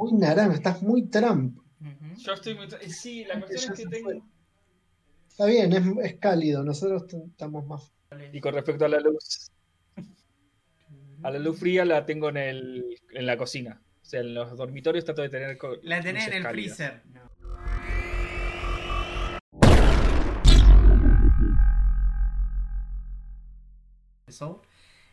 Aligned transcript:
muy 0.00 0.12
naranja, 0.12 0.54
estás 0.54 0.82
muy 0.82 1.02
Trump. 1.08 1.58
Yo 2.18 2.32
estoy 2.32 2.54
muy. 2.54 2.68
Sí, 2.88 3.24
la 3.24 3.38
cuestión 3.38 3.74
es 3.74 3.78
que 3.78 3.86
tengo. 3.86 4.10
Está 5.28 5.46
bien, 5.46 5.72
es, 5.72 5.82
es 6.02 6.18
cálido, 6.18 6.62
nosotros 6.64 7.04
estamos 7.12 7.66
más. 7.66 7.92
Y 8.32 8.40
con 8.40 8.54
respecto 8.54 8.86
a 8.86 8.88
la 8.88 9.00
luz, 9.00 9.50
a 11.22 11.30
la 11.30 11.38
luz 11.38 11.58
fría 11.58 11.84
la 11.84 12.04
tengo 12.04 12.30
en, 12.30 12.36
el, 12.38 12.96
en 13.10 13.26
la 13.26 13.36
cocina. 13.36 13.80
O 14.02 14.04
sea, 14.04 14.20
en 14.20 14.34
los 14.34 14.56
dormitorios 14.56 15.04
trato 15.04 15.22
de 15.22 15.28
tener. 15.28 15.58
La 15.82 16.00
tenés 16.00 16.26
en 16.28 16.34
el 16.34 16.46
freezer. 16.46 17.02
No. 17.06 17.30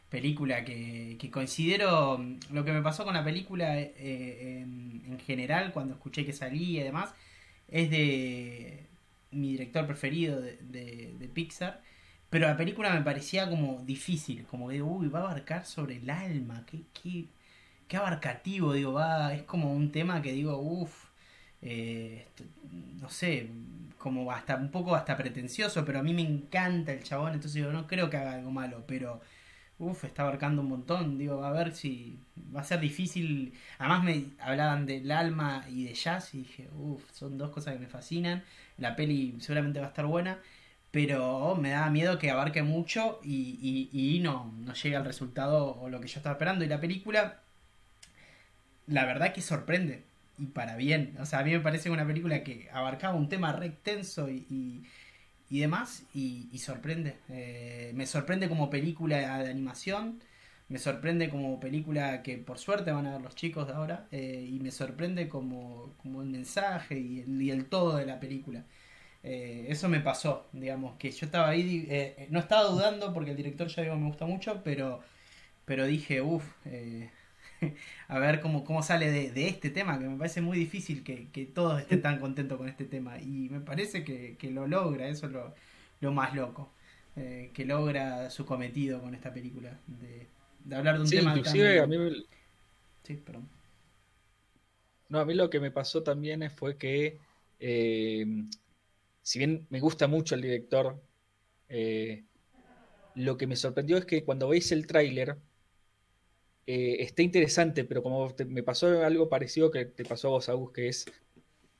Película 0.09 0.63
que, 0.63 1.17
que, 1.19 1.29
considero 1.29 2.23
lo 2.51 2.63
que 2.65 2.71
me 2.71 2.81
pasó 2.81 3.03
con 3.05 3.13
la 3.13 3.23
película 3.23 3.79
eh, 3.79 4.61
en, 4.61 5.19
general 5.25 5.73
cuando 5.73 5.95
escuché 5.95 6.25
que 6.25 6.33
salía 6.33 6.81
y 6.81 6.83
demás 6.83 7.13
es 7.67 7.89
de 7.89 8.85
mi 9.31 9.51
director 9.51 9.85
preferido 9.85 10.39
de, 10.39 10.57
de 11.19 11.27
Pixar 11.27 11.81
pero 12.29 12.47
la 12.47 12.57
película 12.57 12.93
me 12.93 13.01
parecía 13.01 13.49
como 13.49 13.81
difícil, 13.83 14.45
como 14.45 14.69
de, 14.69 14.81
uy, 14.81 15.07
va 15.07 15.19
a 15.19 15.23
abarcar 15.23 15.65
sobre 15.65 15.97
el 15.97 16.09
alma, 16.09 16.65
qué, 16.65 16.83
qué, 16.93 17.25
qué 17.87 17.97
abarcativo, 17.97 18.73
digo, 18.73 18.93
va, 18.93 19.33
es 19.33 19.43
como 19.43 19.73
un 19.73 19.91
tema 19.91 20.21
que 20.21 20.33
digo, 20.33 20.57
uff, 20.57 21.09
eh, 21.61 22.27
no 23.01 23.09
sé, 23.09 23.49
como 23.97 24.31
hasta 24.31 24.57
un 24.57 24.71
poco 24.71 24.95
hasta 24.95 25.17
pretencioso, 25.17 25.85
pero 25.85 25.99
a 25.99 26.03
mí 26.03 26.13
me 26.13 26.21
encanta 26.21 26.91
el 26.93 27.03
chabón, 27.03 27.33
entonces 27.33 27.55
digo, 27.55 27.71
no 27.71 27.87
creo 27.87 28.09
que 28.09 28.17
haga 28.17 28.33
algo 28.33 28.51
malo, 28.51 28.83
pero 28.87 29.21
uff, 29.79 30.03
está 30.05 30.23
abarcando 30.23 30.61
un 30.61 30.69
montón, 30.69 31.17
digo, 31.17 31.43
a 31.43 31.51
ver 31.51 31.73
si 31.73 32.19
va 32.55 32.61
a 32.61 32.63
ser 32.63 32.79
difícil. 32.79 33.53
Además 33.79 34.03
me 34.03 34.25
hablaban 34.39 34.85
del 34.85 35.11
alma 35.11 35.65
y 35.69 35.85
de 35.85 35.93
jazz 35.93 36.33
y 36.33 36.39
dije, 36.39 36.69
uff, 36.77 37.03
son 37.11 37.37
dos 37.37 37.51
cosas 37.51 37.73
que 37.73 37.79
me 37.79 37.87
fascinan. 37.87 38.43
La 38.77 38.95
peli 38.95 39.37
seguramente 39.39 39.79
va 39.79 39.87
a 39.87 39.89
estar 39.89 40.05
buena 40.05 40.39
pero 40.91 41.55
me 41.55 41.69
da 41.71 41.89
miedo 41.89 42.17
que 42.17 42.31
abarque 42.31 42.63
mucho 42.63 43.19
y, 43.23 43.89
y, 43.91 44.19
no, 44.19 44.51
no 44.57 44.73
llegue 44.73 44.95
al 44.95 45.05
resultado 45.05 45.75
o 45.79 45.89
lo 45.89 45.99
que 46.01 46.07
yo 46.07 46.17
estaba 46.19 46.33
esperando. 46.33 46.65
Y 46.65 46.67
la 46.67 46.79
película, 46.79 47.39
la 48.87 49.05
verdad 49.05 49.33
que 49.33 49.41
sorprende, 49.41 50.03
y 50.39 50.45
para 50.47 50.75
bien. 50.75 51.15
O 51.19 51.25
sea, 51.25 51.39
a 51.39 51.43
mí 51.43 51.51
me 51.51 51.59
parece 51.59 51.89
una 51.89 52.07
película 52.07 52.43
que 52.43 52.69
abarcaba 52.71 53.15
un 53.15 53.29
tema 53.29 53.51
re 53.51 53.67
extenso 53.67 54.29
y, 54.29 54.45
y, 54.49 54.83
demás, 55.49 56.03
y, 56.13 56.49
sorprende. 56.59 57.15
Eh, 57.29 57.91
me 57.95 58.05
sorprende 58.05 58.49
como 58.49 58.69
película 58.69 59.17
de 59.39 59.49
animación, 59.49 60.19
me 60.69 60.79
sorprende 60.79 61.29
como 61.29 61.59
película 61.59 62.21
que 62.23 62.37
por 62.37 62.57
suerte 62.59 62.91
van 62.91 63.07
a 63.07 63.13
ver 63.13 63.21
los 63.21 63.35
chicos 63.35 63.67
de 63.67 63.73
ahora, 63.73 64.07
eh, 64.11 64.47
y 64.49 64.59
me 64.59 64.71
sorprende 64.71 65.29
como, 65.29 65.93
como 66.01 66.21
el 66.21 66.29
mensaje 66.29 66.99
y 66.99 67.21
el, 67.21 67.41
y 67.41 67.51
el 67.51 67.65
todo 67.65 67.97
de 67.97 68.05
la 68.05 68.19
película. 68.19 68.65
Eh, 69.23 69.67
eso 69.69 69.89
me 69.89 69.99
pasó, 70.01 70.47
digamos, 70.53 70.97
que 70.97 71.11
yo 71.11 71.25
estaba 71.25 71.49
ahí, 71.49 72.27
no 72.29 72.39
estaba 72.39 72.63
dudando 72.69 73.13
porque 73.13 73.31
el 73.31 73.37
director 73.37 73.67
ya 73.67 73.83
digo 73.83 73.95
me 73.95 74.07
gusta 74.07 74.25
mucho, 74.25 74.61
pero, 74.63 75.01
pero 75.65 75.85
dije, 75.85 76.21
uff, 76.21 76.45
a 78.07 78.19
ver 78.19 78.41
cómo, 78.41 78.63
cómo 78.63 78.83
sale 78.83 79.11
de, 79.11 79.47
este 79.47 79.69
tema, 79.69 79.99
que 79.99 80.05
me 80.05 80.17
parece 80.17 80.41
muy 80.41 80.57
difícil 80.57 81.03
que, 81.03 81.45
todos 81.53 81.81
estén 81.81 82.01
tan 82.01 82.19
contentos 82.19 82.57
con 82.57 82.67
este 82.67 82.85
tema. 82.85 83.19
Y 83.19 83.49
me 83.49 83.59
parece 83.59 84.03
que, 84.03 84.37
lo 84.51 84.67
logra, 84.67 85.07
eso 85.07 85.27
es 85.27 85.33
lo, 86.01 86.11
más 86.11 86.35
loco, 86.35 86.71
que 87.15 87.65
logra 87.65 88.29
su 88.29 88.45
cometido 88.45 89.01
con 89.01 89.15
esta 89.15 89.33
película, 89.33 89.77
de, 89.87 90.75
hablar 90.75 90.97
de 90.97 91.03
un 91.03 91.09
tema 91.09 91.37
inclusive 91.37 91.79
a 91.79 91.87
mí 91.87 91.97
Sí, 93.03 93.15
perdón. 93.15 93.47
No, 95.07 95.19
a 95.19 95.25
mí 95.25 95.33
lo 95.33 95.49
que 95.49 95.61
me 95.61 95.71
pasó 95.71 96.03
también 96.03 96.51
fue 96.51 96.75
que 96.75 97.17
si 99.27 99.39
bien 99.39 99.67
me 99.69 99.81
gusta 99.81 100.07
mucho 100.07 100.35
el 100.35 100.41
director, 100.41 100.97
eh, 101.67 102.23
lo 103.15 103.35
que 103.35 103.45
me 103.45 103.57
sorprendió 103.57 103.97
es 103.97 104.05
que 104.05 104.23
cuando 104.23 104.47
veis 104.47 104.71
el 104.71 104.87
tráiler, 104.87 105.35
eh, 106.69 106.97
está 106.99 107.21
interesante, 107.21 107.85
pero 107.85 108.03
como 108.03 108.35
me 108.45 108.61
pasó 108.61 109.01
algo 109.01 109.29
parecido 109.29 109.71
que 109.71 109.85
te 109.85 110.03
pasó 110.03 110.27
a 110.27 110.31
vos, 110.31 110.49
Agus, 110.49 110.73
que 110.73 110.89
es, 110.89 111.05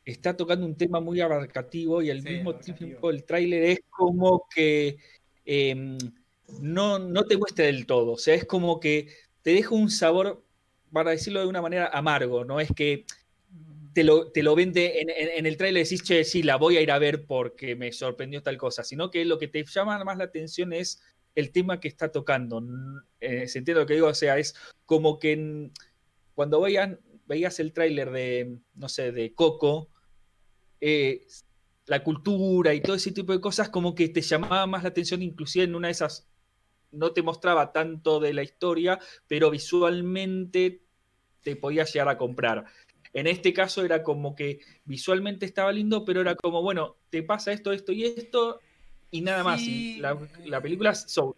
está 0.05 0.37
tocando 0.37 0.65
un 0.65 0.77
tema 0.77 1.01
muy 1.01 1.19
abarcativo 1.19 2.01
y 2.01 2.09
al 2.09 2.23
mismo 2.23 2.55
tiempo 2.55 3.09
el 3.09 3.25
tráiler 3.25 3.63
es 3.63 3.79
como 3.89 4.47
que 4.49 4.97
em, 5.43 5.97
no, 6.61 6.99
no 6.99 7.25
te 7.25 7.35
muestra 7.35 7.65
del 7.65 7.85
todo, 7.85 8.13
o 8.13 8.17
sea, 8.17 8.33
es 8.35 8.45
como 8.45 8.79
que 8.79 9.09
te 9.41 9.51
deja 9.51 9.75
un 9.75 9.89
sabor, 9.89 10.41
para 10.89 11.11
decirlo 11.11 11.41
de 11.41 11.47
una 11.47 11.61
manera, 11.61 11.87
amargo, 11.87 12.45
no 12.45 12.61
es 12.61 12.71
que 12.73 13.03
te 13.93 14.05
lo, 14.05 14.31
te 14.31 14.41
lo 14.41 14.55
vende 14.55 15.01
en, 15.01 15.45
el 15.45 15.57
trailer, 15.57 15.83
decís, 15.83 16.01
che, 16.01 16.23
sí, 16.23 16.43
la 16.43 16.55
voy 16.55 16.77
a 16.77 16.81
ir 16.81 16.91
a 16.91 16.99
ver 16.99 17.25
porque 17.25 17.75
me 17.75 17.91
sorprendió 17.91 18.41
tal 18.41 18.55
cosa, 18.57 18.85
sino 18.85 19.11
que 19.11 19.25
lo 19.25 19.37
que 19.37 19.49
te 19.49 19.65
llama 19.65 20.01
más 20.05 20.17
la 20.17 20.25
atención 20.25 20.71
es 20.71 21.01
el 21.37 21.51
tema 21.51 21.79
que 21.79 21.87
está 21.87 22.11
tocando. 22.11 22.63
Eh, 23.19 23.47
¿Se 23.47 23.59
entiende 23.59 23.81
lo 23.81 23.85
que 23.85 23.93
digo? 23.93 24.07
O 24.07 24.13
sea, 24.15 24.39
es 24.39 24.55
como 24.87 25.19
que 25.19 25.69
cuando 26.33 26.59
veías 26.61 27.59
el 27.59 27.73
tráiler 27.73 28.09
de, 28.09 28.57
no 28.73 28.89
sé, 28.89 29.11
de 29.11 29.35
Coco, 29.35 29.91
eh, 30.81 31.27
la 31.85 32.03
cultura 32.03 32.73
y 32.73 32.81
todo 32.81 32.95
ese 32.95 33.11
tipo 33.11 33.33
de 33.33 33.39
cosas 33.39 33.69
como 33.69 33.93
que 33.93 34.09
te 34.09 34.21
llamaba 34.21 34.65
más 34.65 34.81
la 34.81 34.89
atención, 34.89 35.21
inclusive 35.21 35.65
en 35.65 35.75
una 35.75 35.89
de 35.89 35.91
esas 35.91 36.27
no 36.91 37.13
te 37.13 37.21
mostraba 37.21 37.71
tanto 37.71 38.19
de 38.19 38.33
la 38.33 38.41
historia, 38.41 38.99
pero 39.27 39.51
visualmente 39.51 40.81
te 41.43 41.55
podías 41.55 41.93
llegar 41.93 42.09
a 42.09 42.17
comprar. 42.17 42.65
En 43.13 43.27
este 43.27 43.53
caso 43.53 43.85
era 43.85 44.01
como 44.01 44.35
que 44.35 44.61
visualmente 44.85 45.45
estaba 45.45 45.71
lindo, 45.71 46.03
pero 46.03 46.21
era 46.21 46.33
como, 46.33 46.63
bueno, 46.63 46.97
te 47.11 47.21
pasa 47.21 47.51
esto, 47.51 47.71
esto 47.71 47.91
y 47.91 48.05
esto, 48.05 48.59
y 49.11 49.21
nada 49.21 49.43
más. 49.43 49.61
la, 50.45 50.61
película 50.61 50.93
Soul. 50.95 51.35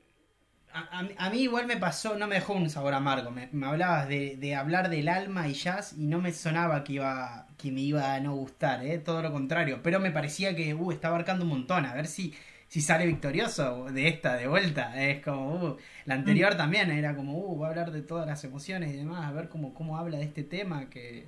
A, 0.72 1.30
mí 1.32 1.40
igual 1.40 1.66
me 1.66 1.78
pasó, 1.78 2.16
no 2.16 2.28
me 2.28 2.36
dejó 2.36 2.54
un 2.54 2.70
sabor 2.70 2.94
amargo. 2.94 3.32
Me, 3.32 3.50
hablabas 3.66 4.08
de, 4.08 4.56
hablar 4.56 4.90
del 4.90 5.10
alma 5.10 5.48
y 5.48 5.54
jazz 5.54 5.94
y 5.98 6.06
no 6.06 6.22
me 6.22 6.32
sonaba 6.32 6.84
que 6.84 6.94
iba 6.94 7.48
que 7.58 7.72
me 7.72 7.82
iba 7.82 8.14
a 8.14 8.20
no 8.20 8.36
gustar, 8.36 8.86
¿eh? 8.86 9.00
todo 9.00 9.22
lo 9.22 9.32
contrario. 9.32 9.82
Pero 9.84 10.00
me 10.00 10.12
parecía 10.12 10.56
que 10.56 10.74
uh, 10.74 10.92
está 10.92 11.10
abarcando 11.10 11.44
un 11.44 11.50
montón. 11.50 11.86
A 11.86 11.94
ver 11.94 12.08
si, 12.08 12.34
si 12.68 12.82
sale 12.82 13.06
victorioso 13.06 13.86
de 13.86 14.08
esta 14.08 14.36
de 14.36 14.48
vuelta. 14.48 15.04
Es 15.04 15.22
como, 15.24 15.56
uh, 15.56 15.78
la 16.06 16.16
anterior 16.16 16.54
mm. 16.54 16.58
también 16.58 16.92
era 16.92 17.16
como, 17.16 17.38
uh, 17.38 17.60
va 17.60 17.68
a 17.68 17.70
hablar 17.72 17.92
de 17.92 18.02
todas 18.02 18.28
las 18.28 18.44
emociones 18.44 18.94
y 18.94 18.98
demás. 18.98 19.26
A 19.26 19.32
ver 19.32 19.50
cómo, 19.50 19.74
cómo 19.74 19.98
habla 19.98 20.18
de 20.20 20.24
este 20.24 20.44
tema 20.44 20.90
que, 20.90 21.28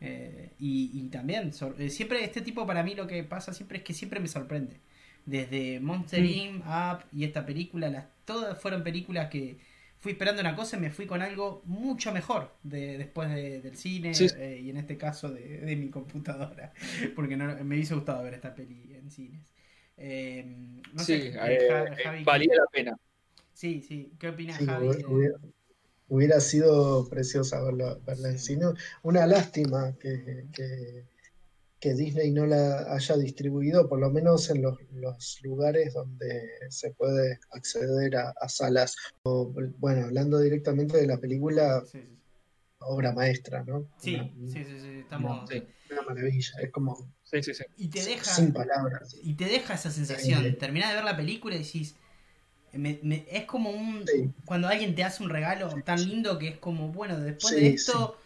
eh, 0.00 0.50
y, 0.58 1.08
también, 1.08 1.52
eh, 1.78 1.90
siempre 1.90 2.24
este 2.24 2.40
tipo 2.40 2.66
para 2.66 2.82
mí 2.82 2.94
lo 2.94 3.06
que 3.06 3.22
pasa 3.22 3.52
siempre 3.52 3.78
es 3.78 3.84
que 3.84 3.92
siempre 3.92 4.20
me 4.20 4.28
sorprende. 4.28 4.80
Desde 5.26 5.80
Monster 5.80 6.24
Inc., 6.24 6.64
Up 6.66 7.04
y 7.12 7.24
esta 7.24 7.44
película, 7.46 7.88
las, 7.88 8.06
todas 8.24 8.60
fueron 8.60 8.82
películas 8.82 9.30
que 9.30 9.58
fui 9.98 10.12
esperando 10.12 10.40
una 10.40 10.56
cosa 10.56 10.76
y 10.76 10.80
me 10.80 10.90
fui 10.90 11.06
con 11.06 11.20
algo 11.20 11.62
mucho 11.66 12.10
mejor 12.12 12.50
de, 12.62 12.96
después 12.96 13.28
del 13.30 13.76
cine 13.76 14.12
eh, 14.38 14.60
y 14.62 14.70
en 14.70 14.78
este 14.78 14.96
caso 14.96 15.30
de, 15.30 15.76
mi 15.76 15.90
computadora, 15.90 16.72
porque 17.14 17.36
no, 17.36 17.46
me 17.64 17.76
hubiese 17.76 17.94
gustado 17.94 18.22
ver 18.22 18.34
esta 18.34 18.54
peli 18.54 18.94
en 18.94 19.10
cines. 19.10 19.42
no 20.94 21.04
sí, 21.04 21.30
valía 22.24 22.54
la 22.54 22.66
pena. 22.72 22.98
Sí, 23.52 23.82
sí. 23.82 24.10
¿Qué 24.18 24.28
opinas, 24.28 24.58
Javi? 24.58 24.88
hubiera 26.10 26.40
sido 26.40 27.08
preciosa 27.08 27.62
verla, 27.62 27.98
en 28.28 28.38
cine. 28.38 28.66
Una 29.02 29.26
lástima 29.26 29.94
que, 29.98 30.46
que, 30.52 31.04
Disney 31.80 32.30
no 32.30 32.46
la 32.46 32.92
haya 32.92 33.16
distribuido, 33.16 33.88
por 33.88 33.98
lo 34.00 34.10
menos 34.10 34.50
en 34.50 34.62
los, 34.62 34.78
lugares 35.42 35.94
donde 35.94 36.48
se 36.68 36.90
puede 36.92 37.40
acceder 37.50 38.16
a, 38.16 38.48
salas. 38.48 38.96
bueno, 39.24 40.06
hablando 40.06 40.38
directamente 40.38 40.98
de 40.98 41.06
la 41.06 41.18
película, 41.18 41.82
obra 42.80 43.12
maestra, 43.12 43.64
¿no? 43.64 43.88
Sí, 43.98 44.18
sí, 44.48 44.64
sí, 44.64 44.80
sí, 44.80 44.88
estamos... 45.00 45.48
Una, 45.90 46.02
maravilla, 46.02 46.52
es 46.62 46.70
como... 46.70 47.12
Sí, 47.24 47.42
sí, 47.42 47.54
sí. 47.54 47.64
Y 47.76 47.88
te 47.88 48.04
deja, 48.04 48.24
sin 48.24 48.52
palabras. 48.52 49.16
Y 49.22 49.34
te 49.34 49.46
deja 49.46 49.74
esa 49.74 49.90
sensación. 49.90 50.56
Terminás 50.56 50.90
de 50.90 50.96
ver 50.96 51.04
la 51.04 51.16
película 51.16 51.56
y 51.56 51.58
decís 51.58 51.96
es 52.72 53.44
como 53.46 53.70
un. 53.70 54.04
Cuando 54.44 54.68
alguien 54.68 54.94
te 54.94 55.02
hace 55.02 55.22
un 55.22 55.30
regalo 55.30 55.74
tan 55.84 56.06
lindo 56.06 56.38
que 56.38 56.48
es 56.48 56.58
como, 56.58 56.88
bueno, 56.88 57.18
después 57.18 57.54
de 57.54 57.68
esto. 57.68 58.16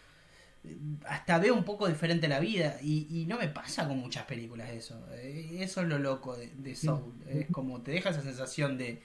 Hasta 1.07 1.39
veo 1.39 1.53
un 1.53 1.63
poco 1.63 1.87
diferente 1.87 2.27
la 2.27 2.39
vida. 2.39 2.77
Y, 2.81 3.25
no 3.27 3.37
me 3.37 3.47
pasa 3.47 3.87
con 3.87 3.97
muchas 3.97 4.25
películas 4.25 4.69
eso. 4.71 5.05
Eh, 5.13 5.57
eso 5.59 5.81
es 5.81 5.87
lo 5.87 5.99
loco 5.99 6.35
de, 6.35 6.75
Soul. 6.75 7.13
Es 7.27 7.47
como 7.51 7.81
te 7.81 7.91
deja 7.91 8.09
esa 8.09 8.21
sensación 8.21 8.77
de. 8.77 9.01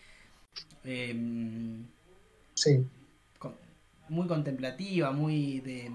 Em, 0.85 1.87
sí. 2.55 2.85
muy 4.09 4.27
contemplativa, 4.27 5.13
muy 5.13 5.61
de, 5.61 5.91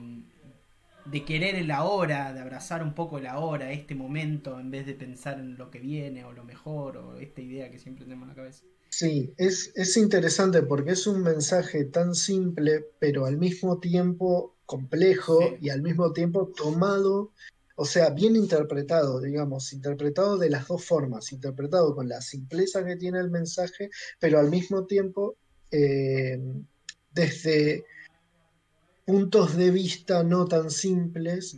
de 1.06 1.26
querer 1.26 1.56
el 1.56 1.72
ahora, 1.72 2.34
de 2.34 2.40
abrazar 2.40 2.82
un 2.84 2.94
poco 2.94 3.18
el 3.18 3.28
ahora, 3.28 3.72
este 3.72 3.96
momento, 3.96 4.60
en 4.60 4.72
vez 4.72 4.86
de 4.86 4.94
pensar 4.94 5.40
en 5.40 5.58
lo 5.58 5.70
que 5.70 5.80
viene 5.80 6.24
o 6.24 6.32
lo 6.32 6.44
mejor 6.44 6.98
o 6.98 7.18
esta 7.18 7.42
idea 7.42 7.70
que 7.70 7.80
siempre 7.80 8.06
tenemos 8.06 8.24
en 8.24 8.30
la 8.30 8.36
cabeza. 8.36 8.64
Sí, 8.90 9.34
es, 9.38 9.74
es 9.76 9.98
interesante 9.98 10.62
porque 10.62 10.92
es 10.92 11.06
un 11.06 11.22
mensaje 11.22 11.84
tan 11.84 12.16
simple, 12.16 12.86
pero 13.00 13.26
al 13.26 13.38
mismo 13.38 13.80
tiempo 13.80 14.55
complejo 14.66 15.40
y 15.62 15.70
al 15.70 15.82
mismo 15.82 16.12
tiempo 16.14 16.52
tomado, 16.56 17.32
o 17.76 17.86
sea, 17.86 18.10
bien 18.10 18.36
interpretado, 18.36 19.20
digamos, 19.20 19.74
interpretado 19.74 20.38
de 20.38 20.50
las 20.50 20.68
dos 20.68 20.84
formas, 20.84 21.32
interpretado 21.32 21.96
con 21.96 22.10
la 22.10 22.22
simpleza 22.22 22.86
que 22.86 22.96
tiene 22.96 23.20
el 23.20 23.30
mensaje, 23.30 23.90
pero 24.20 24.40
al 24.40 24.50
mismo 24.50 24.86
tiempo 24.86 25.36
eh, 25.72 26.40
desde 27.14 27.86
puntos 29.06 29.56
de 29.56 29.72
vista 29.72 30.24
no 30.24 30.46
tan 30.46 30.72
simples 30.72 31.58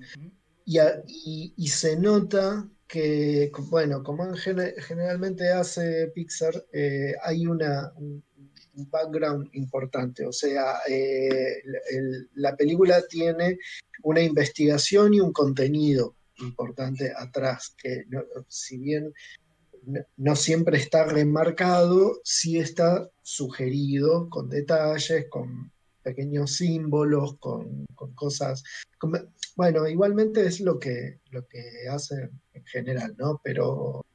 y, 0.65 1.67
se 1.69 1.97
nota 1.97 2.67
que, 2.87 3.51
bueno, 3.69 4.03
como 4.03 4.33
generalmente 4.35 5.49
hace 5.49 6.07
Pixar, 6.07 6.65
eh, 6.73 7.13
hay 7.23 7.47
una, 7.47 7.93
un, 7.95 8.23
background 8.85 9.49
importante, 9.53 10.25
o 10.25 10.31
sea, 10.31 10.79
eh, 10.87 11.61
la 12.35 12.55
película 12.55 13.01
tiene 13.07 13.57
una 14.03 14.21
investigación 14.21 15.13
y 15.13 15.19
un 15.19 15.31
contenido 15.33 16.15
importante 16.39 17.11
atrás, 17.17 17.75
que 17.77 18.05
si 18.47 18.77
bien 18.77 19.13
no, 20.17 20.35
siempre 20.35 20.77
está 20.77 21.05
remarcado, 21.05 22.19
sí 22.23 22.57
está 22.59 23.09
sugerido 23.21 24.29
con 24.29 24.49
detalles, 24.49 25.27
con 25.29 25.71
pequeños 26.03 26.55
símbolos, 26.55 27.37
con, 27.37 27.85
cosas. 28.15 28.63
bueno, 29.55 29.87
igualmente 29.87 30.45
es 30.45 30.59
lo 30.61 30.79
que, 30.79 31.19
lo 31.31 31.47
que 31.47 31.87
hacen 31.89 32.31
en 32.53 32.65
general, 32.65 33.15
¿no? 33.17 33.39
Pero, 33.43 34.05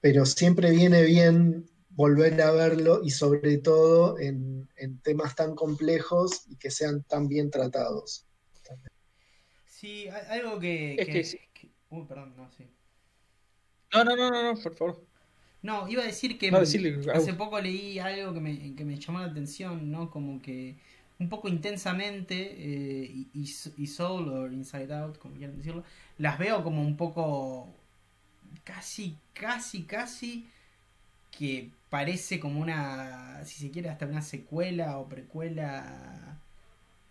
pero 0.00 0.24
siempre 0.26 0.70
viene 0.70 1.02
bien 1.02 1.68
volver 1.96 2.40
a 2.42 2.52
verlo 2.52 3.00
y 3.02 3.10
sobre 3.10 3.58
todo 3.58 4.18
en, 4.20 4.68
temas 5.02 5.34
tan 5.34 5.54
complejos 5.54 6.42
y 6.48 6.56
que 6.56 6.70
sean 6.70 7.02
tan 7.02 7.26
bien 7.26 7.50
tratados. 7.50 8.26
Sí, 9.66 10.08
algo 10.28 10.60
que... 10.60 11.24
Uy, 11.90 12.04
perdón, 12.06 12.34
no, 12.36 12.50
sí. 12.50 12.66
No, 13.92 14.04
no, 14.04 14.16
no, 14.16 14.30
no, 14.30 14.60
por 14.60 14.74
favor. 14.74 15.04
No, 15.62 15.88
iba 15.88 16.02
a 16.02 16.06
decir 16.06 16.38
que 16.38 16.48
hace 16.48 17.34
poco 17.34 17.60
leí 17.60 17.98
algo 17.98 18.34
que 18.34 18.40
me, 18.40 18.74
que 18.74 18.84
me 18.84 18.98
llamó 18.98 19.20
la 19.20 19.26
atención, 19.26 19.90
¿no? 19.90 20.10
Como 20.10 20.40
que 20.40 20.76
un 21.18 21.28
poco 21.28 21.48
intensamente, 21.48 22.54
eh, 22.56 23.26
y, 23.32 23.86
Soul 23.86 24.28
o 24.28 24.46
Inside 24.52 24.92
Out, 24.94 25.18
como 25.18 25.34
quieran 25.34 25.56
decirlo, 25.56 25.82
las 26.18 26.38
veo 26.38 26.62
como 26.62 26.82
un 26.82 26.96
poco 26.96 27.74
casi, 28.64 29.16
casi, 29.32 29.84
casi 29.84 30.46
que 31.30 31.70
parece 31.90 32.40
como 32.40 32.60
una, 32.60 33.44
si 33.44 33.60
se 33.60 33.70
quiere, 33.70 33.88
hasta 33.88 34.06
una 34.06 34.22
secuela 34.22 34.98
o 34.98 35.08
precuela 35.08 36.38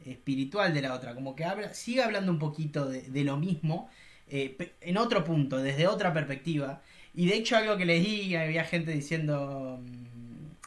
espiritual 0.05 0.73
de 0.73 0.81
la 0.81 0.93
otra, 0.93 1.15
como 1.15 1.35
que 1.35 1.45
habla, 1.45 1.73
sigue 1.73 2.03
hablando 2.03 2.31
un 2.31 2.39
poquito 2.39 2.87
de, 2.87 3.23
lo 3.23 3.37
mismo, 3.37 3.89
eh, 4.29 4.73
en 4.81 4.97
otro 4.97 5.23
punto, 5.23 5.57
desde 5.57 5.87
otra 5.87 6.13
perspectiva, 6.13 6.81
y 7.13 7.27
de 7.27 7.35
hecho 7.35 7.57
algo 7.57 7.77
que 7.77 7.85
leí, 7.85 8.35
había 8.35 8.63
gente 8.65 8.91
diciendo... 8.91 9.79
Mm, 9.81 10.05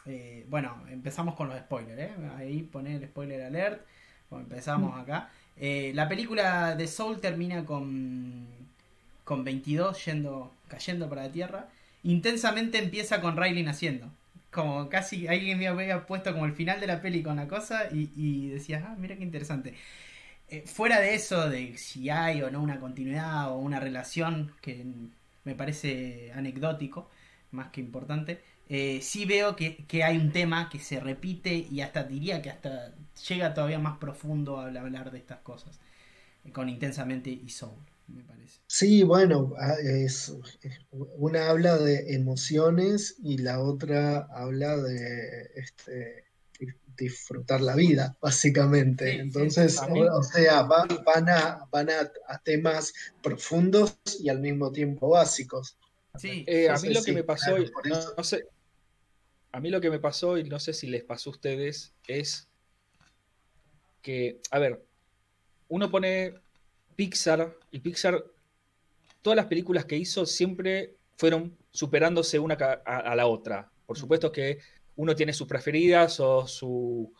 eh, 0.05 0.45
bueno, 0.49 0.83
empezamos 0.89 1.35
con 1.35 1.49
los 1.49 1.59
spoilers, 1.59 1.99
¿eh? 1.99 2.11
Ahí 2.35 2.63
pone 2.63 2.95
el 2.95 3.03
spoiler 3.05 3.43
alert. 3.43 3.85
empezamos 4.31 4.95
mm. 4.95 4.99
acá. 4.99 5.29
La 5.93 6.07
película 6.09 6.75
de 6.75 6.87
Soul 6.87 7.19
termina 7.19 7.65
con, 7.65 8.47
con 9.23 9.43
22 9.43 10.05
yendo, 10.05 10.51
cayendo 10.67 11.07
para 11.07 11.23
la 11.23 11.31
Tierra. 11.31 11.69
Intensamente 12.03 12.77
empieza 12.79 13.21
con 13.21 13.37
Riley 13.37 13.63
naciendo. 13.63 14.11
Como 14.51 14.89
casi 14.89 15.27
alguien 15.27 15.59
me 15.59 15.67
había 15.67 16.05
puesto 16.07 16.33
como 16.33 16.45
el 16.45 16.53
final 16.53 16.79
de 16.79 16.87
la 16.87 17.01
peli 17.01 17.21
con 17.21 17.35
la 17.35 17.47
cosa 17.47 17.89
y, 17.91 18.11
y 18.15 18.49
decías, 18.49 18.83
ah, 18.85 18.95
mira 18.97 19.15
qué 19.15 19.23
interesante. 19.23 19.75
Eh, 20.51 20.63
fuera 20.65 20.99
de 20.99 21.13
eso, 21.13 21.47
de 21.47 21.77
si 21.77 22.09
hay 22.09 22.41
o 22.41 22.49
no 22.49 22.61
una 22.61 22.79
continuidad 22.79 23.51
o 23.51 23.57
una 23.57 23.79
relación, 23.79 24.51
que 24.61 24.83
me 25.43 25.53
parece 25.55 26.31
anecdótico, 26.33 27.09
más 27.51 27.69
que 27.69 27.81
importante, 27.81 28.41
eh, 28.67 28.99
sí 29.01 29.25
veo 29.25 29.55
que, 29.55 29.85
hay 30.03 30.17
un 30.17 30.31
tema 30.31 30.69
que 30.69 30.79
se 30.79 30.99
repite 30.99 31.53
y 31.53 31.81
hasta 31.81 32.03
diría 32.03 32.41
que 32.41 32.49
hasta 32.49 32.93
llega 33.27 33.53
todavía 33.53 33.79
más 33.79 33.97
profundo 33.99 34.59
al 34.59 34.75
hablar 34.77 35.11
de 35.11 35.19
estas 35.19 35.39
cosas, 35.39 35.79
eh, 36.45 36.51
con 36.51 36.67
intensamente 36.69 37.29
y 37.29 37.49
soul, 37.49 37.79
me 38.09 38.23
parece. 38.23 38.59
Sí, 38.67 39.03
bueno, 39.03 39.53
ah, 39.59 39.75
es, 39.81 40.33
una 40.91 41.49
habla 41.49 41.77
de 41.77 42.13
emociones 42.13 43.15
y 43.23 43.37
la 43.39 43.61
otra 43.61 44.27
habla 44.31 44.77
de 44.77 45.49
este, 45.55 46.29
disfrutar 46.99 47.61
la 47.61 47.75
vida, 47.75 48.17
básicamente. 48.21 49.19
Entonces, 49.19 49.79
o, 49.79 50.23
sea, 50.23 50.63
van, 50.63 50.89
a, 51.29 51.67
van 51.71 51.89
a, 51.89 52.11
temas 52.43 52.93
profundos 53.23 53.97
y 54.19 54.29
al 54.29 54.39
mismo 54.39 54.71
tiempo 54.71 55.09
básicos. 55.09 55.77
Sí, 56.17 56.43
eh, 56.47 56.69
a 56.69 56.77
mí 56.77 56.93
lo 56.93 57.01
que 57.01 57.13
me 57.13 57.23
pasó, 57.23 57.55
no, 58.17 58.23
sé, 58.23 58.45
a 59.51 59.59
mí 59.59 59.69
lo 59.69 59.79
que 59.79 59.89
me 59.89 59.99
pasó, 59.99 60.37
y 60.37 60.43
no 60.43 60.59
sé 60.59 60.73
si 60.73 60.87
les 60.87 61.03
pasó 61.03 61.29
a 61.29 61.33
ustedes, 61.33 61.93
es 62.07 62.47
que, 64.01 64.41
a 64.51 64.59
ver, 64.59 64.83
uno 65.69 65.89
pone 65.89 66.33
Pixar 66.99 67.55
y 67.71 67.79
Pixar, 67.79 68.25
todas 69.21 69.37
las 69.37 69.45
películas 69.45 69.85
que 69.85 69.95
hizo 69.95 70.25
siempre 70.25 70.97
fueron 71.15 71.57
superándose 71.71 72.39
una 72.39 72.55
a, 72.55 73.15
la 73.15 73.25
otra. 73.25 73.71
Por 73.85 73.95
mm. 73.95 73.99
supuesto 74.01 74.33
que 74.33 74.59
uno 74.97 75.15
tiene 75.15 75.31
sus 75.31 75.47
preferidas 75.47 76.19
o 76.19 76.45
su 76.45 77.13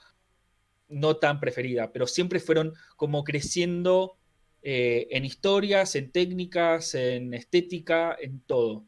no 0.89 1.15
tan 1.15 1.39
preferida, 1.39 1.93
pero 1.93 2.07
siempre 2.07 2.41
fueron 2.41 2.73
como 2.97 3.23
creciendo 3.23 4.17
eh, 4.63 5.07
en 5.11 5.23
historias, 5.23 5.95
en 5.95 6.11
técnicas, 6.11 6.93
en 6.93 7.33
estética, 7.33 8.17
en 8.19 8.41
todo. 8.41 8.83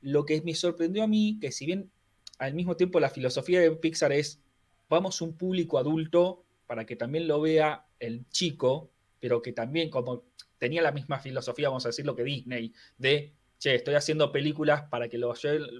Lo 0.00 0.24
que 0.24 0.40
me 0.40 0.54
sorprendió 0.54 1.02
a 1.02 1.08
mí, 1.08 1.36
que 1.42 1.52
si 1.52 1.66
bien 1.66 1.90
al 2.38 2.54
mismo 2.54 2.74
tiempo 2.78 3.00
la 3.00 3.10
filosofía 3.10 3.60
de 3.60 3.70
Pixar 3.72 4.12
es, 4.12 4.40
vamos 4.88 5.20
un 5.20 5.36
público 5.36 5.76
adulto 5.76 6.46
para 6.66 6.86
que 6.86 6.96
también 6.96 7.28
lo 7.28 7.42
vea 7.42 7.84
el 8.00 8.26
chico, 8.30 8.92
pero 9.22 9.40
que 9.40 9.52
también 9.52 9.88
como 9.88 10.24
tenía 10.58 10.82
la 10.82 10.90
misma 10.90 11.20
filosofía, 11.20 11.68
vamos 11.68 11.86
a 11.86 11.90
decirlo, 11.90 12.16
que 12.16 12.24
Disney, 12.24 12.74
de, 12.98 13.36
che, 13.56 13.76
estoy 13.76 13.94
haciendo 13.94 14.32
películas 14.32 14.82
para 14.90 15.08
que 15.08 15.16
lo 15.16 15.32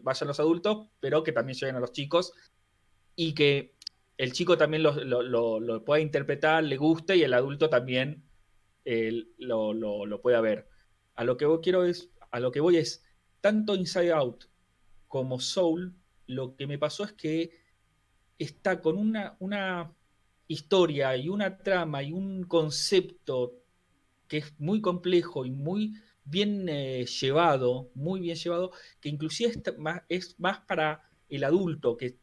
vayan 0.02 0.28
los 0.28 0.38
adultos, 0.38 0.86
pero 1.00 1.24
que 1.24 1.32
también 1.32 1.58
lleguen 1.58 1.74
a 1.74 1.80
los 1.80 1.90
chicos, 1.90 2.34
y 3.16 3.34
que 3.34 3.74
el 4.16 4.32
chico 4.32 4.56
también 4.56 4.84
lo, 4.84 5.84
pueda 5.84 6.00
interpretar, 6.00 6.62
le 6.62 6.76
guste, 6.76 7.16
y 7.16 7.24
el 7.24 7.34
adulto 7.34 7.68
también 7.68 8.22
lo, 9.38 9.74
lo, 9.74 10.22
pueda 10.22 10.40
ver. 10.40 10.68
A 11.16 11.24
lo 11.24 11.36
que 11.36 11.48
quiero 11.64 11.84
es, 11.84 12.12
a 12.30 12.38
lo 12.38 12.52
que 12.52 12.60
voy 12.60 12.76
es, 12.76 13.04
tanto 13.40 13.74
Inside 13.74 14.12
Out 14.12 14.44
como 15.08 15.40
Soul 15.40 15.96
lo 16.28 16.54
que 16.54 16.68
me 16.68 16.78
pasó 16.78 17.02
es 17.02 17.12
que 17.12 17.50
está 18.38 18.80
con 18.80 18.96
una, 18.96 19.36
una 19.40 19.92
historia 20.52 21.16
y 21.16 21.28
una 21.28 21.58
trama 21.58 22.02
y 22.02 22.12
un 22.12 22.44
concepto 22.44 23.54
que 24.28 24.38
es 24.38 24.54
muy 24.58 24.80
complejo 24.80 25.44
y 25.44 25.50
muy 25.50 25.94
bien 26.24 26.68
eh, 26.68 27.04
llevado, 27.04 27.90
muy 27.94 28.20
bien 28.20 28.36
llevado, 28.36 28.72
que 29.00 29.08
inclusive 29.08 29.50
es 29.50 29.78
más, 29.78 30.02
es 30.08 30.38
más, 30.38 30.60
para 30.60 31.02
el 31.28 31.44
adulto, 31.44 31.96
que 31.96 32.16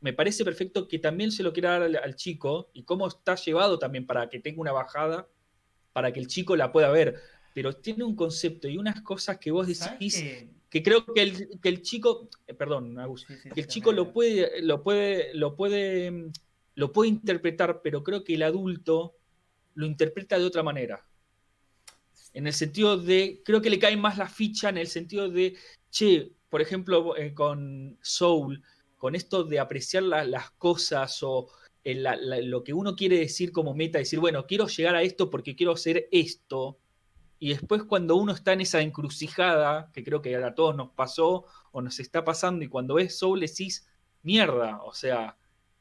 me 0.00 0.12
parece 0.12 0.44
perfecto 0.44 0.88
que 0.88 0.98
también 0.98 1.30
se 1.30 1.42
lo 1.42 1.52
quiera 1.52 1.78
dar 1.78 1.96
al, 2.04 2.16
chico 2.16 2.70
y 2.72 2.84
cómo 2.84 3.06
está 3.06 3.34
llevado 3.34 3.78
también 3.78 4.06
para 4.06 4.28
que 4.28 4.40
tenga 4.40 4.60
una 4.60 4.72
bajada, 4.72 5.28
para 5.92 6.12
que 6.12 6.20
el 6.20 6.26
chico 6.26 6.56
la 6.56 6.72
pueda 6.72 6.90
ver. 6.90 7.16
Pero 7.54 7.74
tiene 7.74 8.04
un 8.04 8.14
concepto 8.14 8.68
y 8.68 8.78
unas 8.78 9.02
cosas 9.02 9.38
que 9.38 9.50
vos 9.50 9.66
decís, 9.66 10.24
que 10.70 10.82
creo 10.82 11.04
que 11.04 11.22
el, 11.22 11.60
que 11.60 11.68
el 11.68 11.82
chico, 11.82 12.28
eh, 12.46 12.54
perdón, 12.54 12.96
que 13.52 13.60
el 13.60 13.66
chico 13.66 13.92
lo 13.92 14.12
puede, 14.12 14.62
lo 14.62 14.82
puede, 14.82 15.34
lo 15.34 15.56
puede, 15.56 16.30
lo 16.74 16.92
puede 16.92 17.10
interpretar, 17.10 17.80
pero 17.82 18.02
creo 18.02 18.24
que 18.24 18.34
el 18.34 18.42
adulto 18.42 19.16
lo 19.74 19.86
interpreta 19.86 20.38
de 20.38 20.44
otra 20.44 20.62
manera. 20.62 21.06
En 22.32 22.46
el 22.46 22.52
sentido 22.52 22.96
de, 22.96 23.42
creo 23.44 23.60
que 23.60 23.70
le 23.70 23.78
cae 23.78 23.96
más 23.96 24.18
la 24.18 24.28
ficha 24.28 24.68
en 24.68 24.78
el 24.78 24.86
sentido 24.86 25.28
de, 25.28 25.56
che, 25.90 26.32
por 26.48 26.60
ejemplo, 26.60 27.16
eh, 27.16 27.34
con 27.34 27.98
Soul, 28.02 28.62
con 28.96 29.14
esto 29.14 29.44
de 29.44 29.58
apreciar 29.58 30.02
las 30.02 30.50
cosas 30.52 31.22
o 31.22 31.48
lo 31.82 32.62
que 32.62 32.74
uno 32.74 32.94
quiere 32.94 33.18
decir 33.18 33.52
como 33.52 33.74
meta, 33.74 33.98
decir, 33.98 34.20
bueno, 34.20 34.46
quiero 34.46 34.66
llegar 34.66 34.94
a 34.94 35.02
esto 35.02 35.30
porque 35.30 35.56
quiero 35.56 35.72
hacer 35.72 36.08
esto, 36.12 36.78
y 37.38 37.48
después 37.48 37.84
cuando 37.84 38.16
uno 38.16 38.32
está 38.32 38.52
en 38.52 38.60
esa 38.60 38.82
encrucijada, 38.82 39.90
que 39.94 40.04
creo 40.04 40.20
que 40.20 40.36
a 40.36 40.54
todos 40.54 40.76
nos 40.76 40.90
pasó 40.90 41.46
o 41.72 41.80
nos 41.80 41.98
está 41.98 42.22
pasando, 42.22 42.62
y 42.64 42.68
cuando 42.68 42.94
ves 42.94 43.18
Soul 43.18 43.40
decís, 43.40 43.88
mierda, 44.22 44.82
o 44.82 44.92
sea, 44.92 45.38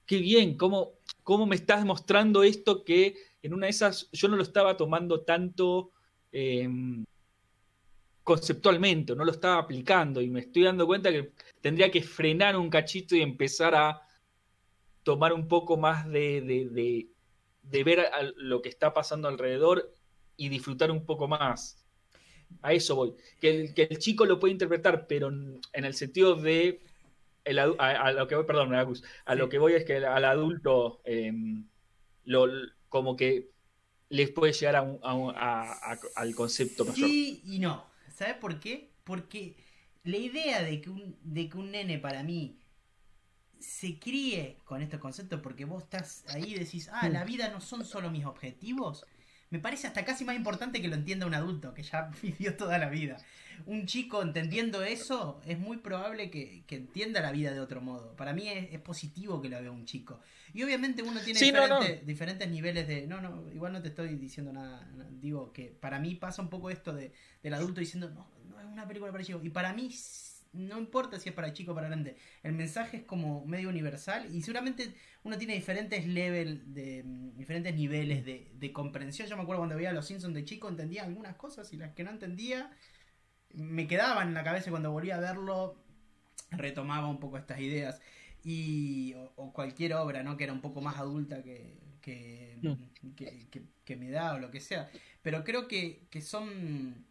qué 0.09 0.17
bien, 0.17 0.57
cómo, 0.57 0.93
cómo 1.21 1.45
me 1.45 1.55
estás 1.55 1.85
mostrando 1.85 2.41
esto 2.41 2.83
que 2.83 3.15
en 3.43 3.53
una 3.53 3.67
de 3.67 3.69
esas 3.69 4.09
yo 4.11 4.27
no 4.27 4.37
lo 4.37 4.41
estaba 4.41 4.75
tomando 4.75 5.21
tanto 5.21 5.91
em, 6.31 7.05
conceptualmente, 8.23 9.15
no 9.15 9.23
lo 9.23 9.31
estaba 9.31 9.59
aplicando 9.59 10.19
y 10.19 10.31
me 10.31 10.39
estoy 10.39 10.63
dando 10.63 10.87
cuenta 10.87 11.11
que 11.11 11.33
tendría 11.61 11.91
que 11.91 12.01
frenar 12.01 12.57
un 12.57 12.71
cachito 12.71 13.15
y 13.15 13.21
empezar 13.21 13.75
a 13.75 14.01
tomar 15.03 15.31
un 15.31 15.47
poco 15.47 15.77
más 15.77 16.09
de, 16.09 16.41
de 17.61 17.83
ver 17.83 18.09
lo 18.37 18.63
que 18.63 18.69
está 18.69 18.95
pasando 18.95 19.27
alrededor 19.27 19.93
y 20.37 20.49
disfrutar 20.49 20.89
un 20.89 21.05
poco 21.05 21.27
más. 21.27 21.85
A 22.63 22.73
eso 22.73 22.95
voy. 22.95 23.13
Que 23.39 23.71
el, 23.75 23.99
chico 23.99 24.25
lo 24.25 24.39
puede 24.39 24.53
interpretar, 24.53 25.05
pero 25.05 25.27
en 25.27 25.85
el 25.85 25.93
sentido 25.93 26.33
de. 26.33 26.81
A, 27.57 28.11
lo 28.11 28.27
que 28.27 28.35
voy, 28.35 28.45
perdón, 28.45 28.73
a 28.73 29.35
lo 29.35 29.49
que 29.49 29.57
voy 29.57 29.73
es 29.73 29.85
que 29.85 29.97
al 29.97 30.25
adulto 30.25 31.01
em, 31.05 31.67
lo, 32.25 32.47
como 32.89 33.15
que 33.15 33.51
les 34.09 34.31
puede 34.31 34.53
llegar 34.53 34.75
al 34.75 36.35
concepto 36.35 36.85
mayor. 36.85 37.09
Sí 37.09 37.41
y 37.45 37.59
no. 37.59 37.85
¿Sabes 38.13 38.35
por 38.35 38.59
qué? 38.59 38.91
Porque 39.03 39.55
la 40.03 40.17
idea 40.17 40.63
de 40.63 40.81
que 40.81 40.89
un, 40.89 41.17
de 41.21 41.49
que 41.49 41.57
un 41.57 41.71
nene 41.71 41.99
para 41.99 42.23
mí 42.23 42.59
se 43.59 43.99
críe 43.99 44.57
con 44.63 44.81
estos 44.81 44.99
conceptos 44.99 45.41
porque 45.41 45.65
vos 45.65 45.83
estás 45.83 46.23
ahí 46.29 46.53
y 46.53 46.59
decís, 46.59 46.89
ah, 46.91 47.09
la 47.09 47.23
vida 47.25 47.49
no 47.49 47.61
son 47.61 47.85
solo 47.85 48.09
mis 48.09 48.25
objetivos, 48.25 49.05
me 49.49 49.59
parece 49.59 49.87
hasta 49.87 50.05
casi 50.05 50.25
más 50.25 50.35
importante 50.35 50.81
que 50.81 50.87
lo 50.87 50.95
entienda 50.95 51.25
un 51.25 51.33
adulto 51.33 51.73
que 51.73 51.83
ya 51.83 52.11
vivió 52.21 52.55
toda 52.55 52.77
la 52.77 52.89
vida. 52.89 53.17
Un 53.65 53.85
chico 53.87 54.21
entendiendo 54.21 54.83
eso, 54.83 55.41
es 55.45 55.59
muy 55.59 55.77
probable 55.77 56.31
que, 56.31 56.63
entienda 56.69 57.19
la 57.19 57.31
vida 57.31 57.51
de 57.51 57.59
otro 57.59 57.81
modo. 57.81 58.15
Para 58.15 58.31
mí 58.33 58.47
es, 58.47 58.79
positivo 58.79 59.41
que 59.41 59.49
lo 59.49 59.59
vea 59.59 59.71
un 59.71 59.85
chico. 59.85 60.21
Y 60.53 60.63
obviamente 60.63 61.03
uno 61.03 61.19
tiene 61.19 61.39
diferentes, 62.05 62.49
niveles 62.49 62.87
de... 62.87 63.05
No, 63.05 63.19
no, 63.19 63.43
igual 63.51 63.73
no 63.73 63.81
te 63.81 63.89
estoy 63.89 64.15
diciendo 64.15 64.53
nada. 64.53 64.87
Digo 65.19 65.51
que 65.51 65.65
para 65.65 65.99
mí 65.99 66.15
pasa 66.15 66.41
un 66.41 66.49
poco 66.49 66.69
esto 66.69 66.93
de, 66.93 67.11
del 67.43 67.53
adulto 67.53 67.81
diciendo, 67.81 68.09
no, 68.09 68.27
no 68.49 68.59
es 68.61 68.65
una 68.65 68.87
película 68.87 69.11
para 69.11 69.23
chicos. 69.23 69.43
Y 69.43 69.49
para 69.49 69.73
mí 69.73 69.91
no 70.53 70.79
importa 70.79 71.19
si 71.19 71.29
es 71.29 71.35
para 71.35 71.53
chico 71.53 71.71
o 71.71 71.75
para 71.75 71.87
grande, 71.87 72.17
el 72.43 72.53
mensaje 72.53 72.97
es 72.97 73.03
como 73.03 73.45
medio 73.45 73.69
universal 73.69 74.33
y 74.33 74.41
seguramente 74.41 74.95
uno 75.23 75.37
tiene 75.37 75.53
diferentes 75.53 76.07
level 76.07 76.73
de 76.73 77.03
mm, 77.03 77.37
diferentes 77.37 77.75
niveles 77.75 78.25
de, 78.25 78.73
comprensión. 78.73 79.27
Yo 79.27 79.35
me 79.37 79.43
acuerdo 79.43 79.61
cuando 79.61 79.75
veía 79.75 79.89
a 79.89 79.93
los 79.93 80.07
Simpsons 80.07 80.33
de 80.33 80.45
chico 80.45 80.69
entendía 80.69 81.03
algunas 81.03 81.35
cosas 81.35 81.71
y 81.73 81.77
las 81.77 81.93
que 81.93 82.03
no 82.03 82.11
entendía 82.11 82.71
me 83.53 83.87
quedaban 83.87 84.29
en 84.29 84.33
la 84.33 84.43
cabeza 84.43 84.69
y 84.69 84.71
cuando 84.71 84.91
volvía 84.91 85.15
a 85.15 85.19
verlo 85.19 85.83
retomaba 86.51 87.07
un 87.07 87.19
poco 87.19 87.37
estas 87.37 87.59
ideas. 87.59 88.01
Y 88.43 89.15
o, 89.35 89.51
cualquier 89.53 89.93
obra 89.95 90.23
no 90.23 90.37
que 90.37 90.45
era 90.45 90.53
un 90.53 90.61
poco 90.61 90.81
más 90.81 90.97
adulta 90.97 91.43
que 91.43 91.77
que, 92.01 93.65
que, 93.85 93.95
me 93.95 94.09
da 94.09 94.33
o 94.35 94.39
lo 94.39 94.51
que 94.51 94.59
sea. 94.59 94.89
Pero 95.21 95.43
creo 95.43 95.67
que, 95.67 96.07
que 96.09 96.21
son 96.21 97.05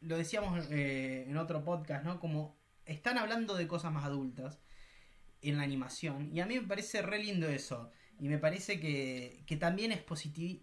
lo 0.00 0.16
decíamos 0.16 0.66
eh, 0.70 1.26
en 1.28 1.36
otro 1.36 1.64
podcast, 1.64 2.04
¿no? 2.04 2.20
Como 2.20 2.56
están 2.84 3.18
hablando 3.18 3.54
de 3.54 3.66
cosas 3.66 3.92
más 3.92 4.04
adultas 4.04 4.58
en 5.42 5.56
la 5.56 5.62
animación. 5.62 6.30
Y 6.32 6.40
a 6.40 6.46
mí 6.46 6.58
me 6.58 6.66
parece 6.66 7.02
re 7.02 7.22
lindo 7.22 7.48
eso. 7.48 7.90
Y 8.20 8.28
me 8.28 8.38
parece 8.38 8.80
que, 8.80 9.44
que 9.46 9.56
también 9.56 9.92
es 9.92 10.00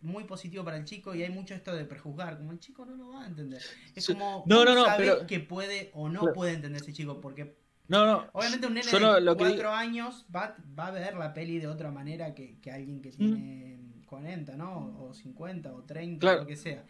muy 0.01 0.25
positivo 0.25 0.65
para 0.65 0.75
el 0.75 0.83
chico 0.83 1.15
y 1.15 1.23
hay 1.23 1.29
mucho 1.29 1.53
esto 1.53 1.73
de 1.73 1.85
prejuzgar, 1.85 2.37
como 2.37 2.51
el 2.51 2.59
chico 2.59 2.85
no 2.85 2.95
lo 2.97 3.13
va 3.13 3.23
a 3.23 3.27
entender. 3.27 3.61
Es 3.95 4.07
como 4.07 4.43
no, 4.45 4.65
no, 4.65 4.75
no, 4.75 5.25
que 5.25 5.39
puede 5.39 5.89
o 5.93 6.09
no 6.09 6.33
puede 6.33 6.51
entender 6.51 6.81
ese 6.81 6.91
chico, 6.91 7.21
porque 7.21 7.55
no, 7.87 8.05
no. 8.05 8.27
obviamente 8.33 8.67
un 8.67 8.73
nene 8.73 8.91
de 8.91 9.35
cuatro 9.37 9.71
años 9.71 10.25
va, 10.35 10.57
va, 10.77 10.87
a 10.87 10.91
ver 10.91 11.15
la 11.15 11.33
peli 11.33 11.59
de 11.59 11.67
otra 11.67 11.91
manera 11.91 12.35
que, 12.35 12.59
que 12.59 12.71
alguien 12.71 13.01
que 13.01 13.11
tiene 13.11 13.79
40, 14.05 14.57
¿no? 14.57 14.97
O 14.99 15.13
50 15.13 15.73
o 15.73 15.83
30, 15.83 16.29
o 16.29 16.37
lo 16.39 16.45
que 16.45 16.57
sea. 16.57 16.83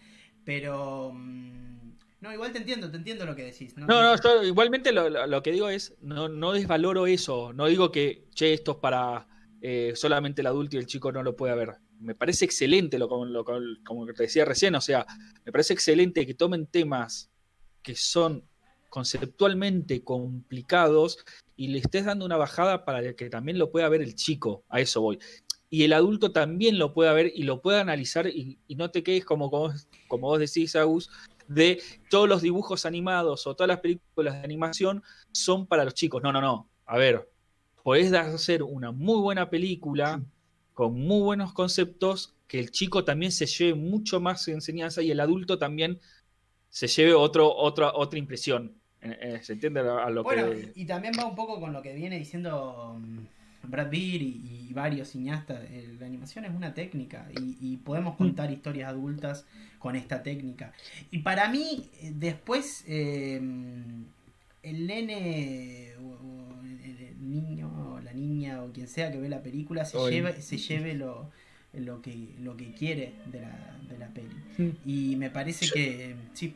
Pero... 0.43 1.11
Mm, 1.13 1.74
no, 2.21 2.33
igual 2.33 2.51
te 2.51 2.59
entiendo, 2.59 2.89
te 2.89 2.97
entiendo 2.97 3.25
lo 3.25 3.35
que 3.35 3.43
decís. 3.43 3.75
No, 3.77 3.85
no, 3.85 4.15
yo 4.15 4.43
igualmente 4.43 4.91
lo, 4.91 5.43
que 5.43 5.51
digo 5.51 5.69
es, 5.69 5.95
no, 6.01 6.29
no 6.29 6.53
desvaloro 6.53 7.07
eso, 7.07 7.53
no 7.53 7.67
digo 7.67 7.91
que, 7.91 8.27
che, 8.33 8.53
esto 8.53 8.71
es 8.71 8.77
para 8.77 9.27
eh, 9.61 9.93
solamente 9.95 10.41
el 10.41 10.47
adulto 10.47 10.75
y 10.75 10.79
el 10.79 10.87
chico 10.87 11.11
no 11.11 11.23
lo 11.23 11.35
puede 11.35 11.55
ver. 11.55 11.75
Me 11.99 12.15
parece 12.15 12.45
excelente, 12.45 12.97
lo, 12.97 13.25
lo, 13.25 13.45
como 13.85 14.05
te 14.07 14.23
decía 14.23 14.45
recién, 14.45 14.75
o 14.75 14.81
sea, 14.81 15.05
me 15.45 15.51
parece 15.51 15.73
excelente 15.73 16.25
que 16.25 16.33
tomen 16.33 16.67
temas 16.67 17.29
que 17.81 17.95
son 17.95 18.43
conceptualmente 18.89 20.03
complicados 20.03 21.17
y 21.55 21.67
le 21.67 21.79
estés 21.79 22.05
dando 22.05 22.25
una 22.25 22.37
bajada 22.37 22.85
para 22.85 23.13
que 23.13 23.29
también 23.29 23.59
lo 23.59 23.69
pueda 23.69 23.89
ver 23.89 24.01
el 24.01 24.15
chico, 24.15 24.63
a 24.69 24.79
eso 24.79 25.01
voy. 25.01 25.19
Y 25.69 25.83
el 25.83 25.93
adulto 25.93 26.31
también 26.31 26.79
lo 26.79 26.93
pueda 26.93 27.11
ver 27.13 27.31
y 27.35 27.43
lo 27.43 27.61
pueda 27.61 27.81
analizar 27.81 28.27
y, 28.27 28.57
no 28.69 28.91
te 28.91 29.03
quedes 29.03 29.25
como, 29.25 29.51
como, 29.51 29.73
como 30.07 30.27
vos 30.27 30.39
decís, 30.39 30.75
Agus, 30.75 31.09
de 31.47 31.81
todos 32.09 32.27
los 32.27 32.41
dibujos 32.41 32.85
animados 32.85 33.47
o 33.47 33.55
todas 33.55 33.67
las 33.67 33.79
películas 33.79 34.35
de 34.35 34.39
animación 34.39 35.03
son 35.31 35.67
para 35.67 35.83
los 35.83 35.93
chicos. 35.93 36.21
No, 36.21 36.31
no, 36.31 36.41
no. 36.41 36.69
A 36.85 36.97
ver, 36.97 37.29
podés 37.83 38.11
hacer 38.13 38.63
una 38.63 38.91
muy 38.91 39.19
buena 39.19 39.49
película 39.49 40.21
con 40.73 40.93
muy 40.93 41.21
buenos 41.21 41.53
conceptos 41.53 42.35
que 42.47 42.59
el 42.59 42.71
chico 42.71 43.03
también 43.03 43.31
se 43.31 43.45
lleve 43.45 43.75
mucho 43.75 44.19
más 44.19 44.47
enseñanza 44.47 45.01
y 45.01 45.11
el 45.11 45.19
adulto 45.19 45.57
también 45.57 45.99
se 46.69 46.87
lleve 46.87 47.13
otro, 47.13 47.53
otra, 47.55 47.93
otra 47.93 48.19
impresión. 48.19 48.75
Eh, 49.01 49.39
¿Se 49.43 49.53
entiende 49.53 49.81
a 49.81 50.09
lo 50.09 50.23
bueno, 50.23 50.47
Y 50.73 50.85
también 50.85 51.13
va 51.17 51.25
un 51.25 51.35
poco 51.35 51.59
con 51.59 51.71
lo 51.71 51.81
que 51.81 51.93
viene 51.93 52.17
diciendo 52.17 52.97
mm, 52.99 53.19
Brad 53.67 53.89
Beer 53.89 54.21
y, 54.21 54.71
varios 54.73 55.09
cineastas, 55.09 55.61
eh, 55.69 55.95
la 55.97 56.05
animación 56.05 56.43
es 56.43 56.51
una 56.53 56.73
técnica 56.73 57.29
y, 57.33 57.77
podemos 57.77 58.15
mm. 58.15 58.17
contar 58.17 58.51
historias 58.51 58.89
adultas 58.89 59.45
con 59.79 59.95
esta 59.95 60.21
técnica. 60.21 60.73
Y 61.11 61.19
para 61.19 61.47
mí, 61.49 61.89
eh, 62.01 62.11
después, 62.13 62.83
eh, 62.85 63.35
el 64.63 64.87
nene 64.87 65.93
o, 66.01 66.61
el 66.83 67.29
niño 67.31 67.93
o 67.93 68.01
la 68.01 68.11
niña 68.11 68.63
o 68.63 68.73
quien 68.73 68.87
sea 68.89 69.11
que 69.11 69.17
ve 69.17 69.29
la 69.29 69.41
película 69.41 69.85
se, 69.85 69.97
lleve, 70.09 70.41
se 70.41 70.57
lleve 70.57 70.93
lo, 70.93 71.31
lo, 71.71 72.01
que, 72.01 72.35
lo 72.41 72.57
que 72.57 72.73
quiere 72.73 73.13
de 73.31 73.39
la, 73.39 73.77
de 73.89 73.97
la 73.97 74.07
peli. 74.09 74.35
Mm. 74.57 74.69
Y 74.85 75.15
me 75.15 75.29
parece 75.29 75.69
que... 75.73 76.15
Sí, 76.33 76.53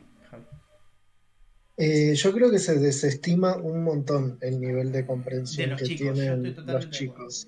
eh, 1.82 2.14
yo 2.14 2.30
creo 2.34 2.50
que 2.50 2.58
se 2.58 2.78
desestima 2.78 3.56
un 3.56 3.82
montón 3.82 4.36
el 4.42 4.60
nivel 4.60 4.92
de 4.92 5.06
comprensión 5.06 5.76
que 5.78 5.86
tienen 5.86 6.54
los 6.66 6.90
chicos. 6.90 7.46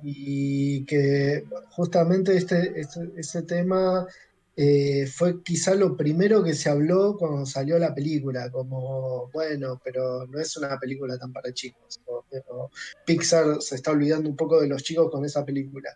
Y 0.00 0.84
que 0.84 1.44
justamente 1.70 2.36
este, 2.36 2.80
este, 2.80 3.10
este 3.16 3.42
tema 3.42 4.06
eh, 4.54 5.08
fue 5.08 5.42
quizá 5.42 5.74
lo 5.74 5.96
primero 5.96 6.44
que 6.44 6.54
se 6.54 6.70
habló 6.70 7.16
cuando 7.16 7.46
salió 7.46 7.80
la 7.80 7.92
película, 7.92 8.48
como, 8.48 9.28
bueno, 9.32 9.80
pero 9.82 10.24
no 10.26 10.38
es 10.38 10.56
una 10.56 10.78
película 10.78 11.18
tan 11.18 11.32
para 11.32 11.52
chicos. 11.52 12.00
Pixar 13.04 13.60
se 13.60 13.74
está 13.74 13.90
olvidando 13.90 14.30
un 14.30 14.36
poco 14.36 14.60
de 14.60 14.68
los 14.68 14.84
chicos 14.84 15.10
con 15.10 15.24
esa 15.24 15.44
película. 15.44 15.90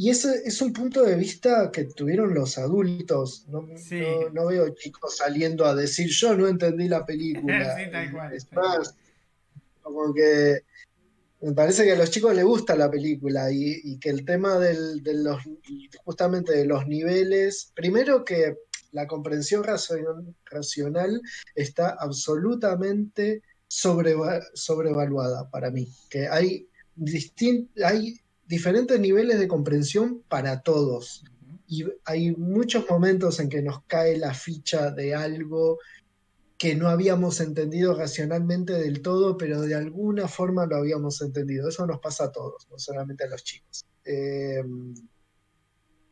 Y 0.00 0.10
ese 0.10 0.42
es 0.44 0.62
un 0.62 0.72
punto 0.72 1.02
de 1.02 1.16
vista 1.16 1.72
que 1.72 1.86
tuvieron 1.86 2.32
los 2.32 2.56
adultos. 2.56 3.46
No, 3.48 3.66
no, 4.32 4.46
veo 4.46 4.68
chicos 4.76 5.16
saliendo 5.16 5.66
a 5.66 5.74
decir 5.74 6.06
yo 6.08 6.36
no 6.36 6.46
entendí 6.46 6.86
la 6.86 7.04
película. 7.04 7.76
es 8.32 8.46
más, 8.52 8.94
como 9.82 10.14
que 10.14 10.62
me 11.40 11.52
parece 11.52 11.82
que 11.82 11.90
a 11.94 11.98
los 11.98 12.12
chicos 12.12 12.32
les 12.32 12.44
gusta 12.44 12.76
la 12.76 12.88
película 12.88 13.50
y, 13.50 13.98
que 13.98 14.10
el 14.10 14.24
tema 14.24 14.60
del, 14.60 15.02
de 15.02 15.14
los, 15.14 15.42
justamente 16.04 16.52
de 16.52 16.64
los 16.64 16.86
niveles, 16.86 17.72
primero 17.74 18.24
que 18.24 18.56
la 18.92 19.08
comprensión 19.08 19.64
racional 19.64 21.20
está 21.56 21.96
absolutamente 21.98 23.42
sobrevaluada 23.66 25.50
para 25.50 25.72
mí, 25.72 25.88
que 26.08 26.28
hay, 26.28 26.68
hay 27.84 28.20
diferentes 28.48 28.98
niveles 28.98 29.38
de 29.38 29.46
comprensión 29.46 30.22
para 30.28 30.62
todos. 30.62 31.22
Y 31.66 31.84
hay 32.04 32.34
muchos 32.34 32.86
momentos 32.88 33.38
en 33.40 33.48
que 33.48 33.62
nos 33.62 33.84
cae 33.86 34.16
la 34.16 34.32
ficha 34.32 34.90
de 34.90 35.14
algo 35.14 35.78
que 36.56 36.74
no 36.74 36.88
habíamos 36.88 37.40
entendido 37.40 37.94
racionalmente 37.94 38.72
del 38.72 39.00
todo, 39.00 39.36
pero 39.36 39.60
de 39.60 39.74
alguna 39.76 40.26
forma 40.26 40.66
lo 40.66 40.76
habíamos 40.76 41.20
entendido. 41.20 41.68
Eso 41.68 41.86
nos 41.86 42.00
pasa 42.00 42.24
a 42.24 42.32
todos, 42.32 42.66
no 42.70 42.78
solamente 42.78 43.24
a 43.24 43.28
los 43.28 43.44
chicos. 43.44 43.84
Eh, 44.04 44.64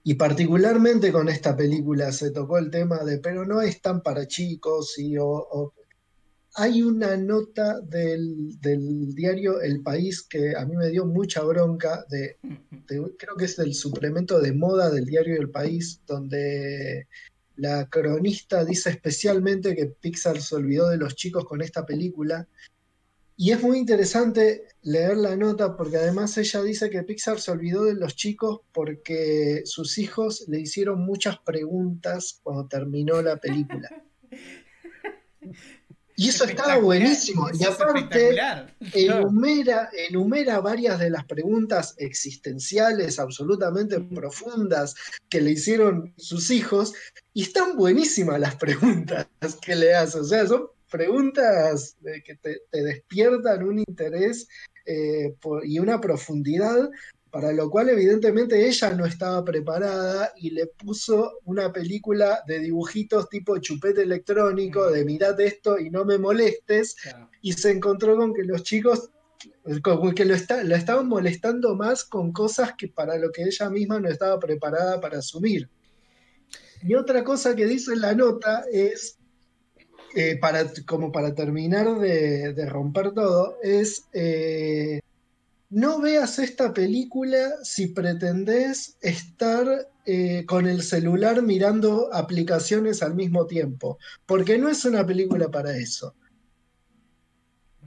y 0.04 0.14
particularmente 0.14 1.10
con 1.10 1.28
esta 1.28 1.56
película 1.56 2.12
se 2.12 2.30
tocó 2.30 2.58
el 2.58 2.70
tema 2.70 3.02
de, 3.02 3.18
pero 3.18 3.44
no 3.44 3.60
es 3.60 3.80
tan 3.80 4.02
para 4.02 4.28
chicos, 4.28 4.96
y, 4.98 5.16
o 5.18 5.72
hay 6.58 6.82
una 6.82 7.18
nota 7.18 7.80
del, 7.82 8.58
diario 9.14 9.60
El 9.60 9.82
País 9.82 10.22
que 10.22 10.56
a 10.56 10.64
mí 10.64 10.74
me 10.74 10.88
dio 10.88 11.04
mucha 11.04 11.42
bronca, 11.42 12.06
de, 12.08 12.38
creo 12.86 13.36
que 13.36 13.44
es 13.44 13.56
del 13.56 13.74
suplemento 13.74 14.40
de 14.40 14.54
moda 14.54 14.90
del 14.90 15.04
diario 15.04 15.38
El 15.38 15.50
País, 15.50 16.00
donde 16.06 17.08
la 17.56 17.86
cronista 17.90 18.64
dice 18.64 18.88
especialmente 18.88 19.76
que 19.76 19.84
Pixar 19.86 20.40
se 20.40 20.54
olvidó 20.54 20.88
de 20.88 20.96
los 20.96 21.14
chicos 21.14 21.44
con 21.44 21.60
esta 21.60 21.84
película. 21.84 22.48
Y 23.36 23.50
es 23.50 23.62
muy 23.62 23.76
interesante 23.76 24.64
leer 24.80 25.18
la 25.18 25.36
nota 25.36 25.76
porque 25.76 25.98
además 25.98 26.38
ella 26.38 26.62
dice 26.62 26.88
que 26.88 27.02
Pixar 27.02 27.38
se 27.38 27.50
olvidó 27.50 27.84
de 27.84 27.96
los 27.96 28.16
chicos 28.16 28.60
porque 28.72 29.60
sus 29.66 29.98
hijos 29.98 30.46
le 30.48 30.60
hicieron 30.60 31.04
muchas 31.04 31.38
preguntas 31.40 32.40
cuando 32.42 32.66
terminó 32.66 33.20
la 33.20 33.36
película. 33.36 33.90
Y 36.16 36.30
eso 36.30 36.44
estaba 36.44 36.78
buenísimo. 36.78 37.48
y 37.52 37.62
aparte, 37.64 38.36
enumera, 38.94 39.90
enumera 40.08 40.60
varias 40.60 40.98
de 40.98 41.10
las 41.10 41.26
preguntas 41.26 41.94
existenciales 41.98 43.18
absolutamente 43.18 44.00
profundas 44.00 44.94
que 45.28 45.42
le 45.42 45.50
hicieron 45.52 46.14
sus 46.16 46.50
hijos. 46.50 46.94
Y 47.34 47.42
están 47.42 47.76
buenísimas 47.76 48.40
las 48.40 48.56
preguntas 48.56 49.26
que 49.60 49.76
le 49.76 49.94
hace. 49.94 50.20
O 50.20 50.24
sea, 50.24 50.46
son 50.46 50.68
preguntas 50.90 51.96
que 52.24 52.34
te, 52.36 52.62
despiertan 52.72 53.62
un 53.62 53.80
interés 53.80 54.48
eh, 54.86 55.34
y 55.64 55.78
una 55.78 56.00
profundidad 56.00 56.90
para 57.36 57.52
lo 57.52 57.68
cual 57.68 57.90
evidentemente 57.90 58.66
ella 58.66 58.94
no 58.94 59.04
estaba 59.04 59.44
preparada 59.44 60.32
y 60.36 60.48
le 60.52 60.68
puso 60.68 61.40
una 61.44 61.70
película 61.70 62.42
de 62.46 62.60
dibujitos 62.60 63.28
tipo 63.28 63.58
chupete 63.58 64.04
electrónico, 64.04 64.90
de 64.90 65.04
mirad 65.04 65.38
esto 65.42 65.78
y 65.78 65.90
no 65.90 66.06
me 66.06 66.16
molestes, 66.16 66.96
y 67.42 67.52
se 67.52 67.72
encontró 67.72 68.16
con 68.16 68.32
que 68.32 68.42
los 68.42 68.62
chicos 68.62 69.10
como 69.82 70.14
que 70.14 70.24
lo, 70.24 70.34
está, 70.34 70.62
estaban 70.62 71.08
molestando 71.08 71.74
más 71.74 72.04
con 72.04 72.32
cosas 72.32 72.72
que 72.78 72.88
para 72.88 73.18
lo 73.18 73.30
que 73.30 73.42
ella 73.42 73.68
misma 73.68 74.00
no 74.00 74.08
estaba 74.08 74.40
preparada 74.40 74.98
para 74.98 75.18
asumir. 75.18 75.68
Y 76.84 76.94
otra 76.94 77.22
cosa 77.22 77.54
que 77.54 77.66
dice 77.66 77.92
en 77.92 78.00
la 78.00 78.14
nota 78.14 78.64
es, 78.72 79.18
eh, 80.14 80.38
para, 80.38 80.64
como 80.86 81.12
para 81.12 81.34
terminar 81.34 81.98
de, 81.98 82.66
romper 82.66 83.12
todo, 83.12 83.58
es 83.62 84.06
eh, 84.14 85.00
no 85.70 86.00
veas 86.00 86.38
esta 86.38 86.72
película 86.72 87.54
si 87.62 87.88
pretendés 87.88 88.96
estar 89.00 89.88
eh, 90.04 90.44
con 90.46 90.66
el 90.66 90.82
celular 90.82 91.42
mirando 91.42 92.08
aplicaciones 92.12 93.02
al 93.02 93.14
mismo 93.14 93.46
tiempo, 93.46 93.98
porque 94.26 94.58
no 94.58 94.68
es 94.68 94.84
una 94.84 95.04
película 95.04 95.48
para 95.48 95.76
eso. 95.76 96.14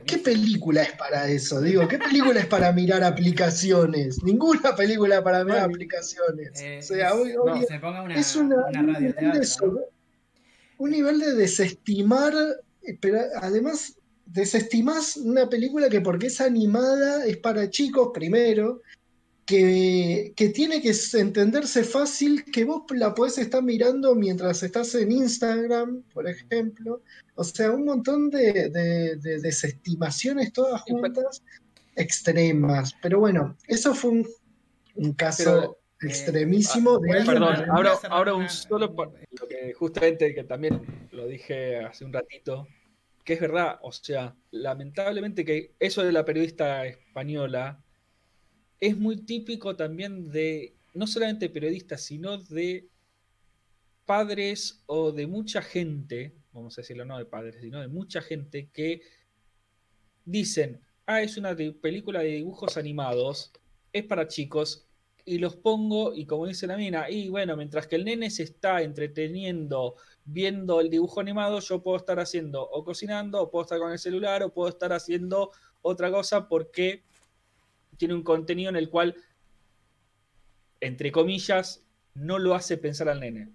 ¿Qué 0.06 0.18
película 0.18 0.84
es 0.84 0.94
para 0.94 1.28
eso? 1.28 1.62
Digo, 1.62 1.88
¿qué 1.88 1.98
película 1.98 2.40
es 2.40 2.48
para 2.48 2.72
mirar 2.72 3.04
aplicaciones? 3.04 4.24
Ninguna 4.24 4.76
película 4.76 5.24
para 5.24 5.44
mirar 5.44 5.70
aplicaciones. 5.70 6.52
o 6.52 6.94
sea, 6.94 7.14
hoy, 7.14 7.34
es 8.16 8.36
una, 8.36 8.66
un 10.78 10.92
nivel 10.92 11.20
de 11.20 11.36
desestimar, 11.36 12.34
eh, 12.82 12.98
pero 13.00 13.20
además 13.42 13.99
desestimás 14.32 15.18
una 15.18 15.50
película 15.50 15.90
que 15.90 16.02
porque 16.02 16.28
es 16.28 16.40
animada 16.42 17.26
es 17.26 17.38
para 17.38 17.70
chicos 17.70 18.12
primero, 18.14 18.82
que, 19.46 20.52
tiene 20.54 20.80
que 20.82 20.94
entenderse 21.14 21.84
fácil, 21.84 22.46
que 22.46 22.66
vos 22.66 22.84
la 22.92 23.16
podés 23.16 23.40
estar 23.40 23.64
mirando 23.64 24.14
mientras 24.14 24.62
estás 24.62 24.94
en 24.94 25.12
Instagram, 25.12 26.04
por 26.14 26.28
ejemplo. 26.28 27.02
O 27.34 27.44
sea, 27.44 27.72
un 27.72 27.86
montón 27.86 28.30
de, 28.30 29.18
desestimaciones 29.20 30.54
todas 30.54 30.82
juntas 30.82 31.42
extremas. 31.96 32.96
Pero 33.02 33.20
bueno, 33.20 33.58
eso 33.68 33.96
fue 33.96 34.24
un, 34.96 35.14
caso 35.14 35.64
eh, 35.64 36.06
extremísimo 36.08 37.00
de... 37.00 37.24
Perdón, 37.26 37.70
ahora, 37.72 37.94
ahora 38.10 38.36
un 38.36 38.48
solo... 38.50 38.94
Lo 39.32 39.48
que 39.48 39.74
justamente, 39.74 40.36
que 40.36 40.44
también 40.44 41.10
lo 41.12 41.26
dije 41.26 41.78
hace 41.78 42.06
un 42.06 42.14
ratito, 42.14 42.68
que 43.30 43.36
es 43.36 43.42
verdad, 43.42 43.78
o 43.84 43.92
sea, 43.92 44.36
lamentablemente 44.50 45.46
que 45.46 45.76
eso 45.78 46.02
de 46.02 46.12
la 46.12 46.26
periodista 46.26 46.84
española 46.88 47.80
es 48.80 48.98
muy 48.98 49.18
típico 49.18 49.76
también 49.76 50.32
de, 50.32 50.76
no 50.96 51.06
solamente 51.06 51.48
periodistas, 51.48 52.02
sino 52.02 52.40
de 52.40 52.90
padres 54.08 54.82
o 54.88 55.12
de 55.12 55.28
mucha 55.28 55.62
gente, 55.62 56.34
vamos 56.54 56.76
a 56.76 56.82
decirlo, 56.82 57.06
no 57.06 57.20
de 57.20 57.26
padres, 57.26 57.58
sino 57.62 57.80
de 57.80 57.88
mucha 57.88 58.20
gente 58.20 58.72
que 58.74 59.04
dicen, 60.26 60.82
ah, 61.06 61.22
es 61.22 61.38
una 61.38 61.56
película 61.56 62.22
de 62.22 62.30
dibujos 62.30 62.78
animados, 62.78 63.52
es 63.94 64.06
para 64.06 64.28
chicos, 64.28 64.89
y 65.30 65.38
los 65.38 65.56
pongo, 65.56 66.16
y 66.16 66.26
como 66.26 66.48
dice 66.48 66.66
la 66.66 66.76
mina, 66.76 67.08
y 67.10 67.30
bueno, 67.30 67.56
mientras 67.56 67.86
que 67.86 67.96
el 67.98 68.06
nene 68.06 68.32
se 68.32 68.44
está 68.44 68.82
entreteniendo 68.82 69.96
viendo 70.26 70.82
el 70.82 70.90
dibujo 70.90 71.20
animado, 71.20 71.60
yo 71.60 71.84
puedo 71.84 71.98
estar 71.98 72.20
haciendo 72.20 72.62
o 72.62 72.84
cocinando, 72.84 73.42
o 73.42 73.52
puedo 73.52 73.64
estar 73.64 73.78
con 73.78 73.92
el 73.92 74.00
celular, 74.00 74.42
o 74.42 74.52
puedo 74.52 74.70
estar 74.70 74.92
haciendo 74.92 75.52
otra 75.82 76.12
cosa 76.12 76.48
porque 76.48 77.04
tiene 77.98 78.16
un 78.16 78.24
contenido 78.24 78.70
en 78.70 78.76
el 78.76 78.90
cual, 78.90 79.16
entre 80.80 81.12
comillas, 81.12 81.86
no 82.16 82.40
lo 82.40 82.56
hace 82.56 82.78
pensar 82.78 83.08
al 83.10 83.20
nene. 83.20 83.50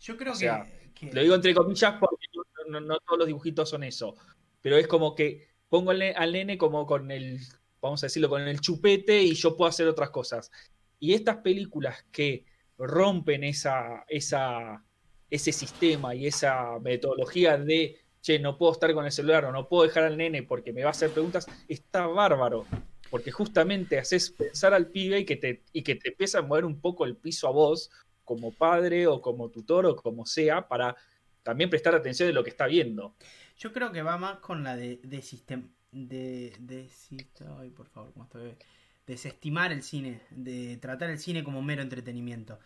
Yo 0.00 0.16
creo 0.16 0.34
que, 0.34 1.10
Lo 1.12 1.22
digo 1.22 1.34
entre 1.34 1.54
comillas 1.54 1.94
porque 1.98 2.26
no, 2.68 2.98
todos 3.00 3.18
los 3.18 3.26
dibujitos 3.26 3.70
son 3.70 3.82
eso. 3.82 4.14
Pero 4.60 4.76
es 4.76 4.86
como 4.86 5.14
que 5.14 5.48
pongo 5.70 5.90
al, 5.90 6.02
al 6.02 6.32
nene 6.32 6.58
como 6.58 6.86
con 6.86 7.10
el, 7.10 7.40
vamos 7.80 8.02
a 8.02 8.06
decirlo, 8.06 8.28
con 8.28 8.42
el 8.42 8.60
chupete 8.60 9.22
y 9.22 9.34
yo 9.34 9.56
puedo 9.56 9.68
hacer 9.68 9.86
otras 9.88 10.10
cosas. 10.10 10.50
Y 10.98 11.14
estas 11.14 11.38
películas 11.38 12.04
que 12.10 12.44
rompen 12.76 13.44
esa, 13.44 14.04
esa, 14.08 14.84
ese 15.30 15.52
sistema 15.52 16.14
y 16.14 16.26
esa 16.26 16.78
metodología 16.80 17.56
de, 17.56 17.96
che, 18.20 18.38
no 18.38 18.56
puedo 18.56 18.72
estar 18.72 18.92
con 18.94 19.04
el 19.04 19.12
celular 19.12 19.44
o 19.44 19.52
no 19.52 19.68
puedo 19.68 19.84
dejar 19.84 20.04
al 20.04 20.16
nene 20.16 20.42
porque 20.42 20.72
me 20.72 20.82
va 20.82 20.88
a 20.88 20.90
hacer 20.92 21.10
preguntas, 21.10 21.46
está 21.68 22.06
bárbaro. 22.06 22.66
Porque 23.10 23.30
justamente 23.30 23.98
haces 23.98 24.30
pensar 24.30 24.74
al 24.74 24.88
pibe 24.88 25.20
y 25.20 25.24
que 25.24 25.36
te, 25.36 25.64
y 25.72 25.82
que 25.82 25.94
te 25.94 26.10
empieza 26.10 26.40
a 26.40 26.42
mover 26.42 26.66
un 26.66 26.78
poco 26.78 27.06
el 27.06 27.16
piso 27.16 27.48
a 27.48 27.52
vos, 27.52 27.90
como 28.22 28.52
padre 28.52 29.06
o 29.06 29.22
como 29.22 29.48
tutor 29.48 29.86
o 29.86 29.96
como 29.96 30.26
sea, 30.26 30.68
para 30.68 30.94
también 31.42 31.70
prestar 31.70 31.94
atención 31.94 32.28
de 32.28 32.34
lo 32.34 32.44
que 32.44 32.50
está 32.50 32.66
viendo. 32.66 33.16
Yo 33.56 33.72
creo 33.72 33.90
que 33.90 34.02
va 34.02 34.18
más 34.18 34.40
con 34.40 34.62
la 34.62 34.76
de, 34.76 35.22
sistema. 35.22 35.64
De, 35.90 36.52
por 37.74 37.88
favor, 37.88 38.12
¿cómo 38.12 38.26
estoy? 38.26 38.54
Desestimar 39.08 39.72
el 39.72 39.82
cine, 39.82 40.20
de 40.30 40.76
tratar 40.76 41.10
el 41.10 41.18
cine 41.18 41.42
como 41.42 41.62
mero 41.62 41.82
entretenimiento. 41.82 42.60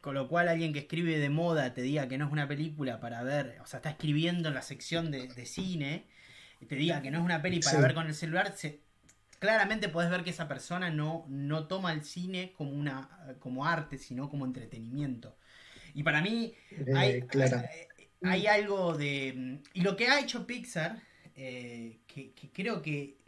Con 0.00 0.14
lo 0.14 0.28
cual 0.28 0.48
alguien 0.48 0.72
que 0.72 0.78
escribe 0.80 1.18
de 1.18 1.28
moda 1.28 1.74
te 1.74 1.82
diga 1.82 2.08
que 2.08 2.16
no 2.16 2.24
es 2.24 2.32
una 2.32 2.48
película 2.48 3.00
para 3.00 3.22
ver, 3.22 3.58
o 3.62 3.66
sea, 3.66 3.78
está 3.78 3.90
escribiendo 3.90 4.48
en 4.48 4.54
la 4.54 4.62
sección 4.62 5.10
de, 5.10 5.28
cine, 5.44 6.06
te 6.66 6.74
diga 6.74 7.02
que 7.02 7.10
no 7.10 7.18
es 7.18 7.24
una 7.24 7.42
peli 7.42 7.60
para 7.60 7.80
ver 7.80 7.92
con 7.92 8.06
el 8.06 8.14
celular, 8.14 8.54
claramente 9.38 9.90
podés 9.90 10.08
ver 10.10 10.24
que 10.24 10.30
esa 10.30 10.48
persona 10.48 10.88
no, 10.88 11.26
no 11.28 11.66
toma 11.66 11.92
el 11.92 12.02
cine 12.02 12.54
como, 12.56 12.70
una, 12.70 13.36
como 13.40 13.66
arte, 13.66 13.98
sino 13.98 14.30
como 14.30 14.46
entretenimiento. 14.46 15.36
Y 15.92 16.02
para 16.02 16.22
mí 16.22 16.54
eh, 16.70 16.94
hay, 16.96 17.24
hay, 18.22 18.46
algo 18.46 18.96
de... 18.96 19.60
Y 19.74 19.82
lo 19.82 19.96
que 19.96 20.08
ha 20.08 20.18
hecho 20.18 20.46
Pixar, 20.46 20.98
eh, 21.36 21.98
que 22.06 22.32
creo 22.54 22.80
que 22.80 23.18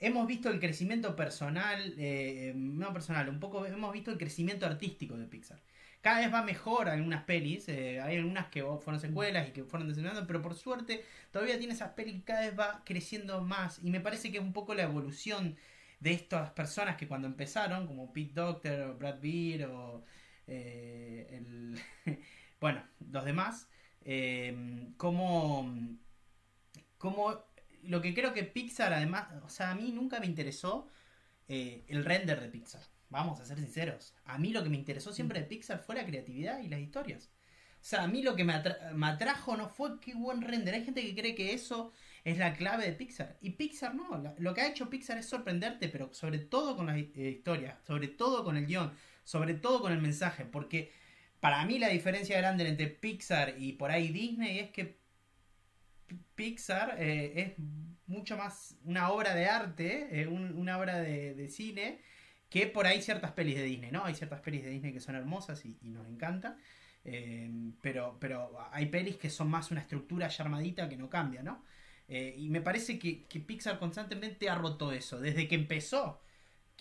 hemos 0.00 0.26
visto 0.26 0.48
el 0.50 0.58
crecimiento 0.58 1.14
personal, 1.14 1.94
eh, 1.98 2.52
no 2.56 2.92
personal, 2.92 3.28
un 3.28 3.38
poco 3.38 3.66
hemos 3.66 3.92
visto 3.92 4.10
el 4.10 4.18
crecimiento 4.18 4.66
artístico 4.66 5.16
de 5.16 5.26
Pixar. 5.26 5.60
Cada 6.00 6.20
vez 6.20 6.32
va 6.32 6.42
mejor 6.42 6.88
algunas 6.88 7.24
pelis, 7.24 7.68
eh, 7.68 8.00
hay 8.00 8.16
algunas 8.16 8.48
que 8.48 8.62
fueron 8.62 9.00
secuelas 9.00 9.48
y 9.48 9.52
que 9.52 9.64
fueron 9.64 9.88
desenvolviendo, 9.88 10.26
pero 10.26 10.40
por 10.40 10.54
suerte 10.54 11.04
todavía 11.30 11.58
tiene 11.58 11.74
esas 11.74 11.90
pelis 11.90 12.16
que 12.16 12.24
cada 12.24 12.40
vez 12.40 12.58
va 12.58 12.82
creciendo 12.86 13.42
más 13.42 13.80
y 13.84 13.90
me 13.90 14.00
parece 14.00 14.32
que 14.32 14.38
es 14.38 14.42
un 14.42 14.54
poco 14.54 14.74
la 14.74 14.84
evolución 14.84 15.56
de 16.00 16.12
estas 16.12 16.50
personas 16.52 16.96
que 16.96 17.06
cuando 17.06 17.28
empezaron, 17.28 17.86
como 17.86 18.12
Pete 18.12 18.32
Doctor 18.32 18.80
o 18.80 18.94
Brad 18.96 19.20
Beer 19.20 19.66
o 19.66 20.02
eh, 20.46 21.28
el, 21.30 21.78
bueno, 22.60 22.82
los 23.10 23.24
demás, 23.26 23.68
como, 24.96 25.70
como 26.96 27.44
lo 27.82 28.00
que 28.00 28.14
creo 28.14 28.32
que 28.32 28.44
Pixar, 28.44 28.92
además, 28.92 29.28
o 29.44 29.48
sea, 29.48 29.70
a 29.70 29.74
mí 29.74 29.92
nunca 29.92 30.20
me 30.20 30.26
interesó 30.26 30.88
eh, 31.48 31.84
el 31.88 32.04
render 32.04 32.40
de 32.40 32.48
Pixar. 32.48 32.82
Vamos 33.08 33.40
a 33.40 33.44
ser 33.44 33.58
sinceros. 33.58 34.14
A 34.24 34.38
mí 34.38 34.52
lo 34.52 34.62
que 34.62 34.70
me 34.70 34.76
interesó 34.76 35.12
siempre 35.12 35.40
de 35.40 35.46
Pixar 35.46 35.80
fue 35.80 35.96
la 35.96 36.06
creatividad 36.06 36.60
y 36.60 36.68
las 36.68 36.80
historias. 36.80 37.30
O 37.80 37.84
sea, 37.84 38.04
a 38.04 38.08
mí 38.08 38.22
lo 38.22 38.36
que 38.36 38.44
me, 38.44 38.52
atrajo 38.52 39.56
no 39.56 39.68
fue 39.68 39.98
qué 40.00 40.14
buen 40.14 40.42
render. 40.42 40.74
Hay 40.74 40.84
gente 40.84 41.02
que 41.02 41.14
cree 41.14 41.34
que 41.34 41.54
eso 41.54 41.92
es 42.24 42.38
la 42.38 42.52
clave 42.52 42.84
de 42.84 42.92
Pixar. 42.92 43.38
Y 43.40 43.50
Pixar 43.50 43.94
no. 43.94 44.34
lo 44.38 44.54
que 44.54 44.60
ha 44.60 44.68
hecho 44.68 44.90
Pixar 44.90 45.18
es 45.18 45.26
sorprenderte, 45.26 45.88
pero 45.88 46.12
sobre 46.12 46.38
todo 46.38 46.76
con 46.76 46.86
las 46.86 46.96
eh, 46.98 47.08
historias, 47.14 47.78
sobre 47.86 48.08
todo 48.08 48.44
con 48.44 48.56
el 48.56 48.66
guion, 48.66 48.92
sobre 49.24 49.54
todo 49.54 49.80
con 49.80 49.92
el 49.92 50.00
mensaje. 50.00 50.44
Porque 50.44 50.92
para 51.40 51.64
mí 51.64 51.78
la 51.78 51.88
diferencia 51.88 52.36
grande 52.36 52.68
entre 52.68 52.88
Pixar 52.88 53.54
y 53.58 53.72
por 53.72 53.90
ahí 53.90 54.08
Disney 54.08 54.58
es 54.58 54.70
que 54.70 54.99
Pixar 56.34 56.96
eh, 56.98 57.32
es 57.36 57.52
mucho 58.06 58.36
más 58.36 58.76
una 58.84 59.10
obra 59.10 59.34
de 59.34 59.46
arte, 59.46 60.22
eh, 60.22 60.26
una 60.26 60.78
obra 60.78 61.00
de, 61.00 61.48
cine, 61.48 62.00
que 62.48 62.66
por 62.66 62.86
ahí 62.86 63.00
ciertas 63.02 63.32
pelis 63.32 63.56
de 63.56 63.64
Disney, 63.64 63.90
¿no? 63.90 64.04
Hay 64.04 64.14
ciertas 64.14 64.40
pelis 64.40 64.64
de 64.64 64.70
Disney 64.70 64.92
que 64.92 65.00
son 65.00 65.14
hermosas 65.14 65.64
y, 65.64 65.78
nos 65.82 66.08
encantan, 66.08 66.56
eh, 67.04 67.50
pero, 67.80 68.18
pero 68.20 68.58
hay 68.72 68.86
pelis 68.86 69.16
que 69.16 69.30
son 69.30 69.48
más 69.48 69.70
una 69.70 69.80
estructura 69.80 70.28
ya 70.28 70.44
armadita 70.44 70.88
que 70.88 70.96
no 70.96 71.08
cambia, 71.08 71.42
¿no? 71.42 71.64
y 72.12 72.50
me 72.50 72.60
parece 72.60 72.98
que, 72.98 73.24
Pixar 73.46 73.78
constantemente 73.78 74.50
ha 74.50 74.56
roto 74.56 74.90
eso. 74.90 75.20
Desde 75.20 75.46
que 75.46 75.54
empezó, 75.54 76.20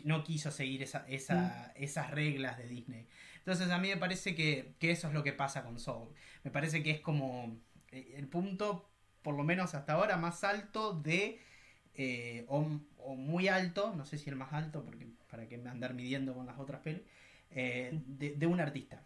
no 0.03 0.23
quiso 0.23 0.49
seguir 0.49 0.81
esa, 0.81 1.05
mm. 1.07 1.71
esas 1.75 2.09
reglas 2.09 2.57
de 2.57 2.67
Disney. 2.67 3.07
Entonces 3.37 3.69
a 3.69 3.77
mí 3.77 3.89
me 3.89 3.97
parece 3.97 4.33
que, 4.33 4.73
que 4.79 4.89
eso 4.89 5.07
es 5.07 5.13
lo 5.13 5.21
que 5.21 5.31
pasa 5.31 5.63
con 5.63 5.77
Soul. 5.77 6.15
Me 6.43 6.49
parece 6.49 6.81
que 6.81 6.89
es 6.89 6.99
como 6.99 7.61
el 7.91 8.27
punto 8.27 8.89
por 9.29 9.37
lo 9.37 9.43
menos 9.43 9.75
hasta 9.75 9.93
ahora, 9.93 10.17
más 10.17 10.43
alto 10.43 10.91
de, 10.91 11.39
eh, 11.93 12.45
o, 12.47 12.63
muy 13.15 13.47
alto, 13.47 13.93
no 13.95 14.03
sé 14.03 14.17
si 14.17 14.27
el 14.27 14.35
más 14.35 14.53
alto, 14.53 14.83
porque 14.83 15.05
para 15.29 15.47
que 15.47 15.55
me 15.59 15.69
andar 15.69 15.93
midiendo 15.93 16.33
con 16.33 16.47
las 16.47 16.57
otras 16.57 16.81
pelis, 16.81 17.03
eh, 17.51 17.91
de, 18.07 18.47
un 18.47 18.59
artista. 18.59 19.03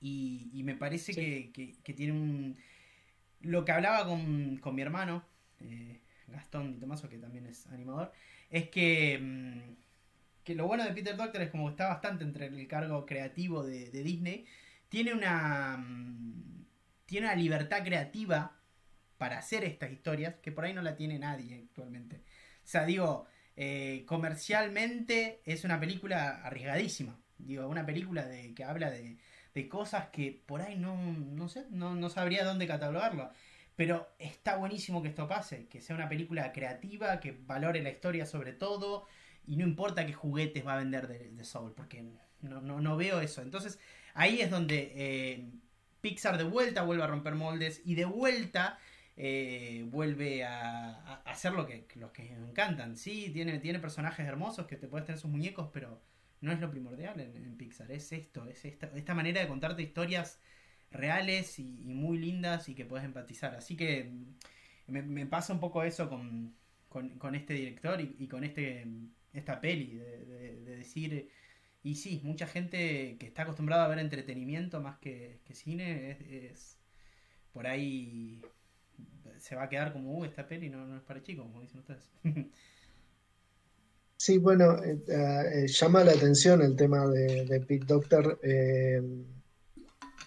Y, 0.00 0.60
me 0.64 0.74
parece 0.74 1.14
que, 1.14 1.94
tiene 1.94 2.10
un... 2.10 2.56
Lo 3.40 3.64
que 3.64 3.70
hablaba 3.70 4.04
con, 4.04 4.56
con 4.56 4.74
mi 4.74 4.82
hermano, 4.82 5.22
eh, 5.60 6.00
Gastón 6.26 6.74
y 6.76 6.80
Tomaso, 6.80 7.08
que 7.08 7.18
también 7.18 7.46
es 7.46 7.68
animador, 7.68 8.10
es 8.50 8.68
que, 8.68 9.16
mm, 9.16 9.74
que 10.42 10.56
lo 10.56 10.66
bueno 10.66 10.82
de 10.82 10.92
Peter 10.92 11.16
Doctor 11.16 11.42
es 11.42 11.50
como 11.50 11.70
está 11.70 11.86
bastante 11.86 12.24
entre 12.24 12.46
el 12.46 12.66
cargo 12.66 13.06
creativo 13.06 13.62
de, 13.62 13.92
Disney, 13.92 14.44
tiene 14.88 15.14
una, 15.14 15.76
mm, 15.76 16.64
tiene 17.06 17.28
una 17.28 17.36
libertad 17.36 17.84
creativa 17.84 18.56
para 19.20 19.36
hacer 19.36 19.64
estas 19.64 19.92
historias 19.92 20.36
que 20.36 20.50
por 20.50 20.64
ahí 20.64 20.72
no 20.72 20.80
la 20.80 20.96
tiene 20.96 21.18
nadie 21.18 21.54
actualmente. 21.54 22.16
O 22.16 22.66
sea, 22.66 22.86
digo, 22.86 23.26
eh, 23.54 24.04
comercialmente 24.06 25.42
es 25.44 25.64
una 25.64 25.78
película 25.78 26.40
arriesgadísima. 26.42 27.20
Digo, 27.36 27.68
una 27.68 27.84
película 27.84 28.24
de, 28.24 28.54
que 28.54 28.64
habla 28.64 28.90
de, 28.90 29.18
de 29.52 29.68
cosas 29.68 30.08
que 30.08 30.42
por 30.46 30.62
ahí 30.62 30.78
no, 30.78 30.96
no 30.96 31.50
sé, 31.50 31.66
no, 31.68 31.94
no 31.94 32.08
sabría 32.08 32.46
dónde 32.46 32.66
catalogarlo. 32.66 33.30
Pero 33.76 34.08
está 34.18 34.56
buenísimo 34.56 35.02
que 35.02 35.08
esto 35.08 35.28
pase, 35.28 35.68
que 35.68 35.82
sea 35.82 35.96
una 35.96 36.08
película 36.08 36.50
creativa, 36.50 37.20
que 37.20 37.32
valore 37.32 37.82
la 37.82 37.90
historia 37.90 38.24
sobre 38.24 38.54
todo, 38.54 39.06
y 39.46 39.56
no 39.56 39.64
importa 39.64 40.06
qué 40.06 40.14
juguetes 40.14 40.66
va 40.66 40.76
a 40.76 40.78
vender 40.78 41.08
de, 41.08 41.44
Soul, 41.44 41.74
porque 41.74 42.06
no, 42.40 42.62
no, 42.62 42.96
veo 42.96 43.20
eso. 43.20 43.42
Entonces 43.42 43.78
ahí 44.14 44.40
es 44.40 44.50
donde 44.50 44.92
eh, 44.94 45.50
Pixar 46.00 46.38
de 46.38 46.44
vuelta 46.44 46.80
vuelve 46.84 47.04
a 47.04 47.06
romper 47.06 47.34
moldes 47.34 47.82
y 47.84 47.96
de 47.96 48.06
vuelta 48.06 48.78
eh, 49.22 49.84
vuelve 49.90 50.44
a, 50.44 51.20
hacer 51.26 51.52
lo 51.52 51.66
que 51.66 51.86
los 51.96 52.10
que 52.10 52.32
encantan. 52.32 52.96
Sí, 52.96 53.28
tiene, 53.30 53.58
tiene 53.58 53.78
personajes 53.78 54.26
hermosos 54.26 54.66
que 54.66 54.76
te 54.76 54.88
puedes 54.88 55.04
tener 55.04 55.20
sus 55.20 55.30
muñecos, 55.30 55.68
pero 55.74 56.00
no 56.40 56.52
es 56.52 56.58
lo 56.58 56.70
primordial 56.70 57.20
en, 57.20 57.54
Pixar. 57.58 57.92
Es 57.92 58.12
esto, 58.12 58.46
es 58.46 58.64
esta, 58.64 58.90
esta 58.94 59.14
manera 59.14 59.42
de 59.42 59.48
contarte 59.48 59.82
historias 59.82 60.40
reales 60.90 61.58
y, 61.58 61.64
muy 61.64 62.16
lindas 62.16 62.70
y 62.70 62.74
que 62.74 62.86
puedes 62.86 63.04
empatizar. 63.04 63.54
Así 63.54 63.76
que 63.76 64.10
me, 64.86 65.26
pasa 65.26 65.52
un 65.52 65.60
poco 65.60 65.82
eso 65.82 66.08
con, 66.08 66.54
con, 66.88 67.34
este 67.34 67.52
director 67.52 68.00
y, 68.00 68.26
con 68.26 68.42
este 68.42 68.86
esta 69.34 69.60
peli, 69.60 69.96
de, 69.96 70.76
decir, 70.76 71.28
y 71.82 71.96
sí, 71.96 72.22
mucha 72.24 72.46
gente 72.46 73.18
que 73.18 73.26
está 73.26 73.42
acostumbrada 73.42 73.84
a 73.84 73.88
ver 73.88 73.98
entretenimiento 73.98 74.80
más 74.80 74.98
que, 74.98 75.40
cine, 75.52 76.16
es, 76.50 76.78
por 77.52 77.66
ahí 77.66 78.40
se 79.40 79.56
va 79.56 79.64
a 79.64 79.68
quedar 79.68 79.92
como, 79.92 80.18
uh, 80.18 80.24
esta 80.24 80.46
peli 80.46 80.68
no, 80.68 80.86
no 80.86 80.96
es 80.96 81.02
para 81.02 81.22
chicos, 81.22 81.46
como 81.46 81.60
dicen 81.60 81.80
ustedes. 81.80 82.10
Sí, 84.16 84.36
bueno, 84.36 84.76
eh, 84.84 84.98
eh, 85.08 85.66
llama 85.66 86.04
la 86.04 86.12
atención 86.12 86.60
el 86.60 86.76
tema 86.76 87.08
de, 87.08 87.46
de 87.46 87.60
Pete 87.60 87.86
Doctor. 87.86 88.38
Eh, 88.42 89.00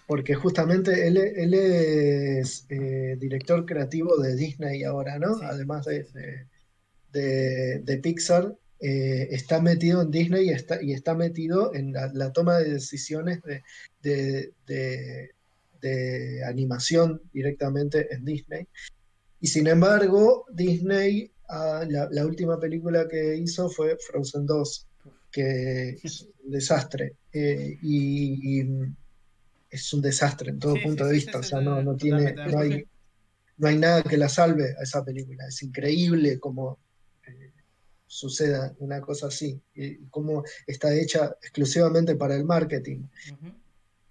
porque 0.06 0.34
justamente 0.34 1.06
él, 1.06 1.16
es 1.16 2.66
eh, 2.68 3.16
director 3.18 3.64
creativo 3.64 4.16
de 4.18 4.36
Disney 4.36 4.84
ahora, 4.84 5.18
¿no? 5.18 5.36
Además 5.42 5.86
de, 5.86 6.46
de, 7.12 7.98
Pixar, 8.02 8.54
eh, 8.80 9.28
está 9.30 9.60
metido 9.62 10.02
en 10.02 10.10
Disney 10.10 10.48
y 10.48 10.50
está, 10.50 10.82
y 10.82 10.92
está 10.92 11.14
metido 11.14 11.74
en 11.74 11.92
la, 11.92 12.32
toma 12.32 12.58
de 12.58 12.74
decisiones 12.74 13.40
de, 14.02 14.52
animación 16.46 17.22
directamente 17.32 18.12
en 18.14 18.24
Disney. 18.24 18.66
Y 19.44 19.46
sin 19.46 19.66
embargo, 19.66 20.46
Disney, 20.50 21.30
ah, 21.50 21.84
la, 21.86 22.24
última 22.24 22.58
película 22.58 23.06
que 23.06 23.36
hizo 23.36 23.68
fue 23.68 23.98
Frozen 23.98 24.46
2, 24.46 24.86
que 25.30 25.98
es 26.02 26.26
un 26.42 26.50
desastre. 26.50 27.16
Eh, 27.30 27.76
y 27.82 28.62
es 29.68 29.92
un 29.92 30.00
desastre 30.00 30.48
en 30.48 30.58
todo 30.58 30.76
punto 30.82 31.04
de 31.04 31.12
vista. 31.12 31.40
o 31.40 31.42
sea, 31.42 31.60
no, 31.60 31.82
no 31.82 31.94
tiene, 31.94 32.32
no 32.32 32.58
hay, 32.58 32.86
no 33.58 33.68
hay 33.68 33.76
nada 33.76 34.02
que 34.02 34.16
la 34.16 34.30
salve 34.30 34.74
a 34.78 34.82
esa 34.82 35.04
película. 35.04 35.46
Es 35.46 35.62
increíble 35.62 36.40
cómo 36.40 36.78
eh, 37.26 37.52
suceda 38.06 38.74
una 38.78 39.02
cosa 39.02 39.26
así, 39.26 39.60
y 39.74 40.06
cómo 40.06 40.42
está 40.66 40.94
hecha 40.94 41.36
exclusivamente 41.42 42.16
para 42.16 42.34
el 42.34 42.46
marketing. 42.46 43.02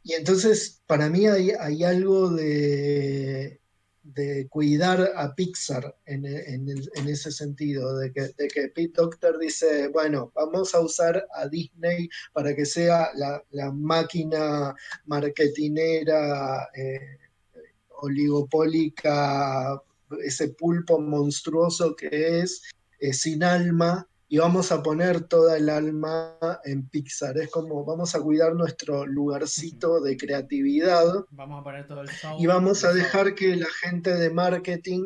Y 0.04 0.14
entonces, 0.14 0.84
para 0.86 1.10
mí 1.10 1.26
hay, 1.26 1.54
hay 1.60 1.84
algo 1.84 2.30
de, 2.30 3.63
de 4.04 4.48
cuidar 4.50 5.12
a 5.16 5.34
Pixar 5.34 5.96
en, 6.06 6.26
ese 6.26 7.32
sentido, 7.32 7.98
de 7.98 8.12
que, 8.12 8.22
de 8.38 8.48
que, 8.48 8.68
Pete 8.68 8.94
Doctor 8.96 9.40
dice, 9.40 9.88
bueno, 9.88 10.32
vamos 10.36 10.76
a 10.76 10.82
usar 10.82 11.26
a 11.36 11.48
Disney 11.48 12.10
para 12.34 12.54
que 12.54 12.66
sea 12.66 13.10
la, 13.16 13.72
máquina 13.72 14.76
marketinera 15.06 16.70
eh, 16.76 17.18
oligopólica, 18.02 19.82
ese 20.24 20.50
pulpo 20.50 21.00
monstruoso 21.00 21.96
que 21.96 22.42
es, 22.42 22.62
eh, 23.00 23.14
sin 23.14 23.44
alma, 23.44 24.08
y 24.34 24.40
vamos 24.40 24.72
a 24.72 24.82
poner 24.82 25.26
toda 25.26 25.58
el 25.58 25.70
alma 25.70 26.40
en 26.64 26.90
Pixar. 26.90 27.38
Es 27.38 27.52
como 27.52 27.86
vamos 27.86 28.16
a 28.16 28.20
cuidar 28.20 28.56
nuestro 28.56 29.06
lugarcito 29.06 30.02
de 30.02 30.18
creatividad. 30.18 31.06
Vamos 31.30 31.62
a 31.62 31.64
poner 31.64 31.86
todo 31.86 32.02
el 32.02 32.10
Y 32.40 32.48
vamos 32.48 32.84
a 32.84 32.92
dejar 32.94 33.36
que 33.36 33.56
la 33.56 33.68
gente 33.84 34.12
de 34.16 34.32
marketing 34.32 35.06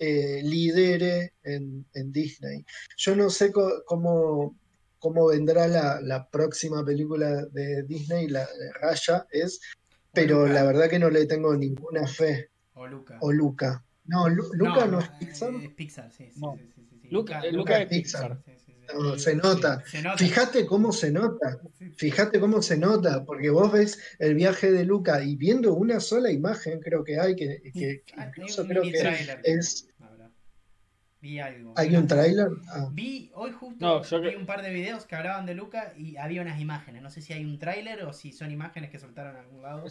eh, 0.00 0.40
lidere 0.42 1.34
en, 1.44 1.86
Disney. 2.10 2.64
Yo 2.96 3.14
no 3.14 3.30
sé 3.30 3.52
cómo, 3.52 4.56
cómo 4.98 5.28
vendrá 5.28 5.68
la, 5.68 6.28
próxima 6.28 6.84
película 6.84 7.46
de 7.52 7.84
Disney, 7.84 8.26
la 8.26 8.40
de 8.40 8.72
Raya 8.80 9.28
es, 9.30 9.60
pero 10.12 10.48
la 10.48 10.64
verdad 10.64 10.90
que 10.90 10.98
no 10.98 11.08
le 11.08 11.26
tengo 11.26 11.54
ninguna 11.56 12.04
fe. 12.08 12.50
O 12.74 12.84
Luca. 12.88 13.16
O 13.20 13.30
Luca. 13.30 13.84
No, 14.06 14.28
Luca 14.28 14.86
no, 14.86 14.98
es 14.98 15.08
Pixar. 15.20 15.54
Es 15.54 15.70
Pixar, 15.70 16.10
sí, 16.10 16.32
sí, 16.32 16.40
sí, 16.74 16.95
Luca, 17.10 17.42
Luca, 17.50 17.82
es 17.82 17.88
Pixar 17.88 18.38
se, 19.16 19.34
nota. 19.34 19.82
Fíjate 20.16 20.66
cómo 20.66 20.92
se 20.92 21.10
nota. 21.10 21.60
Fíjate 21.96 22.40
cómo 22.40 22.62
se 22.62 22.76
nota, 22.76 23.24
porque 23.24 23.50
vos 23.50 23.72
ves 23.72 23.98
el 24.18 24.34
viaje 24.34 24.70
de 24.70 24.84
Luca 24.84 25.22
y 25.22 25.36
viendo 25.36 25.74
una 25.74 26.00
sola 26.00 26.30
imagen, 26.30 26.80
creo 26.80 27.04
que 27.04 27.18
hay, 27.18 27.34
que, 27.36 28.02
ah, 28.16 28.26
incluso 28.28 28.66
creo 28.66 28.82
que 28.82 29.38
es. 29.44 29.88
Vi 31.18 31.40
algo. 31.40 31.72
¿Hay 31.76 31.96
un 31.96 32.06
tráiler? 32.06 32.48
Ah. 32.68 32.88
Vi 32.92 33.30
hoy 33.34 33.50
justo 33.50 34.20
vi 34.20 34.34
un 34.34 34.44
par 34.44 34.62
de 34.62 34.70
videos 34.70 35.06
que 35.06 35.16
hablaban 35.16 35.46
de 35.46 35.54
Luca 35.54 35.94
y 35.96 36.16
había 36.18 36.42
unas 36.42 36.60
imágenes. 36.60 37.02
No 37.02 37.10
sé 37.10 37.22
si 37.22 37.32
hay 37.32 37.42
un 37.44 37.58
tráiler 37.58 38.02
o 38.02 38.12
si 38.12 38.32
son 38.32 38.50
imágenes 38.50 38.90
que 38.90 38.98
soltaron 38.98 39.32
en 39.32 39.38
algún 39.38 39.62
lado. 39.62 39.84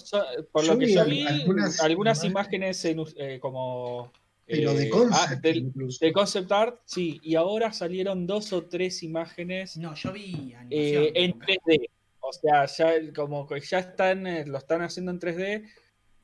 por 0.51 0.65
lo 0.65 0.77
que 0.77 0.93
yo 0.93 1.03
vi, 1.03 1.25
algunas, 1.25 2.23
imágenes, 2.23 2.85
eh, 2.85 3.39
como 3.41 4.13
pero 4.45 4.73
de 4.73 4.85
eh, 4.85 4.89
concept. 4.89 5.15
Ah, 5.15 5.35
de, 5.41 6.13
concept 6.13 6.51
art, 6.51 6.79
sí. 6.85 7.19
Y 7.23 7.35
ahora 7.35 7.73
salieron 7.73 8.27
dos 8.27 8.53
o 8.53 8.65
tres 8.65 9.01
imágenes. 9.01 9.77
No, 9.77 9.95
yo 9.95 10.11
vi 10.13 10.53
eh, 10.69 11.11
en 11.15 11.39
3D. 11.39 11.89
O 12.19 12.33
sea, 12.33 12.65
ya 12.65 13.13
como 13.13 13.47
que 13.47 13.59
ya 13.59 13.79
están, 13.79 14.25
eh, 14.27 14.45
lo 14.45 14.57
están 14.57 14.81
haciendo 14.81 15.11
en 15.11 15.19
3D, 15.19 15.67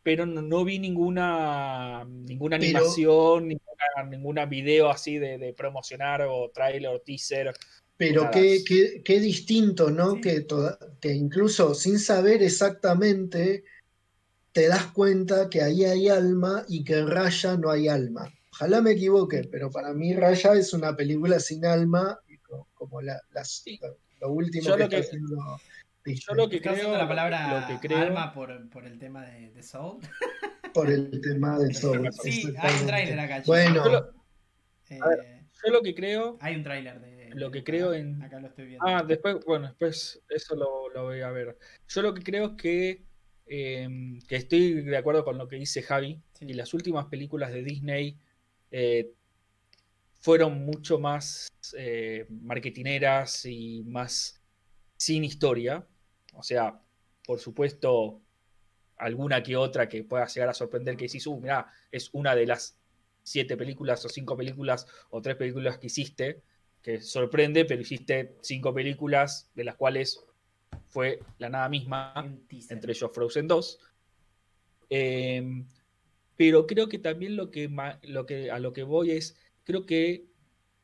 pero 0.03 0.25
no, 0.25 0.63
vi 0.63 0.79
ninguna 0.79 2.05
ninguna 2.05 2.55
animación, 2.55 3.47
ninguna, 3.47 4.09
ninguna 4.09 4.45
video 4.45 4.89
así 4.89 5.17
de, 5.19 5.53
promocionar 5.55 6.23
o 6.23 6.49
trailer 6.51 6.89
o 6.89 7.01
teaser. 7.01 7.53
Pero 7.97 8.31
qué, 8.31 8.63
qué, 8.67 9.01
qué, 9.03 9.19
distinto, 9.19 9.91
¿no? 9.91 10.19
Que, 10.19 10.47
que 10.99 11.13
incluso 11.13 11.75
sin 11.75 11.99
saber 11.99 12.41
exactamente 12.41 13.63
te 14.51 14.67
das 14.67 14.87
cuenta 14.87 15.49
que 15.49 15.61
ahí 15.61 15.85
hay 15.85 16.09
alma 16.09 16.65
y 16.67 16.83
que 16.83 16.99
en 16.99 17.07
Raya 17.07 17.57
no 17.57 17.69
hay 17.69 17.87
alma. 17.87 18.31
Ojalá 18.51 18.81
me 18.81 18.91
equivoque, 18.91 19.47
pero 19.49 19.71
para 19.71 19.93
mí 19.93 20.13
Raya 20.13 20.53
es 20.53 20.73
una 20.73 20.95
película 20.95 21.39
sin 21.39 21.65
alma, 21.65 22.19
como 22.73 23.01
la, 23.01 23.19
las, 23.31 23.63
lo 24.19 24.31
último 24.33 24.75
que, 24.75 24.83
está 24.83 24.97
haciendo. 24.97 25.37
Yo 26.05 26.33
lo 26.33 26.49
que 26.49 26.61
creo, 26.61 26.97
la 26.97 27.07
palabra 27.07 27.61
lo 27.61 27.67
que 27.67 27.87
creo, 27.87 27.99
alma 27.99 28.33
por, 28.33 28.69
por, 28.69 28.85
el 28.85 28.99
tema 28.99 29.25
de, 29.25 29.51
de, 29.51 29.63
Soul. 29.63 29.99
Por 30.73 30.89
el 30.89 31.21
tema 31.21 31.57
de 31.59 31.73
Soul. 31.73 32.09
sí, 32.21 32.53
hay 32.57 32.81
un 32.81 32.87
trailer 32.87 33.19
acá. 33.19 33.43
Bueno, 33.45 33.83
eh, 34.89 34.99
yo 35.63 35.71
lo 35.71 35.81
que 35.81 35.95
creo. 35.95 36.37
Hay 36.41 36.55
un 36.55 36.63
tráiler 36.63 36.99
de. 36.99 37.29
Lo 37.33 37.49
que 37.51 37.63
creo 37.63 37.93
en. 37.93 38.21
Acá 38.21 38.39
lo 38.39 38.47
estoy 38.47 38.65
viendo. 38.65 38.85
Ah, 38.85 39.03
después, 39.07 39.37
bueno, 39.45 39.67
después 39.67 40.21
eso 40.29 40.55
lo, 40.55 40.89
lo 40.89 41.03
voy 41.03 41.21
a 41.21 41.29
ver. 41.29 41.57
Yo 41.87 42.01
lo 42.01 42.13
que 42.13 42.23
creo 42.23 42.47
es 42.47 42.51
que 42.57 43.10
Em, 43.53 44.21
que 44.29 44.37
estoy 44.37 44.81
de 44.81 44.95
acuerdo 44.95 45.25
con 45.25 45.37
lo 45.37 45.49
que 45.49 45.57
dice 45.57 45.81
Javi, 45.81 46.17
y 46.39 46.53
las 46.53 46.73
últimas 46.73 47.07
películas 47.07 47.51
de 47.51 47.63
Disney 47.63 48.17
eh, 48.71 49.11
fueron 50.21 50.63
mucho 50.63 50.99
más 50.99 51.49
eh, 51.77 52.27
marketineras 52.29 53.45
y 53.45 53.83
más 53.83 54.41
sin 54.95 55.25
historia. 55.25 55.85
O 56.33 56.43
sea, 56.43 56.81
por 57.25 57.39
supuesto, 57.39 58.21
alguna 58.95 59.43
que 59.43 59.57
otra 59.57 59.89
que 59.89 60.05
pueda 60.05 60.27
llegar 60.27 60.47
a 60.47 60.53
sorprender 60.53 60.95
que 60.95 61.07
decís, 61.07 61.27
uh, 61.27 61.37
mira, 61.37 61.67
es 61.91 62.09
una 62.13 62.33
de 62.35 62.45
las 62.45 62.77
siete 63.21 63.57
películas 63.57 64.05
o 64.05 64.07
cinco 64.07 64.37
películas 64.37 64.87
o 65.09 65.21
tres 65.21 65.35
películas 65.35 65.77
que 65.77 65.87
hiciste, 65.87 66.41
que 66.81 67.01
sorprende, 67.01 67.65
pero 67.65 67.81
hiciste 67.81 68.37
cinco 68.39 68.73
películas 68.73 69.51
de 69.55 69.65
las 69.65 69.75
cuales 69.75 70.23
fue 70.87 71.19
la 71.39 71.49
nada 71.49 71.69
misma, 71.69 72.13
entre 72.69 72.91
ellos 72.91 73.11
Frozen 73.13 73.47
2. 73.47 73.79
Em, 74.89 75.65
pero 76.35 76.67
creo 76.67 76.89
que 76.89 76.99
también 76.99 77.35
lo 77.35 77.49
que, 77.49 77.69
lo 78.03 78.25
que, 78.25 78.51
a 78.51 78.59
lo 78.59 78.73
que 78.73 78.83
voy 78.83 79.11
es, 79.11 79.37
creo 79.63 79.85
que 79.85 80.25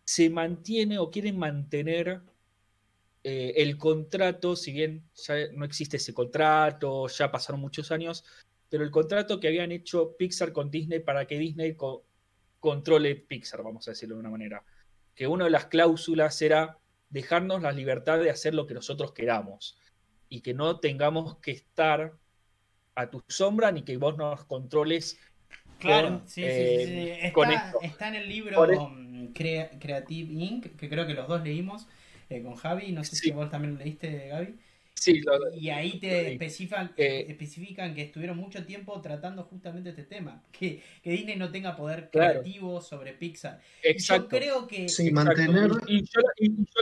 se 0.06 0.30
mantiene 0.30 1.00
o 1.00 1.12
quieren 1.12 1.38
mantener 1.38 2.22
eh, 3.24 3.54
el 3.58 3.78
contrato, 3.78 4.56
si 4.56 4.72
bien 4.72 5.04
ya 5.14 5.36
no 5.52 5.66
existe 5.66 5.98
ese 5.98 6.14
contrato, 6.14 7.08
ya 7.08 7.30
pasaron 7.30 7.60
muchos 7.60 7.92
años, 7.92 8.24
pero 8.70 8.84
el 8.84 8.92
contrato 8.92 9.40
que 9.40 9.50
habían 9.50 9.72
hecho 9.74 10.16
Pixar 10.16 10.54
con 10.54 10.72
Disney 10.72 11.00
para 11.00 11.26
que 11.26 11.38
Disney 11.38 11.76
controle 12.60 13.16
Pixar, 13.16 13.64
vamos 13.64 13.88
a 13.88 13.92
decirlo 13.92 14.16
de 14.16 14.22
una 14.22 14.30
manera. 14.30 14.64
Que 15.14 15.28
una 15.28 15.46
de 15.46 15.52
las 15.52 15.66
cláusulas 15.66 16.42
era 16.42 16.78
dejarnos 17.10 17.62
la 17.62 17.72
libertad 17.72 18.20
de 18.20 18.30
hacer 18.30 18.54
lo 18.54 18.68
que 18.68 18.74
nosotros 18.74 19.14
queramos 19.14 19.78
y 20.30 20.42
que 20.42 20.54
no 20.54 20.80
tengamos 20.80 21.38
que 21.38 21.52
estar 21.52 22.14
a 22.96 23.10
tu 23.10 23.24
sombra 23.28 23.72
ni 23.72 23.84
que 23.84 23.98
vos 23.98 24.18
nos 24.18 24.46
controles. 24.46 25.20
Claro, 25.80 26.22
sí, 26.26 26.42
sí, 26.42 26.86
sí, 26.86 27.10
Está, 27.22 27.74
está, 27.82 28.08
en 28.08 28.16
el 28.16 28.28
libro 28.28 28.92
Creative 29.34 30.34
Inc., 30.34 30.76
que 30.76 30.90
creo 30.90 31.06
que 31.06 31.14
los 31.14 31.28
dos 31.28 31.44
leímos 31.44 31.88
eh, 32.30 32.42
con 32.42 32.56
Javi. 32.56 32.92
No 32.92 33.04
sé 33.04 33.16
si 33.16 33.32
vos 33.32 33.50
también 33.50 33.76
lo 33.76 33.80
leíste, 33.80 34.28
Gaby. 34.28 34.58
Sí, 35.00 35.22
y 35.54 35.70
ahí 35.70 36.00
te 36.00 36.34
especifican, 36.34 36.92
eh, 36.98 37.26
especifican 37.28 37.94
que 37.94 38.02
estuvieron 38.02 38.36
mucho 38.36 38.66
tiempo 38.66 39.00
tratando 39.00 39.44
justamente 39.44 39.90
este 39.90 40.04
tema, 40.04 40.44
que, 40.52 40.82
que 41.04 41.12
Disney 41.12 41.36
no 41.36 41.52
tenga 41.52 41.76
poder 41.76 42.10
creativo 42.12 42.82
sobre 42.82 43.14
Pixar. 43.14 43.62
Exacto. 43.84 44.24
Yo 44.24 44.30
creo 44.30 44.68
que... 44.68 44.90
Sí, 44.90 45.12
mantener... 45.12 45.70
Y, 45.88 46.02
yo, 46.02 46.22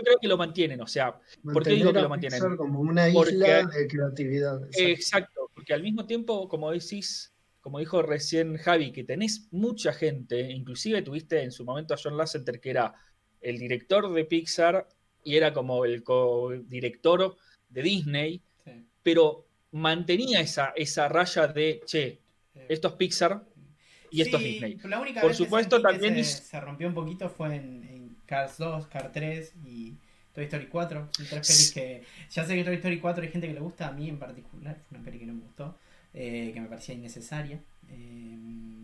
creo 0.02 0.18
que 0.22 0.28
lo 0.30 0.38
mantienen, 0.38 0.80
o 0.80 0.88
sea, 0.88 1.20
¿por 1.44 1.64
qué 1.64 1.72
digo 1.72 1.92
que 1.92 2.02
lo 2.02 2.10
mantienen? 2.10 2.40
Pixar 2.40 2.56
como 2.56 2.80
una 2.80 3.10
isla 3.10 3.66
de 3.66 3.88
creatividad. 3.88 4.62
Exacto. 4.78 5.52
porque 5.54 5.74
al 5.74 5.84
mismo 5.84 6.06
tiempo, 6.06 6.48
como 6.48 6.72
decís, 6.72 7.34
como 7.60 7.80
dijo 7.80 8.02
recién 8.02 8.56
Javi, 8.58 8.94
que 8.94 9.04
tenés 9.04 9.50
mucha 9.52 9.92
gente, 9.92 10.40
inclusive 10.52 11.02
tuviste 11.02 11.42
en 11.42 11.52
su 11.52 11.66
momento 11.66 11.94
a 11.94 11.98
John 12.02 12.16
Lasseter, 12.16 12.62
que 12.62 12.70
era 12.70 12.94
el 13.42 13.58
director 13.58 14.12
de 14.14 14.24
Pixar 14.24 14.88
y 15.24 15.36
era 15.36 15.52
como 15.52 15.84
el 15.84 16.04
co-director 16.04 17.36
de 17.76 17.82
Disney, 17.84 18.42
pero 19.04 19.46
mantenía 19.72 20.40
esa, 20.40 20.74
esa 20.76 21.10
raya 21.10 21.48
de, 21.48 21.82
che, 21.86 22.20
esto 22.70 22.88
es 22.88 22.94
Pixar 22.94 23.44
y 24.10 24.22
esto 24.22 24.38
es 24.38 24.44
Disney. 24.44 24.78
La 24.86 25.00
única 25.00 25.22
Por 25.22 25.36
supuesto, 25.36 25.82
también 25.82 26.24
se, 26.24 26.60
rompió 26.62 26.88
un 26.88 26.94
poquito 26.94 27.30
fue 27.30 27.56
en, 27.58 28.16
Cars 28.26 28.58
2, 28.58 28.88
Cars 28.88 29.12
3 29.12 29.54
y 29.66 29.94
Toy 30.34 30.46
Story 30.46 30.68
4. 30.68 31.10
Tres 31.12 31.30
pelis 31.30 31.72
que. 31.72 32.04
Ya 32.32 32.46
sé 32.46 32.56
que 32.56 32.64
Toy 32.64 32.76
Story 32.76 33.00
4 33.00 33.24
hay 33.24 33.32
gente 33.32 33.48
que 33.48 33.54
le 33.54 33.60
gusta, 33.60 33.90
a 33.90 33.92
mí 33.92 34.10
en 34.10 34.18
particular, 34.18 34.80
fue 34.88 34.98
una 34.98 35.06
peli 35.06 35.20
que 35.20 35.26
no 35.28 35.34
me 35.34 35.42
gustó, 35.42 35.78
eh, 36.14 36.52
que 36.54 36.62
me 36.62 36.68
parecía 36.68 36.96
innecesaria. 36.96 37.62
Eh, 37.90 38.75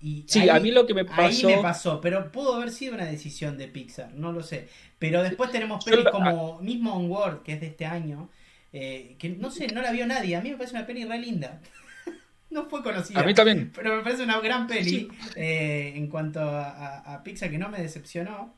y 0.00 0.24
sí, 0.28 0.48
a 0.48 0.60
mí 0.60 0.70
lo 0.70 0.86
que 0.86 0.94
me 0.94 1.04
pasó. 1.04 1.48
Ahí 1.48 1.56
me 1.56 1.62
pasó, 1.62 2.00
pero 2.00 2.30
pudo 2.30 2.54
haber 2.54 2.70
sido 2.70 2.94
una 2.94 3.06
decisión 3.06 3.56
de 3.56 3.68
Pixar, 3.68 4.12
no 4.14 4.32
lo 4.32 4.42
sé. 4.42 4.68
Pero 4.98 5.22
después 5.22 5.50
tenemos 5.50 5.84
pelis 5.84 6.06
como 6.10 6.60
mismo 6.60 6.94
Onward, 6.94 7.42
que 7.42 7.54
es 7.54 7.60
de 7.60 7.68
este 7.68 7.86
año, 7.86 8.28
eh, 8.72 9.16
que 9.18 9.30
no 9.30 9.50
sé, 9.50 9.68
no 9.68 9.80
la 9.80 9.92
vio 9.92 10.06
nadie. 10.06 10.36
A 10.36 10.42
mí 10.42 10.50
me 10.50 10.56
parece 10.56 10.76
una 10.76 10.86
peli 10.86 11.04
re 11.04 11.18
linda. 11.18 11.60
no 12.50 12.66
fue 12.66 12.82
conocida. 12.82 13.20
A 13.20 13.24
mí 13.24 13.32
también. 13.32 13.72
Pero 13.74 13.96
me 13.96 14.02
parece 14.02 14.22
una 14.22 14.38
gran 14.40 14.66
peli 14.66 15.08
eh, 15.34 15.94
en 15.96 16.08
cuanto 16.08 16.40
a, 16.42 17.22
Pixar 17.24 17.50
que 17.50 17.58
no 17.58 17.70
me 17.70 17.80
decepcionó. 17.80 18.54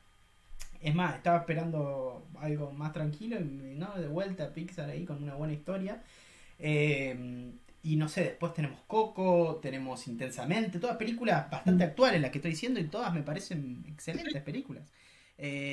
Es 0.81 0.94
más, 0.94 1.16
estaba 1.16 1.38
esperando 1.38 2.29
algo 2.40 2.72
más 2.72 2.92
tranquilo 2.92 3.38
y 3.40 3.74
no, 3.74 3.94
de 3.96 4.09
vuelta 4.09 4.44
a 4.44 4.53
Pixar 4.53 4.90
ahí 4.90 5.05
con 5.05 5.22
una 5.22 5.35
buena 5.35 5.55
historia. 5.55 6.03
Eh, 6.59 7.53
y 7.82 7.96
no 7.96 8.08
sé, 8.08 8.22
después 8.22 8.54
tenemos 8.54 8.80
Coco, 8.86 9.58
tenemos 9.62 10.06
Intensamente, 10.08 10.78
todas 10.78 10.96
películas 10.96 11.50
bastante 11.50 11.84
mm. 11.84 11.88
actuales 11.88 12.20
las 12.20 12.30
que 12.30 12.38
estoy 12.38 12.52
diciendo 12.52 12.80
y 12.80 12.84
todas 12.84 13.12
me 13.14 13.22
parecen 13.22 13.84
excelentes 13.86 14.42
películas. 14.42 14.90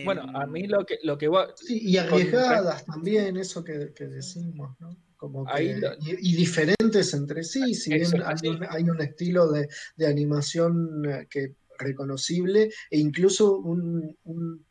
bueno, 0.04 0.24
a 0.34 0.46
mí 0.46 0.68
lo 0.68 0.86
que, 0.86 1.00
lo 1.04 1.18
que 1.18 1.28
va... 1.28 1.48
Sí, 1.56 1.82
y 1.84 1.98
arriesgadas 1.98 2.86
también, 2.86 3.38
eso 3.38 3.64
que, 3.64 3.92
decimos, 3.98 4.80
¿no? 4.80 4.96
Como 5.18 5.46
y, 5.58 6.36
diferentes 6.36 7.14
entre 7.14 7.44
sí, 7.44 7.74
si 7.74 7.94
bien 7.94 8.22
hay 8.70 8.84
un, 8.90 9.02
estilo 9.02 9.52
de, 9.52 9.68
animación 10.06 11.04
eh, 11.10 11.28
que 11.30 11.54
reconocible 11.80 12.70
e 12.92 13.00
incluso 13.00 13.58
un, 13.58 14.16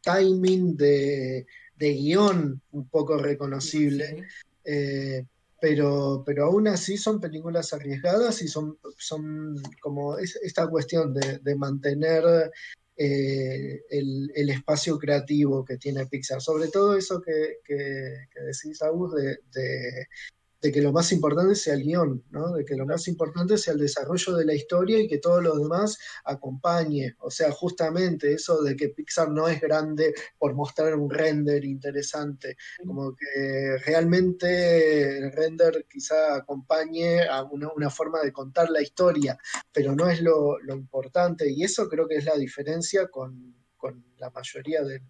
timing 0.03 0.77
de, 0.77 1.47
guion 1.79 2.61
un 2.71 2.89
poco 2.89 3.19
reconocible. 3.19 4.23
Eh, 4.65 5.25
pero, 5.65 6.23
pero 6.27 6.45
aún 6.45 6.69
así 6.69 6.99
son 6.99 7.19
películas 7.19 7.73
arriesgadas 7.73 8.43
y 8.43 8.49
son, 8.49 8.77
son 8.99 9.57
como 9.81 10.19
esta 10.19 10.69
cuestión 10.69 11.15
de, 11.15 11.57
mantener 11.57 12.53
eh, 12.99 13.81
el, 13.89 14.51
espacio 14.51 14.99
creativo 14.99 15.65
que 15.65 15.79
tiene 15.79 16.05
Pixar. 16.05 16.43
Sobre 16.43 16.69
todo 16.69 16.95
eso 16.99 17.23
que, 17.23 17.61
que, 17.65 18.41
decís, 18.43 18.83
Agus, 18.83 19.15
de, 19.15 19.39
de 19.55 20.07
que 20.73 20.81
lo 20.81 20.93
más 20.93 21.13
importante 21.13 21.55
sea 21.55 21.75
el 21.75 21.83
guion, 21.83 22.25
¿no? 22.31 22.53
de 22.53 22.65
que 22.65 22.77
lo 22.77 22.87
más 22.87 23.07
importante 23.09 23.59
sea 23.59 23.75
el 23.75 23.81
desarrollo 23.81 24.37
de 24.37 24.45
la 24.45 24.55
historia 24.55 24.99
y 24.99 25.09
que 25.09 25.19
todo 25.19 25.41
lo 25.41 25.59
demás 25.59 25.99
acompañe. 26.25 27.15
O 27.19 27.31
sea, 27.31 27.51
justamente 27.53 28.33
eso 28.33 28.63
de 28.63 28.77
que 28.77 28.89
Pixar 28.89 29.31
no 29.31 29.49
es 29.49 29.61
grande 29.61 30.15
por 30.39 30.55
mostrar 30.55 30.95
un 30.95 31.11
render 31.11 31.65
interesante, 31.65 32.57
como 32.85 33.15
que 33.15 33.79
realmente 33.85 35.19
el 35.19 35.33
render 35.33 35.87
quizá 35.91 36.37
acompañe 36.37 37.23
a 37.23 37.43
una, 37.43 37.91
forma 37.91 38.21
de 38.23 38.33
contar 38.33 38.71
la 38.71 38.83
historia, 38.83 39.39
pero 39.73 39.95
no 39.95 40.09
es 40.09 40.21
lo, 40.21 40.59
importante. 40.69 41.51
Y 41.51 41.63
eso 41.63 41.89
creo 41.89 42.09
que 42.09 42.17
es 42.17 42.25
la 42.25 42.37
diferencia 42.37 43.09
con, 43.09 43.55
la 44.17 44.31
mayoría 44.31 44.83
del, 44.83 45.03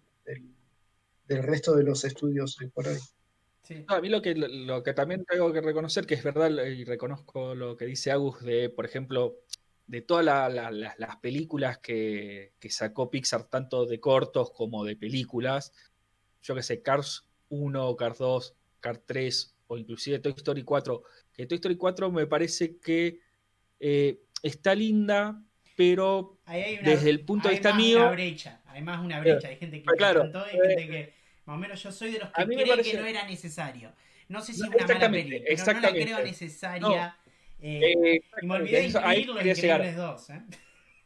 del, 1.27 1.43
resto 1.43 1.75
de 1.75 1.83
los 1.83 2.03
estudios 2.03 2.57
por 2.73 2.85
a 3.87 4.01
mí 4.01 4.09
lo 4.09 4.21
que, 4.21 4.35
lo 4.35 4.83
que 4.83 4.93
también 4.93 5.25
tengo 5.25 5.51
que 5.51 5.61
reconocer, 5.61 6.05
que 6.05 6.15
es 6.15 6.23
verdad, 6.23 6.49
y 6.65 6.83
reconozco 6.83 7.55
lo 7.55 7.75
que 7.75 7.85
dice 7.85 8.11
Agus 8.11 8.43
de, 8.43 8.69
por 8.69 8.85
ejemplo, 8.85 9.37
de 9.87 10.01
todas 10.01 10.25
las 10.25 11.17
películas 11.17 11.77
que, 11.77 12.53
sacó 12.69 13.09
Pixar, 13.09 13.45
tanto 13.45 13.85
de 13.85 13.99
cortos 13.99 14.51
como 14.51 14.83
de 14.83 14.95
películas, 14.95 15.73
yo 16.41 16.55
que 16.55 16.63
sé, 16.63 16.81
Cars 16.81 17.27
1, 17.49 17.95
Cars 17.95 18.17
2, 18.17 18.55
Cars 18.79 19.01
3 19.05 19.55
o 19.67 19.77
inclusive 19.77 20.19
Toy 20.19 20.33
Story 20.35 20.63
4, 20.63 21.03
que 21.33 21.45
Toy 21.45 21.55
Story 21.55 21.75
4 21.75 22.11
me 22.11 22.27
parece 22.27 22.77
que 22.77 23.19
eh, 23.79 24.21
está 24.41 24.75
linda, 24.75 25.41
pero 25.75 26.39
desde 26.83 27.09
el 27.09 27.25
punto 27.25 27.47
de 27.47 27.55
vista 27.55 27.73
mío... 27.75 27.97
Una 27.97 28.11
brecha, 28.11 28.61
hay 28.67 28.81
más 28.81 29.03
una 29.03 29.19
brecha, 29.19 29.49
hay 29.49 29.57
gente 29.57 29.81
que 29.81 29.85
claro, 29.85 30.23
hay 30.23 30.59
gente 30.59 30.87
que 30.87 31.14
más 31.45 31.55
o 31.55 31.59
menos 31.59 31.81
yo 31.81 31.91
soy 31.91 32.11
de 32.11 32.19
los 32.19 32.31
que 32.31 32.43
creen 32.45 32.83
que 32.83 32.93
no 32.93 33.05
era 33.05 33.25
necesario. 33.27 33.93
No 34.27 34.41
sé 34.41 34.53
si 34.53 34.63
es 34.63 34.67
una 34.67 34.85
mala 34.87 35.11
peli, 35.11 35.43
pero 35.45 35.73
no 35.73 35.79
la 35.79 35.91
creo 35.91 36.23
necesaria. 36.23 37.17
Eh, 37.61 38.21
y 38.41 38.45
me 38.45 38.55
olvidé 38.55 38.81
de 38.81 38.87
incluir 38.87 39.27
Los 39.27 39.45
Increíbles 39.45 39.95
2. 39.95 40.29
¿eh? 40.29 40.41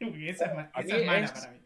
esa 0.30 0.44
es, 0.46 0.86
esa 0.86 0.96
es 0.96 1.06
mala 1.06 1.32
para 1.32 1.50
mí. 1.52 1.60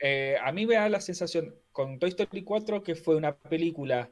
Eh, 0.00 0.36
a 0.40 0.52
mí 0.52 0.66
me 0.66 0.74
da 0.74 0.88
la 0.88 1.00
sensación 1.00 1.54
con 1.72 1.98
Toy 1.98 2.10
Story 2.10 2.42
4 2.42 2.82
que 2.82 2.94
fue 2.94 3.16
una 3.16 3.36
película 3.36 4.10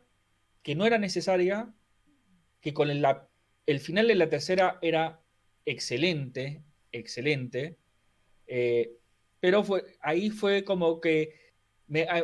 que 0.63 0.75
no 0.75 0.85
era 0.85 0.99
necesaria, 0.99 1.73
que 2.61 2.75
con 2.75 2.91
el, 2.91 3.07
el 3.67 3.81
final 3.81 4.09
de 4.09 4.17
la 4.17 4.29
tercera 4.29 4.79
era 4.83 5.21
excelente, 5.65 6.63
excelente, 6.91 7.77
eh, 8.47 8.93
pero 9.39 9.63
fue, 9.63 9.85
ahí 10.01 10.31
fue 10.31 10.65
como 10.65 11.01
que 11.01 11.46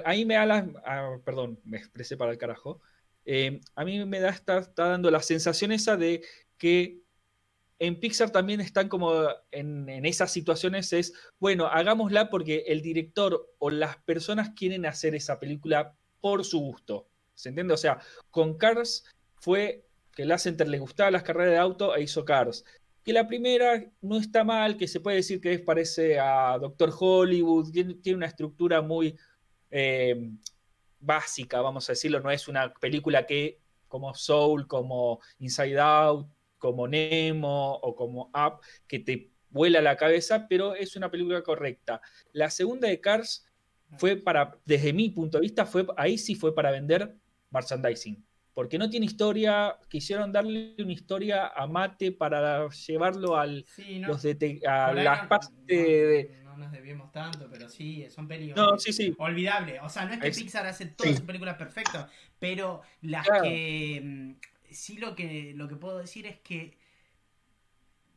ahí 0.05 0.25
me 0.25 0.35
da 0.35 0.46
la. 0.46 0.68
Ah, 0.85 1.16
perdón, 1.25 1.61
me 1.64 1.79
expresé 1.79 2.16
para 2.16 2.33
el 2.33 2.38
carajo. 2.38 2.81
Eh, 3.25 3.61
a 3.75 3.85
mí 3.85 4.05
me 4.05 4.20
da, 4.20 4.31
está, 4.31 4.59
está, 4.59 4.88
dando 4.88 5.11
la 5.11 5.22
sensación 5.22 5.72
esa 5.72 5.96
de 5.96 6.25
que 6.59 7.03
en 7.79 7.98
Pixar 7.98 8.31
también 8.31 8.61
están 8.61 8.88
como 8.88 9.12
en, 9.51 9.88
esas 10.07 10.33
situaciones 10.33 10.92
es, 10.92 11.14
bueno, 11.40 11.66
hagámosla 11.66 12.31
porque 12.31 12.64
el 12.68 12.81
director 12.81 13.53
o 13.59 13.70
las 13.70 13.96
personas 13.98 14.51
quieren 14.51 14.87
hacer 14.87 15.14
esa 15.16 15.40
película 15.40 15.96
por 16.20 16.44
su 16.44 16.61
gusto. 16.61 17.09
¿Se 17.35 17.48
entiende? 17.48 17.75
O 17.75 17.77
sea, 17.77 17.98
con 18.31 18.57
Cars 18.57 19.05
fue 19.40 19.85
que 20.12 20.25
la 20.25 20.38
Center 20.38 20.68
le 20.68 20.79
gustaba 20.79 21.11
las 21.11 21.25
carreras 21.25 21.51
de 21.51 21.59
auto 21.59 21.96
e 21.96 22.03
hizo 22.03 22.25
Cars. 22.25 22.64
Que 23.03 23.12
la 23.12 23.27
primera 23.27 23.85
no 24.01 24.18
está 24.18 24.44
mal, 24.44 24.77
que 24.77 24.87
se 24.87 25.01
puede 25.01 25.16
decir 25.16 25.40
que 25.40 25.55
es, 25.55 25.61
parece 25.61 26.20
a 26.20 26.57
Doctor 26.61 26.92
Hollywood, 26.96 27.72
tiene 27.72 28.16
una 28.16 28.27
estructura 28.27 28.81
muy, 28.81 29.18
eh, 29.72 30.30
básica, 31.00 31.61
vamos 31.61 31.88
a 31.88 31.92
decirlo, 31.92 32.20
no 32.20 32.30
es 32.30 32.46
una 32.46 32.72
película 32.74 33.26
que 33.26 33.58
como 33.88 34.14
Soul, 34.14 34.66
como 34.68 35.20
Inside 35.40 35.80
Out, 35.80 36.28
como 36.58 36.87
Nemo 36.87 37.74
o 37.74 37.96
como 37.96 38.30
Up, 38.35 38.61
que 38.87 39.00
te 39.00 39.32
vuela 39.50 39.80
la 39.82 39.96
cabeza, 39.96 40.46
pero 40.48 40.74
es 40.74 40.96
una 40.96 41.11
película 41.11 41.42
correcta. 41.42 42.00
La 42.32 42.48
segunda 42.50 42.88
de 42.88 43.00
Cars 43.00 43.46
fue 43.98 44.16
para, 44.16 44.58
desde 44.64 44.92
mi 44.92 45.11
punto 45.11 45.38
de 45.38 45.42
vista, 45.42 45.66
fue, 45.66 45.87
ahí 45.96 46.16
sí 46.16 46.35
fue 46.35 46.54
para 46.54 46.70
vender 46.70 47.14
merchandising. 47.50 48.24
Porque 48.54 48.78
no 48.78 48.90
tiene 48.90 49.06
historia, 49.06 49.78
quisieron 49.88 50.30
darle 50.30 50.74
una 50.78 50.92
historia 50.92 51.48
a 51.48 51.66
Mate 51.66 52.12
para 52.12 52.68
llevarlo 52.68 53.37
al, 53.37 53.64
los 54.00 54.24
a 54.66 54.92
las 54.92 55.26
partes 55.26 55.66
de, 55.66 56.41
no 56.53 56.65
nos 56.65 56.73
debíamos 56.73 57.11
tanto, 57.12 57.49
pero 57.51 57.69
sí, 57.69 58.07
son 58.11 58.29
películas 58.29 58.57
no, 58.57 58.79
sí, 58.79 58.93
sí. 58.93 59.15
olvidables. 59.19 59.81
O 59.83 59.88
sea, 59.88 60.05
no 60.05 60.12
es 60.12 60.21
que 60.21 60.31
Pixar 60.31 60.67
hace 60.67 60.87
todas 60.87 61.17
sus 61.17 61.25
películas 61.25 61.57
perfectas, 61.57 62.11
pero 62.38 62.83
las 63.01 63.27
que 63.43 64.01
mm, 64.03 64.33
sí 64.71 64.99
lo 64.99 65.15
que 65.15 65.53
lo 65.55 65.69
que 65.69 65.77
puedo 65.77 65.99
decir 65.99 66.27
es 66.27 66.38
que 66.41 66.77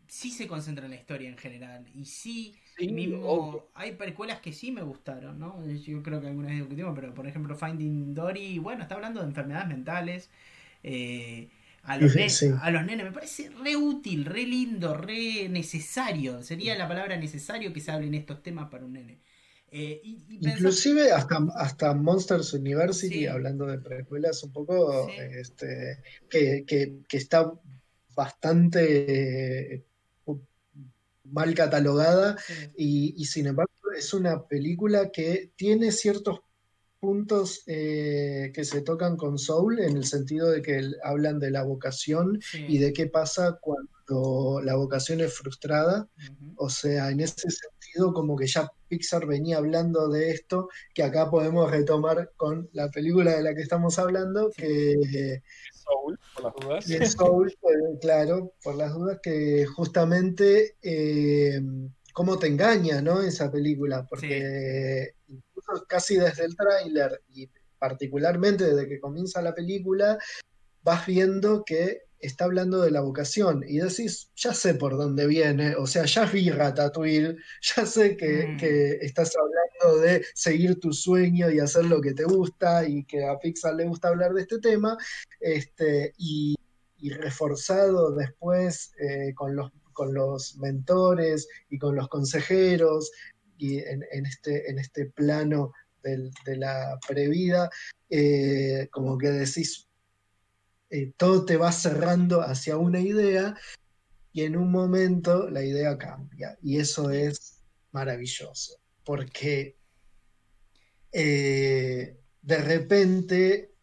sí 0.07 0.31
se 0.31 0.47
concentra 0.47 0.85
en 0.85 0.91
la 0.91 0.97
historia 0.97 1.29
en 1.29 1.37
general 1.37 1.85
y 1.93 2.05
sí, 2.05 2.55
mismo 2.79 3.65
hay 3.73 3.93
precuelas 3.93 4.39
que 4.39 4.53
sí 4.53 4.71
me 4.71 4.83
gustaron, 4.83 5.39
¿no? 5.39 5.65
Yo 5.67 6.03
creo 6.03 6.21
que 6.21 6.27
algunas 6.27 6.51
discutimos, 6.51 6.93
pero 6.95 7.13
por 7.13 7.27
ejemplo 7.27 7.55
Finding 7.55 8.13
Dory, 8.13 8.59
bueno, 8.59 8.83
está 8.83 8.95
hablando 8.95 9.21
de 9.21 9.27
enfermedades 9.27 9.67
mentales. 9.67 10.29
Eh, 10.83 11.49
a 11.85 11.97
los, 11.97 12.15
nenes, 12.15 12.43
a 12.43 12.71
los 12.71 12.85
nenes. 12.85 13.05
Me 13.05 13.11
parece 13.11 13.49
re 13.49 13.75
útil, 13.75 14.25
re 14.25 14.43
lindo, 14.43 14.95
re 14.97 15.47
necesario. 15.49 16.43
Sería 16.43 16.77
la 16.77 16.87
palabra 16.87 17.17
necesario 17.17 17.71
que 17.71 17.79
se 17.79 17.91
hablen 17.91 18.13
estos 18.15 18.41
temas 18.41 18.69
para 18.69 18.85
un 18.85 18.93
nene. 18.93 19.19
Eh, 19.71 20.01
Inclusive 20.29 21.11
hasta, 21.11 21.37
hasta 21.55 21.93
Monsters 21.93 22.53
University, 22.53 23.27
hablando 23.27 23.65
de 23.65 23.79
precuelas, 23.79 24.41
un 24.43 24.53
poco 24.53 25.09
este, 25.09 25.99
que, 26.29 27.03
está 27.11 27.51
bastante 28.15 29.85
mal 31.25 31.53
catalogada 31.55 32.37
y, 32.77 33.15
y, 33.17 33.25
sin 33.25 33.47
embargo 33.47 33.73
es 33.97 34.13
una 34.13 34.47
película 34.47 35.11
que 35.11 35.51
tiene 35.55 35.91
ciertos 35.91 36.41
puntos 36.99 37.63
eh, 37.67 38.51
que 38.53 38.63
se 38.63 38.81
tocan 38.81 39.17
con 39.17 39.37
Soul 39.37 39.79
en 39.79 39.97
el 39.97 40.05
sentido 40.05 40.49
de 40.49 40.61
que 40.61 40.81
hablan 41.03 41.39
de 41.39 41.51
la 41.51 41.63
vocación 41.63 42.39
y 42.53 42.77
de 42.77 42.93
qué 42.93 43.07
pasa 43.07 43.59
cuando 43.61 44.61
la 44.63 44.75
vocación 44.75 45.21
es 45.21 45.33
frustrada. 45.33 46.07
O 46.57 46.69
sea, 46.69 47.09
en 47.09 47.19
ese 47.19 47.49
sentido, 47.49 48.13
como 48.13 48.35
que 48.35 48.47
ya 48.47 48.71
Pixar 48.87 49.25
venía 49.25 49.57
hablando 49.57 50.09
de 50.09 50.31
esto, 50.31 50.69
que 50.93 51.03
acá 51.03 51.29
podemos 51.29 51.69
retomar 51.69 52.31
con 52.35 52.69
la 52.73 52.89
película 52.89 53.35
de 53.35 53.43
la 53.43 53.55
que 53.55 53.61
estamos 53.61 53.99
hablando, 53.99 54.49
que... 54.55 55.41
Soul, 55.73 56.19
por 56.33 56.43
las 56.43 56.53
dudas. 56.61 56.89
Y 56.89 57.05
Soul, 57.05 57.53
claro, 58.01 58.53
por 58.63 58.75
las 58.75 58.93
dudas, 58.93 59.19
que 59.21 59.65
justamente... 59.65 60.75
Eh, 60.81 61.61
cómo 62.15 62.39
te 62.39 62.47
engaña, 62.47 63.01
¿no? 63.01 63.21
Esa 63.21 63.51
película, 63.51 64.07
porque 64.09 65.15
casi 65.87 66.17
desde 66.17 66.45
el 66.45 66.55
tráiler 66.55 67.21
y 67.33 67.49
particularmente 67.77 68.65
desde 68.65 68.87
que 68.87 68.99
comienza 68.99 69.41
la 69.41 69.53
película, 69.53 70.17
vas 70.81 71.05
viendo 71.05 71.63
que 71.65 72.01
está 72.19 72.45
hablando 72.45 72.81
de 72.81 72.91
la 72.91 73.01
vocación 73.01 73.63
y 73.67 73.77
decís, 73.77 74.29
ya 74.35 74.53
sé 74.53 74.75
por 74.75 74.97
dónde 74.97 75.27
viene, 75.27 75.75
o 75.75 75.85
sea, 75.85 76.05
ya 76.05 76.25
vi 76.25 76.49
Ratatouille, 76.49 77.37
ya 77.75 77.85
sé 77.85 78.17
que, 78.17 78.47
mm. 78.47 78.57
que, 78.57 78.91
estás 79.01 79.33
hablando 79.35 80.01
de 80.01 80.25
seguir 80.33 80.79
tu 80.79 80.93
sueño 80.93 81.51
y 81.51 81.59
hacer 81.59 81.85
lo 81.85 82.01
que 82.01 82.13
te 82.13 82.23
gusta 82.23 82.87
y 82.87 83.03
que 83.05 83.25
a 83.25 83.37
Pixar 83.39 83.75
le 83.75 83.85
gusta 83.85 84.07
hablar 84.07 84.33
de 84.33 84.41
este 84.41 84.59
tema, 84.59 84.97
este, 85.39 86.13
y, 86.17 86.55
reforzado 87.19 88.15
después 88.15 88.91
eh, 88.97 89.31
con 89.35 89.55
los 89.55 89.71
con 89.93 90.11
los 90.13 90.57
mentores 90.57 91.47
y 91.69 91.77
con 91.77 91.95
los 91.95 92.07
consejeros 92.09 93.11
y 93.57 93.79
en, 93.79 94.03
este, 94.25 94.69
en 94.69 94.79
este 94.79 95.05
plano 95.07 95.71
de 96.03 96.57
la 96.57 96.99
previda, 97.07 97.69
eh, 98.09 98.87
como 98.91 99.17
que 99.17 99.31
decís, 99.31 99.87
eh, 100.91 101.13
todo 101.17 101.45
te 101.45 101.57
va 101.57 101.71
cerrando 101.71 102.41
hacia 102.41 102.77
una 102.77 102.99
idea 102.99 103.55
y 104.31 104.43
en 104.43 104.55
un 104.55 104.71
momento 104.71 105.49
la 105.49 105.63
idea 105.63 105.97
cambia. 105.97 106.57
Y 106.61 106.77
eso 106.77 107.09
es 107.09 107.63
maravilloso 107.91 108.79
porque 109.03 109.77
eh, 111.11 112.17
de 112.41 112.57
repente 112.57 113.74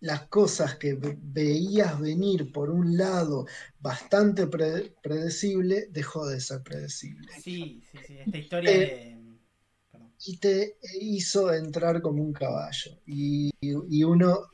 las 0.00 0.28
cosas 0.28 0.76
que 0.76 0.96
veías 1.20 1.98
venir 2.00 2.52
por 2.52 2.70
un 2.70 2.96
lado 2.96 3.46
bastante 3.80 4.46
predecible, 4.46 5.88
dejó 5.90 6.26
de 6.26 6.40
ser 6.40 6.62
predecible. 6.62 7.28
Sí, 7.42 7.82
sí, 7.90 7.98
sí, 8.06 8.18
esta 8.18 8.38
historia 8.38 8.70
de... 8.70 9.18
Y 10.24 10.36
te 10.38 10.78
hizo 11.00 11.52
entrar 11.52 12.02
como 12.02 12.22
un 12.22 12.32
caballo. 12.32 13.00
Y, 13.06 13.50
uno 14.02 14.48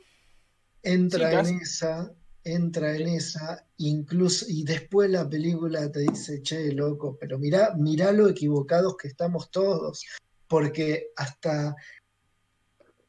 entra 0.83 1.41
en 1.41 1.61
esa, 1.61 2.13
entra 2.45 2.95
en 2.95 3.09
esa, 3.09 3.67
incluso, 3.79 4.45
y 4.49 4.65
después 4.65 5.11
la 5.11 5.29
película 5.29 5.91
te 5.91 6.01
dice, 6.01 6.43
che, 6.43 6.71
loco, 6.73 7.17
pero 7.19 7.39
mirá, 7.39 7.75
mirá 7.77 8.13
lo 8.13 8.29
equivocados 8.29 8.97
que 8.99 9.09
estamos 9.09 9.51
todos, 9.51 10.05
porque 10.47 11.09
hasta 11.17 11.75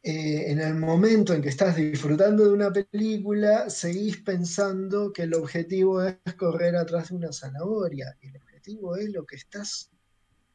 eh, 0.07 0.51
en 0.51 0.59
el 0.59 0.75
momento 0.75 1.33
en 1.33 1.41
que 1.41 1.49
estás 1.49 1.75
disfrutando 1.77 2.45
de 2.45 2.53
una 2.53 2.71
película, 2.71 3.71
seguís 3.71 4.17
pensando 4.17 5.11
que 5.11 5.23
el 5.23 5.33
objetivo 5.33 6.03
es 6.03 6.35
correr 6.37 6.75
atrás 6.75 7.09
de 7.09 7.15
una 7.15 7.33
zanahoria. 7.33 8.15
Y 8.21 8.27
el 8.27 8.37
objetivo 8.37 8.95
es 8.97 9.09
lo 9.09 9.25
que 9.25 9.37
estás 9.37 9.89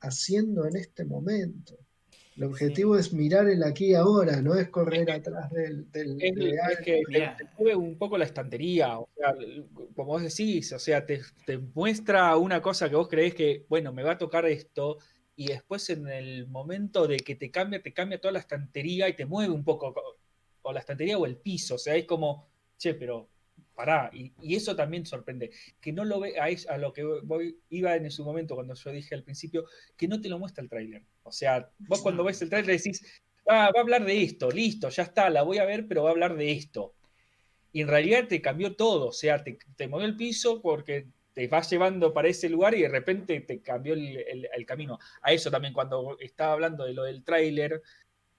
haciendo 0.02 0.66
en 0.66 0.76
este 0.76 1.04
momento. 1.04 1.76
El 2.36 2.44
objetivo 2.44 2.96
es 2.96 3.12
mirar 3.12 3.48
el 3.48 3.64
aquí 3.64 3.86
y 3.86 3.94
ahora, 3.94 4.40
no 4.40 4.54
es 4.54 4.68
correr 4.68 5.10
atrás 5.10 5.50
del, 5.50 5.90
del 5.90 6.16
es, 6.22 6.78
que 6.84 7.02
te, 7.10 7.74
un 7.74 7.98
poco 7.98 8.16
la 8.16 8.26
estantería, 8.26 9.00
o 9.00 9.08
sea, 9.16 9.34
como 9.96 10.12
vos 10.12 10.22
decís, 10.22 10.72
o 10.72 10.78
sea, 10.78 11.04
te, 11.04 11.22
te 11.44 11.58
muestra 11.58 12.36
una 12.36 12.62
cosa 12.62 12.88
que 12.88 12.94
vos 12.94 13.08
creés 13.08 13.34
que, 13.34 13.66
bueno, 13.68 13.92
me 13.92 14.04
va 14.04 14.12
a 14.12 14.18
tocar 14.18 14.46
esto, 14.46 14.98
y 15.40 15.46
después 15.46 15.88
en 15.88 16.06
el 16.06 16.48
momento 16.48 17.08
de 17.08 17.16
que 17.16 17.34
te 17.34 17.50
cambia, 17.50 17.80
te 17.80 17.94
cambia 17.94 18.20
toda 18.20 18.32
la 18.32 18.40
estantería 18.40 19.08
y 19.08 19.16
te 19.16 19.24
mueve 19.24 19.50
un 19.54 19.64
poco, 19.64 19.94
o 20.60 20.72
la 20.74 20.80
estantería 20.80 21.16
o 21.16 21.24
el 21.24 21.38
piso, 21.38 21.76
o 21.76 21.78
sea, 21.78 21.94
es 21.94 22.04
como, 22.04 22.46
che, 22.76 22.92
pero 22.92 23.30
pará, 23.74 24.10
y, 24.12 24.34
eso 24.54 24.76
también 24.76 25.06
sorprende, 25.06 25.50
que 25.80 25.94
no 25.94 26.04
lo 26.04 26.20
ve, 26.20 26.38
a, 26.38 26.74
a 26.74 26.76
lo 26.76 26.92
que 26.92 27.04
voy, 27.22 27.58
iba 27.70 27.96
en 27.96 28.10
su 28.10 28.22
momento 28.22 28.54
cuando 28.54 28.74
yo 28.74 28.92
dije 28.92 29.14
al 29.14 29.22
principio, 29.22 29.64
que 29.96 30.08
no 30.08 30.20
te 30.20 30.28
lo 30.28 30.38
muestra 30.38 30.62
el 30.62 30.68
tráiler, 30.68 31.04
o 31.22 31.32
sea, 31.32 31.70
vos 31.78 32.02
cuando 32.02 32.22
ves 32.22 32.42
el 32.42 32.50
tráiler 32.50 32.76
decís, 32.76 33.02
ah, 33.48 33.70
va 33.74 33.80
a 33.80 33.82
hablar 33.82 34.04
de 34.04 34.22
esto, 34.22 34.50
listo, 34.50 34.90
ya 34.90 35.04
está, 35.04 35.30
la 35.30 35.40
voy 35.40 35.56
a 35.56 35.64
ver, 35.64 35.88
pero 35.88 36.02
va 36.02 36.10
a 36.10 36.12
hablar 36.12 36.36
de 36.36 36.52
esto. 36.52 36.94
Y 37.72 37.80
en 37.80 37.88
realidad 37.88 38.28
te 38.28 38.42
cambió 38.42 38.76
todo, 38.76 39.06
o 39.06 39.12
sea, 39.12 39.42
te, 39.42 39.58
te 39.76 39.88
movió 39.88 40.04
el 40.04 40.16
piso 40.16 40.60
porque 40.60 41.06
te 41.40 41.48
vas 41.48 41.70
llevando 41.70 42.12
para 42.12 42.28
ese 42.28 42.50
lugar 42.50 42.74
y 42.74 42.82
de 42.82 42.88
repente 42.90 43.40
te 43.40 43.62
cambió 43.62 43.94
el, 43.94 44.66
camino. 44.66 44.98
A 45.22 45.32
eso 45.32 45.50
también, 45.50 45.72
cuando 45.72 46.18
estaba 46.20 46.52
hablando 46.52 46.84
de 46.84 46.92
lo 46.92 47.04
del 47.04 47.24
tráiler, 47.24 47.80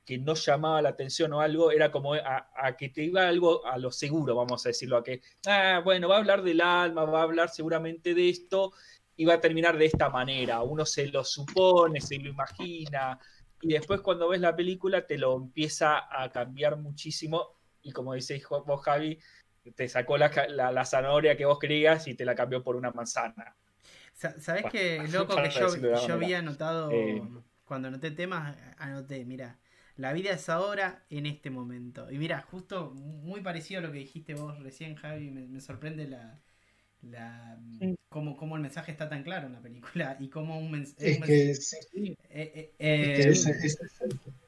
que 0.06 0.20
no 0.20 0.36
llamaba 0.36 0.84
la 0.84 0.90
atención 0.90 1.34
o 1.34 1.42
algo, 1.42 1.72
era 1.72 1.92
como 1.92 2.14
a, 2.14 2.76
que 2.78 2.90
te 2.90 3.02
iba 3.02 3.28
algo 3.28 3.66
a 3.66 3.80
lo 3.80 3.92
seguro, 3.92 4.36
vamos 4.36 4.64
a 4.64 4.70
decirlo, 4.70 4.98
a 4.98 5.04
que, 5.04 5.20
ah, 5.48 5.82
bueno, 5.84 6.10
va 6.10 6.18
a 6.18 6.20
hablar 6.20 6.44
del 6.44 6.62
alma, 6.62 7.06
va 7.06 7.22
a 7.22 7.24
hablar 7.24 7.50
seguramente 7.50 8.14
de 8.14 8.30
esto 8.30 8.72
y 9.16 9.26
va 9.26 9.34
a 9.34 9.42
terminar 9.42 9.80
de 9.80 9.86
esta 9.86 10.12
manera. 10.12 10.62
Uno 10.62 10.86
se 10.86 11.08
lo 11.08 11.24
supone, 11.24 12.02
se 12.02 12.20
lo 12.20 12.30
imagina, 12.30 13.18
y 13.64 13.70
después 13.70 14.02
cuando 14.02 14.30
ves 14.30 14.42
la 14.42 14.56
película 14.56 15.08
te 15.08 15.18
lo 15.18 15.36
empieza 15.38 16.04
a 16.08 16.32
cambiar 16.32 16.78
muchísimo, 16.78 17.58
y 17.82 17.92
como 17.94 18.14
decís 18.14 18.46
vos, 18.48 18.84
Javi, 18.84 19.18
te 19.76 19.88
sacó 19.88 20.18
la, 20.18 20.32
la, 20.50 20.86
zanahoria 20.86 21.38
que 21.38 21.46
vos 21.46 21.60
querías 21.60 22.08
y 22.08 22.16
te 22.16 22.26
la 22.26 22.36
cambió 22.36 22.64
por 22.64 22.76
una 22.76 22.92
manzana. 22.92 23.56
¿Sabés 24.14 24.66
qué 24.72 25.00
loco 25.12 25.36
que 25.36 25.50
yo, 25.50 26.14
había 26.14 26.40
anotado, 26.40 26.92
eh, 26.92 27.22
cuando 27.66 27.88
anoté 27.88 28.12
temas, 28.12 28.56
anoté, 28.78 29.26
mira, 29.26 29.60
la 29.98 30.14
vida 30.14 30.32
es 30.32 30.50
ahora 30.50 31.04
en 31.10 31.26
este 31.26 31.50
momento. 31.50 32.12
Y 32.12 32.18
mira, 32.18 32.42
justo 32.42 32.92
muy 32.92 33.42
parecido 33.42 33.80
a 33.80 33.84
lo 33.84 33.92
que 33.92 34.00
dijiste 34.00 34.34
vos 34.34 34.60
recién, 34.60 34.96
Javi, 34.96 35.30
me, 35.30 35.62
sorprende 35.62 36.08
la, 36.08 36.40
la 37.02 37.60
cómo, 38.10 38.36
cómo, 38.36 38.56
el 38.56 38.62
mensaje 38.62 38.92
está 38.92 39.10
tan 39.10 39.24
claro 39.24 39.48
en 39.48 39.54
la 39.54 39.62
película 39.62 40.18
y 40.20 40.30
cómo 40.30 40.60
un, 40.60 40.72
mensaje... 40.72 41.52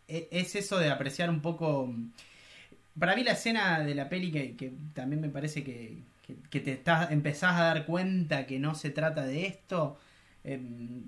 es 0.08 0.56
eso 0.56 0.78
de 0.80 0.90
apreciar 0.90 1.30
un 1.30 1.42
poco 1.42 1.94
para 2.98 3.16
mí 3.16 3.24
la 3.24 3.32
escena 3.34 3.80
de 3.80 3.96
la 3.96 4.10
peli 4.10 4.32
que, 4.32 4.74
también 4.94 5.22
me 5.22 5.30
parece 5.30 5.64
que, 5.64 6.04
te 6.50 6.72
estás, 6.72 7.12
empezás 7.12 7.60
a 7.60 7.64
dar 7.66 7.86
cuenta 7.86 8.46
que 8.46 8.60
no 8.60 8.76
se 8.76 8.92
trata 8.92 9.26
de 9.26 9.46
esto, 9.46 10.00
em, 10.44 11.04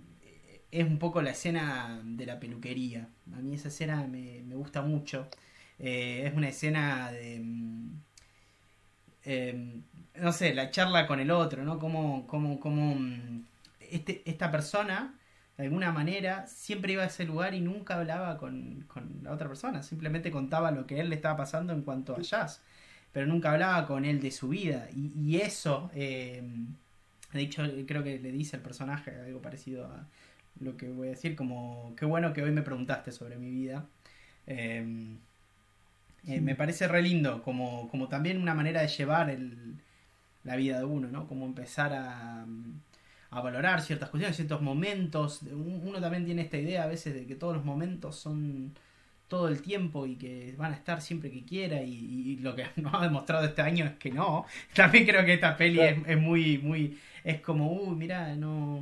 es 0.72 0.86
un 0.86 1.00
poco 1.00 1.22
la 1.22 1.32
escena 1.32 2.02
de 2.04 2.26
la 2.26 2.40
peluquería. 2.40 3.08
A 3.34 3.38
mí 3.38 3.56
esa 3.56 3.70
escena 3.70 4.06
me, 4.08 4.42
gusta 4.56 4.82
mucho. 4.82 5.28
Eh, 5.80 6.24
es 6.28 6.34
una 6.36 6.50
escena 6.50 7.12
de... 7.12 7.36
Em, 7.36 7.90
em, 9.24 9.84
no 10.16 10.32
sé, 10.32 10.54
la 10.54 10.72
charla 10.72 11.08
con 11.08 11.20
el 11.20 11.32
otro, 11.32 11.64
¿no? 11.64 11.80
Como, 11.80 12.28
como, 12.28 12.60
como 12.60 12.98
este, 13.80 14.22
esta 14.26 14.52
persona, 14.52 15.16
de 15.58 15.64
alguna 15.64 15.91
manera, 15.91 16.47
siempre 16.47 16.93
iba 16.93 17.03
a 17.03 17.08
ese 17.08 17.24
lugar 17.24 17.53
y 17.53 17.62
nunca 17.62 17.95
hablaba 17.97 18.38
con, 18.38 18.86
la 19.24 19.32
otra 19.32 19.47
persona, 19.47 19.84
simplemente 19.84 20.32
contaba 20.32 20.72
lo 20.72 20.86
que 20.86 20.99
él 20.99 21.10
le 21.10 21.16
estaba 21.16 21.38
pasando 21.38 21.72
en 21.72 21.82
cuanto 21.82 22.16
a 22.16 22.22
jazz, 22.22 22.62
pero 23.14 23.26
nunca 23.26 23.51
hablaba 23.51 23.88
con 23.88 24.03
él 24.03 24.20
de 24.20 24.32
su 24.32 24.49
vida. 24.49 24.89
Y, 24.93 25.38
eso, 25.38 25.89
eh, 25.95 26.43
de 27.32 27.41
hecho, 27.41 27.64
creo 27.88 28.03
que 28.03 28.20
le 28.20 28.32
dice 28.32 28.58
el 28.58 28.64
personaje 28.64 29.12
algo 29.12 29.41
parecido 29.41 29.86
a 29.86 30.06
lo 30.60 30.76
que 30.76 30.89
voy 30.89 31.08
a 31.08 31.12
decir, 31.12 31.36
como, 31.36 31.93
qué 31.97 32.06
bueno 32.06 32.34
que 32.34 32.43
hoy 32.43 32.51
me 32.51 32.62
preguntaste 32.62 33.12
sobre 33.12 33.38
mi 33.38 33.49
vida. 33.49 33.86
Eh, 34.47 34.86
eh, 36.28 36.41
me 36.41 36.56
parece 36.56 36.88
re 36.88 37.01
lindo, 37.01 37.43
como, 37.43 37.88
como 37.89 38.08
también 38.08 38.41
una 38.41 38.53
manera 38.56 38.82
de 38.82 38.88
llevar 38.88 39.30
el, 39.30 39.76
la 40.43 40.56
vida 40.56 40.80
de 40.80 40.86
uno, 40.86 41.08
¿no? 41.10 41.28
Como 41.28 41.45
empezar 41.45 41.93
a, 41.93 42.45
a 43.30 43.41
valorar 43.41 43.82
ciertas 43.82 44.09
cuestiones, 44.09 44.36
ciertos 44.36 44.61
momentos. 44.61 45.41
Uno 45.43 45.99
también 45.99 46.26
tiene 46.26 46.43
esta 46.43 46.57
idea 46.57 46.84
a 46.84 46.88
veces 46.88 47.13
de 47.13 47.26
que 47.26 47.36
todos 47.36 47.55
los 47.55 47.65
momentos 47.65 48.15
son 48.15 48.73
todo 49.28 49.47
el 49.47 49.61
tiempo 49.61 50.05
y 50.05 50.15
que 50.15 50.53
van 50.57 50.71
a 50.71 50.76
estar 50.76 51.01
siempre 51.01 51.32
que 51.32 51.43
quiera 51.43 51.82
y, 51.82 52.38
lo 52.38 52.55
que 52.55 52.65
nos 52.82 52.93
ha 52.93 53.01
demostrado 53.01 53.45
este 53.45 53.61
año 53.61 53.86
es 53.86 53.93
que 53.93 54.11
no. 54.11 54.45
También 54.73 55.05
creo 55.05 55.26
que 55.26 55.34
esta 55.34 55.57
peli 55.57 55.80
es, 55.80 56.17
muy, 56.17 56.57
muy, 56.59 56.97
es 57.23 57.41
como, 57.41 57.71
uy, 57.71 57.95
mira, 57.95 58.36
no, 58.36 58.82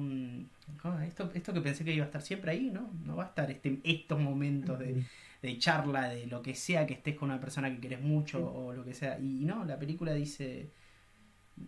esto, 1.06 1.32
esto 1.34 1.54
que 1.54 1.62
pensé 1.62 1.84
que 1.84 1.94
iba 1.94 2.04
a 2.04 2.08
estar 2.08 2.22
siempre 2.22 2.52
ahí, 2.52 2.70
¿no? 2.72 2.90
No 3.06 3.16
va 3.16 3.24
a 3.24 3.28
estar 3.28 3.50
este, 3.50 3.80
estos 3.84 4.20
momentos 4.20 4.80
de, 4.80 5.04
de 5.44 5.58
charla, 5.58 6.10
de 6.10 6.26
lo 6.28 6.42
que 6.42 6.56
sea 6.56 6.88
que 6.88 6.94
estés 6.94 7.16
con 7.16 7.30
una 7.30 7.40
persona 7.40 7.70
que 7.70 7.80
querés 7.80 8.02
mucho 8.02 8.46
o 8.46 8.74
lo 8.74 8.84
que 8.84 8.94
sea. 8.94 9.20
Y, 9.20 9.46
no, 9.46 9.66
la 9.66 9.78
película 9.78 10.14
dice, 10.14 10.70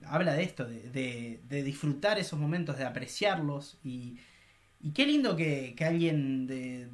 habla 0.06 0.34
de 0.34 0.44
esto, 0.44 0.66
de, 0.66 1.40
de, 1.48 1.64
disfrutar 1.64 2.20
esos 2.20 2.40
momentos, 2.40 2.78
de 2.78 2.86
apreciarlos 2.86 3.78
y, 3.84 4.18
y 4.82 4.92
qué 4.92 5.06
lindo 5.06 5.36
que, 5.36 5.74
que 5.76 5.86
alguien 5.86 6.48
de, 6.48 6.88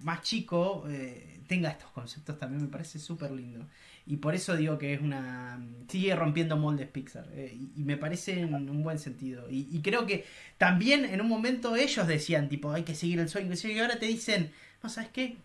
más 0.00 0.22
chico 0.22 0.84
eh, 0.88 1.40
tenga 1.46 1.70
estos 1.70 1.90
conceptos 1.90 2.38
también, 2.38 2.62
me 2.62 2.68
parece 2.68 2.98
súper 2.98 3.30
lindo. 3.30 3.66
Y 4.04 4.16
por 4.16 4.34
eso 4.34 4.56
digo 4.56 4.78
que 4.78 4.94
es 4.94 5.00
una... 5.00 5.64
sigue 5.88 6.16
rompiendo 6.16 6.56
moldes 6.56 6.88
Pixar. 6.88 7.28
Eh, 7.34 7.56
y, 7.76 7.82
me 7.84 7.96
parece 7.96 8.40
en 8.40 8.52
un 8.52 8.82
buen 8.82 8.98
sentido. 8.98 9.48
Y, 9.48 9.68
y, 9.70 9.80
creo 9.80 10.06
que 10.06 10.24
también 10.58 11.04
en 11.04 11.20
un 11.20 11.28
momento 11.28 11.76
ellos 11.76 12.08
decían, 12.08 12.48
tipo, 12.48 12.72
hay 12.72 12.82
que 12.82 12.96
seguir 12.96 13.20
el 13.20 13.28
sueño. 13.28 13.54
Y 13.62 13.78
ahora 13.78 14.00
te 14.00 14.06
dicen, 14.06 14.50
no, 14.82 14.88
¿sabes 14.88 15.10
qué? 15.10 15.36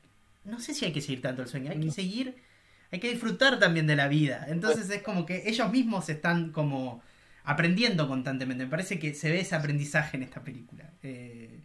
no 0.47 0.59
sé 0.59 0.73
si 0.73 0.85
hay 0.85 0.93
que 0.93 1.01
seguir 1.01 1.21
tanto 1.21 1.41
el 1.41 1.47
sueño, 1.47 1.71
hay 1.71 1.79
que 1.79 1.91
seguir, 1.91 2.35
hay 2.91 2.99
que 2.99 3.09
disfrutar 3.09 3.59
también 3.59 3.87
de 3.87 3.95
la 3.95 4.07
vida. 4.07 4.45
Entonces 4.49 4.89
es 4.89 5.01
como 5.01 5.25
que 5.25 5.49
ellos 5.49 5.71
mismos 5.71 6.09
están 6.09 6.51
como 6.51 7.01
aprendiendo 7.43 8.07
constantemente. 8.07 8.65
Me 8.65 8.69
parece 8.69 8.99
que 8.99 9.13
se 9.13 9.31
ve 9.31 9.41
ese 9.41 9.55
aprendizaje 9.55 10.17
en 10.17 10.23
esta 10.23 10.43
película. 10.43 10.93
Eh, 11.03 11.63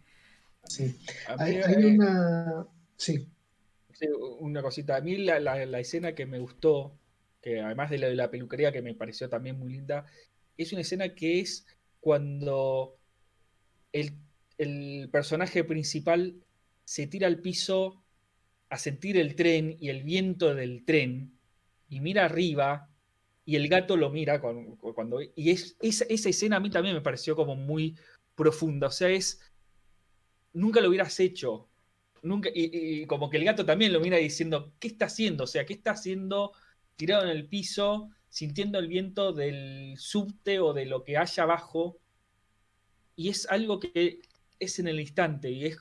sí. 0.65 0.97
Hay, 1.37 1.61
una... 1.85 2.65
Sí. 2.97 3.27
Una 4.39 4.61
cosita. 4.61 4.97
A 4.97 5.01
mí 5.01 5.17
la, 5.17 5.79
escena 5.79 6.13
que 6.13 6.25
me 6.25 6.39
gustó, 6.39 6.97
que 7.41 7.61
además 7.61 7.89
de 7.89 7.99
la 7.99 8.07
de 8.07 8.15
la 8.15 8.29
peluquería 8.31 8.71
que 8.71 8.81
me 8.81 8.95
pareció 8.95 9.29
también 9.29 9.57
muy 9.57 9.71
linda, 9.71 10.05
es 10.57 10.73
una 10.73 10.81
escena 10.81 11.15
que 11.15 11.39
es 11.39 11.65
cuando 12.01 12.97
el, 13.93 14.13
el 14.57 15.09
personaje 15.09 15.63
principal 15.63 16.35
se 16.83 17.07
tira 17.07 17.27
al 17.27 17.39
piso 17.39 18.02
a 18.73 18.77
sentir 18.77 19.17
el 19.17 19.35
tren 19.35 19.77
y 19.79 19.89
el 19.89 20.01
viento 20.01 20.55
del 20.55 20.83
tren 20.83 21.37
y 21.89 21.99
mira 21.99 22.25
arriba 22.25 22.89
y 23.45 23.55
el 23.55 23.67
gato 23.67 23.95
lo 23.95 24.09
mira 24.09 24.41
cuando, 24.41 25.19
y 25.35 25.51
es, 25.51 25.77
esa, 25.79 26.05
escena 26.05 26.57
a 26.57 26.59
mí 26.59 26.71
también 26.71 26.95
me 26.95 27.01
pareció 27.01 27.35
como 27.35 27.55
muy 27.55 27.95
profunda, 28.33 28.87
o 28.87 28.91
sea, 28.91 29.09
es 29.09 29.41
nunca 30.53 30.81
lo 30.81 30.89
hubieras 30.89 31.19
hecho. 31.19 31.69
Nunca, 32.23 32.49
y, 32.51 33.05
como 33.05 33.29
que 33.29 33.37
el 33.37 33.43
gato 33.43 33.63
también 33.63 33.93
lo 33.93 33.99
mira 33.99 34.17
diciendo, 34.17 34.73
¿qué 34.79 34.87
está 34.87 35.05
haciendo? 35.05 35.43
O 35.43 35.47
sea, 35.47 35.65
¿qué 35.65 35.73
está 35.73 35.91
haciendo 35.91 36.53
tirado 36.95 37.23
en 37.23 37.29
el 37.29 37.47
piso, 37.47 38.09
sintiendo 38.29 38.79
el 38.79 38.87
viento 38.87 39.33
del 39.33 39.95
subte 39.97 40.59
o 40.59 40.73
de 40.73 40.85
lo 40.85 41.03
que 41.03 41.17
haya 41.17 41.43
abajo? 41.43 41.99
Y 43.15 43.29
es 43.29 43.45
algo 43.49 43.79
que 43.79 44.21
es 44.57 44.79
en 44.79 44.87
el 44.87 44.99
instante 44.99 45.51
y 45.51 45.65
es 45.65 45.77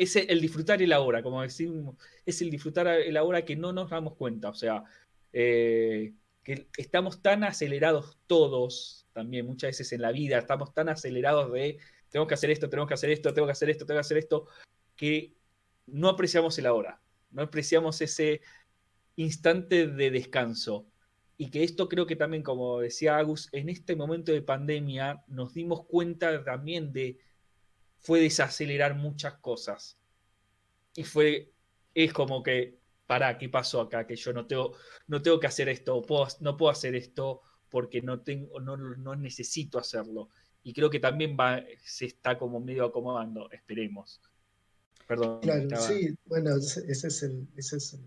es 0.00 0.16
el 0.16 0.40
disfrutar 0.40 0.80
el 0.80 0.94
ahora, 0.94 1.22
como 1.22 1.42
decimos, 1.42 1.94
es 2.24 2.40
el 2.40 2.50
disfrutar 2.50 2.86
el 2.86 3.16
ahora 3.18 3.44
que 3.44 3.54
no 3.54 3.70
nos 3.70 3.90
damos 3.90 4.14
cuenta, 4.16 4.48
o 4.48 4.54
sea, 4.54 4.82
eh, 5.30 6.14
que 6.42 6.68
estamos 6.78 7.20
tan 7.20 7.44
acelerados 7.44 8.16
todos, 8.26 9.06
también 9.12 9.44
muchas 9.44 9.68
veces 9.68 9.92
en 9.92 10.00
la 10.00 10.10
vida, 10.10 10.38
estamos 10.38 10.72
tan 10.72 10.88
acelerados 10.88 11.52
de, 11.52 11.76
tengo 12.08 12.26
que 12.26 12.32
hacer 12.32 12.50
esto, 12.50 12.70
tengo 12.70 12.86
que 12.86 12.94
hacer 12.94 13.10
esto, 13.10 13.34
tengo 13.34 13.46
que 13.46 13.52
hacer 13.52 13.68
esto, 13.68 13.84
tengo 13.84 13.98
que 13.98 14.00
hacer 14.00 14.16
esto, 14.16 14.46
que 14.96 15.34
no 15.86 16.08
apreciamos 16.08 16.58
el 16.58 16.64
ahora, 16.64 17.02
no 17.30 17.42
apreciamos 17.42 18.00
ese 18.00 18.40
instante 19.16 19.86
de 19.86 20.10
descanso. 20.10 20.86
Y 21.36 21.50
que 21.50 21.62
esto 21.62 21.90
creo 21.90 22.06
que 22.06 22.16
también, 22.16 22.42
como 22.42 22.80
decía 22.80 23.18
Agus, 23.18 23.50
en 23.52 23.68
este 23.68 23.96
momento 23.96 24.32
de 24.32 24.42
pandemia 24.42 25.24
nos 25.26 25.52
dimos 25.52 25.84
cuenta 25.86 26.42
también 26.42 26.90
de 26.92 27.18
fue 28.00 28.20
desacelerar 28.20 28.96
muchas 28.96 29.34
cosas. 29.34 29.96
Y 30.94 31.04
fue, 31.04 31.52
es 31.94 32.12
como 32.12 32.42
que, 32.42 32.78
para, 33.06 33.38
¿qué 33.38 33.48
pasó 33.48 33.80
acá? 33.80 34.06
Que 34.06 34.16
yo 34.16 34.32
no 34.32 34.46
tengo, 34.46 34.74
no 35.06 35.22
tengo 35.22 35.38
que 35.38 35.46
hacer 35.46 35.68
esto, 35.68 36.04
no 36.40 36.56
puedo 36.56 36.70
hacer 36.70 36.94
esto 36.94 37.42
porque 37.68 38.02
no, 38.02 38.20
tengo, 38.20 38.58
no, 38.60 38.76
no 38.76 39.14
necesito 39.16 39.78
hacerlo. 39.78 40.30
Y 40.62 40.72
creo 40.72 40.90
que 40.90 41.00
también 41.00 41.36
va, 41.38 41.62
se 41.82 42.06
está 42.06 42.36
como 42.36 42.60
medio 42.60 42.84
acomodando, 42.84 43.50
esperemos. 43.50 44.20
Perdón. 45.06 45.40
Claro, 45.40 45.68
sí, 45.80 46.16
bueno, 46.26 46.56
ese 46.56 46.82
es 46.88 47.22
el, 47.22 47.48
ese 47.56 47.76
es 47.76 47.94
el, 47.94 48.00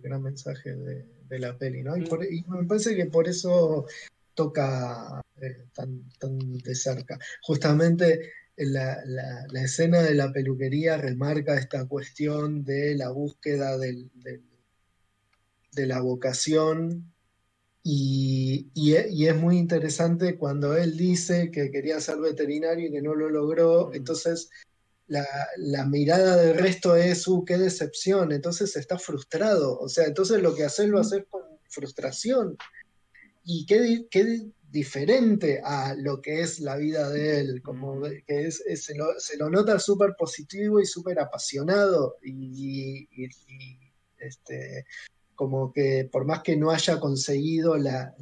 gran 0.00 0.22
mensaje 0.22 0.74
de, 0.74 1.38
la 1.38 1.56
peli, 1.56 1.82
¿no? 1.82 1.96
Y, 1.96 2.44
me 2.48 2.64
parece 2.66 2.94
que 2.94 3.06
por 3.06 3.26
eso 3.26 3.86
toca 4.34 5.20
eh, 5.40 5.66
tan, 5.72 6.08
tan 6.18 6.58
de 6.58 6.74
cerca. 6.74 7.18
Justamente 7.42 8.32
la, 8.58 9.02
la, 9.04 9.62
escena 9.62 10.02
de 10.02 10.14
la 10.14 10.32
peluquería 10.32 10.96
remarca 10.96 11.56
esta 11.56 11.86
cuestión 11.86 12.64
de 12.64 12.94
la 12.96 13.10
búsqueda 13.10 13.78
del, 13.78 14.10
de 15.72 15.86
la 15.86 16.00
vocación. 16.00 17.12
Y, 17.82 18.70
y, 18.74 18.94
es 18.94 19.36
muy 19.36 19.56
interesante 19.56 20.36
cuando 20.36 20.76
él 20.76 20.96
dice 20.96 21.50
que 21.50 21.70
quería 21.70 22.00
ser 22.00 22.18
veterinario 22.18 22.88
y 22.88 22.92
que 22.92 23.00
no 23.00 23.14
lo 23.14 23.30
logró, 23.30 23.94
entonces 23.94 24.50
la, 25.06 25.24
la, 25.56 25.86
mirada 25.86 26.36
del 26.36 26.58
resto 26.58 26.96
es, 26.96 27.26
uh, 27.28 27.44
qué 27.44 27.56
decepción, 27.56 28.32
entonces 28.32 28.76
está 28.76 28.98
frustrado, 28.98 29.78
o 29.78 29.88
sea, 29.88 30.04
entonces 30.04 30.42
lo 30.42 30.54
que 30.54 30.64
haces 30.64 30.88
lo 30.88 30.98
haces 30.98 31.24
con 31.30 31.42
frustración. 31.68 32.56
Y 33.44 33.64
qué, 33.64 34.06
qué 34.10 34.50
diferente 34.70 35.60
a 35.64 35.94
lo 35.94 36.20
que 36.20 36.40
es 36.40 36.60
la 36.60 36.76
vida 36.76 37.08
de 37.08 37.40
él, 37.40 37.62
como 37.62 38.02
que 38.26 38.46
es, 38.46 38.62
se, 38.74 38.94
lo, 38.96 39.50
nota 39.50 39.78
súper 39.78 40.14
positivo 40.16 40.80
y 40.80 40.86
súper 40.86 41.18
apasionado 41.18 42.16
y, 42.22 43.08
este, 44.18 44.84
como 45.34 45.72
que 45.72 46.08
por 46.10 46.24
más 46.24 46.42
que 46.42 46.56
no 46.56 46.70
haya 46.70 47.00
conseguido 47.00 47.76
la, 47.76 48.14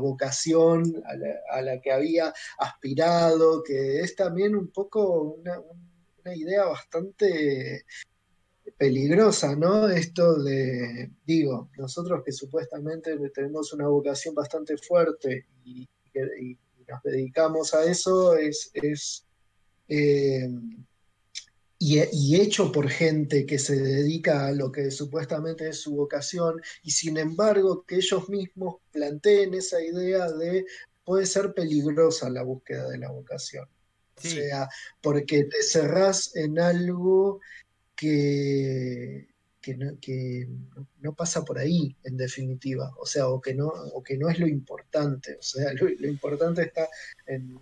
vocación 0.00 1.02
a 1.50 1.62
la, 1.62 1.80
que 1.80 1.92
había 1.92 2.32
aspirado, 2.58 3.62
que 3.62 4.00
es 4.00 4.16
también 4.16 4.56
un 4.56 4.68
poco 4.68 5.36
una, 5.38 5.60
una 6.24 6.34
idea 6.34 6.64
bastante 6.64 7.84
peligrosa, 8.76 9.56
¿no? 9.56 9.88
Esto 9.88 10.42
de, 10.42 11.10
digo, 11.24 11.70
nosotros 11.78 12.22
que 12.24 12.32
supuestamente 12.32 13.16
tenemos 13.30 13.72
una 13.72 13.88
vocación 13.88 14.34
bastante 14.34 14.76
fuerte 14.76 15.46
y, 15.64 15.88
nos 16.88 17.02
dedicamos 17.02 17.74
a 17.74 17.84
eso, 17.84 18.36
es, 18.36 18.70
es 18.72 19.26
eh, 19.88 20.48
y, 21.78 22.36
hecho 22.36 22.72
por 22.72 22.88
gente 22.88 23.44
que 23.44 23.58
se 23.58 23.76
dedica 23.76 24.46
a 24.46 24.52
lo 24.52 24.72
que 24.72 24.90
supuestamente 24.90 25.68
es 25.68 25.80
su 25.80 25.94
vocación, 25.94 26.60
y 26.82 26.90
sin 26.92 27.18
embargo 27.18 27.84
que 27.86 27.96
ellos 27.96 28.28
mismos 28.28 28.76
planteen 28.92 29.54
esa 29.54 29.82
idea 29.82 30.30
de 30.30 30.64
puede 31.04 31.26
ser 31.26 31.52
peligrosa 31.52 32.30
la 32.30 32.42
búsqueda 32.42 32.88
de 32.88 32.98
la 32.98 33.10
vocación. 33.10 33.68
O 34.16 34.20
sea, 34.22 34.68
porque 35.02 35.44
te 35.44 35.62
cerrás 35.62 36.34
en 36.34 36.58
algo 36.58 37.40
que, 37.96 39.28
que, 40.00 40.48
no, 41.00 41.14
pasa 41.14 41.44
por 41.44 41.58
ahí, 41.58 41.96
en 42.04 42.16
definitiva, 42.16 42.92
o 43.00 43.06
sea, 43.06 43.28
o 43.28 43.40
que 43.40 43.54
no, 43.54 43.66
o 43.68 44.02
que 44.02 44.16
no 44.16 44.28
es 44.28 44.38
lo 44.38 44.46
importante, 44.46 45.36
o 45.38 45.42
sea, 45.42 45.72
lo, 45.80 46.06
importante 46.06 46.62
está 46.62 46.88
en, 47.26 47.58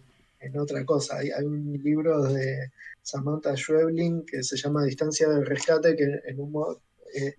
otra 0.58 0.84
cosa. 0.84 1.16
Hay, 1.16 1.30
un 1.42 1.72
libro 1.82 2.24
de 2.24 2.70
Samantha 3.00 3.56
Schwebling 3.56 4.26
que 4.26 4.42
se 4.42 4.58
llama 4.58 4.84
Distancia 4.84 5.26
del 5.26 5.46
Rescate, 5.46 5.96
que 5.96 6.20
en, 6.26 6.38
un, 6.38 6.76
eh, 7.14 7.34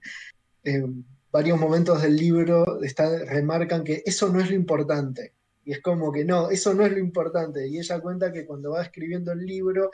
en 0.63 1.05
varios 1.31 1.59
momentos 1.59 2.01
del 2.01 2.15
libro 2.15 2.81
está, 2.81 3.25
remarcan 3.25 3.83
que 3.83 4.01
eso 4.05 4.29
no 4.29 4.39
es 4.39 4.49
lo 4.49 4.55
importante, 4.55 5.33
Y 5.65 5.73
es 5.73 5.81
como 5.81 6.11
que 6.11 6.25
no, 6.25 6.49
eso 6.49 6.73
no 6.73 6.83
es 6.85 6.93
lo 6.93 6.99
importante. 6.99 7.67
Y 7.67 7.77
ella 7.77 7.99
cuenta 7.99 8.31
que 8.31 8.45
cuando 8.45 8.71
va 8.71 8.81
escribiendo 8.81 9.33
el 9.33 9.45
libro, 9.45 9.91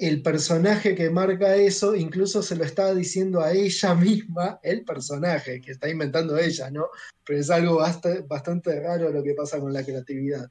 el 0.00 0.22
personaje 0.22 0.94
que 0.94 1.10
marca 1.10 1.54
eso 1.56 1.94
incluso 1.94 2.42
se 2.42 2.56
lo 2.56 2.64
estaba 2.64 2.94
diciendo 2.94 3.40
a 3.40 3.52
ella 3.52 3.94
misma, 3.96 4.58
el 4.62 4.84
personaje 4.84 5.60
que 5.60 5.72
está 5.72 5.88
inventando 5.88 6.38
ella, 6.38 6.70
¿no? 6.70 6.86
Pero 7.24 7.38
es 7.38 7.50
algo 7.50 7.76
bastante, 8.26 8.80
raro 8.80 9.10
lo 9.10 9.22
que 9.22 9.34
pasa 9.34 9.60
con 9.60 9.72
la 9.72 9.84
creatividad. 9.84 10.48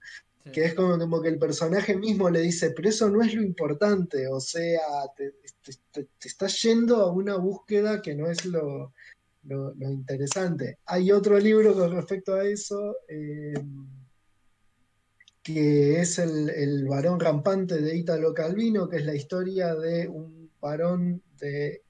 Que 0.54 0.66
es 0.66 0.74
como, 0.74 0.98
como, 0.98 1.22
que 1.22 1.28
el 1.28 1.38
personaje 1.38 1.96
mismo 1.96 2.30
le 2.30 2.40
dice, 2.40 2.72
pero 2.72 2.90
eso 2.90 3.08
no 3.10 3.22
es 3.22 3.36
lo 3.36 3.44
importante, 3.44 4.28
o 4.28 4.40
sea, 4.40 4.80
te, 5.16 5.34
estás 6.24 6.60
yendo 6.64 7.04
a 7.04 7.12
una 7.12 7.36
búsqueda 7.36 8.02
que 8.02 8.16
no 8.16 8.32
es 8.32 8.46
lo, 8.46 8.94
interesante. 9.80 10.80
Hay 10.86 11.12
otro 11.12 11.38
libro 11.38 11.76
con 11.76 11.92
respecto 11.92 12.34
a 12.34 12.46
eso. 12.46 12.96
Eh, 13.08 13.54
que 15.44 16.02
es 16.02 16.20
el, 16.20 16.86
varón 16.88 17.20
rampante 17.20 17.82
de 17.82 17.96
Italo 17.96 18.34
Calvino, 18.34 18.90
que 18.90 18.98
es 18.98 19.06
la 19.06 19.16
historia 19.16 19.76
de 19.76 20.08
un 20.08 20.52
varón 20.60 21.24
de, 21.40 21.84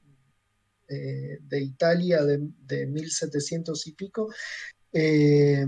eh, 0.88 1.40
de 1.42 1.62
Italia 1.62 2.24
de, 2.24 2.88
1700 2.88 3.88
y 3.88 3.94
pico, 3.94 4.32
eh, 4.94 5.66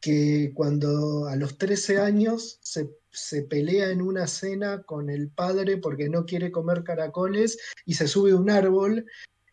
que 0.00 0.52
cuando 0.54 1.26
a 1.26 1.36
los 1.36 1.58
13 1.58 1.98
años 1.98 2.60
se, 2.62 3.42
pelea 3.42 3.90
en 3.90 4.02
una 4.02 4.26
cena 4.26 4.82
con 4.82 5.10
el 5.10 5.30
padre 5.30 5.78
porque 5.78 6.08
no 6.08 6.26
quiere 6.26 6.52
comer 6.52 6.84
caracoles 6.84 7.58
y 7.86 7.94
se 7.94 8.06
sube 8.06 8.32
a 8.32 8.36
un 8.36 8.50
árbol 8.50 9.06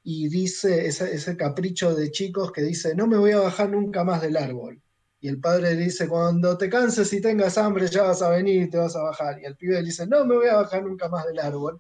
y 0.04 0.28
dice 0.28 0.86
ese, 0.86 1.16
ese 1.16 1.38
capricho 1.38 1.96
de 1.96 2.12
chicos 2.12 2.52
que 2.52 2.62
dice, 2.62 2.94
no 2.94 3.08
me 3.08 3.18
voy 3.18 3.32
a 3.32 3.40
bajar 3.40 3.70
nunca 3.72 4.04
más 4.04 4.22
del 4.22 4.38
árbol. 4.38 4.83
Y 5.24 5.30
el 5.30 5.40
padre 5.40 5.74
le 5.74 5.86
dice, 5.86 6.06
cuando 6.10 6.58
te 6.58 6.70
canses 6.70 7.14
y 7.14 7.22
tengas 7.22 7.58
hambre 7.58 7.88
ya 7.88 8.04
vas 8.04 8.22
a 8.22 8.30
venir 8.30 8.64
y 8.64 8.70
te 8.70 8.78
vas 8.78 8.94
a 8.98 9.04
bajar. 9.04 9.40
Y 9.40 9.46
el 9.46 9.56
pibe 9.56 9.76
le 9.76 9.84
dice, 9.84 10.06
no 10.06 10.26
me 10.26 10.36
voy 10.36 10.48
a 10.50 10.56
bajar 10.56 10.84
nunca 10.84 11.08
más 11.08 11.26
del 11.26 11.40
árbol. 11.40 11.80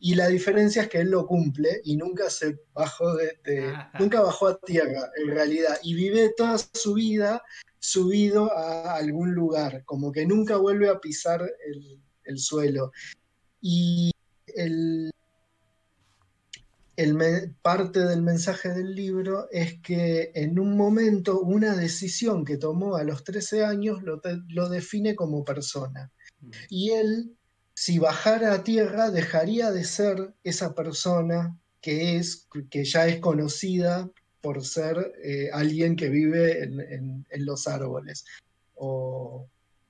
Y 0.00 0.14
la 0.14 0.28
diferencia 0.28 0.80
es 0.80 0.88
que 0.88 1.00
él 1.00 1.10
lo 1.10 1.26
cumple 1.26 1.82
y 1.84 1.98
nunca 1.98 2.30
se 2.30 2.58
bajó 2.72 3.14
de, 3.14 3.74
nunca 3.98 4.22
bajó 4.22 4.46
a 4.46 4.58
tierra 4.60 5.10
en 5.18 5.28
realidad. 5.28 5.78
Y 5.82 5.92
vive 5.92 6.32
toda 6.34 6.56
su 6.56 6.94
vida 6.94 7.42
subido 7.78 8.50
a 8.56 8.94
algún 8.94 9.34
lugar, 9.34 9.84
como 9.84 10.10
que 10.10 10.24
nunca 10.24 10.56
vuelve 10.56 10.88
a 10.88 10.98
pisar 10.98 11.42
el, 11.66 12.00
el 12.24 12.38
suelo. 12.38 12.92
Y 13.60 14.10
el, 14.46 15.10
parte 17.62 18.00
del 18.00 18.22
mensaje 18.22 18.70
del 18.70 18.94
libro 18.94 19.48
es 19.50 19.80
que 19.80 20.32
en 20.34 20.58
un 20.58 20.76
momento 20.76 21.40
una 21.40 21.76
decisión 21.76 22.44
que 22.44 22.56
tomó 22.56 22.96
a 22.96 23.04
los 23.04 23.22
13 23.22 23.64
años 23.64 24.02
lo, 24.02 24.20
lo 24.48 24.68
define 24.68 25.14
como 25.14 25.44
persona. 25.44 26.10
Mm. 26.40 26.50
Y 26.70 26.90
él, 26.90 27.36
si 27.74 27.98
bajara 27.98 28.52
a 28.52 28.64
tierra, 28.64 29.10
dejaría 29.10 29.70
de 29.70 29.84
ser 29.84 30.34
esa 30.42 30.74
persona 30.74 31.56
que, 31.80 32.16
es, 32.16 32.48
que 32.70 32.84
ya 32.84 33.06
es 33.06 33.20
conocida 33.20 34.10
por 34.40 34.64
ser 34.64 35.12
eh, 35.22 35.50
alguien 35.52 35.96
que 35.96 36.08
vive 36.08 36.64
en, 36.64 37.26
los 37.38 37.68
árboles 37.68 38.24
o, 38.74 39.48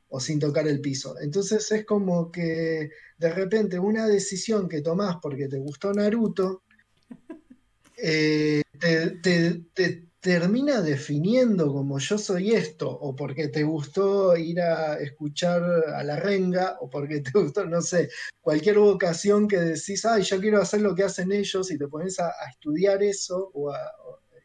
o, 0.09 0.21
sin 0.21 0.39
tocar 0.39 0.67
el 0.69 0.81
piso. 0.81 1.19
Entonces 1.21 1.71
es 1.73 1.87
como 1.87 2.31
que 2.31 2.91
de 3.19 3.31
repente 3.33 3.79
una 3.79 4.07
decisión 4.07 4.69
que 4.69 4.83
tomás 4.83 5.17
porque 5.23 5.49
te 5.49 5.59
gustó 5.59 5.93
Naruto, 5.93 6.63
eh, 8.03 8.63
te, 8.81 10.09
termina 10.21 10.83
definiendo 10.83 11.73
como 11.73 11.99
yo 11.99 12.19
soy 12.19 12.53
esto, 12.53 12.91
o 12.91 13.15
porque 13.15 13.49
te 13.49 13.63
gustó 13.63 14.37
ir 14.37 14.61
a 14.61 14.99
escuchar 14.99 15.63
a 15.95 16.03
la 16.05 16.17
renga, 16.17 16.77
o 16.81 16.91
porque 16.91 17.21
te 17.21 17.31
gustó, 17.35 17.65
no 17.65 17.81
sé, 17.81 18.09
cualquier 18.41 18.79
vocación 18.79 19.49
que 19.49 19.59
decís, 19.59 20.05
ay, 20.05 20.23
yo 20.23 20.41
quiero 20.41 20.61
hacer 20.61 20.81
lo 20.81 20.95
que 20.95 21.05
hacen 21.05 21.33
ellos, 21.33 21.71
y 21.71 21.79
te 21.79 21.89
pones 21.89 22.19
a, 22.21 22.33
estudiar 22.51 23.03
eso, 23.03 23.51
o 23.55 23.71
a, 23.71 23.79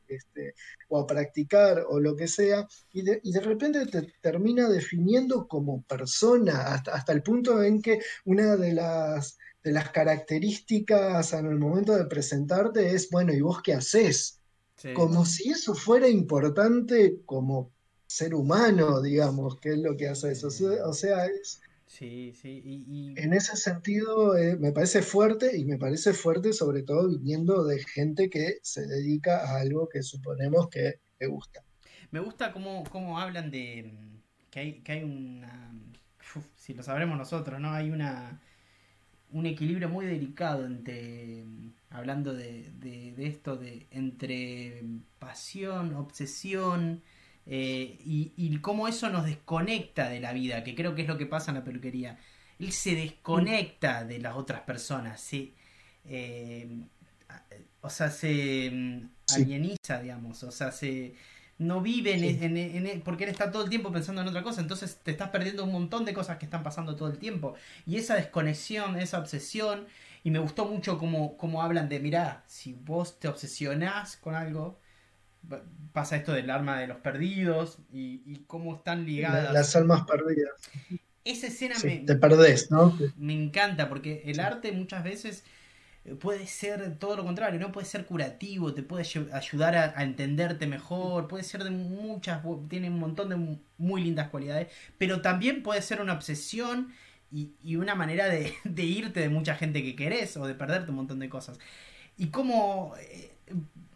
este, 0.08 0.54
o 0.90 1.00
a 1.00 1.08
practicar, 1.08 1.84
o 1.90 2.00
lo 2.00 2.16
que 2.16 2.28
sea, 2.28 2.68
y 2.92 3.02
de, 3.02 3.22
repente 3.42 3.86
te 3.88 4.14
termina 4.22 4.70
definiendo 4.70 5.48
como 5.48 5.84
persona, 5.84 6.74
hasta, 6.74 6.94
hasta 6.94 7.14
el 7.14 7.24
punto 7.24 7.64
en 7.64 7.82
que 7.82 8.00
una 8.26 8.56
de 8.56 8.74
las 8.74 9.38
de 9.64 9.72
las 9.72 9.90
características 9.90 11.34
en 11.34 11.46
el 11.46 11.58
momento 11.58 11.96
de 11.96 12.06
presentarte 12.06 12.94
es, 12.94 13.10
bueno, 13.10 13.34
¿y 13.34 13.42
vos 13.42 13.62
qué 13.62 13.74
haces? 13.74 14.40
Como 14.96 15.26
si 15.26 15.50
eso 15.50 15.74
fuera 15.74 16.10
importante 16.10 17.22
como 17.26 17.72
ser 18.06 18.36
humano, 18.36 19.02
digamos, 19.02 19.58
que 19.60 19.70
es 19.70 19.78
lo 19.78 19.96
que 19.96 20.10
hace 20.10 20.34
eso. 20.34 20.48
O 20.48 20.94
sea, 20.94 21.26
es... 21.26 21.62
Sí, 21.88 22.34
sí. 22.34 22.62
Y, 22.66 23.14
En 23.18 23.34
ese 23.34 23.56
sentido 23.56 24.36
eh, 24.36 24.58
me 24.58 24.72
parece 24.72 25.02
fuerte 25.04 25.56
y 25.58 25.64
me 25.64 25.78
parece 25.78 26.14
fuerte 26.14 26.52
sobre 26.52 26.82
todo 26.82 27.08
viniendo 27.08 27.64
de 27.64 27.80
gente 27.80 28.30
que 28.30 28.58
se 28.64 28.86
dedica 28.88 29.48
a 29.48 29.62
algo 29.62 29.88
que 29.88 30.02
suponemos 30.02 30.70
que 30.70 31.00
le 31.20 31.28
gusta. 31.28 31.64
Me 32.12 32.20
gusta 32.20 32.52
cómo, 32.52 32.84
cómo 32.92 33.20
hablan 33.20 33.52
de 33.52 33.94
que 34.50 34.60
hay, 34.60 34.82
que 34.82 34.92
hay 34.92 35.04
una... 35.04 35.72
si 36.56 36.74
lo 36.74 36.84
sabremos 36.84 37.18
nosotros, 37.18 37.60
¿no? 37.60 37.72
Hay 37.72 37.92
una 37.92 38.42
un 39.34 39.46
equilibrio 39.48 39.90
muy 39.90 40.06
delicado 40.06 40.66
entre, 40.66 41.44
hablando 41.90 42.34
de, 42.34 42.72
de, 42.80 43.28
esto, 43.28 43.58
de 43.58 43.88
entre 43.92 44.84
pasión, 45.20 45.96
obsesión, 45.96 47.02
eh, 47.46 47.98
y, 48.06 48.58
cómo 48.60 48.88
eso 48.88 49.10
nos 49.10 49.26
desconecta 49.26 50.08
de 50.08 50.20
la 50.22 50.32
vida, 50.32 50.64
que 50.64 50.76
creo 50.76 50.96
que 50.96 51.02
es 51.02 51.08
lo 51.08 51.18
que 51.18 51.26
pasa 51.26 51.52
en 51.52 51.58
la 51.58 51.64
peluquería. 51.64 52.18
Él 52.60 52.72
se 52.72 52.96
desconecta 52.96 54.06
de 54.06 54.20
las 54.20 54.36
otras 54.36 54.62
personas, 54.62 55.20
se, 55.20 55.54
eh, 56.06 56.68
o 57.82 57.90
sea, 57.90 58.10
se 58.10 58.70
mm, 58.72 59.10
alieniza, 59.36 60.02
digamos, 60.02 60.44
o 60.44 60.52
sea, 60.52 60.72
se 60.72 61.16
no 61.64 61.82
vive 61.82 62.14
en, 62.14 63.02
porque 63.02 63.24
él 63.24 63.30
está 63.30 63.52
todo 63.52 63.64
el 63.64 63.70
tiempo 63.70 63.92
pensando 63.92 64.22
en 64.22 64.28
otra 64.28 64.44
cosa, 64.44 64.62
entonces 64.62 65.00
te 65.04 65.12
estás 65.12 65.30
perdiendo 65.30 65.64
un 65.64 65.72
montón 65.72 66.06
de 66.06 66.14
cosas 66.14 66.38
que 66.38 66.46
están 66.46 66.64
pasando 66.64 66.96
todo 66.96 67.10
el 67.10 67.18
tiempo. 67.18 67.56
Y 67.86 67.98
esa 67.98 68.16
desconexión, 68.16 68.98
esa 68.98 69.20
obsesión, 69.20 69.88
y 70.24 70.32
me 70.32 70.40
gustó 70.40 70.66
mucho 70.66 70.98
como, 70.98 71.38
como 71.38 71.62
hablan 71.62 71.90
de, 71.90 72.00
mirá, 72.00 72.44
si 72.48 72.74
vos 72.74 73.20
te 73.20 73.28
obsesionás 73.28 74.18
con 74.18 74.36
algo, 74.36 74.80
pasa 75.92 76.16
esto 76.16 76.34
del 76.34 76.50
arma 76.50 76.80
de 76.80 76.88
los 76.88 76.98
perdidos 76.98 77.80
y, 77.92 78.44
cómo 78.48 78.76
están 78.76 79.06
ligadas. 79.06 79.54
Las 79.54 79.76
almas 79.76 80.06
perdidas. 80.06 80.54
Esa 81.26 81.48
escena 81.48 81.76
me, 81.84 82.00
te 82.00 82.16
perdés, 82.16 82.70
¿no? 82.70 82.98
Me 83.18 83.34
encanta 83.34 83.88
porque 83.88 84.24
el 84.26 84.40
arte 84.40 84.72
muchas 84.74 85.04
veces 85.04 85.44
puede 86.20 86.48
ser 86.48 86.98
todo 86.98 87.16
lo 87.16 87.24
contrario, 87.24 87.60
¿no? 87.60 87.72
Puede 87.72 87.88
ser 87.88 88.06
curativo, 88.06 88.74
te 88.74 88.84
puede 88.84 89.06
ayudar 89.32 89.76
a, 89.76 90.04
entenderte 90.04 90.68
mejor, 90.68 91.28
puede 91.28 91.44
ser 91.44 91.64
de 91.64 91.72
muchas, 91.72 92.44
tiene 92.70 92.90
un 92.90 93.00
montón 93.00 93.30
de 93.30 93.58
muy 93.78 94.04
lindas 94.04 94.30
cualidades, 94.30 94.68
pero 94.98 95.22
también 95.22 95.64
puede 95.64 95.82
ser 95.82 96.02
una 96.02 96.14
obsesión 96.14 96.94
y, 97.32 97.76
una 97.76 97.96
manera 97.96 98.28
de, 98.64 98.84
irte 98.84 99.22
de 99.22 99.30
mucha 99.30 99.56
gente 99.56 99.84
que 99.84 99.96
querés 99.96 100.38
o 100.38 100.46
de 100.46 100.56
perderte 100.56 100.92
un 100.92 100.98
montón 100.98 101.20
de 101.20 101.30
cosas. 101.30 101.58
Y 102.18 102.28
como 102.28 102.94
eh, 103.00 103.32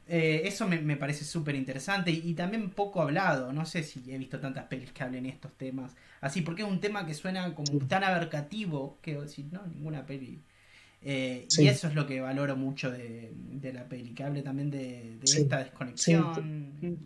eh, 0.07 0.41
eso 0.45 0.67
me, 0.67 0.95
parece 0.95 1.25
súper 1.25 1.55
interesante 1.55 2.11
y, 2.11 2.33
también 2.33 2.69
poco 2.69 3.01
hablado, 3.01 3.51
no 3.51 3.65
sé 3.65 3.83
si 3.83 4.01
he 4.11 4.17
visto 4.17 4.39
tantas 4.39 4.65
pelis 4.65 4.91
que 4.93 5.03
hablen 5.03 5.25
estos 5.25 5.51
temas 5.57 5.95
así, 6.21 6.41
porque 6.41 6.63
es 6.63 6.67
un 6.69 6.79
tema 6.79 7.05
que 7.05 7.13
suena 7.13 7.53
como 7.53 7.85
tan 7.87 8.03
abarcativo 8.03 8.97
que 9.01 9.27
si 9.27 9.43
no, 9.43 9.65
ninguna 9.67 10.05
peli 10.05 10.41
eh, 11.01 11.47
y 11.57 11.67
eso 11.67 11.87
es 11.87 11.95
lo 11.95 12.07
que 12.07 12.19
valoro 12.19 12.55
mucho 12.55 12.91
de, 12.91 13.31
la 13.73 13.87
peli, 13.87 14.13
que 14.13 14.23
hable 14.23 14.41
también 14.41 14.71
de, 14.71 15.19
esta 15.21 15.59
desconexión. 15.59 16.97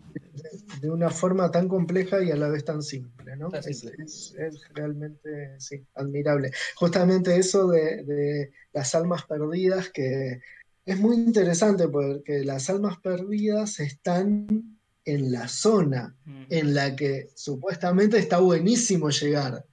De, 0.80 0.90
una 0.90 1.10
forma 1.10 1.50
tan 1.50 1.68
compleja 1.68 2.22
y 2.22 2.30
a 2.30 2.36
la 2.36 2.48
vez 2.48 2.64
tan 2.64 2.82
simple, 2.82 3.36
¿no? 3.36 3.50
Es, 3.52 4.34
realmente 4.74 5.56
admirable. 5.94 6.52
Justamente 6.74 7.36
eso 7.36 7.68
de, 7.68 8.50
las 8.72 8.94
almas 8.94 9.24
perdidas, 9.26 9.90
que 9.90 10.40
es 10.86 10.98
muy 10.98 11.16
interesante 11.16 11.86
porque 11.88 12.44
las 12.44 12.70
almas 12.70 12.98
perdidas 12.98 13.78
están 13.78 14.78
en 15.04 15.32
la 15.32 15.48
zona 15.48 16.16
en 16.48 16.74
la 16.74 16.96
que 16.96 17.30
supuestamente 17.34 18.18
está 18.18 18.38
buenísimo 18.38 19.10
llegar 19.10 19.64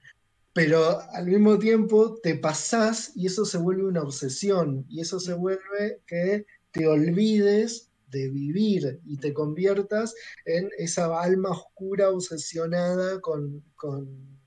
pero 0.52 1.00
al 1.12 1.26
mismo 1.26 1.58
tiempo 1.58 2.18
te 2.22 2.34
pasás 2.34 3.12
y 3.14 3.26
eso 3.26 3.44
se 3.44 3.58
vuelve 3.58 3.86
una 3.86 4.02
obsesión 4.02 4.84
y 4.88 5.00
eso 5.00 5.20
se 5.20 5.34
vuelve 5.34 6.00
que 6.06 6.44
te 6.72 6.86
olvides 6.86 7.90
de 8.08 8.28
vivir 8.28 9.00
y 9.04 9.18
te 9.18 9.32
conviertas 9.32 10.14
en 10.44 10.68
esa 10.78 11.20
alma 11.20 11.50
oscura 11.50 12.10
obsesionada 12.10 13.20
con, 13.20 13.64
con, 13.76 14.38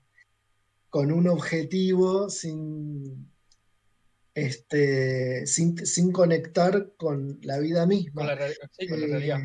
un 0.92 1.28
objetivo 1.28 2.28
sin, 2.28 3.28
este, 4.34 5.46
sin, 5.46 6.12
conectar 6.12 6.92
con 6.96 7.38
la 7.42 7.58
vida 7.58 7.86
misma. 7.86 8.20
Con 8.20 8.26
la, 8.26 8.34
realidad. 8.34 9.40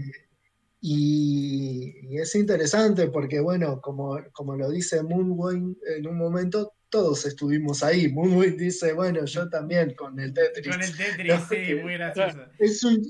Y, 0.82 2.18
es 2.18 2.36
interesante 2.36 3.08
porque, 3.08 3.40
bueno, 3.40 3.82
como, 3.82 4.20
como 4.32 4.56
lo 4.56 4.70
dice 4.70 5.04
Moonway 5.04 5.76
en 5.98 6.08
un 6.08 6.18
momento, 6.18 6.74
todos 6.90 7.26
estuvimos 7.26 7.84
ahí. 7.84 8.12
Moonway 8.12 8.52
dice, 8.52 8.94
bueno, 8.94 9.26
yo 9.26 9.50
también 9.50 9.94
con 9.96 10.20
el 10.20 10.34
Tetris. 10.34 10.68
Con 10.68 10.82
el 10.82 10.96
Tetris, 10.96 11.34
sí, 11.50 11.76
muy 11.76 11.94
gracioso. 11.94 12.40
Es 12.58 12.84
un, 12.84 13.06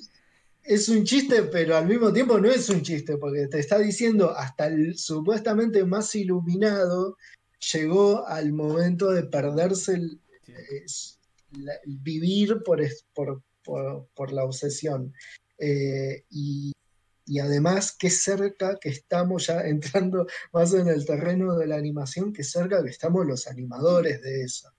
es 0.63 0.89
un 0.89 1.03
chiste, 1.03 1.43
pero 1.43 1.78
al 1.78 1.88
mismo 1.88 2.11
tiempo 2.11 2.39
no 2.39 2.49
es 2.49 2.70
un 2.70 2.82
chiste, 2.82 3.17
porque 3.17 3.47
te 3.47 3.59
está 3.59 3.80
diciendo 3.80 4.32
hasta 4.32 4.67
el 4.67 4.97
supuestamente 4.97 5.84
más 5.86 6.13
iluminado 6.15 7.17
llegó 7.74 8.26
al 8.28 8.53
momento 8.53 9.11
de 9.11 9.24
perderse 9.24 9.93
el, 9.93 10.20
vivir 11.86 12.61
por, 12.63 12.82
por, 13.13 13.41
por, 14.13 14.32
la 14.32 14.43
obsesión. 14.43 15.13
Eh, 15.57 16.24
y, 16.30 16.72
y, 17.30 17.39
además, 17.39 17.95
qué 17.97 18.09
cerca 18.09 18.77
que 18.80 18.89
estamos 18.89 19.47
ya 19.47 19.61
entrando 19.61 20.25
más 20.53 20.73
en 20.73 20.88
el 20.88 21.05
terreno 21.05 21.55
de 21.55 21.67
la 21.67 21.75
animación, 21.75 22.34
qué 22.34 22.43
cerca 22.43 22.84
que 22.84 22.89
estamos 22.89 23.25
los 23.25 23.47
animadores 23.47 24.21
de 24.21 24.43
eso. 24.43 24.69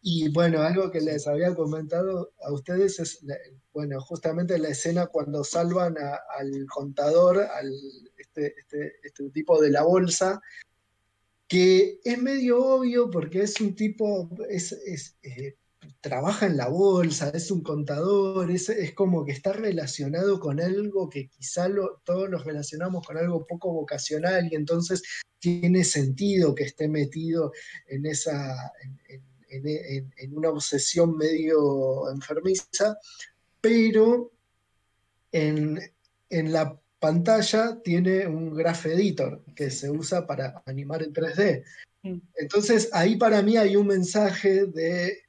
Y 0.00 0.28
bueno, 0.28 0.62
algo 0.62 0.90
que 0.92 1.00
les 1.00 1.26
había 1.26 1.54
comentado 1.54 2.32
a 2.42 2.52
ustedes 2.52 3.00
es, 3.00 3.20
bueno, 3.72 4.00
justamente 4.00 4.58
la 4.58 4.68
escena 4.68 5.08
cuando 5.08 5.42
salvan 5.42 5.96
al 5.98 6.66
contador, 6.72 7.40
al 7.40 7.72
este, 8.16 8.54
este, 8.60 8.92
este, 9.02 9.30
tipo 9.30 9.60
de 9.60 9.70
la 9.70 9.82
bolsa, 9.82 10.40
que 11.48 11.98
es 12.04 12.22
medio 12.22 12.64
obvio 12.64 13.10
porque 13.10 13.42
es 13.42 13.60
un 13.60 13.74
tipo, 13.74 14.30
es, 14.48 14.72
eh, 15.22 15.56
trabaja 16.00 16.46
en 16.46 16.56
la 16.56 16.68
bolsa, 16.68 17.30
es 17.30 17.50
un 17.50 17.62
contador, 17.62 18.50
es, 18.50 18.70
como 18.94 19.24
que 19.24 19.32
está 19.32 19.52
relacionado 19.52 20.38
con 20.40 20.60
algo 20.60 21.08
que 21.08 21.28
quizá 21.28 21.68
todos 22.04 22.30
nos 22.30 22.44
relacionamos 22.44 23.06
con 23.06 23.16
algo 23.16 23.46
poco 23.46 23.72
vocacional 23.72 24.48
y 24.50 24.56
entonces 24.56 25.02
tiene 25.38 25.84
sentido 25.84 26.54
que 26.54 26.64
esté 26.64 26.88
metido 26.88 27.52
en 27.86 28.06
esa... 28.06 28.72
En, 29.50 30.36
una 30.36 30.50
obsesión 30.50 31.16
medio 31.16 32.10
enfermiza, 32.10 32.98
pero 33.62 34.30
en, 35.32 35.80
en 36.28 36.52
la 36.52 36.78
pantalla 36.98 37.80
tiene 37.82 38.26
un 38.26 38.54
graph 38.54 38.86
editor 38.86 39.42
que 39.54 39.70
se 39.70 39.90
usa 39.90 40.26
para 40.26 40.62
animar 40.66 41.02
en 41.02 41.14
3D. 41.14 41.64
Mm. 42.02 42.18
Entonces 42.34 42.90
ahí 42.92 43.16
para 43.16 43.40
mí 43.42 43.56
hay 43.56 43.76
un 43.76 43.86
mensaje 43.86 44.66
de 44.66 45.27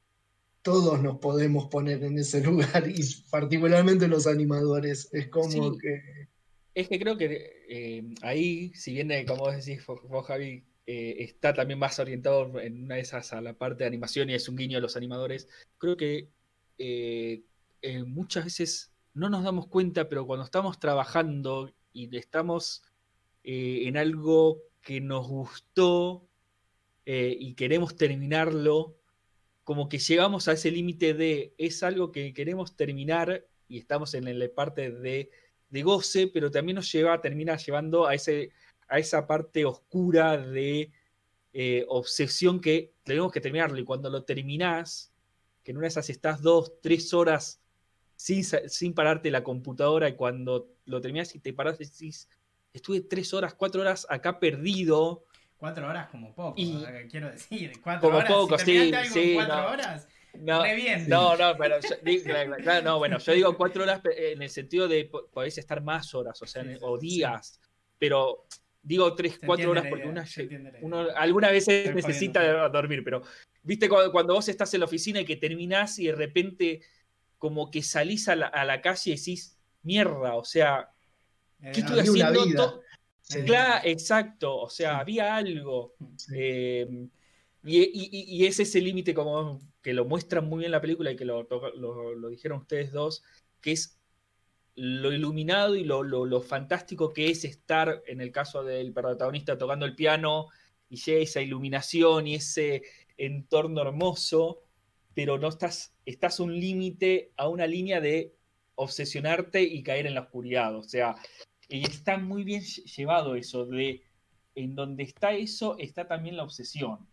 todos 0.70 1.02
nos 1.02 1.18
podemos 1.18 1.66
poner 1.66 2.04
en 2.04 2.20
ese 2.20 2.42
lugar 2.46 2.88
y 2.88 3.02
particularmente 3.32 4.08
los 4.08 4.28
animadores. 4.28 5.10
Es 5.12 5.28
como 5.28 5.76
que... 5.78 6.28
Es 6.76 6.88
que 6.88 7.00
creo 7.00 7.18
que 7.18 7.66
eh, 7.68 8.14
ahí, 8.22 8.72
si 8.76 8.94
bien, 8.94 9.12
como 9.26 9.46
vos 9.46 9.56
decís, 9.56 9.84
vos, 9.88 10.28
Javi, 10.28 10.64
eh, 10.86 11.16
está 11.20 11.56
también 11.56 11.80
más 11.80 11.98
orientado 11.98 12.60
en 12.60 12.84
una 12.84 12.96
de 12.96 13.02
esas 13.02 13.34
a 13.34 13.42
la 13.42 13.54
parte 13.54 13.84
de 13.84 13.88
animación 13.88 14.30
y 14.30 14.36
es 14.36 14.48
un 14.48 14.56
guiño 14.56 14.78
a 14.78 14.82
los 14.82 14.96
animadores, 14.96 15.48
creo 15.80 15.98
que 15.98 16.30
eh, 16.78 17.44
muchas 18.06 18.46
veces 18.46 18.94
no 19.16 19.30
nos 19.30 19.44
damos 19.44 19.68
cuenta, 19.68 20.08
pero 20.08 20.28
cuando 20.28 20.46
estamos 20.46 20.80
trabajando 20.80 21.74
y 21.92 22.16
estamos 22.16 22.84
en 23.44 23.98
algo 23.98 24.62
que 24.82 25.02
nos 25.02 25.28
gustó 25.28 26.30
y 27.06 27.56
queremos 27.56 27.96
terminarlo, 27.96 28.99
como 29.70 29.88
que 29.88 30.00
llegamos 30.00 30.48
a 30.48 30.54
ese 30.54 30.72
límite 30.72 31.14
de 31.14 31.54
es 31.60 31.84
algo 31.84 32.12
que 32.12 32.34
queremos 32.34 32.76
terminar 32.76 33.46
y 33.68 33.78
estamos 33.78 34.16
en 34.16 34.40
la 34.40 34.50
parte 34.50 34.90
de, 34.90 35.30
goce, 35.84 36.26
pero 36.26 36.50
también 36.50 36.78
nos 36.78 36.92
lleva, 36.92 37.22
termina 37.22 37.56
llevando 37.56 38.08
a, 38.08 38.16
ese, 38.16 38.52
a 38.88 38.98
esa 38.98 39.28
parte 39.28 39.66
oscura 39.66 40.38
de 40.40 40.92
eh, 41.54 41.86
obsesión 41.88 42.60
que 42.60 42.96
tenemos 43.04 43.32
que 43.32 43.42
terminarlo. 43.42 43.78
Y 43.78 43.84
cuando 43.84 44.10
lo 44.10 44.24
terminás, 44.24 45.14
que 45.62 45.70
en 45.70 45.78
una 45.78 45.84
de 45.84 45.90
esas 45.90 46.10
estás 46.10 46.42
dos, 46.42 46.82
tres 46.82 47.14
horas 47.14 47.62
sin, 48.16 48.44
sin 48.44 48.96
pararte 48.96 49.30
la 49.30 49.44
computadora 49.44 50.10
y 50.10 50.16
cuando 50.16 50.68
lo 50.86 51.00
terminás 51.00 51.36
y 51.36 51.40
te 51.42 51.54
parás 51.54 51.78
decís, 51.78 52.28
estuve 52.74 53.02
tres 53.02 53.36
horas, 53.36 53.54
cuatro 53.54 53.82
horas 53.82 54.08
acá 54.10 54.40
perdido 54.40 55.26
Cuatro 55.60 55.90
horas 55.90 56.08
como 56.08 56.34
poco, 56.34 56.56
quiero 56.56 57.32
decir. 57.32 57.74
Cuatro 57.84 58.08
como 58.08 58.18
horas, 58.20 58.32
poco, 58.32 58.58
sí, 58.58 58.94
algo 58.94 59.14
sí. 59.14 59.34
cuatro 59.36 59.56
no. 59.56 59.68
horas, 59.68 60.08
no, 60.40 60.64
bien. 60.64 61.10
No, 61.10 61.36
no, 61.36 61.58
pero 61.58 61.80
yo, 61.82 62.82
no, 62.82 62.98
bueno, 62.98 63.18
yo 63.18 63.34
digo 63.34 63.58
cuatro 63.58 63.84
horas 63.84 64.02
en 64.16 64.42
el 64.42 64.50
sentido 64.50 64.88
de 64.88 65.12
podéis 65.34 65.58
estar 65.58 65.82
más 65.82 66.14
horas, 66.16 66.42
o 66.42 66.48
sea, 66.48 66.64
o 66.82 66.98
días, 66.98 67.60
pero 67.98 68.46
digo 68.82 69.14
tres, 69.16 69.38
cuatro 69.46 69.72
horas 69.72 69.86
porque 69.90 70.08
una, 70.08 70.26
uno 70.82 71.08
alguna 71.14 71.52
vez 71.52 71.68
necesita 71.68 72.70
dormir, 72.70 73.04
pero 73.04 73.22
viste 73.62 73.90
cuando, 73.90 74.34
vos 74.34 74.48
estás 74.48 74.74
en 74.74 74.80
la 74.80 74.86
oficina 74.86 75.20
y 75.20 75.26
que 75.26 75.36
terminás 75.36 76.00
y 76.00 76.08
de 76.08 76.16
repente 76.16 76.82
como 77.38 77.70
que 77.70 77.84
salís 77.84 78.30
a 78.30 78.36
la, 78.38 78.48
a 78.48 78.64
la 78.64 78.80
calle 78.82 79.12
y 79.12 79.16
decís, 79.16 79.58
mierda, 79.84 80.36
o 80.36 80.46
sea, 80.46 80.90
¿qué 81.74 81.82
estoy 81.82 82.00
haciendo? 82.00 82.82
Claro, 83.46 83.82
exacto, 83.84 84.58
o 84.58 84.70
sea, 84.70 85.00
había 85.00 85.36
algo. 85.36 85.94
Eh, 86.34 87.08
y, 87.64 88.46
es 88.46 88.60
ese 88.60 88.82
límite 88.82 89.14
como 89.14 89.60
que 89.82 89.94
lo 89.94 90.06
muestran 90.06 90.48
muy 90.48 90.60
bien 90.60 90.72
la 90.72 90.82
película 90.82 91.12
y 91.12 91.16
que 91.16 91.26
lo, 91.26 91.44
lo, 91.44 92.30
dijeron 92.30 92.62
ustedes 92.62 92.92
dos, 92.92 93.24
que 93.62 93.74
es 93.74 94.00
lo 94.76 95.12
iluminado 95.12 95.76
y 95.76 95.84
lo, 95.84 96.42
fantástico 96.42 97.14
que 97.14 97.30
es 97.30 97.46
estar, 97.46 98.02
en 98.08 98.22
el 98.22 98.32
caso 98.32 98.64
del 98.64 98.94
protagonista 98.94 99.58
tocando 99.58 99.86
el 99.86 99.96
piano, 99.96 100.48
y 100.90 100.96
llega 100.96 101.22
esa 101.22 101.42
iluminación 101.42 102.26
y 102.28 102.36
ese 102.36 102.84
entorno 103.18 103.82
hermoso, 103.82 104.64
pero 105.14 105.38
no 105.38 105.50
estás, 105.50 105.94
estás 106.06 106.40
un 106.40 106.60
límite, 106.60 107.32
a 107.38 107.48
una 107.48 107.68
línea 107.68 108.02
de 108.02 108.34
obsesionarte 108.76 109.62
y 109.62 109.84
caer 109.84 110.08
en 110.08 110.16
la 110.16 110.22
oscuridad. 110.22 110.76
O 110.76 110.84
sea, 110.84 111.16
y 111.70 111.86
está 111.86 112.18
muy 112.18 112.44
bien 112.44 112.64
llevado 112.64 113.36
eso, 113.36 113.66
de 113.66 114.02
en 114.56 114.76
donde 114.76 115.04
está 115.04 115.34
eso, 115.34 115.78
está 115.78 116.08
también 116.08 116.36
la 116.36 116.44
obsesión. 116.44 117.08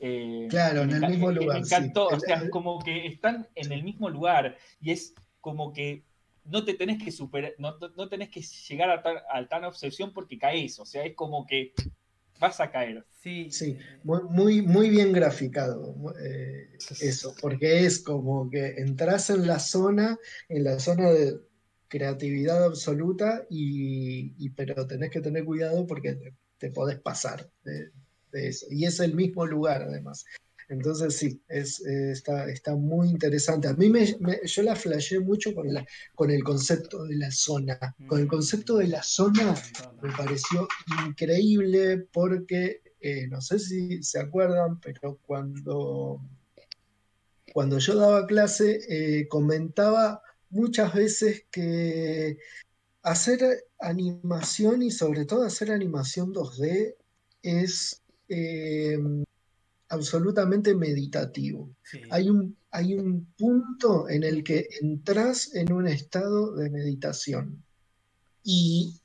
Eh, 0.00 0.46
claro, 0.48 0.82
en 0.82 0.92
el 0.92 1.08
mismo 1.08 1.30
lugar. 1.30 1.60
Me 1.60 1.66
encantó, 1.66 2.06
o 2.08 2.18
sea, 2.18 2.48
como 2.50 2.78
que 2.80 3.06
están 3.06 3.46
en 3.54 3.70
el 3.70 3.82
mismo 3.82 4.08
lugar 4.08 4.56
y 4.80 4.92
es 4.92 5.14
como 5.40 5.72
que 5.72 6.04
no 6.44 6.64
te 6.64 6.74
tenés 6.74 7.02
que 7.02 7.12
superar, 7.12 7.52
no, 7.58 7.76
no 7.96 8.08
tenés 8.08 8.30
que 8.30 8.40
llegar 8.40 8.90
a, 8.90 9.02
tal, 9.02 9.48
tan 9.48 9.64
obsesión 9.64 10.12
porque 10.12 10.38
caes, 10.38 10.78
o 10.78 10.86
sea, 10.86 11.04
es 11.04 11.14
como 11.14 11.46
que 11.46 11.74
vas 12.38 12.60
a 12.60 12.70
caer. 12.70 13.04
Sí, 13.20 13.50
sí 13.50 13.76
muy, 14.04 14.62
muy 14.62 14.88
bien 14.88 15.12
graficado 15.12 15.94
eh, 16.22 16.70
eso, 17.00 17.34
porque 17.40 17.84
es 17.84 18.00
como 18.00 18.48
que 18.48 18.76
entras 18.78 19.30
en 19.30 19.46
la 19.46 19.58
zona, 19.58 20.18
en 20.48 20.64
la 20.64 20.78
zona 20.78 21.10
de, 21.10 21.38
creatividad 21.88 22.64
absoluta, 22.64 23.46
y, 23.48 24.50
pero 24.50 24.86
tenés 24.86 25.10
que 25.10 25.20
tener 25.20 25.44
cuidado 25.44 25.86
porque 25.86 26.18
te, 26.58 26.70
podés 26.70 27.00
pasar 27.00 27.50
de, 27.64 27.90
eso. 28.32 28.66
Y 28.70 28.84
es 28.84 29.00
el 29.00 29.14
mismo 29.14 29.46
lugar, 29.46 29.82
además. 29.82 30.24
Entonces 30.68 31.16
sí, 31.16 31.42
es, 31.48 31.80
está, 31.80 32.48
está, 32.50 32.76
muy 32.76 33.08
interesante. 33.08 33.68
A 33.68 33.72
mí 33.72 33.88
me, 33.88 34.06
yo 34.44 34.62
la 34.62 34.76
flasheé 34.76 35.18
mucho 35.18 35.54
con, 35.54 35.72
la, 35.72 35.84
con 36.14 36.30
el 36.30 36.44
concepto 36.44 37.04
de 37.04 37.16
la 37.16 37.30
zona. 37.30 37.78
Con 38.06 38.20
el 38.20 38.26
mm. 38.26 38.28
concepto 38.28 38.76
de 38.76 38.88
la 38.88 39.02
zona 39.02 39.54
me 40.02 40.12
pareció 40.12 40.68
increíble 41.06 42.06
porque, 42.12 42.82
eh, 43.00 43.26
no 43.28 43.40
sé 43.40 43.58
si 43.58 44.02
se 44.02 44.20
acuerdan, 44.20 44.78
pero 44.78 45.18
cuando, 45.22 46.20
cuando 47.54 47.78
yo 47.78 47.96
daba 47.96 48.26
clase 48.26 48.80
eh, 48.90 49.26
comentaba 49.26 50.20
muchas 50.50 50.94
veces 50.94 51.44
que 51.50 52.38
hacer 53.02 53.64
animación 53.80 54.82
y 54.82 54.90
sobre 54.90 55.24
todo 55.24 55.44
hacer 55.44 55.70
animación 55.70 56.32
2D 56.32 56.94
es 57.42 58.02
em, 58.28 59.24
absolutamente 59.88 60.74
meditativo. 60.74 61.70
Hay, 62.10 62.28
un, 62.28 62.56
hay 62.70 62.94
un 62.94 63.26
punto 63.36 64.08
en 64.08 64.24
el 64.24 64.44
que 64.44 64.68
entras 64.80 65.54
en 65.54 65.72
un 65.72 65.86
estado 65.86 66.54
de 66.54 66.70
meditación. 66.70 67.62
Y 68.42 69.00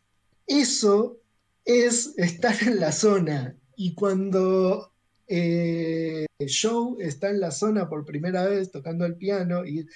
eso 0.48 1.20
es 1.66 2.14
estar 2.18 2.56
en 2.64 2.80
la 2.80 2.92
zona. 2.92 3.56
Y 3.76 3.94
cuando 3.94 4.92
eh, 5.28 6.26
Joe 6.40 6.96
está 7.00 7.30
en 7.30 7.40
la 7.40 7.52
zona 7.52 7.90
por 7.90 8.06
primera 8.06 8.46
vez 8.46 8.72
tocando 8.72 9.06
el 9.06 9.16
piano 9.16 9.66
y 9.66 9.88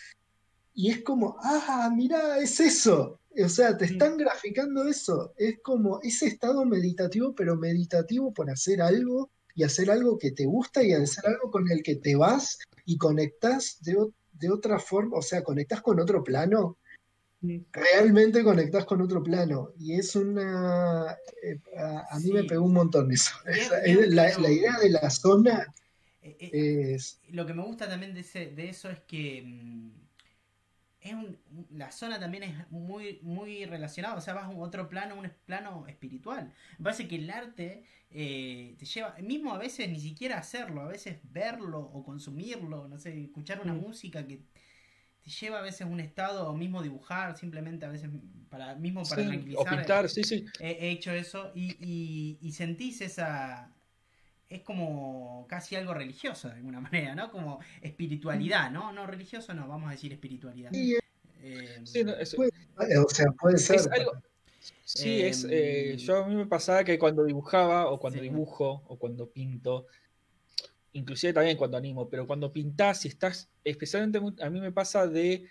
y 0.77 0.91
es 0.91 1.01
como, 1.01 1.35
ah, 1.41 1.91
mira, 1.91 2.37
es 2.37 2.59
eso. 2.59 3.19
O 3.43 3.49
sea, 3.49 3.75
te 3.75 3.85
están 3.85 4.15
graficando 4.15 4.87
eso. 4.87 5.33
Es 5.35 5.57
como 5.63 5.99
ese 6.03 6.27
estado 6.27 6.65
meditativo, 6.65 7.33
pero 7.33 7.55
meditativo 7.55 8.31
por 8.31 8.51
hacer 8.51 8.83
algo 8.83 9.31
y 9.55 9.63
hacer 9.63 9.89
algo 9.89 10.19
que 10.19 10.33
te 10.33 10.45
gusta 10.45 10.83
y 10.83 10.93
hacer 10.93 11.25
algo 11.25 11.49
con 11.49 11.71
el 11.71 11.81
que 11.81 11.95
te 11.95 12.15
vas 12.15 12.59
y 12.85 12.95
conectas 12.99 13.79
de, 13.81 14.51
otra 14.51 14.77
forma, 14.77 15.17
o 15.17 15.21
sea, 15.23 15.43
conectas 15.43 15.81
con 15.81 15.99
otro 15.99 16.23
plano 16.23 16.77
realmente 17.71 18.43
conectás 18.43 18.85
con 18.85 19.01
otro 19.01 19.23
plano. 19.23 19.71
Y 19.79 19.93
es 19.93 20.15
una... 20.15 21.17
Eh, 21.41 21.59
a, 21.75 22.19
mí 22.19 22.31
me 22.31 22.43
pegó 22.43 22.65
un 22.65 22.73
montón 22.73 23.11
eso. 23.11 23.33
la, 24.09 24.51
idea 24.51 24.77
de 24.79 24.89
la 24.91 25.09
zona 25.09 25.73
eh, 26.21 26.37
eh, 26.39 26.93
es... 26.93 27.19
Lo 27.29 27.47
que 27.47 27.55
me 27.55 27.63
gusta 27.63 27.89
también 27.89 28.13
de, 28.13 28.21
de 28.21 28.69
eso 28.69 28.91
es 28.91 28.99
que... 29.07 30.05
Es 31.07 31.15
la 31.71 31.91
zona 31.91 32.19
también 32.19 32.43
es 32.43 32.71
muy, 32.71 33.19
muy 33.21 33.65
relacionada, 33.65 34.15
o 34.15 34.21
sea, 34.21 34.33
vas 34.33 34.45
a 34.45 34.49
un 34.49 34.61
otro 34.61 34.89
plano, 34.89 35.15
un 35.15 35.31
plano 35.45 35.85
espiritual. 35.87 36.53
Me 36.77 36.83
parece 36.83 37.07
que 37.07 37.15
el 37.15 37.29
arte 37.29 37.83
te 38.09 38.85
lleva, 38.85 39.15
mismo 39.21 39.53
a 39.53 39.57
veces 39.57 39.89
ni 39.89 39.99
siquiera 39.99 40.37
hacerlo, 40.37 40.81
a 40.81 40.87
veces 40.87 41.19
verlo 41.23 41.79
o 41.79 42.03
consumirlo, 42.03 42.87
no 42.87 42.97
sé, 42.97 43.19
escuchar 43.21 43.61
una 43.61 43.73
mm. 43.73 43.81
música 43.81 44.25
que 44.25 44.41
lleva 45.27 45.59
a 45.59 45.61
veces 45.61 45.87
un 45.87 45.99
estado, 45.99 46.49
o 46.49 46.55
mismo 46.55 46.81
dibujar, 46.81 47.37
simplemente 47.37 47.85
a 47.85 47.89
veces 47.89 48.09
para 48.49 48.75
mismo 48.75 49.03
para 49.03 49.23
tranquilizar. 49.23 49.73
O 49.73 49.77
pintar, 49.77 50.09
sí, 50.09 50.23
sí. 50.23 50.45
He, 50.59 50.89
hecho 50.89 51.11
eso 51.11 51.51
y, 51.53 52.37
y, 52.41 52.51
sentís 52.51 53.01
esa. 53.01 53.73
Es 54.49 54.61
como 54.61 55.45
casi 55.49 55.75
algo 55.75 55.93
religioso 55.93 56.47
de 56.47 56.55
alguna 56.55 56.79
manera, 56.91 57.15
¿no? 57.15 57.31
Como 57.31 57.59
espiritualidad, 57.81 58.71
¿no? 58.71 58.91
No 58.91 59.07
religioso, 59.07 59.53
no, 59.53 59.67
vamos 59.67 59.89
a 59.89 59.91
decir 59.91 60.13
espiritualidad. 60.13 60.71
Sí, 60.71 60.97
eh, 61.43 61.81
o 62.97 63.09
sea, 63.09 63.31
puede 63.31 63.57
ser. 63.57 63.79
Sí, 64.83 65.21
es, 65.21 65.43
eh, 65.45 65.93
em, 65.93 65.97
yo 65.97 66.23
a 66.23 66.27
mí 66.27 66.35
me 66.35 66.45
pasaba 66.45 66.83
que 66.83 66.97
cuando 66.97 67.23
dibujaba 67.23 67.89
o 67.89 67.99
cuando 67.99 68.21
dibujo 68.21 68.83
o 68.87 68.97
cuando 68.97 69.29
pinto, 69.29 69.87
inclusive 70.93 71.33
también 71.33 71.57
cuando 71.57 71.77
animo, 71.77 72.09
pero 72.09 72.25
cuando 72.25 72.51
pintás 72.51 73.05
y 73.05 73.09
estás, 73.09 73.49
especialmente 73.63 74.19
a 74.41 74.49
mí 74.49 74.59
me 74.59 74.71
pasa 74.71 75.07
de 75.07 75.49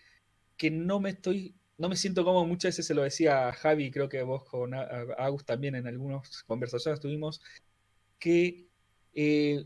que 0.56 0.70
no 0.70 1.00
me 1.00 1.10
estoy, 1.10 1.54
no 1.78 1.88
me 1.88 1.96
siento 1.96 2.24
como 2.24 2.44
muchas 2.46 2.70
veces 2.70 2.86
se 2.86 2.94
lo 2.94 3.02
decía 3.02 3.48
a 3.48 3.52
Javi, 3.52 3.90
creo 3.90 4.08
que 4.08 4.22
vos 4.22 4.44
con 4.44 4.74
Agus 4.74 5.44
también 5.44 5.74
en 5.74 5.86
algunas 5.86 6.42
conversaciones 6.44 7.00
tuvimos, 7.00 7.40
que 8.18 8.65
eh, 9.16 9.64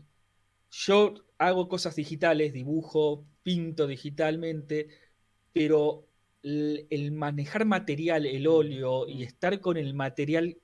yo 0.71 1.13
hago 1.37 1.67
cosas 1.67 1.95
digitales, 1.95 2.53
dibujo, 2.53 3.25
pinto 3.43 3.85
digitalmente, 3.85 4.87
pero 5.51 6.07
el, 6.41 7.11
manejar 7.11 7.65
material, 7.65 8.25
el 8.25 8.47
óleo 8.47 9.07
y 9.07 9.23
estar 9.23 9.59
con 9.59 9.77
el 9.77 9.93
material 9.93 10.57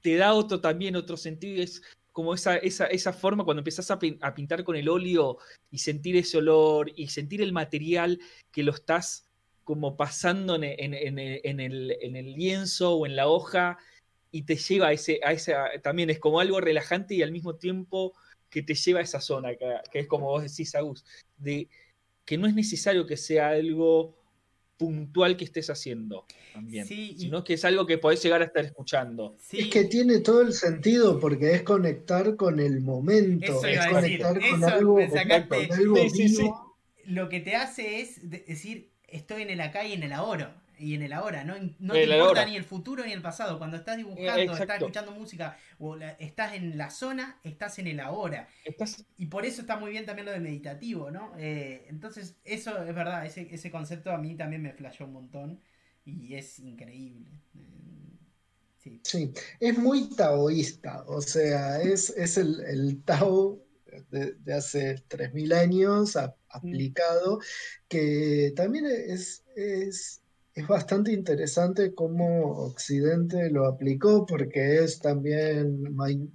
te 0.00 0.16
da 0.16 0.32
otro 0.32 0.60
también, 0.60 0.96
otro 0.96 1.16
sentido. 1.18 1.62
Es 1.62 1.82
como 2.12 2.34
esa, 2.34 2.56
esa, 2.56 2.86
esa 2.86 3.12
forma 3.12 3.44
cuando 3.44 3.60
empezás 3.60 3.90
a, 3.90 3.98
pintar 3.98 4.64
con 4.64 4.76
el 4.76 4.88
óleo 4.88 5.36
y 5.70 5.78
sentir 5.78 6.16
ese 6.16 6.38
olor 6.38 6.90
y 6.96 7.08
sentir 7.08 7.42
el 7.42 7.52
material 7.52 8.18
que 8.50 8.62
lo 8.62 8.72
estás 8.72 9.26
como 9.64 9.98
pasando 9.98 10.54
en, 10.56 10.64
el, 10.64 12.34
lienzo 12.34 12.94
o 12.94 13.06
en 13.06 13.16
la 13.16 13.28
hoja 13.28 13.76
y 14.30 14.42
te 14.42 14.56
lleva 14.56 14.88
a 14.88 14.92
ese, 14.92 15.20
a 15.24 15.32
esa, 15.32 15.68
también 15.82 16.10
es 16.10 16.18
como 16.18 16.40
algo 16.40 16.60
relajante 16.60 17.14
y 17.14 17.22
al 17.22 17.32
mismo 17.32 17.56
tiempo 17.56 18.12
que 18.50 18.62
te 18.62 18.74
lleva 18.74 19.00
a 19.00 19.02
esa 19.02 19.20
zona, 19.20 19.54
que, 19.54 19.66
que 19.90 20.00
es 20.00 20.06
como 20.06 20.26
vos 20.26 20.42
decís, 20.42 20.74
Agus, 20.74 21.04
de 21.36 21.68
que 22.24 22.36
no 22.36 22.46
es 22.46 22.54
necesario 22.54 23.06
que 23.06 23.16
sea 23.16 23.48
algo 23.48 24.18
puntual 24.76 25.36
que 25.36 25.44
estés 25.44 25.68
haciendo 25.70 26.24
también, 26.54 26.86
sino 26.86 27.42
que 27.42 27.54
es 27.54 27.64
algo 27.64 27.84
que 27.84 27.98
podés 27.98 28.22
llegar 28.22 28.42
a 28.42 28.44
estar 28.44 28.64
escuchando. 28.64 29.36
Es 29.52 29.66
que 29.68 29.84
tiene 29.84 30.20
todo 30.20 30.42
el 30.42 30.52
sentido 30.52 31.18
porque 31.18 31.52
es 31.52 31.62
conectar 31.62 32.36
con 32.36 32.60
el 32.60 32.80
momento, 32.80 33.64
es 33.66 33.86
conectar 33.86 34.38
con 34.50 34.64
algo, 34.64 34.98
Lo 37.06 37.28
que 37.28 37.40
te 37.40 37.56
hace 37.56 38.00
es 38.00 38.30
decir, 38.30 38.90
estoy 39.08 39.42
en 39.42 39.50
el 39.50 39.60
acá 39.60 39.84
y 39.84 39.94
en 39.94 40.04
el 40.04 40.12
ahora 40.12 40.62
y 40.78 40.94
en 40.94 41.02
el 41.02 41.12
ahora, 41.12 41.44
no, 41.44 41.54
no 41.78 41.94
te 41.94 42.04
importa 42.04 42.44
ni 42.44 42.56
el 42.56 42.64
futuro 42.64 43.04
ni 43.04 43.12
el 43.12 43.22
pasado. 43.22 43.58
Cuando 43.58 43.76
estás 43.76 43.96
dibujando, 43.96 44.52
estás 44.52 44.78
escuchando 44.78 45.12
música 45.12 45.56
o 45.78 45.96
estás 45.96 46.54
en 46.54 46.78
la 46.78 46.90
zona, 46.90 47.38
estás 47.42 47.78
en 47.78 47.88
el 47.88 48.00
ahora. 48.00 48.48
Y 49.16 49.26
por 49.26 49.44
eso 49.44 49.60
está 49.60 49.76
muy 49.76 49.90
bien 49.90 50.06
también 50.06 50.26
lo 50.26 50.32
de 50.32 50.40
meditativo, 50.40 51.10
¿no? 51.10 51.32
Eh, 51.38 51.86
entonces, 51.88 52.36
eso 52.44 52.82
es 52.82 52.94
verdad, 52.94 53.26
ese, 53.26 53.48
ese 53.50 53.70
concepto 53.70 54.10
a 54.10 54.18
mí 54.18 54.36
también 54.36 54.62
me 54.62 54.72
flashó 54.72 55.04
un 55.04 55.12
montón 55.12 55.60
y 56.04 56.34
es 56.34 56.58
increíble. 56.58 57.30
Eh, 58.84 59.00
sí. 59.02 59.32
es 59.60 59.78
muy 59.78 60.08
taoísta, 60.10 61.04
o 61.06 61.20
sea, 61.20 61.80
es, 61.80 62.10
es 62.10 62.38
el, 62.38 62.60
el 62.60 63.02
Tao 63.02 63.62
de, 64.10 64.32
de, 64.32 64.54
hace 64.54 64.96
3.000 65.08 65.54
años 65.54 66.16
mm. 66.16 66.28
aplicado, 66.50 67.40
que 67.88 68.52
también 68.56 68.86
es, 68.86 69.44
es 69.56 70.22
es 70.58 70.66
bastante 70.66 71.12
interesante 71.12 71.94
cómo 71.94 72.50
Occidente 72.64 73.48
lo 73.48 73.66
aplicó, 73.66 74.26
porque 74.26 74.82
es 74.82 74.98
también 74.98 75.84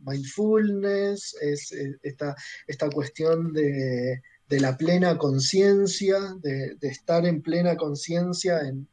mindfulness, 0.01 1.35
es, 1.41 1.73
eh, 1.73 1.97
esta, 2.03 2.33
esta 2.65 2.89
cuestión 2.89 3.51
de, 3.51 4.21
la 4.49 4.77
plena 4.77 5.17
conciencia, 5.17 6.19
de, 6.41 6.77
estar 6.81 7.25
en 7.25 7.41
plena 7.41 7.75
conciencia 7.75 8.61
en, 8.61 8.87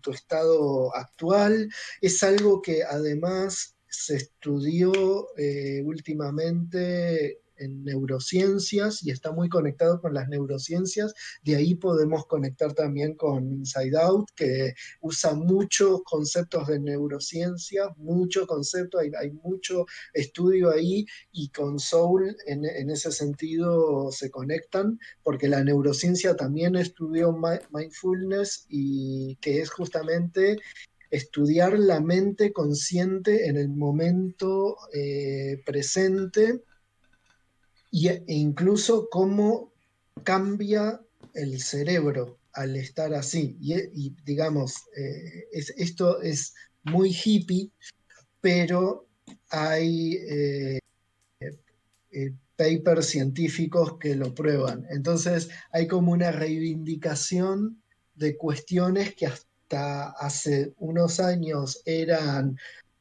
tu 0.00 0.10
estado 0.10 0.92
actual. 0.96 1.70
Es 2.00 2.22
algo 2.24 2.60
que 2.62 2.82
además 2.82 3.76
se 3.86 4.16
estudió 4.16 5.28
eh, 5.36 5.82
últimamente 5.84 7.42
en 7.60 7.84
neurociencias 7.84 9.02
y 9.04 9.10
está 9.10 9.32
muy 9.32 9.48
conectado 9.48 10.00
con 10.00 10.14
las 10.14 10.28
neurociencias. 10.28 11.14
De 11.42 11.56
ahí 11.56 11.74
podemos 11.74 12.26
conectar 12.26 12.72
también 12.74 13.14
con 13.14 13.52
Inside 13.52 13.96
Out, 13.98 14.30
que 14.34 14.74
usa 15.00 15.34
muchos 15.34 16.02
conceptos 16.04 16.66
de 16.68 16.80
neurociencia, 16.80 17.88
mucho 17.96 18.46
concepto, 18.46 18.98
hay, 18.98 19.30
mucho 19.30 19.86
estudio 20.12 20.70
ahí 20.70 21.06
y 21.32 21.50
con 21.50 21.78
Soul 21.78 22.36
en, 22.46 22.64
en, 22.64 22.90
ese 22.90 23.12
sentido 23.12 24.10
se 24.10 24.30
conectan, 24.30 24.98
porque 25.22 25.48
la 25.48 25.62
neurociencia 25.62 26.36
también 26.36 26.76
estudió 26.76 27.36
mindfulness 27.70 28.66
y 28.68 29.36
que 29.36 29.60
es 29.60 29.70
justamente 29.70 30.58
estudiar 31.10 31.78
la 31.78 32.00
mente 32.00 32.52
consciente 32.52 33.48
en 33.48 33.56
el 33.56 33.68
momento 33.68 34.76
eh, 34.94 35.60
presente 35.66 36.62
e 37.92 38.22
incluso 38.28 39.08
cómo 39.10 39.72
cambia 40.22 41.00
el 41.34 41.60
cerebro 41.60 42.38
al 42.52 42.76
estar 42.76 43.14
así. 43.14 43.56
Y, 43.60 44.14
digamos, 44.24 44.74
eh, 44.96 45.48
esto 45.52 46.20
es 46.20 46.54
muy 46.84 47.10
hippie, 47.12 47.70
pero 48.40 49.06
hay 49.50 50.14
eh, 50.14 50.78
eh, 52.10 52.32
papers 52.56 53.06
científicos 53.06 53.98
que 53.98 54.14
lo 54.14 54.34
prueban. 54.34 54.86
Entonces 54.90 55.48
hay 55.72 55.86
como 55.86 56.12
una 56.12 56.30
reivindicación 56.30 57.82
de 58.14 58.36
cuestiones 58.36 59.14
que 59.14 59.26
hasta 59.26 60.10
hace 60.10 60.74
unos 60.78 61.20
años 61.20 61.80
eran 61.84 62.58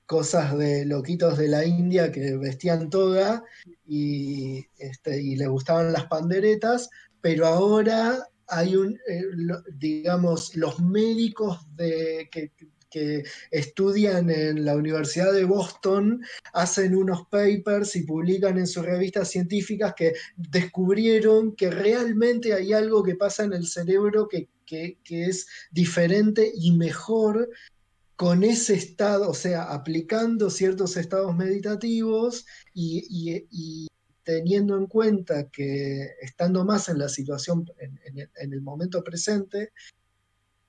cosas 0.09 0.57
de 0.57 0.85
loquitos 0.85 1.37
de 1.37 1.47
la 1.47 1.63
India 1.63 2.11
que 2.11 2.35
vestían 2.35 2.89
toga 2.89 3.43
y, 3.85 4.65
este, 4.79 5.21
y 5.21 5.35
le 5.35 5.47
gustaban 5.47 5.93
las 5.93 6.07
panderetas, 6.07 6.89
pero 7.21 7.45
ahora 7.45 8.27
hay 8.47 8.75
un, 8.75 8.99
eh, 9.07 9.21
digamos, 9.75 10.55
los 10.55 10.79
médicos 10.79 11.59
que, 11.77 12.49
estudian 13.51 14.31
en 14.31 14.65
la 14.65 14.75
Universidad 14.75 15.31
de 15.31 15.45
Boston 15.45 16.23
hacen 16.53 16.95
unos 16.95 17.27
papers 17.27 17.95
y 17.95 18.01
publican 18.01 18.57
en 18.57 18.65
sus 18.65 18.83
revistas 18.83 19.29
científicas 19.29 19.93
que 19.95 20.13
descubrieron 20.35 21.55
que 21.55 21.69
realmente 21.69 22.51
hay 22.51 22.73
algo 22.73 23.03
que 23.03 23.13
pasa 23.13 23.43
en 23.43 23.53
el 23.53 23.67
cerebro 23.67 24.27
que, 24.27 24.49
que 24.65 24.97
es 25.07 25.45
diferente 25.71 26.51
y 26.51 26.71
mejor 26.71 27.47
con 28.19 28.43
ese 28.43 28.73
estado, 28.73 29.29
o 29.29 29.33
sea, 29.33 29.71
aplicando 29.71 30.49
ciertos 30.49 30.97
estados 30.97 31.33
meditativos 31.37 32.45
y, 32.73 33.87
teniendo 34.23 34.77
en 34.77 34.87
cuenta 34.87 35.49
que 35.49 36.15
estando 36.21 36.65
más 36.65 36.89
en 36.89 36.97
la 36.97 37.07
situación, 37.07 37.65
en, 37.77 38.53
el 38.53 38.61
momento 38.61 39.01
presente, 39.05 39.71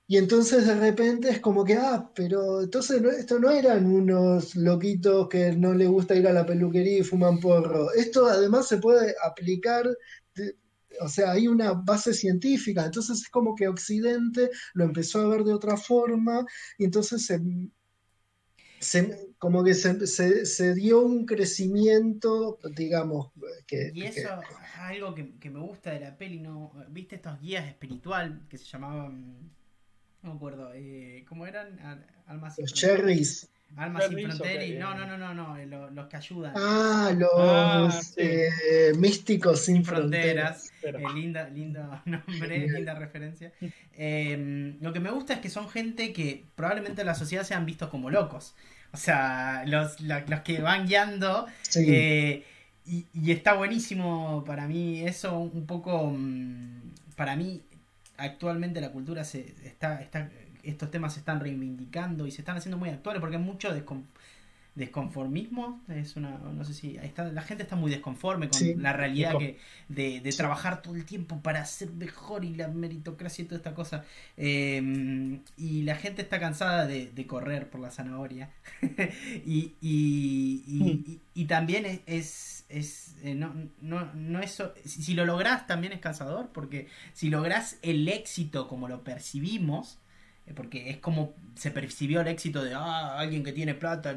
y 0.07 0.15
entonces 0.15 0.65
de 0.65 0.75
repente 0.75 1.29
es 1.29 1.41
como 1.41 1.65
que, 1.65 1.73
ah, 1.73 2.09
pero 2.15 2.61
entonces 2.61 3.03
esto 3.19 3.37
no 3.37 3.51
eran 3.51 3.85
unos 3.85 4.55
loquitos 4.55 5.27
que 5.27 5.51
no 5.51 5.73
les 5.73 5.89
gusta 5.89 6.15
ir 6.15 6.27
a 6.29 6.33
la 6.33 6.45
peluquería 6.45 6.99
y 6.99 7.03
fuman 7.03 7.41
porro. 7.41 7.91
Esto 7.91 8.27
además 8.27 8.65
se 8.69 8.77
puede 8.77 9.13
aplicar 9.25 9.89
o 11.01 11.09
sea, 11.09 11.31
hay 11.31 11.47
una 11.47 11.73
base 11.73 12.13
científica, 12.13 12.85
entonces 12.85 13.21
es 13.21 13.29
como 13.29 13.55
que 13.55 13.67
Occidente 13.67 14.49
lo 14.73 14.85
empezó 14.85 15.21
a 15.21 15.27
ver 15.27 15.43
de 15.43 15.53
otra 15.53 15.77
forma, 15.77 16.45
y 16.77 16.85
entonces 16.85 17.25
se, 17.25 17.39
como 19.37 19.63
que 19.63 19.73
se, 19.73 20.73
dio 20.73 21.01
un 21.01 21.25
crecimiento, 21.25 22.59
digamos, 22.75 23.31
que... 23.67 23.91
Y 23.93 24.03
eso 24.03 24.19
es 24.19 24.79
algo 24.79 25.13
que, 25.13 25.49
me 25.49 25.59
gusta 25.59 25.91
de 25.91 25.99
la 25.99 26.17
peli, 26.17 26.39
¿no? 26.39 26.71
¿Viste 26.89 27.15
estos 27.15 27.39
guías 27.39 27.67
espiritual 27.67 28.41
que 28.49 28.57
se 28.57 28.65
llamaban... 28.65 29.51
no 30.23 30.31
me 30.31 30.35
acuerdo, 30.35 30.71
eh, 30.73 31.25
¿cómo 31.27 31.45
eran? 31.45 31.79
Almas 32.25 32.57
Los 32.57 32.73
Cherries. 32.73 33.49
Almas 33.77 34.07
sin 34.07 34.27
fronteras. 34.27 34.79
No, 34.79 34.95
no, 34.95 35.05
no, 35.05 35.17
no, 35.17 35.33
no, 35.33 35.57
eh, 35.57 35.65
los, 35.65 36.07
que 36.07 36.17
ayudan. 36.17 36.53
Ah, 36.55 37.13
los 37.15 37.29
ah, 37.35 38.01
eh, 38.17 38.93
místicos 38.97 39.61
sin, 39.61 39.85
fronteras. 39.85 40.70
Linda, 41.13 41.49
linda 41.49 42.01
nombre, 42.05 42.67
linda 42.67 42.93
referencia. 42.95 43.51
Em, 43.93 44.77
lo 44.81 44.93
que 44.93 44.99
me 44.99 45.11
gusta 45.11 45.33
es 45.33 45.39
que 45.39 45.49
son 45.49 45.69
gente 45.69 46.13
que 46.13 46.45
probablemente 46.55 47.01
en 47.01 47.07
la 47.07 47.15
sociedad 47.15 47.43
se 47.43 47.53
han 47.53 47.65
visto 47.65 47.89
como 47.89 48.09
locos. 48.09 48.55
O 48.93 48.97
sea, 48.97 49.63
los, 49.65 50.01
los 50.01 50.39
que 50.41 50.61
van 50.61 50.87
guiando. 50.87 51.47
y, 51.75 53.05
y, 53.13 53.31
está 53.31 53.53
buenísimo 53.53 54.43
para 54.45 54.67
mí 54.67 55.01
eso, 55.01 55.39
un 55.39 55.65
poco. 55.65 56.11
Mm, 56.11 56.91
para 57.15 57.35
mí, 57.35 57.61
actualmente 58.17 58.81
la 58.81 58.91
cultura 58.91 59.23
se 59.23 59.53
está, 59.63 60.01
está 60.01 60.29
estos 60.63 60.91
temas 60.91 61.13
se 61.13 61.19
están 61.19 61.39
reivindicando 61.39 62.27
y 62.27 62.31
se 62.31 62.41
están 62.41 62.57
haciendo 62.57 62.77
muy 62.77 62.89
actuales 62.89 63.19
porque 63.19 63.37
hay 63.37 63.41
mucho 63.41 63.73
desconformismo. 64.75 65.81
Es 65.89 66.15
una, 66.15 66.37
no 66.37 66.63
sé 66.63 66.73
si 66.73 66.97
está, 66.97 67.25
la 67.25 67.41
gente 67.41 67.63
está 67.63 67.75
muy 67.75 67.91
desconforme 67.91 68.49
con 68.49 68.81
la 68.81 68.93
realidad 68.93 69.37
que, 69.37 69.57
de, 69.89 70.31
trabajar 70.31 70.81
todo 70.81 70.95
el 70.95 71.05
tiempo 71.05 71.41
para 71.41 71.65
ser 71.65 71.91
mejor 71.91 72.45
y 72.45 72.55
la 72.55 72.67
meritocracia 72.69 73.43
y 73.43 73.45
toda 73.45 73.57
esta 73.57 73.73
cosa. 73.73 74.05
Em, 74.37 75.41
y 75.57 75.83
la 75.83 75.95
gente 75.95 76.21
está 76.21 76.39
cansada 76.39 76.87
de, 76.87 77.27
correr 77.27 77.69
por 77.69 77.81
la 77.81 77.91
zanahoria. 77.91 78.49
y, 79.45 79.75
y, 79.81 81.21
y, 81.33 81.45
también 81.45 82.01
es, 82.05 82.65
es, 82.69 83.15
eh, 83.21 83.35
no, 83.35 83.53
no, 83.81 84.11
no 84.13 84.41
eso, 84.41 84.73
si 84.85 85.13
lo 85.13 85.25
lográs 85.25 85.67
también 85.67 85.93
es 85.93 85.99
cansador 85.99 86.49
porque 86.51 86.87
si 87.13 87.29
lográs 87.29 87.77
el 87.83 88.07
éxito 88.07 88.67
como 88.67 88.87
lo 88.87 89.03
percibimos, 89.03 89.99
eh, 90.47 90.53
porque 90.55 90.89
es 90.89 90.97
como 90.97 91.33
se 91.55 91.71
percibió 91.71 92.21
el 92.21 92.27
éxito 92.27 92.63
de 92.63 92.73
ah, 92.73 93.19
alguien 93.19 93.43
que 93.43 93.53
tiene 93.53 93.73
plata. 93.73 94.15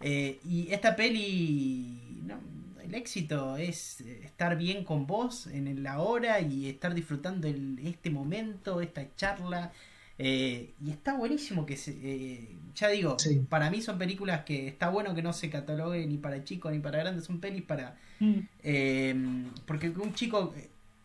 Eh, 0.00 0.40
y 0.44 0.72
esta 0.72 0.96
peli, 0.96 2.22
no, 2.24 2.38
el 2.82 2.94
éxito 2.94 3.56
es 3.56 4.00
estar 4.00 4.56
bien 4.56 4.84
con 4.84 5.06
vos 5.06 5.46
en 5.46 5.82
la 5.82 6.00
hora 6.00 6.40
y 6.40 6.68
estar 6.68 6.94
disfrutando 6.94 7.48
el, 7.48 7.78
este 7.84 8.10
momento, 8.10 8.80
esta 8.80 9.04
charla. 9.16 9.72
Eh, 10.18 10.74
y 10.84 10.90
está 10.90 11.14
buenísimo 11.14 11.64
que 11.64 11.76
se, 11.76 12.48
ya 12.74 12.88
digo, 12.88 13.16
para 13.48 13.70
mí 13.70 13.80
son 13.80 13.98
películas 13.98 14.44
que 14.44 14.68
está 14.68 14.90
bueno 14.90 15.14
que 15.14 15.22
no 15.22 15.32
se 15.32 15.48
catalogue 15.48 16.06
ni 16.06 16.18
para 16.18 16.44
chicos 16.44 16.72
ni 16.72 16.78
para 16.78 16.98
grandes, 16.98 17.24
son 17.24 17.40
pelis 17.40 17.62
para... 17.62 17.96
Mm. 18.18 19.46
porque 19.64 19.88
un 19.88 20.12
chico 20.12 20.52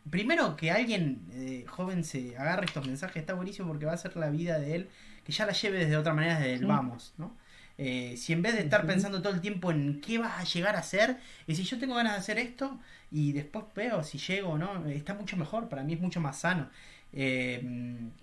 primero 0.10 0.56
que 0.56 0.72
alguien 0.72 1.22
eh, 1.34 1.66
joven 1.68 2.04
se 2.04 2.38
agarre 2.38 2.66
estos 2.66 2.86
mensajes 2.86 3.18
está 3.18 3.34
buenísimo 3.34 3.68
porque 3.68 3.86
va 3.86 3.94
a 3.94 3.98
ser 3.98 4.16
la 4.18 4.30
vida 4.30 4.60
de 4.60 4.76
él 4.76 4.90
que 5.24 5.32
ya 5.32 5.46
la 5.46 5.54
lleve 5.54 5.80
desde 5.80 5.98
otra 5.98 6.14
manera 6.14 6.40
desde 6.40 6.56
el 6.56 6.66
vamos, 6.66 7.14
¿no? 7.18 7.36
Eh, 7.78 8.16
si 8.18 8.34
en 8.34 8.42
vez 8.42 8.54
de 8.54 8.62
estar 8.62 8.86
pensando 8.86 9.22
todo 9.22 9.34
el 9.34 9.42
tiempo 9.42 9.70
en 9.70 10.00
qué 10.00 10.18
vas 10.18 10.40
a 10.40 10.44
llegar 10.44 10.76
a 10.76 10.80
hacer, 10.80 11.18
y 11.48 11.56
si 11.56 11.64
yo 11.64 11.78
tengo 11.78 11.96
ganas 11.96 12.14
de 12.14 12.20
hacer 12.20 12.38
esto 12.40 12.80
y 13.12 13.34
después 13.34 13.66
veo 13.76 14.04
si 14.04 14.18
llego 14.18 14.52
o 14.52 14.58
no, 14.58 14.86
está 14.88 15.14
mucho 15.14 15.38
mejor, 15.38 15.68
para 15.68 15.84
mí 15.84 15.94
es 15.94 16.00
mucho 16.00 16.22
más 16.22 16.40
sano. 16.40 16.70
Eh, 17.14 17.62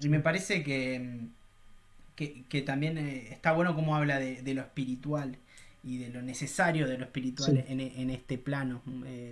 y 0.00 0.08
me 0.08 0.20
parece 0.20 0.62
que, 0.62 1.26
que, 2.16 2.62
también 2.62 2.98
está 2.98 3.52
bueno 3.52 3.74
como 3.74 3.96
habla 3.96 4.18
de, 4.18 4.54
lo 4.54 4.62
espiritual 4.62 5.36
y 5.82 5.98
de 5.98 6.10
lo 6.10 6.22
necesario 6.22 6.86
de 6.86 6.98
lo 6.98 7.04
espiritual 7.04 7.64
en, 7.68 7.80
en, 7.80 8.10
este 8.10 8.38
plano, 8.38 8.82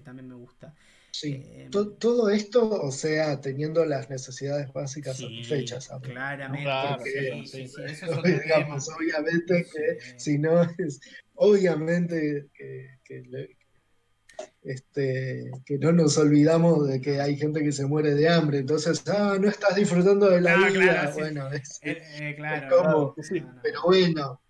también 0.04 0.28
me 0.28 0.34
gusta. 0.34 0.74
Sí, 1.20 1.42
eh, 1.44 1.68
todo 1.98 2.30
esto, 2.30 2.66
o 2.66 2.90
sea, 2.90 3.42
teniendo 3.42 3.84
las 3.84 4.08
necesidades 4.08 4.72
básicas 4.72 5.18
satisfechas. 5.18 5.90
Claramente, 6.00 7.44
sí, 7.44 7.66
sí, 7.68 7.82
eso 7.84 8.24
es 8.24 8.42
digamos, 8.42 8.88
obviamente 8.88 9.66
que 9.70 10.18
si 10.18 10.38
no 10.38 10.62
es, 10.62 10.98
obviamente 11.34 12.46
que, 12.54 12.88
este, 14.62 15.50
que 15.66 15.76
no 15.76 15.92
nos 15.92 16.16
olvidamos 16.16 16.88
de 16.88 17.02
que 17.02 17.20
hay 17.20 17.36
gente 17.36 17.62
que 17.62 17.72
se 17.72 17.84
muere 17.84 18.14
de 18.14 18.26
hambre, 18.26 18.60
entonces, 18.60 19.06
ah, 19.08 19.36
no 19.38 19.50
estás 19.50 19.76
disfrutando 19.76 20.30
de 20.30 20.40
la 20.40 20.54
ah, 20.54 20.70
vida, 20.70 21.12
bueno, 21.12 21.52
es, 21.52 21.80
eh, 21.82 22.00
eh, 22.14 22.34
claro, 22.34 23.14
como, 23.14 23.14
pero 23.62 23.82
bueno, 23.84 24.40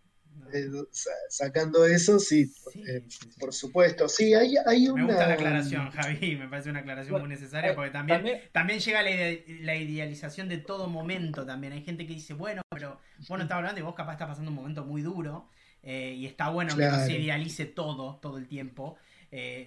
sacando 1.29 1.85
eso, 1.85 2.19
sí, 2.19 2.53
eh, 2.87 3.03
por 3.39 3.53
supuesto. 3.53 4.09
Sí, 4.09 4.35
hay, 4.35 4.55
hay 4.67 4.89
una... 4.89 5.03
Me 5.03 5.13
gusta 5.13 5.29
la 5.29 5.35
aclaración, 5.35 5.91
Javi, 5.91 6.37
me 6.41 6.49
parece 6.49 6.71
una 6.71 6.81
aclaración 6.81 7.21
muy 7.21 7.29
necesaria 7.29 7.75
porque 7.75 7.91
también, 7.91 8.41
también, 8.53 8.81
llega 8.81 9.03
la, 9.03 9.77
idealización 9.77 10.49
de 10.49 10.59
todo 10.59 10.89
momento 10.89 11.45
también. 11.47 11.73
Hay 11.73 11.83
gente 11.83 12.07
que 12.07 12.15
dice, 12.15 12.35
bueno, 12.35 12.63
pero 12.71 13.01
vos 13.29 13.39
no 13.39 13.43
estás 13.43 13.57
hablando 13.57 13.81
y 13.81 13.85
vos 13.85 13.95
capaz 13.95 14.13
estás 14.13 14.29
pasando 14.29 14.51
un 14.51 14.57
momento 14.57 14.85
muy 14.85 15.03
duro 15.03 15.49
eh, 15.83 16.15
y 16.17 16.27
está 16.27 16.49
bueno 16.51 16.77
que 16.77 16.85
no 16.85 17.05
se 17.05 17.19
idealice 17.19 17.67
todo, 17.67 18.17
todo 18.17 18.39
el 18.39 18.49
tiempo, 18.49 18.97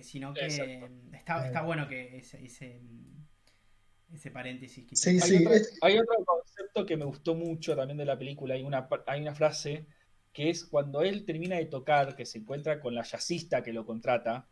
sino 0.01 0.33
que 0.33 0.47
está, 1.13 1.45
está, 1.45 1.61
bueno 1.61 1.87
que 1.87 2.17
ese... 2.17 2.43
ese 2.43 2.81
ese 4.13 4.31
paréntesis. 4.31 4.85
Sí, 4.91 5.19
sí, 5.19 5.37
hay, 5.37 5.45
otro, 5.45 5.59
hay, 5.81 5.97
otro, 5.97 6.15
concepto 6.25 6.85
que 6.85 6.97
me 6.97 7.05
gustó 7.05 7.35
mucho 7.35 7.75
también 7.75 7.97
de 7.97 8.05
la 8.05 8.17
película. 8.17 8.53
Hay 8.53 8.63
una, 8.63 8.87
hay 9.07 9.21
una 9.21 9.33
frase 9.33 9.85
que 10.33 10.49
es 10.49 10.65
cuando 10.65 11.03
él 11.03 11.25
termina 11.25 11.57
de 11.57 11.65
tocar, 11.65 12.15
que 12.15 12.25
se 12.25 12.39
encuentra 12.39 12.79
con 12.79 12.95
la 12.95 13.03
jazzista 13.03 13.61
que 13.61 13.71
lo 13.71 13.85
contrata, 13.85 14.47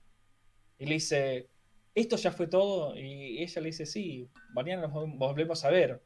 y 0.77 0.85
le 0.85 0.93
dice, 0.95 1.49
¿esto 1.95 2.15
ya 2.15 2.31
fue 2.31 2.47
todo? 2.47 2.95
Y 2.95 3.41
ella 3.41 3.61
le 3.61 3.67
dice, 3.67 3.85
sí, 3.85 4.29
mañana 4.53 4.87
nos 4.87 4.93
volvemos 5.17 5.65
a 5.65 5.69
ver. 5.69 6.01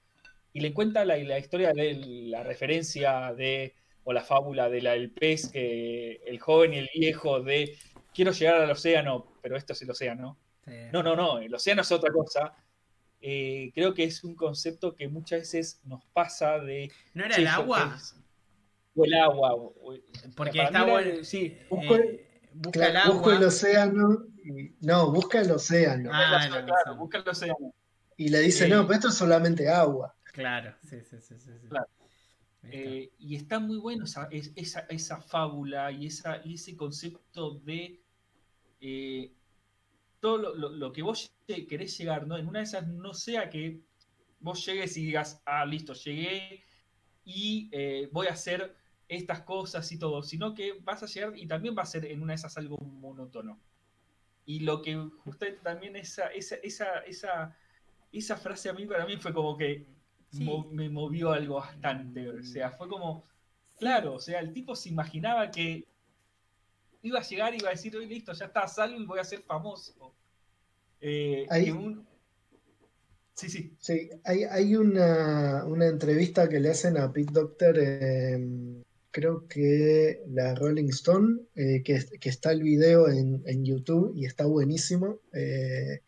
Y 0.53 0.61
le 0.61 0.73
cuenta 0.73 1.03
la, 1.03 1.17
la 1.17 1.37
historia 1.37 1.73
de 1.73 1.93
la 2.29 2.43
referencia 2.43 3.33
de, 3.33 3.75
o 4.05 4.13
la 4.13 4.23
fábula 4.23 4.69
del 4.69 5.11
pez, 5.11 5.49
que 5.49 6.21
el 6.25 6.39
joven 6.39 6.73
y 6.73 6.77
el 6.77 6.89
viejo 6.93 7.41
de, 7.41 7.77
quiero 8.13 8.31
llegar 8.31 8.61
al 8.61 8.71
océano, 8.71 9.27
pero 9.41 9.57
esto 9.57 9.73
es 9.73 9.81
el 9.81 9.91
océano. 9.91 10.37
No, 10.91 11.03
no, 11.03 11.15
no, 11.15 11.39
el 11.39 11.53
océano 11.53 11.81
es 11.81 11.91
otra 11.91 12.11
cosa. 12.11 12.55
Eh, 13.21 13.71
creo 13.73 13.93
que 13.93 14.03
es 14.03 14.23
un 14.23 14.35
concepto 14.35 14.95
que 14.95 15.07
muchas 15.07 15.41
veces 15.41 15.81
nos 15.83 16.03
pasa 16.13 16.59
de... 16.59 16.91
¿No 17.13 17.25
era 17.25 17.35
el 17.35 17.47
agua? 17.47 17.97
O 18.95 19.05
el 19.05 19.13
agua. 19.13 19.71
Porque 20.35 20.63
está 20.63 20.83
bueno. 20.83 21.23
Sí, 21.23 21.57
eh, 21.69 22.27
busca 22.53 22.87
el 22.87 22.97
agua. 22.97 23.15
Busca 23.15 23.35
el 23.35 23.43
océano. 23.43 24.25
no, 24.81 25.11
busca 25.11 25.41
el 25.41 25.51
océano. 25.51 26.09
Ah, 26.13 26.47
claro, 26.49 26.97
busca 26.97 27.19
el 27.19 27.29
océano. 27.29 27.73
Y 28.17 28.29
le 28.29 28.39
dice, 28.39 28.67
no, 28.67 28.83
pero 28.83 28.95
esto 28.95 29.09
es 29.09 29.15
solamente 29.15 29.69
agua. 29.69 30.15
Claro, 30.31 30.73
sí, 30.81 30.97
sí, 31.01 31.17
sí. 31.21 31.35
sí, 31.37 31.51
eh, 32.63 33.11
y 33.19 33.35
está 33.35 33.59
muy 33.59 33.77
bueno 33.77 34.05
esa, 34.05 34.27
esa, 34.31 34.81
esa 34.89 35.21
fábula 35.21 35.91
y, 35.91 36.07
esa, 36.07 36.41
y 36.43 36.55
ese 36.55 36.75
concepto 36.75 37.59
de 37.59 38.01
eh, 38.81 39.31
todo 40.19 40.37
lo, 40.37 40.69
lo, 40.69 40.91
que 40.91 41.03
vos 41.03 41.31
querés 41.45 41.97
llegar, 41.97 42.25
¿no? 42.25 42.37
En 42.37 42.47
una 42.47 42.59
de 42.59 42.65
esas 42.65 42.87
no 42.87 43.13
sea 43.13 43.49
que 43.49 43.81
vos 44.39 44.65
llegues 44.65 44.97
y 44.97 45.05
digas, 45.05 45.41
ah, 45.45 45.63
listo, 45.65 45.93
llegué 45.93 46.63
y 47.23 47.69
voy 48.11 48.27
a 48.27 48.33
hacer 48.33 48.75
estas 49.07 49.41
cosas 49.41 49.91
y 49.91 49.99
todo, 49.99 50.23
sino 50.23 50.53
que 50.53 50.73
vas 50.81 51.03
a 51.03 51.05
llegar 51.05 51.37
y 51.37 51.47
también 51.47 51.75
va 51.77 51.83
a 51.83 51.85
ser 51.85 52.05
en 52.05 52.21
una 52.21 52.33
de 52.33 52.35
esas 52.35 52.57
algo 52.57 52.77
monótono. 52.77 53.59
Y 54.45 54.59
lo 54.59 54.81
que 54.81 54.97
usted 55.25 55.57
también 55.61 55.95
esa, 55.95 56.27
esa, 56.27 56.55
esa, 56.55 56.99
esa, 57.01 57.57
esa 58.11 58.37
frase 58.37 58.69
a 58.69 58.73
mí 58.73 58.85
para 58.85 59.05
mí 59.05 59.17
fue 59.17 59.33
como 59.33 59.57
que 59.57 59.87
me 60.71 60.89
movió 60.89 61.31
algo 61.31 61.55
bastante. 61.55 62.29
O 62.29 62.43
sea, 62.43 62.71
fue 62.71 62.87
como, 62.87 63.23
claro, 63.77 64.15
o 64.15 64.19
sea, 64.19 64.39
el 64.39 64.53
tipo 64.53 64.75
se 64.75 64.89
imaginaba 64.89 65.49
que 65.49 65.87
iba 67.01 67.19
a 67.19 67.23
llegar 67.23 67.53
y 67.53 67.57
iba 67.57 67.69
a 67.69 67.73
decir, 67.73 67.95
hoy 67.95 68.07
listo, 68.07 68.33
ya 68.33 68.45
está, 68.45 68.67
salgo 68.67 68.99
y 68.99 69.05
voy 69.05 69.19
a 69.19 69.23
ser 69.23 69.41
famoso. 69.41 70.13
Eh, 70.99 71.47
Sí, 73.35 73.49
sí. 73.49 73.75
Sí, 73.79 74.09
hay, 74.23 74.45
hay 74.45 74.77
una, 74.77 75.65
una, 75.65 75.87
entrevista 75.87 76.47
que 76.47 76.61
le 76.61 76.69
hacen 76.69 76.97
a 76.97 77.11
Pete 77.11 77.33
Doctor 77.33 77.75
creo 79.15 79.47
que 79.47 80.23
la 80.27 80.55
Rolling 80.55 80.89
Stone, 80.89 81.39
eh, 81.55 81.81
que, 81.83 82.03
está 82.29 82.51
el 82.51 82.63
video 82.63 83.07
en, 83.07 83.63
YouTube 83.63 84.11
y 84.13 84.25
está 84.25 84.45
buenísimo, 84.45 85.21
eh, 85.31 86.01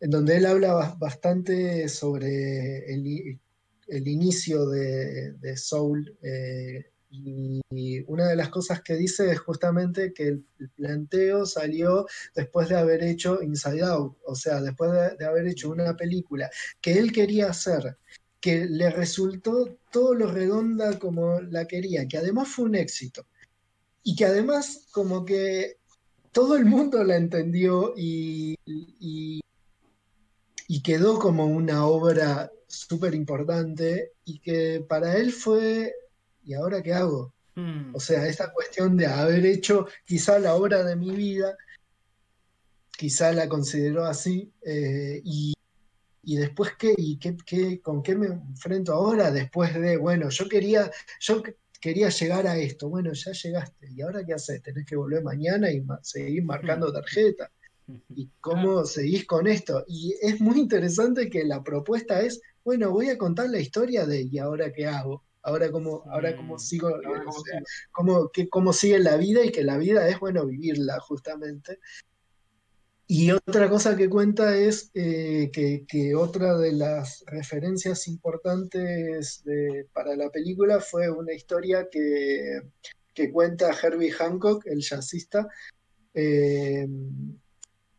en 0.00 0.10
donde 0.10 0.38
él 0.38 0.46
habla 0.46 0.96
bastante 0.98 1.86
sobre 1.90 2.94
el, 2.94 4.08
inicio 4.08 4.66
de, 4.70 5.54
Soul. 5.54 6.16
Eh, 6.22 6.86
y 7.10 8.00
una 8.06 8.28
de 8.28 8.36
las 8.36 8.48
cosas 8.48 8.80
que 8.80 8.94
dice 8.94 9.30
es 9.30 9.38
justamente 9.40 10.14
que 10.14 10.28
el, 10.28 10.44
planteo 10.74 11.44
salió 11.44 12.06
después 12.34 12.70
de 12.70 12.78
haber 12.78 13.02
hecho 13.04 13.42
Inside 13.42 13.82
Out, 13.82 14.16
o 14.24 14.34
sea, 14.34 14.62
después 14.62 14.92
de 15.18 15.26
haber 15.26 15.46
hecho 15.46 15.68
una 15.68 15.94
película 15.94 16.48
que 16.80 16.98
él 16.98 17.12
quería 17.12 17.50
hacer 17.50 17.98
que 18.40 18.66
le 18.66 18.90
resultó 18.90 19.78
todo 19.90 20.14
lo 20.14 20.30
redonda 20.30 20.98
como 20.98 21.40
la 21.40 21.66
quería, 21.66 22.08
que 22.08 22.18
además 22.18 22.48
fue 22.48 22.64
un 22.66 22.74
éxito. 22.74 23.26
Y 24.02 24.16
que 24.16 24.24
además 24.24 24.86
como 24.92 25.24
que 25.24 25.76
todo 26.32 26.56
el 26.56 26.64
mundo 26.64 27.04
la 27.04 27.16
entendió 27.16 27.92
y, 27.96 28.56
y, 28.64 29.40
quedó 30.82 31.18
como 31.18 31.44
una 31.44 31.84
obra 31.84 32.50
súper 32.66 33.14
importante 33.14 34.12
y 34.24 34.38
que 34.38 34.84
para 34.88 35.16
él 35.18 35.30
fue, 35.30 35.92
¿y 36.44 36.54
ahora 36.54 36.82
qué 36.82 36.94
hago? 36.94 37.34
Mm. 37.54 37.94
O 37.94 38.00
sea, 38.00 38.26
esta 38.26 38.50
cuestión 38.52 38.96
de 38.96 39.06
haber 39.06 39.44
hecho 39.44 39.86
quizá 40.06 40.38
la 40.38 40.54
obra 40.54 40.82
de 40.82 40.96
mi 40.96 41.10
vida, 41.10 41.54
quizá 42.96 43.32
la 43.32 43.48
consideró 43.48 44.06
así, 44.06 44.50
eh, 44.62 45.20
y, 45.22 45.52
y 46.22 46.36
después 46.36 46.72
qué, 46.78 46.94
y 46.96 47.18
qué, 47.18 47.36
qué- 47.46 47.80
con 47.80 48.02
qué 48.02 48.14
me 48.16 48.26
enfrento 48.26 48.92
ahora, 48.94 49.30
después 49.30 49.74
de, 49.74 49.96
bueno, 49.96 50.28
yo 50.30 50.48
quería, 50.48 50.90
yo 51.20 51.42
que- 51.42 51.56
quería 51.80 52.10
llegar 52.10 52.46
a 52.46 52.58
esto, 52.58 52.88
bueno, 52.88 53.12
ya 53.12 53.32
llegaste, 53.32 53.88
¿y 53.90 54.02
ahora 54.02 54.24
qué 54.24 54.34
haces? 54.34 54.62
Tenés 54.62 54.84
que 54.86 54.96
volver 54.96 55.22
mañana 55.22 55.70
y 55.72 55.80
ma- 55.80 55.98
seguir 56.02 56.44
marcando 56.44 56.92
tarjeta. 56.92 57.50
¿Y 58.14 58.28
cómo 58.40 58.84
seguís 58.84 59.26
con 59.26 59.46
esto? 59.48 59.84
Y 59.88 60.14
es 60.20 60.40
muy 60.40 60.60
interesante 60.60 61.28
que 61.28 61.44
la 61.44 61.62
propuesta 61.62 62.20
es, 62.20 62.40
bueno, 62.64 62.90
voy 62.90 63.08
a 63.08 63.18
contar 63.18 63.48
la 63.50 63.58
historia 63.58 64.06
de 64.06 64.22
¿y 64.22 64.38
ahora 64.38 64.72
qué 64.72 64.86
hago? 64.86 65.24
Ahora 65.42 65.70
cómo, 65.72 66.04
ahora 66.10 66.36
cómo 66.36 66.58
sigo, 66.58 66.88
Ahora, 66.88 67.22
o 67.26 67.42
¿cómo 67.90 68.30
sigo? 68.32 68.48
cómo 68.50 68.72
sigue 68.72 68.98
la 68.98 69.16
vida 69.16 69.44
y 69.44 69.50
que 69.50 69.64
la 69.64 69.78
vida 69.78 70.06
es, 70.08 70.20
bueno, 70.20 70.46
vivirla 70.46 71.00
justamente. 71.00 71.78
Y 73.12 73.32
otra 73.32 73.68
cosa 73.68 73.96
que 73.96 74.08
cuenta 74.08 74.56
es 74.56 74.92
eh, 74.94 75.50
que, 75.52 75.84
que 75.88 76.14
otra 76.14 76.56
de 76.56 76.70
las 76.70 77.24
referencias 77.26 78.06
importantes 78.06 79.42
de- 79.42 79.88
para 79.92 80.14
la 80.14 80.30
película 80.30 80.78
fue 80.78 81.10
una 81.10 81.32
historia 81.32 81.88
que, 81.90 82.60
que 83.12 83.32
cuenta 83.32 83.76
Herbie 83.82 84.12
Hancock, 84.12 84.64
el 84.66 84.80
jazzista, 84.80 85.48
eh, 86.14 86.86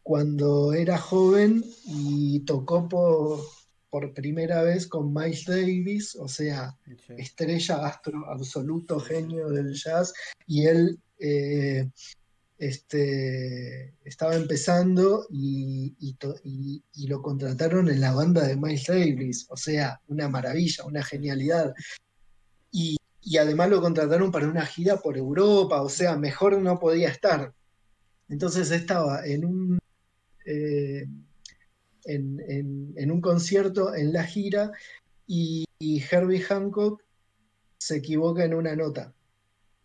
cuando 0.01 0.71
era 0.71 0.97
joven 0.97 1.61
y 1.83 2.39
tocó 2.45 2.87
por, 2.87 3.41
por 3.89 4.13
primera 4.13 4.63
vez 4.63 4.87
con 4.87 5.13
Miles 5.13 5.43
Davis, 5.43 6.15
o 6.15 6.29
sea, 6.29 6.77
estrella, 7.17 7.85
astro, 7.85 8.25
absoluto 8.29 8.97
genio 9.01 9.49
del 9.49 9.73
jazz, 9.73 10.13
y 10.47 10.67
él 10.67 10.97
eh, 11.19 11.89
este, 12.61 13.95
estaba 14.05 14.35
empezando 14.35 15.25
y, 15.31 15.95
lo 17.07 17.21
contrataron 17.23 17.89
en 17.89 17.99
la 17.99 18.13
banda 18.13 18.45
de 18.45 18.55
Miles 18.55 18.85
Davis, 18.85 19.47
o 19.49 19.57
sea, 19.57 19.99
una 20.07 20.29
maravilla, 20.29 20.85
una 20.85 21.03
genialidad. 21.03 21.73
Y, 22.71 22.97
además 23.39 23.69
lo 23.71 23.81
contrataron 23.81 24.31
para 24.31 24.47
una 24.47 24.65
gira 24.65 24.97
por 24.97 25.17
Europa, 25.17 25.81
o 25.81 25.89
sea, 25.89 26.15
mejor 26.17 26.61
no 26.61 26.79
podía 26.79 27.09
estar. 27.09 27.51
Entonces 28.29 28.69
estaba 28.69 29.25
en 29.25 29.43
un, 29.45 29.79
eh, 30.45 31.07
concierto 33.21 33.95
en 33.95 34.13
la 34.13 34.23
gira 34.23 34.71
y 35.25 35.65
Herbie 35.79 36.41
Hancock 36.41 37.01
se 37.79 37.97
equivoca 37.97 38.45
en 38.45 38.53
una 38.53 38.75
nota 38.75 39.15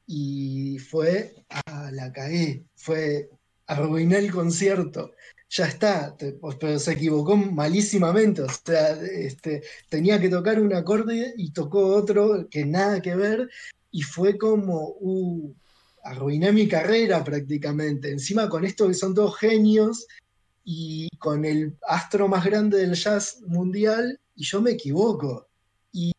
y 0.06 0.78
fue, 0.78 1.34
ah, 1.48 1.90
la 1.92 2.12
cagué, 2.12 2.64
fue, 2.76 3.28
arruiné 3.66 4.18
el 4.18 4.30
concierto, 4.30 5.12
ya 5.48 5.66
está, 5.66 6.16
pero 6.16 6.78
se 6.78 6.92
equivocó 6.92 7.36
malísimamente, 7.36 8.42
o 8.42 8.48
sea, 8.48 8.92
este, 9.02 9.62
tenía 9.88 10.20
que 10.20 10.28
tocar 10.28 10.60
un 10.60 10.74
acorde 10.74 11.34
y 11.36 11.50
tocó 11.52 11.86
otro 11.94 12.48
que 12.48 12.64
nada 12.64 13.00
que 13.02 13.16
ver 13.16 13.48
y 13.90 14.02
fue 14.02 14.38
como, 14.38 14.96
uh, 15.00 15.54
arruiné 16.02 16.52
mi 16.52 16.68
carrera 16.68 17.24
prácticamente, 17.24 18.10
encima 18.10 18.48
con 18.48 18.64
esto 18.64 18.86
que 18.88 18.94
son 18.94 19.14
todos 19.14 19.36
genios 19.38 20.06
y 20.64 21.08
con 21.18 21.44
el 21.44 21.76
astro 21.86 22.28
más 22.28 22.44
grande 22.44 22.78
del 22.78 22.94
jazz 22.94 23.40
mundial 23.46 24.20
y 24.34 24.44
yo 24.44 24.60
me 24.60 24.72
equivoco. 24.72 25.48
Y 25.92 26.12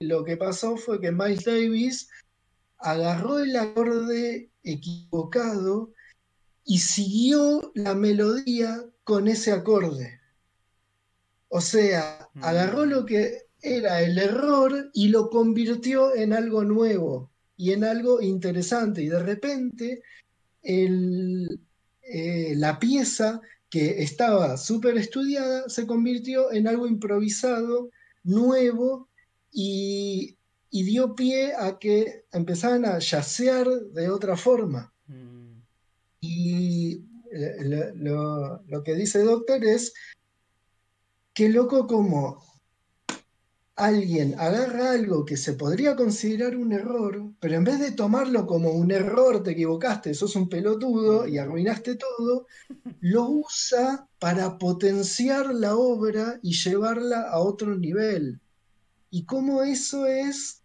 lo 0.00 0.24
que 0.24 0.36
pasó 0.36 0.76
fue 0.76 1.00
que 1.00 1.12
Miles 1.12 1.44
Davis 1.44 2.08
agarró 2.82 3.38
el 3.38 3.54
acorde 3.56 4.50
equivocado 4.62 5.92
y 6.64 6.78
siguió 6.78 7.72
la 7.74 7.94
melodía 7.94 8.84
con 9.04 9.28
ese 9.28 9.52
acorde. 9.52 10.20
O 11.48 11.60
sea, 11.60 12.28
Mm. 12.34 12.44
agarró 12.44 12.86
lo 12.86 13.04
que 13.04 13.42
era 13.60 14.00
el 14.02 14.18
error 14.18 14.90
y 14.94 15.08
lo 15.08 15.28
convirtió 15.30 16.14
en 16.14 16.32
algo 16.32 16.64
nuevo 16.64 17.30
y 17.56 17.72
en 17.72 17.84
algo 17.84 18.20
interesante. 18.20 19.02
Y 19.02 19.08
de 19.08 19.22
repente 19.22 20.02
el- 20.62 21.60
eh, 22.02 22.54
la 22.56 22.78
pieza 22.78 23.40
que 23.68 24.02
estaba 24.02 24.56
súper 24.56 24.96
estudiada 24.98 25.68
se 25.68 25.86
convirtió 25.86 26.52
en 26.52 26.68
algo 26.68 26.86
improvisado, 26.86 27.90
nuevo 28.24 29.08
y, 29.50 30.36
y 30.74 30.82
dio 30.84 31.14
pie 31.14 31.52
a 31.54 31.78
que 31.78 32.24
empezaran 32.32 32.84
a 32.86 32.98
yacear 32.98 33.68
de 33.68 34.08
otra 34.08 34.36
forma. 34.36 34.92
Mm. 35.06 35.60
Y 36.22 36.94
eh, 37.30 37.56
lo, 37.60 37.94
lo- 37.94 38.62
lo 38.66 38.82
que 38.82 38.94
dice 38.94 39.22
Doctor 39.22 39.64
es 39.64 39.92
que 41.34 41.48
loco 41.50 41.86
como 41.86 42.42
alguien 43.76 44.34
agarra 44.38 44.92
algo 44.92 45.24
que 45.24 45.36
se 45.36 45.54
podría 45.54 45.94
considerar 45.96 46.56
un 46.56 46.72
error, 46.72 47.32
pero 47.40 47.54
en 47.56 47.64
vez 47.64 47.78
de 47.78 47.92
tomarlo 47.92 48.46
como 48.46 48.70
un 48.70 48.90
error, 48.90 49.42
te 49.42 49.52
equivocaste, 49.52 50.14
sos 50.14 50.36
un 50.36 50.48
pelotudo 50.48 51.26
y 51.26 51.36
arruinaste 51.38 51.96
todo, 51.96 52.46
lo 53.00 53.28
usa 53.28 54.08
para 54.18 54.56
potenciar 54.58 55.54
la 55.54 55.76
obra 55.76 56.38
y 56.42 56.52
llevarla 56.54 57.22
a 57.30 57.38
otro 57.40 57.74
nivel. 57.76 58.40
Y 59.10 59.24
cómo 59.24 59.62
eso 59.62 60.06
es 60.06 60.61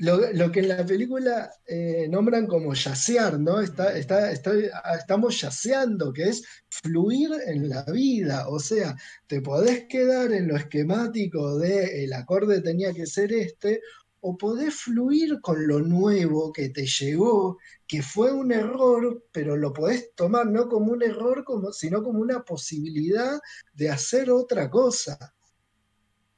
lo, 0.00 0.32
lo 0.32 0.50
que 0.50 0.60
en 0.60 0.68
la 0.68 0.84
película 0.86 1.50
eh, 1.66 2.08
nombran 2.08 2.46
como 2.46 2.72
yacear, 2.74 3.38
¿no? 3.38 3.60
Está, 3.60 3.96
está, 3.98 4.32
está- 4.32 4.52
estamos 4.98 5.40
yaceando, 5.40 6.12
que 6.12 6.24
es 6.30 6.42
fluir 6.68 7.30
en 7.46 7.68
la 7.68 7.84
vida. 7.84 8.48
O 8.48 8.58
sea, 8.58 8.96
te 9.26 9.40
podés 9.42 9.86
quedar 9.88 10.32
en 10.32 10.48
lo 10.48 10.56
esquemático 10.56 11.58
de 11.58 12.04
el 12.04 12.12
acorde 12.14 12.62
tenía 12.62 12.92
que 12.94 13.06
ser 13.06 13.32
este, 13.32 13.80
o 14.20 14.36
podés 14.38 14.74
fluir 14.74 15.40
con 15.42 15.66
lo 15.66 15.80
nuevo 15.80 16.52
que 16.52 16.70
te 16.70 16.86
llegó, 16.86 17.58
que 17.86 18.02
fue 18.02 18.32
un 18.32 18.52
error, 18.52 19.24
pero 19.32 19.56
lo 19.56 19.72
podés 19.72 20.14
tomar 20.14 20.46
no 20.46 20.68
como 20.68 20.92
un 20.92 21.02
error, 21.02 21.44
como, 21.44 21.72
sino 21.72 22.02
como 22.02 22.20
una 22.20 22.42
posibilidad 22.42 23.38
de 23.74 23.90
hacer 23.90 24.30
otra 24.30 24.70
cosa. 24.70 25.18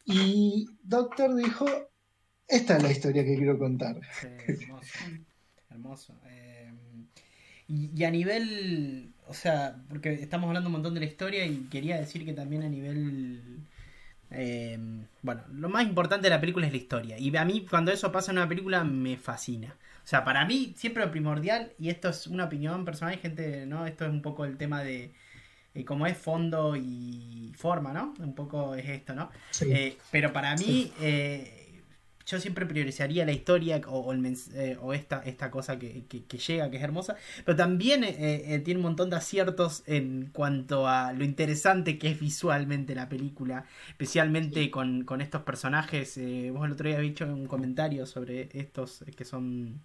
Y 0.05 0.67
Doctor 0.83 1.35
dijo, 1.35 1.67
esta 2.53 2.77
es 2.77 2.83
la 2.83 2.91
historia 2.91 3.25
que 3.25 3.37
quiero 3.37 3.59
contar. 3.59 4.01
Sí, 4.21 4.29
hermoso. 4.47 4.99
Hermoso. 5.71 6.15
Eh, 6.29 6.71
y, 7.69 7.91
y 7.97 8.05
a 8.05 8.11
nivel, 8.11 9.13
o 9.27 9.35
sea, 9.35 9.83
porque 9.89 10.13
estamos 10.13 10.49
hablando 10.49 10.69
un 10.69 10.75
montón 10.75 10.95
de 10.95 11.01
la 11.01 11.07
historia 11.07 11.47
y 11.47 11.69
quería 11.71 11.97
decir 11.97 12.25
que 12.25 12.33
también 12.33 12.63
a 12.63 12.69
nivel... 12.69 13.61
eh, 14.31 14.79
bueno, 15.23 15.43
lo 15.53 15.69
más 15.69 15.85
importante 15.85 16.27
de 16.27 16.31
la 16.31 16.41
película 16.41 16.67
es 16.67 16.73
la 16.73 16.79
historia. 16.79 17.19
Y 17.19 17.35
a 17.37 17.45
mí 17.45 17.67
cuando 17.69 17.93
eso 17.93 18.13
pasa 18.13 18.33
en 18.33 18.39
una 18.39 18.49
película 18.49 18.85
me 18.85 19.17
fascina. 19.17 19.77
O 20.05 20.07
sea, 20.07 20.25
para 20.25 20.45
mí 20.45 20.75
siempre 20.77 21.05
lo 21.05 21.11
primordial, 21.11 21.73
y 21.79 21.89
esto 21.89 22.09
es 22.09 22.27
una 22.27 22.45
opinión 22.45 22.85
personal, 22.85 23.15
hay 23.15 23.21
gente, 23.21 23.67
¿no? 23.67 23.87
Esto 23.87 24.05
es 24.05 24.11
un 24.11 24.21
poco 24.21 24.45
el 24.45 24.57
tema 24.57 24.83
de... 24.83 25.13
eh, 25.75 25.85
como 25.85 26.07
es 26.07 26.17
fondo 26.19 26.77
y 26.77 27.53
forma, 27.57 27.93
¿no? 27.93 28.15
Un 28.19 28.35
poco 28.35 28.75
es 28.75 28.89
esto, 28.89 29.15
¿no? 29.15 29.31
Sí. 29.51 29.67
Eh, 29.73 29.97
pero 30.11 30.33
para 30.33 30.57
mí, 30.57 30.93
eh, 31.01 31.62
yo 32.27 32.41
siempre 32.41 32.67
priorizaría 32.67 33.25
la 33.27 33.33
historia 33.33 33.81
o, 33.89 33.99
o 34.01 34.13
el 34.13 34.21
mens- 34.21 34.53
eh, 34.55 34.77
o 34.81 34.93
esta, 34.95 35.23
esta 35.25 35.51
cosa 35.51 35.79
que, 35.79 36.05
que- 36.09 36.25
que 36.25 36.39
llega, 36.39 36.71
que 36.71 36.77
es 36.79 36.83
hermosa. 36.83 37.17
Pero 37.45 37.57
también 37.57 38.05
eh, 38.05 38.55
eh, 38.55 38.59
tiene 38.61 38.79
un 38.79 38.85
montón 38.85 39.11
de 39.11 39.17
aciertos 39.17 39.83
en 39.87 40.31
cuanto 40.33 40.89
a 40.89 41.13
lo 41.13 41.25
interesante 41.25 41.99
que 41.99 42.11
es 42.11 42.21
visualmente 42.21 42.95
la 42.95 43.09
película. 43.09 43.65
Especialmente 43.89 44.71
con, 44.71 45.05
con 45.05 45.21
estos 45.21 45.43
personajes. 45.43 46.17
eh, 46.19 46.51
vos 46.53 46.65
el 46.67 46.73
otro 46.73 46.89
día 46.89 46.97
habéis 46.99 47.13
hecho 47.13 47.27
un 47.27 47.47
comentario 47.47 48.07
sobre 48.07 48.49
estos 48.53 49.03
eh, 49.03 49.13
que 49.13 49.25
son... 49.25 49.81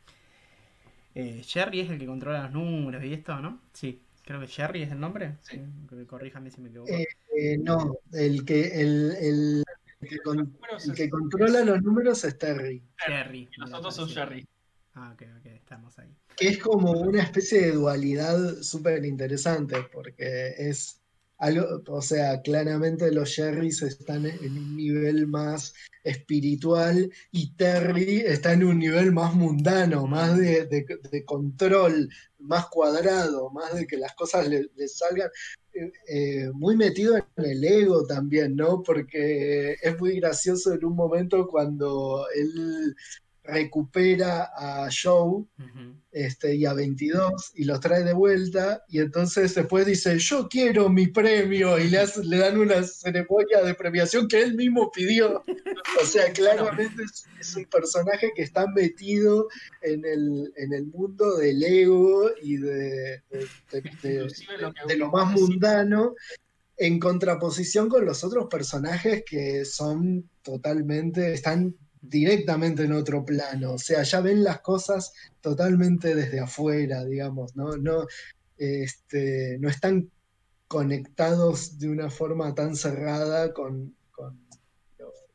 eh, 1.15 1.41
Jerry 1.45 1.81
es 1.81 1.89
el 1.89 1.99
que 1.99 2.05
controla 2.05 2.43
los 2.43 2.51
números 2.53 3.03
y 3.03 3.13
esto, 3.13 3.39
¿no? 3.41 3.59
Sí. 3.73 4.01
Creo 4.23 4.41
que 4.41 4.47
Jerry 4.47 4.83
es 4.83 4.91
el 4.91 4.99
nombre. 4.99 5.35
Sí. 5.41 5.61
Corríjame 6.07 6.51
si 6.51 6.59
me 6.61 6.67
equivoco. 6.69 6.91
Eh, 6.91 7.07
eh, 7.35 7.57
no, 7.57 7.95
el 8.11 8.43
que, 8.43 8.81
el, 8.81 9.15
el- 9.21 9.63
el 9.99 10.09
que 10.09 10.19
con- 10.19 10.37
Números 10.37 10.85
el 10.87 10.93
que 10.95 11.03
es- 11.05 11.11
controla 11.11 11.63
los 11.63 11.81
números 11.81 12.23
es 12.23 12.37
Terry, 12.37 12.83
Jerry. 12.97 13.49
y 13.55 13.59
Los 13.61 13.73
otros 13.73 13.95
son. 13.95 14.09
Jerry. 14.09 14.45
Ah, 14.93 15.11
ok, 15.13 15.23
ok, 15.39 15.45
estamos 15.47 15.97
ahí. 15.99 16.09
que 16.35 16.49
es 16.49 16.57
como 16.59 16.91
una 16.91 17.23
especie 17.23 17.61
de 17.61 17.71
dualidad 17.71 18.61
súper 18.61 19.03
interesante, 19.05 19.77
porque 19.91 20.53
es 20.57 21.01
algo, 21.39 21.81
o 21.87 22.01
sea, 22.01 22.41
claramente 22.41 23.11
los 23.11 23.33
Jerrys 23.35 23.81
están 23.83 24.25
en 24.27 24.57
un 24.57 24.75
nivel 24.75 25.27
más 25.27 25.73
espiritual 26.03 27.11
y 27.31 27.53
Terry 27.55 28.21
está 28.21 28.53
en 28.53 28.63
un 28.63 28.79
nivel 28.79 29.11
más 29.11 29.33
mundano, 29.35 30.07
más 30.07 30.37
de, 30.37 30.65
de- 30.65 30.99
de 31.11 31.25
control, 31.25 32.09
más 32.39 32.67
cuadrado, 32.67 33.49
más 33.51 33.73
de 33.75 33.85
que 33.87 33.97
las 33.97 34.13
cosas 34.15 34.47
le, 34.47 34.67
le 34.75 34.87
salgan. 34.87 35.29
Eh, 36.07 36.49
muy 36.53 36.75
metido 36.75 37.15
en 37.17 37.23
el 37.37 37.63
ego 37.63 38.05
también, 38.05 38.55
¿no? 38.55 38.83
Porque 38.83 39.73
es 39.81 39.99
muy 39.99 40.19
gracioso 40.19 40.73
en 40.73 40.85
un 40.85 40.95
momento 40.95 41.47
cuando 41.47 42.25
él 42.35 42.95
recupera 43.47 44.51
a 44.55 44.89
Joe 44.91 45.45
este, 46.11 46.55
y 46.55 46.65
a 46.65 46.73
22 46.73 47.53
y 47.55 47.63
los 47.63 47.79
trae 47.79 48.03
de 48.03 48.13
vuelta 48.13 48.83
y 48.89 48.99
entonces 48.99 49.55
después 49.55 49.85
dice 49.85 50.19
yo 50.19 50.47
quiero 50.49 50.89
mi 50.89 51.07
premio 51.07 51.79
y 51.79 51.89
le, 51.89 51.99
le 52.23 52.37
dan 52.37 52.57
una 52.57 52.83
ceremonia 52.83 53.61
de 53.63 53.73
premiación 53.73 54.27
que 54.27 54.41
él 54.41 54.55
mismo 54.55 54.91
pidió. 54.91 55.43
O 56.01 56.05
sea, 56.05 56.31
claramente 56.33 57.03
es, 57.39 57.55
un 57.55 57.65
personaje 57.65 58.31
que 58.35 58.43
está 58.43 58.67
metido 58.67 59.47
en 59.81 60.05
el, 60.05 60.53
en 60.57 60.73
el 60.73 60.87
mundo 60.87 61.37
del 61.37 61.63
ego 61.63 62.29
y 62.41 62.57
de, 62.57 63.23
de 64.01 64.97
lo 64.97 65.09
más 65.09 65.31
mundano 65.31 66.13
en 66.77 66.99
contraposición 66.99 67.89
con 67.89 68.05
los 68.05 68.23
otros 68.23 68.47
personajes 68.47 69.23
que 69.25 69.65
son 69.65 70.29
totalmente, 70.43 71.33
están 71.33 71.75
directamente 72.09 72.83
en 72.83 72.93
otro 72.93 73.23
plano, 73.25 73.73
o 73.73 73.77
sea, 73.77 74.03
ya 74.03 74.21
ven 74.21 74.43
las 74.43 74.61
cosas 74.61 75.13
totalmente 75.41 76.15
desde 76.15 76.39
afuera, 76.39 77.03
digamos, 77.05 77.55
no, 77.55 77.77
no, 77.77 78.05
este, 78.57 79.57
no 79.59 79.69
están 79.69 80.09
conectados 80.67 81.79
de 81.79 81.89
una 81.89 82.09
forma 82.09 82.53
tan 82.53 82.75
cerrada 82.75 83.53
con, 83.53 83.95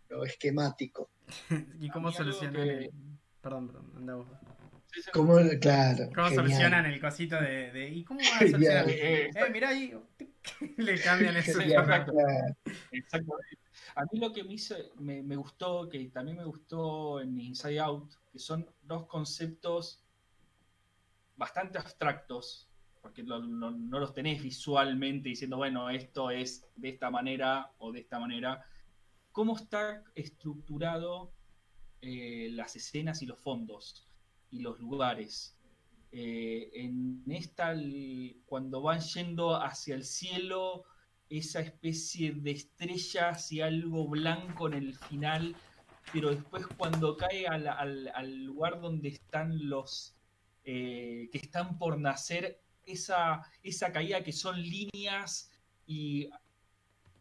lo, 0.09 0.25
esquemático. 0.25 1.11
¿Y 1.81 1.89
cómo 1.91 2.13
solucionan? 2.13 2.91
Perdón, 3.41 3.69
perdón, 3.69 3.93
andamos. 3.97 4.27
¿Cómo, 5.13 5.39
claro, 5.59 6.11
¿Cómo 6.15 6.29
solucionan 6.29 6.85
el 6.85 7.01
cosito 7.01 7.41
de, 7.41 7.89
¿Y 7.89 8.05
cómo 8.05 8.21
van 8.21 8.47
a 8.47 8.51
solucionar? 8.51 8.85
eh, 8.91 9.31
mirá 9.51 9.71
ahí. 9.71 9.95
Le 10.77 11.01
cambian 11.01 11.37
eso. 11.39 11.61
Exactamente. 11.61 12.57
A 13.95 14.05
mí 14.11 14.19
lo 14.19 14.33
que 14.33 14.43
me, 14.99 15.23
me, 15.23 15.37
gustó, 15.37 15.89
que 15.89 16.05
también 16.07 16.39
me 16.39 16.45
gustó 16.45 17.21
en 17.21 17.39
Inside 17.39 17.81
Out, 17.81 18.13
que 18.33 18.39
son 18.39 18.67
dos 18.83 19.07
conceptos 19.07 20.03
bastante 21.37 21.79
abstractos, 21.79 22.69
porque 23.03 23.23
no, 23.23 23.41
los 23.41 24.15
tenés 24.15 24.43
visualmente 24.43 25.29
diciendo, 25.29 25.57
bueno, 25.59 25.91
esto 25.91 26.31
es 26.31 26.67
de 26.77 26.91
esta 26.91 27.11
manera 27.11 27.73
o 27.79 27.93
de 27.93 28.01
esta 28.01 28.19
manera. 28.19 28.65
¿Cómo 29.33 29.57
está 29.57 30.05
estructurado 30.15 31.33
eh, 32.01 32.49
las 32.53 32.77
escenas 32.77 33.21
y 33.23 33.27
los 33.27 33.41
fondos 33.41 34.07
y 34.51 34.61
los 34.61 34.79
lugares? 34.79 35.59
Eh, 36.13 36.71
en 36.75 37.25
esta, 37.27 37.75
cuando 38.47 38.83
van 38.83 39.01
yendo 39.01 39.57
hacia 39.57 39.95
el 39.95 40.05
cielo, 40.05 40.85
esa 41.39 41.61
especie 41.61 42.33
de 42.33 42.51
estrellas 42.51 43.51
y 43.53 43.63
algo 43.63 44.07
blanco 44.07 44.69
en 44.69 44.75
el 44.75 44.95
final, 44.95 45.57
pero 46.13 46.31
después 46.31 46.67
cuando 46.77 47.17
cae 47.17 47.47
al, 47.47 48.45
lugar 48.45 48.81
donde 48.81 49.09
están 49.09 49.69
los 49.69 50.15
eh, 50.65 51.31
que 51.33 51.39
están 51.39 51.79
por 51.79 51.99
nacer, 51.99 52.61
esa, 52.85 53.43
esa 53.63 53.93
caída 53.93 54.23
que 54.23 54.33
son 54.33 54.61
líneas 54.61 55.51
y 55.87 56.29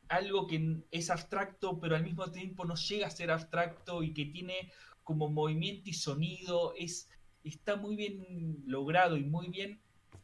algo 0.10 0.46
que 0.46 0.84
es 0.92 1.10
abstracto, 1.10 1.80
pero 1.80 1.96
al 1.96 2.04
mismo 2.04 2.30
tiempo 2.32 2.66
no 2.66 2.76
llega 2.76 3.08
a 3.08 3.12
ser 3.12 3.32
abstracto 3.32 4.04
y 4.04 4.14
que 4.14 4.26
tiene 4.26 4.72
como 5.04 5.30
movimiento 5.30 5.90
y 5.90 5.94
sonido, 5.94 6.74
es, 6.78 7.10
está 7.46 7.78
muy 7.78 7.96
bien 7.96 8.62
logrado 8.66 9.16
y 9.16 9.24
muy 9.24 9.48
bien 9.48 9.80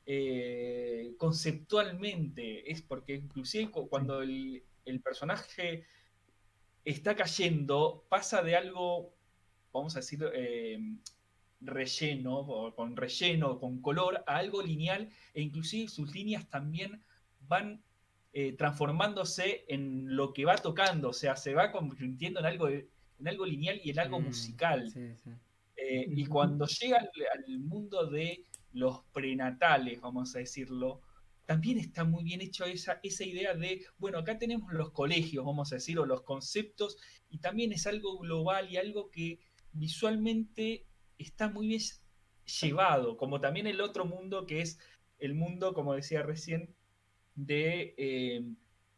eh, 0.09 1.15
conceptualmente, 1.17 2.71
es 2.71 2.81
porque 2.81 3.15
inclusive 3.15 3.69
cuando 3.71 4.21
el, 4.21 4.63
personaje 5.03 5.83
está 6.85 7.13
cayendo, 7.13 8.05
pasa 8.07 8.41
de 8.41 8.55
algo, 8.55 9.13
vamos 9.73 9.97
a 9.97 9.99
decir, 9.99 10.25
eh, 10.33 10.79
relleno, 11.59 12.37
o 12.37 12.73
con 12.73 12.95
relleno, 12.95 13.59
con 13.59 13.81
color, 13.81 14.23
a 14.27 14.37
algo 14.37 14.61
lineal, 14.61 15.09
e 15.33 15.41
inclusive 15.41 15.89
sus 15.89 16.15
líneas 16.15 16.47
también 16.49 17.03
van 17.41 17.83
eh, 18.31 18.53
transformándose 18.53 19.65
en 19.67 20.15
lo 20.15 20.31
que 20.31 20.45
va 20.45 20.55
tocando, 20.55 21.09
o 21.09 21.13
sea, 21.13 21.35
se 21.35 21.53
va 21.53 21.73
convirtiendo 21.73 22.39
en 22.39 22.45
algo, 22.45 22.69
en 22.69 22.87
algo 23.25 23.45
lineal 23.45 23.81
y 23.83 23.89
en 23.89 23.99
algo 23.99 24.21
mm, 24.21 24.23
musical. 24.23 24.93
y 25.75 26.25
cuando 26.27 26.65
llega 26.65 26.97
al 26.99 27.59
mundo 27.59 28.05
de 28.05 28.45
los 28.77 29.01
prenatales, 29.13 30.01
vamos 30.01 30.35
a 30.35 30.39
decirlo, 30.39 31.01
también 31.45 31.79
está 31.79 32.03
muy 32.03 32.23
bien 32.23 32.41
hecho 32.41 32.65
esa, 32.65 32.99
esa 33.03 33.23
idea 33.23 33.53
de, 33.53 33.85
bueno, 33.97 34.19
acá 34.19 34.37
tenemos 34.37 34.73
los 34.73 34.91
colegios, 34.91 35.45
vamos 35.45 35.71
a 35.71 35.75
decirlo, 35.75 36.05
los 36.05 36.21
conceptos, 36.23 36.97
y 37.29 37.39
también 37.39 37.71
es 37.71 37.87
algo 37.87 38.19
global 38.19 38.69
y 38.69 38.77
algo 38.77 39.09
que 39.09 39.39
visualmente 39.71 40.85
está 41.17 41.49
muy 41.49 41.67
bien 41.67 41.81
llevado, 42.61 43.17
como 43.17 43.39
también 43.39 43.65
el 43.65 43.81
otro 43.81 44.05
mundo 44.05 44.45
que 44.45 44.61
es 44.61 44.77
el 45.19 45.35
mundo, 45.35 45.73
como 45.73 45.93
decía 45.93 46.21
recién, 46.21 46.75
de 47.35 47.95
eh, 47.97 48.43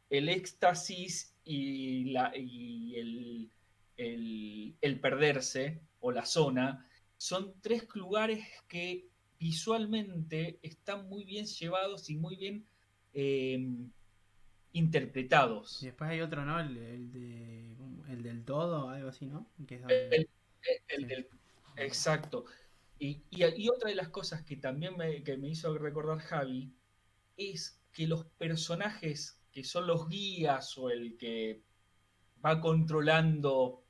el 0.10 0.30
éxtasis 0.30 1.36
y, 1.44 2.06
la, 2.06 2.32
y 2.36 2.96
el, 2.96 4.76
el 4.82 5.00
perderse 5.00 5.82
o 6.00 6.12
la 6.12 6.26
zona, 6.26 6.88
son 7.18 7.54
tres 7.62 7.88
lugares 7.94 8.44
que 8.68 9.09
visualmente 9.40 10.60
están 10.62 11.08
muy 11.08 11.24
bien 11.24 11.46
llevados 11.46 12.10
y 12.10 12.18
muy 12.18 12.36
bien 12.36 12.66
em, 13.14 13.90
interpretados. 14.74 15.82
Y 15.82 15.88
después 15.88 16.10
hay 16.10 16.22
otro, 16.22 16.46
¿no? 16.46 16.60
El, 16.60 17.12
de, 17.12 17.74
el 18.10 18.24
del 18.24 18.44
todo, 18.44 18.90
algo 18.90 19.10
así, 19.10 19.26
¿no? 19.26 19.50
exacto. 21.78 22.46
Y, 23.00 23.24
y, 23.30 23.70
otra 23.70 23.90
de 23.90 23.96
las 23.96 24.10
cosas 24.10 24.44
que 24.44 24.58
también 24.58 24.98
me, 24.98 25.24
que 25.24 25.38
me 25.38 25.48
hizo 25.48 25.78
recordar 25.78 26.20
Javi 26.20 26.74
es 27.38 27.80
que 27.94 28.08
los 28.08 28.26
personajes 28.26 29.40
que 29.54 29.64
son 29.64 29.88
los 29.88 30.10
guías 30.10 30.78
o 30.78 30.90
el 30.90 31.16
que 31.18 31.62
va 32.46 32.60
controlando 32.60 33.84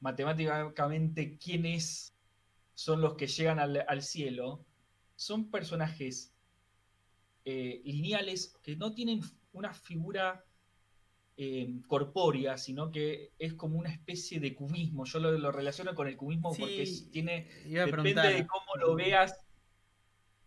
matemáticamente 0.00 1.36
quiénes 1.36 2.14
son 2.74 3.00
los 3.00 3.14
que 3.14 3.26
llegan 3.26 3.58
al, 3.58 3.84
al 3.88 4.02
cielo, 4.02 4.64
son 5.16 5.50
personajes 5.50 6.34
eh, 7.44 7.82
lineales 7.84 8.56
que 8.62 8.76
no 8.76 8.94
tienen 8.94 9.20
una 9.52 9.72
figura 9.72 10.44
eh, 11.36 11.80
corpórea, 11.88 12.56
sino 12.56 12.90
que 12.90 13.32
es 13.38 13.54
como 13.54 13.78
una 13.78 13.90
especie 13.90 14.40
de 14.40 14.54
cubismo. 14.54 15.04
Yo 15.04 15.18
lo, 15.18 15.52
relaciono 15.52 15.94
con 15.94 16.08
el 16.08 16.16
cubismo 16.16 16.54
porque 16.54 16.88
tiene. 17.10 17.48
Depende 17.66 18.22
de 18.22 18.46
cómo 18.46 18.76
lo 18.78 18.94
veas. 18.94 19.44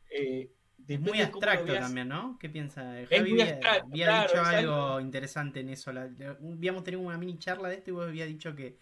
Eh, 0.09 0.51
es 0.87 1.01
muy 1.01 1.19
abstracto 1.19 1.73
también, 1.73 2.07
¿no? 2.07 2.37
¿Qué 2.39 2.49
piensa? 2.49 2.81
Javi 3.09 3.41
había, 3.41 4.21
dicho 4.21 4.41
algo 4.41 5.01
interesante 5.01 5.59
en 5.59 5.69
eso. 5.69 5.91
habíamos 5.91 6.83
tenido 6.83 7.01
una 7.01 7.17
mini 7.17 7.37
charla 7.37 7.69
de 7.69 7.75
esto 7.75 7.89
y 7.89 7.93
vos 7.93 8.07
había 8.07 8.25
dicho 8.25 8.55
que 8.55 8.77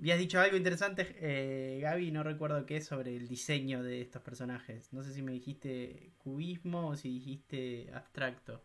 Habías 0.00 0.18
dicho 0.18 0.40
algo 0.40 0.56
interesante, 0.56 1.14
eh, 1.20 1.78
Gaby, 1.82 2.10
no 2.10 2.22
recuerdo 2.22 2.64
qué, 2.64 2.80
sobre 2.80 3.14
el 3.14 3.28
diseño 3.28 3.82
de 3.82 4.00
estos 4.00 4.22
personajes. 4.22 4.90
No 4.94 5.02
sé 5.02 5.12
si 5.12 5.20
me 5.20 5.32
dijiste 5.32 6.14
cubismo 6.16 6.88
o 6.88 6.96
si 6.96 7.10
dijiste 7.10 7.90
abstracto. 7.92 8.64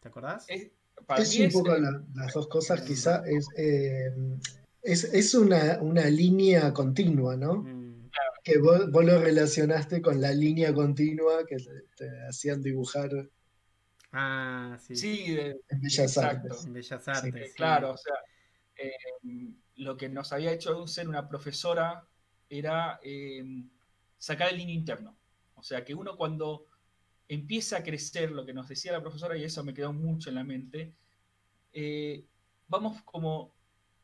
¿Te 0.00 0.08
acordás? 0.08 0.46
Es, 0.48 0.70
un 1.40 1.52
poco 1.52 1.76
las 1.76 2.32
dos 2.32 2.48
cosas, 2.48 2.80
quizá. 2.80 3.22
Es, 3.26 3.46
eh, 3.58 4.10
es, 4.82 5.34
una, 5.34 5.78
línea 6.08 6.72
continua, 6.72 7.36
¿no? 7.36 7.56
Mm. 7.56 8.08
Que 8.42 8.56
vos, 8.56 8.88
lo 8.90 9.20
relacionaste 9.20 10.00
con 10.00 10.22
la 10.22 10.32
línea 10.32 10.72
continua 10.72 11.44
que 11.46 11.58
te, 11.98 12.08
hacían 12.30 12.62
dibujar. 12.62 13.10
Ah, 14.10 14.78
sí. 14.80 14.96
Sí, 14.96 15.36
en 15.38 15.80
Bellas 15.82 16.16
Artes. 16.16 16.64
En 16.64 16.72
Bellas 16.72 17.08
Artes. 17.08 17.52
Claro, 17.54 17.92
o 17.92 17.96
sea. 17.98 18.14
Eh, 18.78 18.92
lo 19.76 19.96
que 19.96 20.08
nos 20.08 20.32
había 20.32 20.52
hecho 20.52 20.86
ser 20.86 21.08
una 21.08 21.28
profesora 21.28 22.06
era 22.48 22.98
em, 23.02 23.68
sacar 24.18 24.50
el 24.50 24.58
niño 24.58 24.72
interno. 24.72 25.16
O 25.54 25.62
sea, 25.62 25.84
que 25.84 25.94
uno 25.94 26.16
cuando 26.16 26.66
empieza 27.28 27.78
a 27.78 27.82
crecer, 27.82 28.30
lo 28.30 28.44
que 28.46 28.54
nos 28.54 28.68
decía 28.68 28.92
la 28.92 29.02
profesora, 29.02 29.36
y 29.36 29.44
eso 29.44 29.64
me 29.64 29.74
quedó 29.74 29.92
mucho 29.92 30.28
en 30.28 30.36
la 30.36 30.44
mente, 30.44 30.94
eh, 31.72 32.24
vamos 32.68 33.02
como 33.02 33.52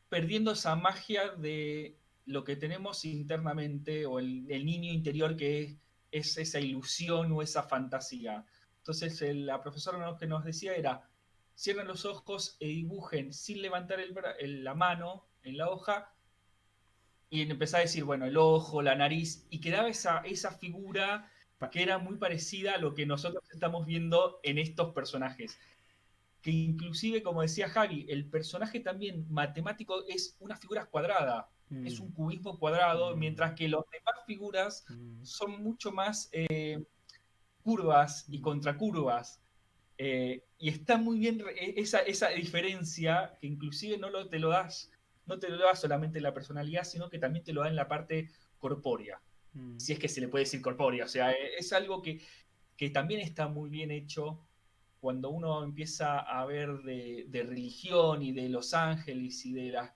perdiendo 0.09 0.51
esa 0.51 0.75
magia 0.75 1.29
de 1.29 1.97
lo 2.25 2.43
que 2.43 2.55
tenemos 2.55 3.03
internamente 3.05 4.05
o 4.05 4.19
el, 4.19 4.45
niño 4.47 4.91
interior 4.91 5.35
que 5.35 5.79
es, 6.11 6.37
esa 6.37 6.59
ilusión 6.59 7.31
o 7.31 7.41
esa 7.41 7.63
fantasía. 7.63 8.45
Entonces 8.77 9.21
la 9.35 9.61
profesora 9.61 10.05
lo 10.05 10.17
que 10.17 10.27
nos 10.27 10.43
decía 10.43 10.75
era, 10.75 11.09
cierren 11.55 11.87
los 11.87 12.05
ojos 12.05 12.57
e 12.59 12.67
dibujen 12.67 13.33
sin 13.33 13.61
levantar 13.61 13.99
la 14.41 14.75
mano 14.75 15.25
en 15.43 15.57
la 15.57 15.69
hoja 15.69 16.13
y 17.29 17.41
empezaba 17.41 17.79
a 17.79 17.85
decir, 17.85 18.03
bueno, 18.03 18.25
el 18.25 18.37
ojo, 18.37 18.81
la 18.81 18.95
nariz, 18.95 19.47
y 19.49 19.59
quedaba 19.59 19.89
esa, 19.89 20.19
esa 20.19 20.51
figura 20.51 21.31
que 21.69 21.83
era 21.83 21.97
muy 21.97 22.17
parecida 22.17 22.75
a 22.75 22.77
lo 22.77 22.93
que 22.93 23.05
nosotros 23.05 23.43
estamos 23.51 23.85
viendo 23.85 24.39
en 24.43 24.57
estos 24.57 24.93
personajes. 24.93 25.57
que 26.41 26.51
inclusive, 26.51 27.23
como 27.23 27.41
decía 27.41 27.69
Javi, 27.69 28.05
el 28.09 28.25
personaje 28.25 28.81
también 28.81 29.25
matemático 29.29 30.03
es 30.09 30.35
una 30.39 30.57
figura 30.57 30.85
cuadrada, 30.85 31.49
es 31.85 32.01
un 32.01 32.09
mm. 32.09 32.13
cubismo 32.13 32.59
cuadrado, 32.59 33.15
mm. 33.15 33.19
mientras 33.19 33.53
que 33.53 33.69
las 33.69 33.81
demás 33.91 34.25
figuras 34.27 34.85
mm. 34.89 35.23
son 35.23 35.63
mucho 35.63 35.91
más 35.91 36.29
eh, 36.33 36.83
curvas 37.63 38.25
y 38.27 38.41
contracurvas. 38.41 39.39
Eh, 39.97 40.43
y 40.59 40.69
está 40.69 40.97
muy 40.97 41.17
bien 41.17 41.41
e, 41.55 41.75
esa, 41.77 41.99
esa 41.99 42.29
diferencia 42.29 43.37
que 43.39 43.47
inclusive 43.47 43.97
no 43.97 44.09
lo, 44.09 44.27
te 44.27 44.37
lo 44.37 44.49
das, 44.49 44.91
no 45.25 45.39
te 45.39 45.49
lo 45.49 45.57
da 45.57 45.75
solamente 45.75 46.19
la 46.21 46.33
personalidad, 46.33 46.83
sino 46.83 47.09
que 47.09 47.19
también 47.19 47.43
te 47.43 47.53
lo 47.53 47.61
da 47.61 47.69
en 47.69 47.75
la 47.75 47.87
parte 47.87 48.29
corpórea. 48.59 49.21
Si 49.77 49.93
es 49.93 49.99
que 49.99 50.09
se 50.09 50.19
le 50.19 50.29
puede 50.29 50.45
decir 50.45 50.61
corpórea. 50.61 51.05
O 51.05 51.07
sea, 51.07 51.31
e, 51.31 51.55
es 51.59 51.73
algo 51.73 52.01
que, 52.01 52.21
que 52.75 52.89
también 52.89 53.21
está 53.21 53.47
muy 53.47 53.69
bien 53.69 53.91
hecho 53.91 54.43
cuando 55.03 55.29
uno 55.29 55.63
empieza 55.65 56.17
a 56.19 56.45
ver 56.45 56.77
de, 56.77 57.27
religión 57.45 58.23
y 58.23 58.31
de 58.31 58.47
los 58.47 58.73
ángeles 58.73 59.45
y 59.45 59.51
de 59.51 59.71
las... 59.73 59.91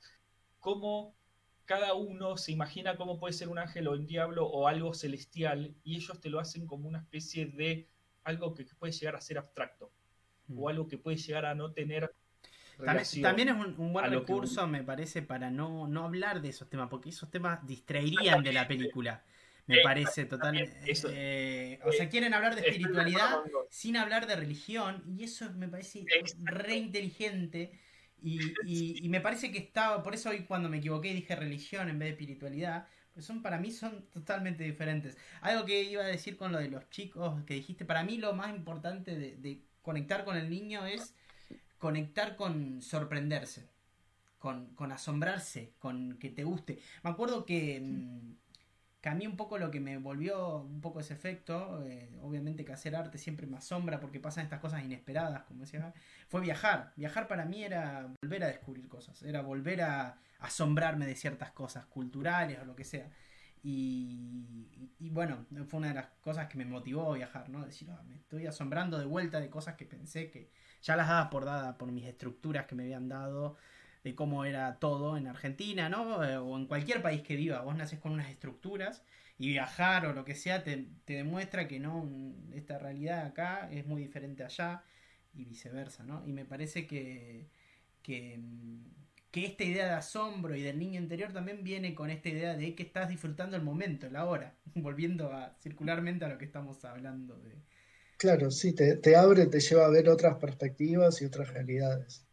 cómo 0.59 1.15
cada 1.63 1.93
uno 1.93 2.35
se 2.35 2.51
imagina 2.51 2.97
cómo 2.97 3.17
puede 3.17 3.33
ser 3.33 3.47
un 3.47 3.57
ángel 3.57 3.87
o 3.87 3.93
un 3.93 4.05
diablo 4.05 4.45
o 4.45 4.67
algo 4.67 4.93
celestial 4.93 5.73
y 5.85 5.95
ellos 5.95 6.19
te 6.19 6.29
lo 6.29 6.41
hacen 6.41 6.67
como 6.67 6.89
una 6.89 6.99
especie 6.99 7.45
de 7.45 7.87
algo 8.25 8.53
que 8.53 8.65
puede 8.77 8.91
llegar 8.91 9.15
a 9.15 9.21
ser 9.21 9.37
abstracto 9.37 9.91
o 10.53 10.65
mm. 10.65 10.67
algo 10.67 10.87
que 10.89 10.97
puede 10.97 11.15
llegar 11.15 11.45
a 11.45 11.55
no 11.55 11.71
tener 11.71 12.13
también, 13.21 13.49
es 13.49 13.55
un, 13.55 13.93
buen 13.93 14.09
recurso, 14.09 14.67
me 14.67 14.83
parece, 14.83 15.21
para 15.21 15.49
no, 15.49 15.87
no 15.87 16.05
hablar 16.05 16.41
de 16.41 16.49
esos 16.49 16.69
temas, 16.69 16.89
porque 16.89 17.09
esos 17.09 17.29
temas 17.29 17.65
distraerían 17.65 18.43
de 18.43 18.53
la 18.53 18.67
película. 18.67 19.23
Me 19.65 19.81
parece 19.81 20.25
totalmente. 20.25 20.79
Eh, 21.09 21.79
o 21.83 21.91
sea, 21.91 22.07
quieren 22.07 22.33
hablar 22.33 22.55
de 22.55 22.61
espiritualidad 22.61 23.39
sin 23.69 23.97
hablar 23.97 24.25
de 24.25 24.35
religión, 24.35 25.03
y 25.07 25.23
eso 25.23 25.51
me 25.53 25.67
parece 25.67 26.05
re 26.43 26.75
inteligente. 26.75 27.71
Y, 28.21 28.39
y, 28.65 29.09
me 29.09 29.21
parece 29.21 29.51
que 29.51 29.59
estaba, 29.59 30.01
por 30.01 30.15
eso 30.15 30.29
hoy 30.29 30.45
cuando 30.45 30.69
me 30.69 30.77
equivoqué 30.77 31.13
dije 31.13 31.35
religión 31.35 31.87
en 31.89 31.99
vez 31.99 32.07
de 32.07 32.11
espiritualidad, 32.13 32.87
pues 33.17 33.25
son 33.25 33.41
para 33.41 33.57
mí 33.57 33.71
son 33.71 34.07
totalmente 34.11 34.63
diferentes. 34.63 35.17
Algo 35.41 35.65
que 35.65 35.81
iba 35.81 36.03
a 36.03 36.07
decir 36.07 36.37
con 36.37 36.51
lo 36.51 36.59
de 36.59 36.69
los 36.69 36.87
chicos 36.91 37.43
que 37.45 37.55
dijiste, 37.55 37.83
para 37.83 38.03
mí 38.03 38.19
lo 38.19 38.33
más 38.33 38.55
importante 38.55 39.15
de, 39.15 39.63
conectar 39.81 40.23
con 40.23 40.37
el 40.37 40.51
niño 40.51 40.85
es 40.85 41.15
conectar 41.77 42.35
con 42.35 42.81
sorprenderse, 42.81 43.69
con, 44.39 44.73
con 44.75 44.91
asombrarse, 44.91 45.73
con 45.79 46.17
que 46.19 46.29
te 46.29 46.43
guste. 46.43 46.79
Me 47.03 47.09
acuerdo 47.09 47.45
que... 47.45 47.79
Mm, 47.81 48.31
a 49.07 49.15
mí 49.15 49.25
un 49.25 49.35
poco 49.35 49.57
lo 49.57 49.71
que 49.71 49.79
me 49.79 49.97
volvió 49.97 50.57
un 50.57 50.81
poco 50.81 50.99
ese 50.99 51.13
efecto, 51.13 51.83
eh, 51.85 52.09
obviamente 52.21 52.65
que 52.65 52.73
hacer 52.73 52.95
arte 52.95 53.17
siempre 53.17 53.47
me 53.47 53.57
asombra 53.57 53.99
porque 53.99 54.19
pasan 54.19 54.43
estas 54.43 54.59
cosas 54.59 54.83
inesperadas, 54.83 55.43
como 55.43 55.61
decía, 55.61 55.93
fue 56.27 56.41
viajar. 56.41 56.93
Viajar 56.95 57.27
para 57.27 57.45
mí 57.45 57.63
era 57.63 58.07
volver 58.21 58.43
a 58.43 58.47
descubrir 58.47 58.87
cosas, 58.87 59.21
era 59.23 59.41
volver 59.41 59.81
a 59.81 60.19
asombrarme 60.39 61.05
de 61.05 61.15
ciertas 61.15 61.51
cosas 61.51 61.85
culturales 61.85 62.59
o 62.61 62.65
lo 62.65 62.75
que 62.75 62.83
sea. 62.83 63.09
Y, 63.63 64.45
bueno, 64.99 65.45
fue 65.67 65.79
una 65.79 65.89
de 65.89 65.95
las 65.95 66.07
cosas 66.21 66.47
que 66.47 66.57
me 66.57 66.63
motivó 66.63 67.11
a 67.11 67.15
viajar, 67.17 67.49
¿no? 67.49 67.65
Decir, 67.65 67.89
ah, 67.91 68.01
me 68.07 68.15
estoy 68.15 68.45
asombrando 68.45 68.97
de 68.97 69.05
vuelta 69.05 69.41
de 69.41 69.49
cosas 69.49 69.75
que 69.75 69.85
pensé 69.85 70.29
que 70.29 70.51
ya 70.83 70.95
las 70.95 71.07
daba 71.07 71.29
por 71.29 71.45
dada 71.45 71.77
por 71.77 71.91
mis 71.91 72.05
estructuras 72.05 72.65
que 72.65 72.75
me 72.75 72.83
habían 72.83 73.09
dado 73.09 73.57
de 74.03 74.15
cómo 74.15 74.45
era 74.45 74.79
todo 74.79 75.17
en 75.17 75.27
Argentina, 75.27 75.89
¿no? 75.89 76.23
Eh, 76.23 76.37
o 76.37 76.57
en 76.57 76.65
cualquier 76.67 77.01
país 77.01 77.21
que 77.21 77.35
viva. 77.35 77.61
Vos 77.61 77.75
naces 77.75 77.99
con 77.99 78.13
unas 78.13 78.29
estructuras 78.29 79.03
y 79.37 79.49
viajar 79.49 80.05
o 80.05 80.13
lo 80.13 80.25
que 80.25 80.35
sea 80.35 80.63
te, 80.63 80.87
demuestra 81.05 81.67
que 81.67 81.79
no, 81.79 82.09
esta 82.53 82.79
realidad 82.79 83.25
acá 83.25 83.69
es 83.71 83.85
muy 83.85 84.01
diferente 84.01 84.43
allá 84.43 84.83
y 85.33 85.45
viceversa, 85.45 86.03
¿no? 86.03 86.23
Y 86.25 86.31
me 86.33 86.45
parece 86.45 86.87
que, 86.87 87.47
que, 88.01 88.39
que 89.31 89.45
esta 89.45 89.63
idea 89.63 89.85
de 89.85 89.91
asombro 89.91 90.55
y 90.55 90.61
del 90.61 90.79
niño 90.79 90.99
interior 90.99 91.31
también 91.33 91.63
viene 91.63 91.93
con 91.93 92.09
esta 92.09 92.29
idea 92.29 92.55
de 92.55 92.75
que 92.75 92.83
estás 92.83 93.09
disfrutando 93.09 93.55
el 93.55 93.63
momento, 93.63 94.09
la 94.09 94.25
hora, 94.25 94.55
volviendo 94.75 95.31
a 95.33 95.55
circularmente 95.61 96.25
a 96.25 96.29
lo 96.29 96.37
que 96.37 96.45
estamos 96.45 96.83
hablando 96.85 97.37
de... 97.37 97.55
Claro, 98.17 98.51
sí, 98.51 98.73
te, 98.73 98.95
te 98.97 99.15
abre, 99.15 99.45
te 99.45 99.59
lleva 99.59 99.85
a 99.85 99.89
ver 99.89 100.09
otras 100.09 100.37
perspectivas 100.37 101.21
y 101.21 101.25
otras 101.25 101.49
realidades. 101.49 102.25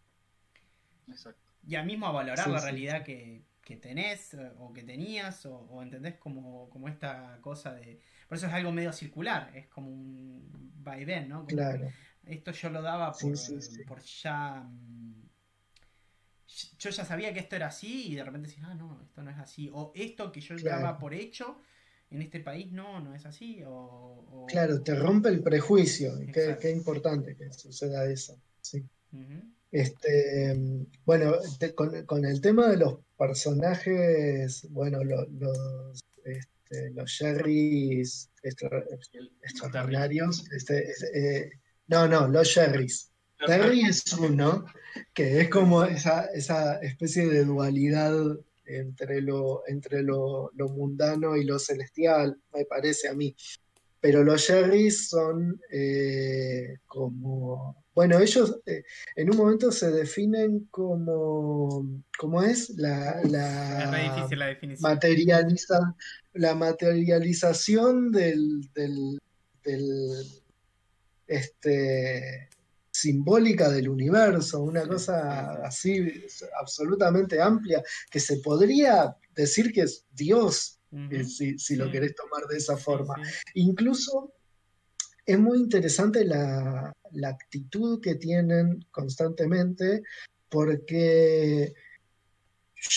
Exacto 1.09 1.45
ya 1.67 1.83
mismo 1.83 2.07
a 2.07 2.13
valorar 2.13 2.49
la 2.49 2.61
realidad 2.61 3.03
que, 3.03 3.43
que, 3.63 3.77
tenés 3.77 4.35
eh, 4.35 4.53
o 4.59 4.73
que 4.73 4.83
tenías, 4.83 5.47
o, 5.47 5.83
entendés 5.83 6.17
como, 6.17 6.69
como, 6.71 6.89
esta 6.89 7.39
cosa 7.41 7.75
de... 7.75 8.01
Por 8.29 8.39
eso 8.39 8.47
es 8.47 8.53
algo 8.53 8.73
medio 8.73 8.93
circular, 8.93 9.51
es 9.55 9.67
como 9.69 9.91
un 9.91 10.73
vaivén, 10.77 11.29
¿no? 11.29 11.47
claro. 11.47 11.89
Esto 12.27 12.53
yo 12.53 12.71
lo 12.71 12.81
daba 12.81 13.13
por, 13.13 13.35
por 13.87 14.03
ya... 14.03 14.63
Mm, 14.63 15.25
yo 16.79 16.91
ya 16.91 17.05
sabía 17.05 17.35
que 17.35 17.41
esto 17.41 17.57
era 17.57 17.67
así 17.67 18.13
y 18.13 18.15
de 18.15 18.25
repente 18.25 18.49
decís, 18.49 18.63
ah, 18.65 18.75
no, 18.75 19.01
esto 19.03 19.23
no 19.23 19.31
es 19.31 19.39
así. 19.39 19.71
O 19.73 19.93
esto 19.95 20.31
que 20.31 20.41
yo 20.41 20.57
daba 20.59 20.99
por 20.99 21.13
hecho, 21.13 21.61
en 22.15 22.23
este 22.23 22.41
país 22.41 22.71
no, 22.71 23.01
no 23.01 23.15
es 23.15 23.27
así. 23.27 23.63
O, 23.67 24.47
Claro, 24.49 24.81
te 24.83 24.95
rompe 24.95 25.29
el 25.31 25.43
prejuicio. 25.43 26.13
Qué, 26.33 26.57
qué, 26.61 26.71
importante 26.71 27.35
que 27.35 27.53
suceda 27.53 28.09
eso. 28.09 28.41
Sí. 28.61 28.85
Este, 29.71 30.57
bueno, 31.05 31.35
con, 32.07 32.25
el 32.25 32.41
tema 32.41 32.69
de 32.69 32.77
los 32.77 32.99
personajes, 33.19 34.67
bueno, 34.71 35.03
los, 35.03 35.27
este, 36.25 36.91
los 36.91 37.11
Sherrys 37.11 38.31
extraordinarios, 39.43 40.45
este, 40.53 40.93
eh, 41.15 41.51
no, 41.89 42.07
no, 42.07 42.29
los 42.29 42.47
Sherrys. 42.47 43.11
Terry 43.45 43.81
es 43.83 44.13
uno, 44.13 44.65
que 45.13 45.41
es 45.41 45.51
como 45.51 45.85
esa, 45.85 46.27
esa 46.27 46.77
especie 46.79 47.27
de 47.27 47.45
dualidad 47.45 48.15
entre 48.67 49.21
lo, 49.21 49.63
entre 49.67 50.03
lo, 50.03 50.51
mundano 50.57 51.37
y 51.37 51.45
lo 51.45 51.59
celestial, 51.59 52.39
me 52.53 52.65
parece 52.65 53.09
a 53.09 53.15
mí. 53.15 53.35
Pero 54.01 54.23
los 54.23 54.43
Sherrys 54.43 55.09
son 55.09 55.61
eh, 55.71 56.77
como 56.87 57.85
bueno, 57.95 58.19
ellos 58.19 58.61
eh, 58.67 58.83
en 59.15 59.31
un 59.31 59.37
momento 59.37 59.71
se 59.71 59.91
definen 59.93 60.67
como, 60.73 61.89
¿cómo 62.19 62.43
es? 62.43 62.71
La, 62.71 63.21
la, 63.23 63.89
la 64.37 64.47
definición. 64.49 64.81
Materializa, 64.81 65.95
la 66.33 66.57
materialización 66.57 68.11
del, 68.11 68.69
del, 68.75 69.21
este, 71.29 72.49
simbólica 72.95 73.69
del 73.71 73.89
universo, 73.89 74.63
una 74.63 74.87
cosa 74.87 75.65
así 75.65 76.25
absolutamente 76.61 77.41
amplia, 77.41 77.83
que 78.09 78.21
se 78.21 78.37
podría 78.37 79.17
decir 79.35 79.73
que 79.73 79.83
es 79.83 80.07
Dios, 80.13 80.79
eh, 81.11 81.25
si, 81.25 81.59
si 81.59 81.75
lo 81.75 81.91
querés 81.91 82.15
tomar 82.15 82.47
de 82.49 82.57
esa 82.57 82.77
forma. 82.77 83.17
Incluso 83.55 84.33
es 85.27 85.39
muy 85.39 85.59
interesante 85.59 86.25
la, 86.25 86.95
actitud 87.25 88.01
que 88.01 88.17
tienen 88.17 88.85
constantemente 88.91 90.03
porque 90.49 91.75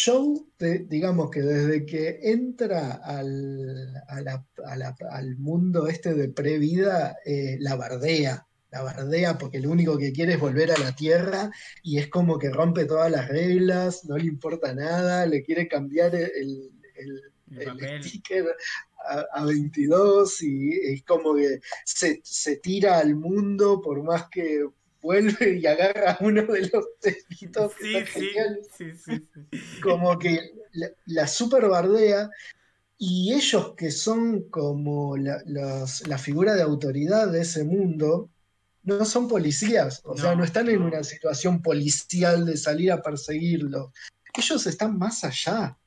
Joe, 0.03 0.43
digamos 0.87 1.29
que 1.31 1.41
desde 1.41 1.85
que 1.85 2.19
entra 2.21 2.93
al, 3.03 3.93
al 4.07 5.37
mundo 5.37 5.87
este 5.87 6.13
de 6.13 6.29
previda, 6.29 7.17
eh, 7.25 7.57
la 7.59 7.75
bardea, 7.75 8.46
la 8.77 8.83
bardea 8.83 9.37
porque 9.37 9.59
lo 9.59 9.71
único 9.71 9.97
que 9.97 10.11
quiere 10.11 10.33
es 10.33 10.39
volver 10.39 10.71
a 10.71 10.77
la 10.77 10.95
Tierra 10.95 11.51
y 11.81 11.97
es 11.97 12.07
como 12.07 12.37
que 12.37 12.49
rompe 12.49 12.85
todas 12.85 13.11
las 13.11 13.27
reglas, 13.27 14.05
no 14.05 14.17
le 14.17 14.25
importa 14.25 14.73
nada, 14.73 15.25
le 15.25 15.43
quiere 15.43 15.67
cambiar 15.67 16.13
el, 16.15 16.71
el 16.95 18.03
sticker 18.03 18.55
a, 19.33 19.45
22 19.45 20.43
y 20.43 20.71
es 20.73 21.03
como 21.03 21.35
que 21.35 21.59
se, 21.85 22.21
tira 22.57 22.99
al 22.99 23.15
mundo 23.15 23.81
por 23.81 24.03
más 24.03 24.27
que 24.29 24.67
vuelve 25.01 25.59
y 25.59 25.65
agarra 25.65 26.17
uno 26.21 26.43
de 26.43 26.69
los 26.69 26.85
telitos 26.99 27.71
sí, 27.79 27.95
sí, 28.77 28.91
sí, 28.95 29.27
como 29.81 30.19
que 30.19 30.51
la, 31.05 31.27
super 31.27 31.67
bardea 31.69 32.29
y 32.97 33.33
ellos 33.33 33.75
que 33.77 33.91
son 33.91 34.49
como 34.49 35.15
la, 35.15 35.41
la, 35.45 36.17
figura 36.17 36.55
de 36.55 36.63
autoridad 36.63 37.31
de 37.31 37.41
ese 37.41 37.63
mundo 37.63 38.31
no 38.87 39.03
son 39.03 39.27
policías, 39.27 40.01
o 40.05 40.17
sea, 40.17 40.33
no 40.33 40.45
están 40.45 40.69
en 40.69 40.81
una 40.81 41.03
situación 41.03 41.61
policial 41.61 42.45
de 42.45 42.55
salir 42.55 42.89
a 42.93 43.01
perseguirlo. 43.01 43.91
Ellos 44.33 44.65
están 44.65 44.97
más 44.97 45.25
allá. 45.25 45.77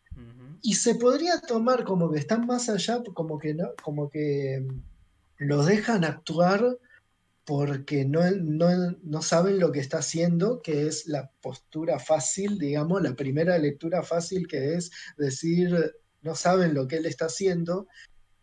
Y 0.61 0.75
se 0.75 0.97
podría 0.97 1.41
tomar 1.41 1.85
como 1.85 2.11
que 2.13 2.19
están 2.19 2.47
más 2.47 2.69
allá, 2.69 3.03
como 3.15 3.39
que 3.39 3.55
no, 3.55 3.69
como 3.83 4.11
que 4.11 4.61
mm, 4.61 4.83
los 5.39 5.65
dejan 5.65 6.05
actuar 6.05 6.77
porque 7.47 8.05
no, 8.05 8.21
no, 8.31 9.23
saben 9.23 9.59
lo 9.59 9.73
que 9.73 9.81
está 9.81 10.01
haciendo, 10.01 10.61
que 10.61 10.87
es 10.87 11.07
la 11.07 11.31
postura 11.41 11.99
fácil, 11.99 12.59
digamos, 12.59 13.01
la 13.01 13.17
primera 13.17 13.57
lectura 13.57 14.03
fácil 14.03 14.47
que 14.47 14.75
es 14.75 14.91
decir, 15.17 15.95
no 16.21 16.35
saben 16.35 16.75
lo 16.75 16.87
que 16.87 16.97
él 16.99 17.07
está 17.07 17.25
haciendo, 17.25 17.89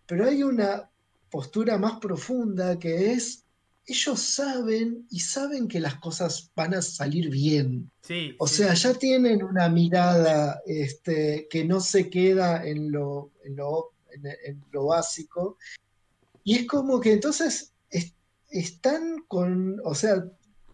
pero 0.07 0.25
hay 0.25 0.41
una 0.41 0.89
postura 1.29 1.77
más 1.77 1.99
profunda 1.99 2.79
que 2.79 3.11
es 3.11 3.46
ellos 3.87 4.19
saben 4.21 5.07
y 5.09 5.19
saben 5.21 5.67
que 5.67 5.79
las 5.79 5.95
cosas 5.95 6.51
van 6.55 6.73
a 6.73 6.81
salir 6.81 7.29
bien. 7.29 7.89
Sí, 8.01 8.35
O 8.37 8.47
sí, 8.47 8.55
sea, 8.57 8.75
sí. 8.75 8.83
ya 8.83 8.93
tienen 8.93 9.41
una 9.43 9.69
mirada 9.69 10.61
este, 10.65 11.47
que 11.49 11.63
no 11.63 11.79
se 11.79 12.09
queda 12.09 12.65
en 12.67 12.91
lo, 12.91 13.31
en 13.45 13.55
lo, 13.55 13.93
en- 14.11 14.27
en 14.45 14.63
lo 14.71 14.87
básico. 14.87 15.57
Y 16.43 16.55
es 16.57 16.67
como 16.67 16.99
que 16.99 17.13
entonces 17.13 17.71
es- 17.89 18.13
están 18.49 19.23
con, 19.27 19.79
o 19.85 19.95
sea, 19.95 20.23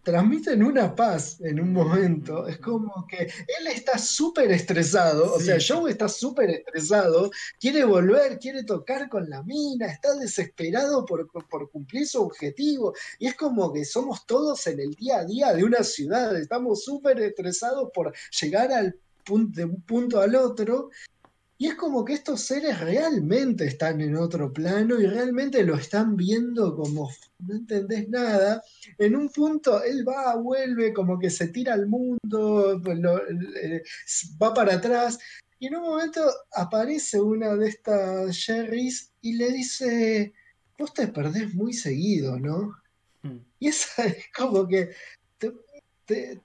transmiten 0.04 0.62
una 0.62 0.94
paz 0.94 1.40
en 1.40 1.58
un 1.58 1.72
momento. 1.72 2.46
Es 2.46 2.58
como 2.58 3.06
que 3.08 3.24
él 3.24 3.66
está 3.72 3.98
súper 3.98 4.52
estresado, 4.52 5.34
o 5.34 5.40
sea. 5.40 5.56
Joe 5.66 5.90
está 5.90 6.08
súper 6.08 6.50
estresado, 6.50 7.30
quiere 7.58 7.84
volver, 7.84 8.38
quiere 8.38 8.64
tocar 8.64 9.08
con 9.08 9.30
la 9.30 9.42
mina, 9.42 9.86
está 9.86 10.14
desesperado 10.14 11.04
por, 11.06 11.26
por 11.48 11.70
cumplir 11.70 12.06
su 12.06 12.22
objetivo. 12.22 12.92
Y 13.18 13.28
es 13.28 13.34
como 13.34 13.72
que 13.72 13.84
somos 13.84 14.26
todos 14.26 14.66
en 14.66 14.80
el 14.80 14.90
día 14.94 15.18
a 15.18 15.24
día 15.24 15.54
de 15.54 15.64
una 15.64 15.82
ciudad, 15.82 16.36
estamos 16.36 16.84
súper 16.84 17.18
estresados 17.20 17.90
por 17.94 18.12
llegar 18.40 18.72
al 18.72 18.96
punto, 19.24 19.56
de 19.58 19.64
un 19.64 19.80
punto 19.82 20.20
al 20.20 20.36
otro. 20.36 20.90
Y 21.56 21.68
es 21.68 21.76
como 21.76 22.04
que 22.04 22.14
estos 22.14 22.40
seres 22.40 22.80
realmente 22.80 23.64
están 23.64 24.00
en 24.00 24.16
otro 24.16 24.52
plano 24.52 25.00
y 25.00 25.06
realmente 25.06 25.62
lo 25.62 25.76
están 25.76 26.16
viendo 26.16 26.74
como 26.74 27.10
no 27.38 27.54
entendés 27.54 28.08
nada. 28.08 28.62
En 28.98 29.14
un 29.14 29.28
punto 29.28 29.82
él 29.82 30.04
va, 30.06 30.34
vuelve, 30.36 30.92
como 30.92 31.18
que 31.18 31.30
se 31.30 31.48
tira 31.48 31.74
al 31.74 31.86
mundo, 31.86 32.80
pues 32.82 32.98
lo- 32.98 33.20
eh, 33.28 33.82
va 34.42 34.52
para 34.52 34.74
atrás. 34.74 35.18
Y 35.60 35.68
en 35.68 35.76
un 35.76 35.82
momento 35.82 36.22
aparece 36.52 37.20
una 37.20 37.54
de 37.54 37.68
estas 37.68 38.36
Jerrys 38.36 39.12
y 39.20 39.34
le 39.34 39.52
dice, 39.52 40.32
vos 40.76 40.92
te 40.92 41.06
perdés 41.08 41.54
muy 41.54 41.72
seguido, 41.72 42.38
¿no? 42.40 42.74
Mm. 43.22 43.38
Y 43.60 43.68
esa 43.68 44.04
es 44.06 44.24
como 44.36 44.66
que 44.66 44.90
te, 45.38 45.52
te- 46.04 46.40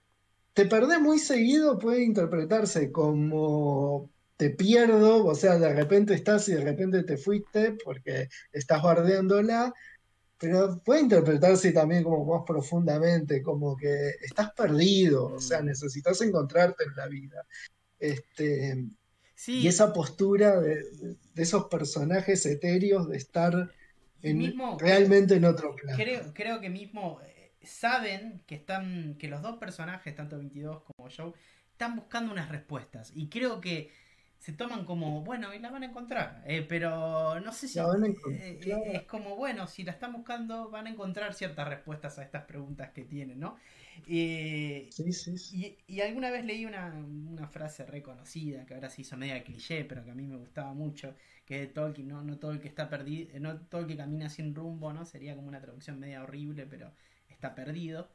te 0.54 0.66
perdés 0.66 1.02
muy 1.02 1.18
seguido, 1.18 1.80
puede 1.80 2.04
interpretarse 2.04 2.92
como 2.92 4.10
te 4.40 4.52
pierdo, 4.52 5.26
o 5.26 5.36
sea, 5.36 5.60
de 5.60 5.74
repente 5.74 6.14
estás 6.14 6.48
y 6.48 6.54
de 6.54 6.64
repente 6.64 7.04
te 7.04 7.18
fuiste 7.18 7.74
porque 7.84 8.30
estás 8.54 8.82
bardeándola, 8.82 9.74
pero 10.38 10.82
puede 10.82 11.02
interpretarse 11.02 11.74
también 11.74 12.06
como 12.06 12.24
más 12.24 12.46
profundamente, 12.48 13.42
como 13.44 13.76
que 13.76 14.12
estás 14.22 14.54
perdido, 14.54 15.26
o 15.26 15.42
sea, 15.42 15.62
Mm. 15.62 15.66
necesitas 15.66 16.22
encontrarte 16.22 16.86
en 16.86 16.96
la 16.96 17.08
vida. 17.08 17.46
Este, 18.00 18.86
Sí, 19.36 19.60
y 19.64 19.68
esa 19.68 19.92
postura 19.92 20.62
de, 20.62 20.86
esos 21.36 21.66
personajes 21.66 22.46
etéreos 22.46 23.10
de 23.10 23.18
estar 23.18 23.74
en- 24.22 24.38
mismo 24.38 24.78
realmente 24.80 25.36
en 25.36 25.44
otro 25.44 25.76
plano. 25.76 25.98
creo, 26.02 26.34
creo 26.34 26.62
que 26.62 26.70
mismo 26.70 27.20
eh, 27.26 27.52
saben 27.62 28.42
que 28.48 28.56
están 28.56 29.16
que 29.20 29.28
los 29.28 29.42
dos 29.42 29.58
personajes, 29.58 30.16
tanto 30.16 30.38
22 30.38 30.82
como 30.84 31.10
Joe, 31.10 31.34
están 31.74 31.98
buscando 31.98 32.32
unas 32.32 32.48
respuestas 32.48 33.12
y 33.14 33.28
creo 33.28 33.60
que 33.60 33.90
se 34.40 34.54
toman 34.54 34.86
como, 34.86 35.24
bueno, 35.24 35.54
y 35.54 35.60
la 35.60 35.70
van 35.72 35.84
a 35.84 35.88
encontrar, 35.88 36.44
eh, 36.48 36.64
pero 36.68 37.40
no 37.42 37.54
sé 37.54 37.68
si 37.68 37.82
eh, 38.26 38.60
eh, 38.62 38.90
es 38.94 39.04
como, 39.04 39.36
bueno, 39.36 39.68
si 39.68 39.84
la 39.84 39.92
están 39.92 40.14
buscando 40.14 40.70
van 40.70 40.88
a 40.88 40.90
encontrar 40.92 41.34
ciertas 41.34 41.68
respuestas 41.68 42.20
a 42.20 42.24
estas 42.24 42.46
preguntas 42.46 42.92
que 42.92 43.06
tienen, 43.06 43.40
¿no? 43.40 43.58
Eh, 44.06 44.94
Sí, 44.96 45.12
sí, 45.14 45.38
sí. 45.38 45.56
y, 45.56 45.78
y 45.88 46.02
alguna 46.02 46.32
vez 46.32 46.46
leí 46.46 46.66
una, 46.66 46.88
una 46.94 47.48
frase 47.48 47.86
reconocida 47.86 48.66
que 48.66 48.76
ahora 48.76 48.90
se 48.90 49.02
hizo 49.02 49.18
media 49.18 49.44
cliché, 49.44 49.84
pero 49.86 50.04
que 50.06 50.12
a 50.12 50.16
mí 50.16 50.28
me 50.28 50.38
gustaba 50.38 50.74
mucho, 50.74 51.16
que 51.46 51.56
es 51.56 51.62
de 51.70 51.74
Tolkien, 51.74 52.08
¿no? 52.08 52.24
No 52.24 52.38
todo 52.40 52.52
el 52.52 52.60
que 52.62 52.68
está 52.68 52.90
perdido, 52.90 53.40
no 53.40 53.60
todo 53.62 53.82
el 53.82 53.88
que 53.88 53.98
camina 53.98 54.30
sin 54.30 54.54
rumbo, 54.56 54.94
¿no? 54.94 55.06
Sería 55.06 55.36
como 55.36 55.48
una 55.48 55.62
traducción 55.62 56.00
media 56.00 56.24
horrible, 56.24 56.66
pero 56.68 56.94
está 57.30 57.56
perdido. 57.56 58.10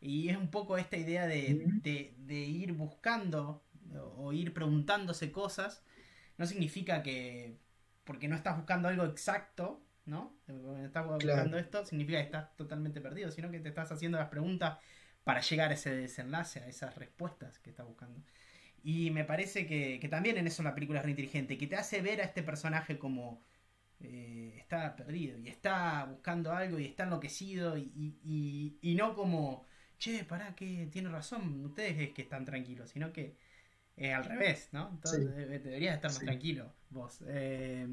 Y 0.00 0.28
es 0.30 0.36
un 0.36 0.48
poco 0.50 0.78
esta 0.78 0.96
idea 0.96 1.26
de, 1.26 1.68
de, 1.82 2.14
de 2.18 2.34
ir 2.40 2.72
buscando 2.72 3.62
o, 3.98 4.32
ir 4.32 4.52
preguntándose 4.54 5.32
cosas. 5.32 5.82
No 6.38 6.46
significa 6.46 7.02
que 7.02 7.58
porque 8.04 8.28
no 8.28 8.36
estás 8.36 8.56
buscando 8.56 8.88
algo 8.88 9.04
exacto, 9.04 9.82
¿no? 10.06 10.36
Estás 10.84 11.06
buscando 11.06 11.56
Claro. 11.56 11.58
esto, 11.58 11.84
significa 11.86 12.18
que 12.18 12.24
estás 12.26 12.56
totalmente 12.56 13.00
perdido, 13.00 13.30
sino 13.30 13.50
que 13.50 13.60
te 13.60 13.68
estás 13.68 13.92
haciendo 13.92 14.18
las 14.18 14.28
preguntas 14.28 14.78
para 15.24 15.40
llegar 15.40 15.70
a 15.70 15.74
ese 15.74 15.94
desenlace, 15.94 16.60
a 16.60 16.68
esas 16.68 16.96
respuestas 16.96 17.58
que 17.58 17.70
estás 17.70 17.86
buscando. 17.86 18.22
Y 18.82 19.10
me 19.10 19.24
parece 19.24 19.66
que, 19.66 19.98
que 20.00 20.08
también 20.08 20.38
en 20.38 20.46
eso 20.46 20.62
la 20.62 20.74
película 20.74 21.00
es 21.00 21.04
re 21.04 21.10
inteligente, 21.12 21.58
que 21.58 21.66
te 21.66 21.76
hace 21.76 22.00
ver 22.02 22.20
a 22.20 22.24
este 22.24 22.42
personaje 22.42 22.98
como 22.98 23.44
eh, 24.00 24.54
está 24.58 24.96
perdido 24.96 25.38
y 25.38 25.48
está 25.48 26.04
buscando 26.06 26.52
algo 26.52 26.78
y 26.78 26.86
está 26.86 27.04
enloquecido 27.04 27.76
y, 27.76 27.82
y- 27.94 28.18
y- 28.82 28.92
y 28.92 28.94
no 28.94 29.14
como, 29.14 29.66
che, 29.98 30.24
pará, 30.24 30.54
que 30.54 30.88
tiene 30.90 31.08
razón, 31.10 31.64
ustedes 31.64 31.98
es 31.98 32.10
que 32.14 32.22
están 32.22 32.44
tranquilos, 32.44 32.90
sino 32.90 33.12
que 33.12 33.36
es 33.96 34.14
al 34.14 34.24
revés, 34.24 34.68
¿no? 34.72 34.88
Entonces 34.90 35.20
Sí. 35.20 35.26
deberías 35.26 35.94
estar 35.96 36.12
más 36.12 36.18
Sí. 36.20 36.24
tranquilo 36.24 36.72
vos. 36.90 37.22
Eh, 37.26 37.86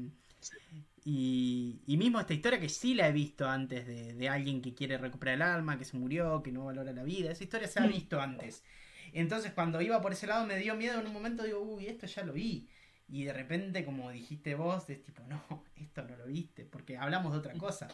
y, 1.04 1.82
y 1.86 1.96
mismo 1.96 2.20
esta 2.20 2.34
historia 2.34 2.60
que 2.60 2.68
sí 2.68 2.94
la 2.94 3.08
he 3.08 3.12
visto 3.12 3.48
antes 3.48 3.86
de, 3.86 4.14
de 4.14 4.28
alguien 4.28 4.60
que 4.62 4.74
quiere 4.74 4.98
recuperar 4.98 5.36
el 5.36 5.42
alma, 5.42 5.78
que 5.78 5.84
se 5.84 5.96
murió, 5.96 6.42
que 6.42 6.52
no 6.52 6.66
valora 6.66 6.92
la 6.92 7.02
vida. 7.04 7.30
Esa 7.30 7.44
historia 7.44 7.68
se 7.68 7.80
ha 7.80 7.86
visto 7.86 8.20
antes. 8.20 8.64
Entonces 9.12 9.52
cuando 9.52 9.80
iba 9.80 10.00
por 10.00 10.12
ese 10.12 10.26
lado 10.26 10.46
me 10.46 10.58
dio 10.58 10.74
miedo 10.76 11.00
en 11.00 11.06
un 11.06 11.12
momento, 11.12 11.44
digo, 11.44 11.60
uy, 11.62 11.86
esto 11.86 12.06
ya 12.06 12.24
lo 12.24 12.32
vi. 12.32 12.68
Y 13.06 13.24
de 13.24 13.32
repente, 13.32 13.84
como 13.84 14.10
dijiste 14.10 14.54
vos, 14.54 14.90
es 14.90 15.02
tipo, 15.02 15.22
no, 15.26 15.64
esto 15.76 16.02
no 16.04 16.16
lo 16.16 16.26
viste, 16.26 16.64
porque 16.66 16.98
hablamos 16.98 17.32
de 17.32 17.38
otra 17.38 17.56
cosa. 17.56 17.88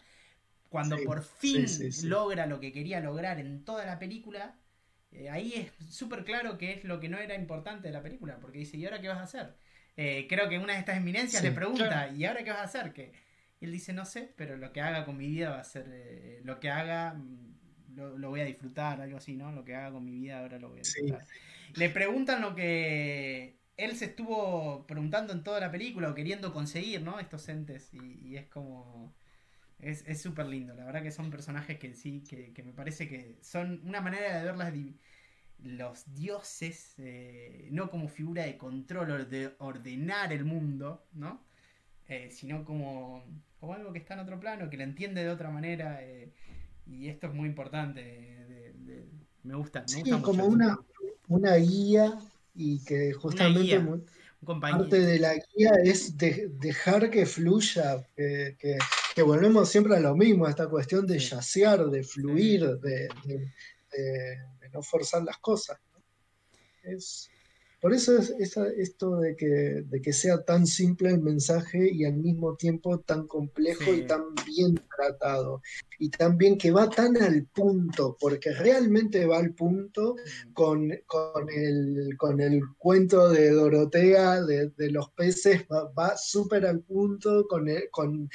Cuando 0.69 1.03
por 1.03 1.23
fin 1.23 1.65
logra 2.03 2.47
lo 2.47 2.59
que 2.59 2.73
quería 2.73 2.99
lograr 2.99 3.39
en 3.39 3.63
toda 3.63 3.85
la 3.85 3.97
película, 3.99 4.59
eh, 5.23 5.29
ahí 5.29 5.53
es 5.53 5.95
súper 5.95 6.23
claro 6.25 6.57
que 6.57 6.73
es 6.73 6.83
lo 6.83 6.99
que 6.99 7.09
no 7.09 7.17
era 7.17 7.35
importante 7.35 7.87
de 7.87 7.93
la 7.93 8.01
película, 8.03 8.39
porque 8.39 8.59
dice, 8.59 8.77
¿y 8.77 8.85
ahora 8.85 9.01
qué 9.01 9.07
vas 9.07 9.17
a 9.19 9.23
hacer? 9.23 9.55
Eh, 9.97 10.27
creo 10.29 10.49
que 10.49 10.59
una 10.59 10.73
de 10.73 10.79
estas 10.79 10.97
eminencias 10.97 11.41
Sí, 11.41 11.43
le 11.43 11.51
pregunta, 11.51 12.09
claro. 12.09 12.15
¿y 12.15 12.25
ahora 12.25 12.43
qué 12.43 12.51
vas 12.51 12.59
a 12.61 12.63
hacer? 12.63 12.93
Que 12.93 13.13
él 13.61 13.71
dice, 13.71 13.93
no 13.93 14.05
sé, 14.05 14.33
pero 14.35 14.57
lo 14.57 14.71
que 14.73 14.81
haga 14.81 15.05
con 15.05 15.17
mi 15.17 15.27
vida 15.27 15.51
va 15.51 15.59
a 15.59 15.63
ser, 15.63 15.85
eh, 15.89 16.41
lo 16.43 16.59
que 16.59 16.69
haga, 16.69 17.13
mm, 17.13 17.95
lo, 17.95 18.17
lo 18.17 18.29
voy 18.29 18.41
a 18.41 18.45
disfrutar, 18.45 19.01
algo 19.01 19.17
así, 19.17 19.35
¿no? 19.35 19.51
Lo 19.51 19.63
que 19.63 19.75
haga 19.75 19.91
con 19.91 20.03
mi 20.05 20.13
vida 20.15 20.39
ahora 20.39 20.59
lo 20.59 20.69
voy 20.69 20.81
a 20.81 20.83
Sí. 20.83 21.01
disfrutar. 21.05 21.27
Le 21.73 21.89
preguntan 21.89 22.41
lo 22.41 22.55
que 22.55 23.59
él 23.77 23.95
se 23.95 24.05
estuvo 24.05 24.85
preguntando 24.87 25.33
en 25.33 25.43
toda 25.43 25.59
la 25.59 25.71
película 25.71 26.09
o 26.09 26.15
queriendo 26.15 26.53
conseguir, 26.53 27.01
¿no? 27.01 27.19
Estos 27.19 27.47
entes, 27.49 27.93
y, 27.93 28.19
y 28.27 28.37
es 28.37 28.47
como... 28.47 29.15
Es 29.79 30.21
súper 30.21 30.47
lindo, 30.47 30.73
la 30.73 30.85
verdad 30.85 31.03
que 31.03 31.11
son 31.11 31.29
personajes 31.29 31.77
que 31.77 31.93
sí, 31.93 32.23
que, 32.27 32.53
que 32.53 32.63
me 32.63 32.73
parece 32.73 33.07
que 33.07 33.37
son 33.41 33.81
una 33.85 34.01
manera 34.01 34.37
de 34.39 34.45
ver 34.45 34.57
las 34.57 34.73
los 35.63 36.13
dioses, 36.13 36.95
eh, 36.97 37.67
no 37.71 37.89
como 37.89 38.07
figura 38.07 38.43
de 38.43 38.57
control 38.57 39.11
o 39.11 39.25
de 39.25 39.55
ordenar 39.59 40.33
el 40.33 40.43
mundo, 40.45 41.05
¿no? 41.13 41.43
Eh, 42.07 42.29
sino 42.31 42.63
como, 42.65 43.23
como 43.59 43.73
algo 43.73 43.91
que 43.93 43.99
está 43.99 44.13
en 44.13 44.19
otro 44.21 44.39
plano, 44.39 44.69
que 44.69 44.77
la 44.77 44.83
entiende 44.83 45.23
de 45.23 45.29
otra 45.29 45.49
manera, 45.49 46.03
eh, 46.03 46.31
y 46.85 47.07
esto 47.07 47.27
es 47.27 47.33
muy 47.33 47.47
importante. 47.49 48.01
de- 48.01 48.73
de- 48.73 49.05
me 49.43 49.55
gusta, 49.55 49.81
me 49.81 49.87
Sí, 49.87 49.99
gusta 50.01 50.21
como 50.21 50.45
una, 50.45 50.77
una 51.27 51.55
guía 51.55 52.17
y 52.53 52.83
que 52.83 53.13
justamente 53.13 53.61
guía. 53.61 53.89
parte 54.59 54.99
de 54.99 55.19
la 55.19 55.33
guía 55.35 55.71
es 55.83 56.17
de- 56.17 56.49
dejar 56.59 57.09
que 57.09 57.25
fluya, 57.25 58.05
que, 58.15 58.55
que- 58.59 58.77
que 59.15 59.23
volvemos 59.23 59.69
siempre 59.69 59.95
a 59.95 59.99
lo 60.01 60.13
mismo, 60.15 60.45
a 60.45 60.49
esta 60.49 60.67
cuestión 60.67 61.07
de 61.07 61.17
yacear, 61.17 61.89
de 61.89 62.03
fluir, 62.03 62.61
de, 62.79 63.07
de- 63.25 63.51
de- 63.91 64.37
de 64.59 64.69
no 64.73 64.81
forzar 64.83 65.23
las 65.23 65.37
cosas. 65.37 65.79
¿no? 65.93 66.03
Es, 66.83 67.29
por 67.79 67.93
eso 67.93 68.17
es 68.17 68.33
esto 68.77 69.17
de 69.17 69.35
que, 69.37 69.83
de 69.85 70.01
que 70.01 70.11
sea 70.11 70.43
tan 70.43 70.65
simple 70.67 71.09
el 71.11 71.21
mensaje 71.21 71.89
y 71.93 72.03
al 72.03 72.15
mismo 72.17 72.55
tiempo 72.57 72.99
tan 72.99 73.25
complejo 73.27 73.83
Sí. 73.85 74.01
y 74.01 74.01
tan 74.07 74.23
bien 74.45 74.75
tratado. 74.97 75.61
Y 75.99 76.09
también 76.09 76.57
que 76.57 76.71
va 76.71 76.89
tan 76.89 77.15
al 77.21 77.45
punto, 77.45 78.17
porque 78.19 78.51
realmente 78.53 79.25
va 79.27 79.37
al 79.37 79.53
punto 79.53 80.15
con, 80.53 80.89
con 81.05 81.49
el, 81.49 82.15
con 82.17 82.41
el 82.41 82.61
cuento 82.77 83.29
de 83.29 83.51
Dorotea 83.51 84.41
de, 84.41 84.71
de 84.71 84.91
los 84.91 85.11
peces, 85.11 85.61
va, 85.71 85.89
va 85.91 86.17
súper 86.17 86.65
al 86.65 86.81
punto 86.81 87.47
con, 87.47 87.69
el- 87.69 87.89
con 87.91 88.29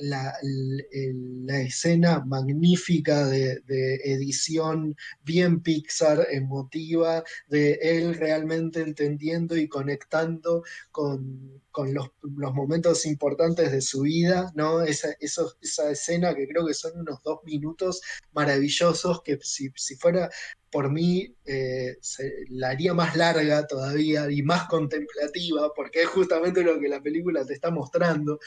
la, 0.00 0.34
la 0.42 1.60
escena 1.60 2.22
magnífica 2.24 3.26
de, 3.26 3.62
edición 4.04 4.96
bien 5.22 5.62
Pixar, 5.62 6.26
emotiva, 6.30 7.24
de 7.48 7.78
él 7.82 8.14
realmente 8.14 8.80
entendiendo 8.80 9.56
y 9.56 9.68
conectando 9.68 10.62
con, 10.90 11.62
con 11.70 11.94
los, 11.94 12.10
los 12.22 12.54
momentos 12.54 13.06
importantes 13.06 13.72
de 13.72 13.80
su 13.80 14.02
vida, 14.02 14.52
¿no? 14.54 14.82
Esa, 14.82 15.14
esos- 15.20 15.56
esa 15.60 15.90
escena 15.90 16.34
que 16.34 16.46
creo 16.48 16.66
que 16.66 16.74
son 16.74 16.98
unos 17.00 17.22
dos 17.22 17.40
minutos 17.44 18.00
maravillosos 18.32 19.22
que 19.22 19.38
si, 19.42 19.70
si 19.76 19.96
fuera 19.96 20.30
por 20.70 20.90
mí 20.90 21.34
eh, 21.44 21.96
se, 22.00 22.44
la 22.50 22.70
haría 22.70 22.94
más 22.94 23.16
larga 23.16 23.66
todavía 23.66 24.30
y 24.30 24.42
más 24.42 24.68
contemplativa, 24.68 25.72
porque 25.74 26.02
es 26.02 26.08
justamente 26.08 26.62
lo 26.62 26.78
que 26.78 26.88
la 26.88 27.02
película 27.02 27.44
te 27.44 27.54
está 27.54 27.70
mostrando 27.70 28.38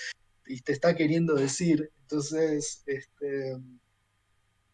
y 0.48 0.62
te 0.62 0.74
está 0.74 0.96
queriendo 0.96 1.36
decir. 1.36 1.92
Entonces, 2.02 2.84
este, 2.86 3.58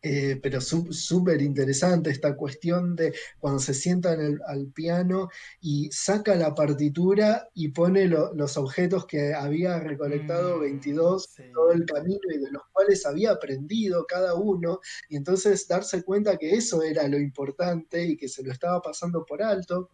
Eh, 0.01 0.39
pero 0.41 0.61
súper 0.61 1.41
interesante 1.41 2.09
esta 2.09 2.33
cuestión 2.37 2.95
de 2.95 3.13
cuando 3.37 3.59
se 3.59 3.73
sienta 3.73 4.15
al 4.47 4.67
piano 4.67 5.27
y 5.59 5.89
saca 5.91 6.35
la 6.35 6.55
partitura 6.55 7.49
y 7.53 7.67
pone 7.69 8.07
los 8.07 8.55
objetos 8.55 9.05
que 9.05 9.33
había 9.33 9.77
recolectado 9.81 10.59
22 10.59 11.27
mm, 11.37 11.51
todo 11.51 11.71
el 11.73 11.85
camino 11.85 12.19
y 12.33 12.37
de 12.37 12.49
los 12.49 12.63
cuales 12.71 13.05
había 13.05 13.31
aprendido 13.31 14.05
cada 14.07 14.35
uno, 14.35 14.79
y 15.09 15.17
entonces 15.17 15.67
darse 15.67 16.01
cuenta 16.03 16.37
que 16.37 16.51
eso 16.51 16.81
era 16.81 17.05
lo 17.09 17.19
importante 17.19 18.01
y 18.05 18.15
que 18.15 18.29
se 18.29 18.41
lo 18.41 18.53
estaba 18.53 18.81
pasando 18.81 19.25
por 19.25 19.43
alto, 19.43 19.89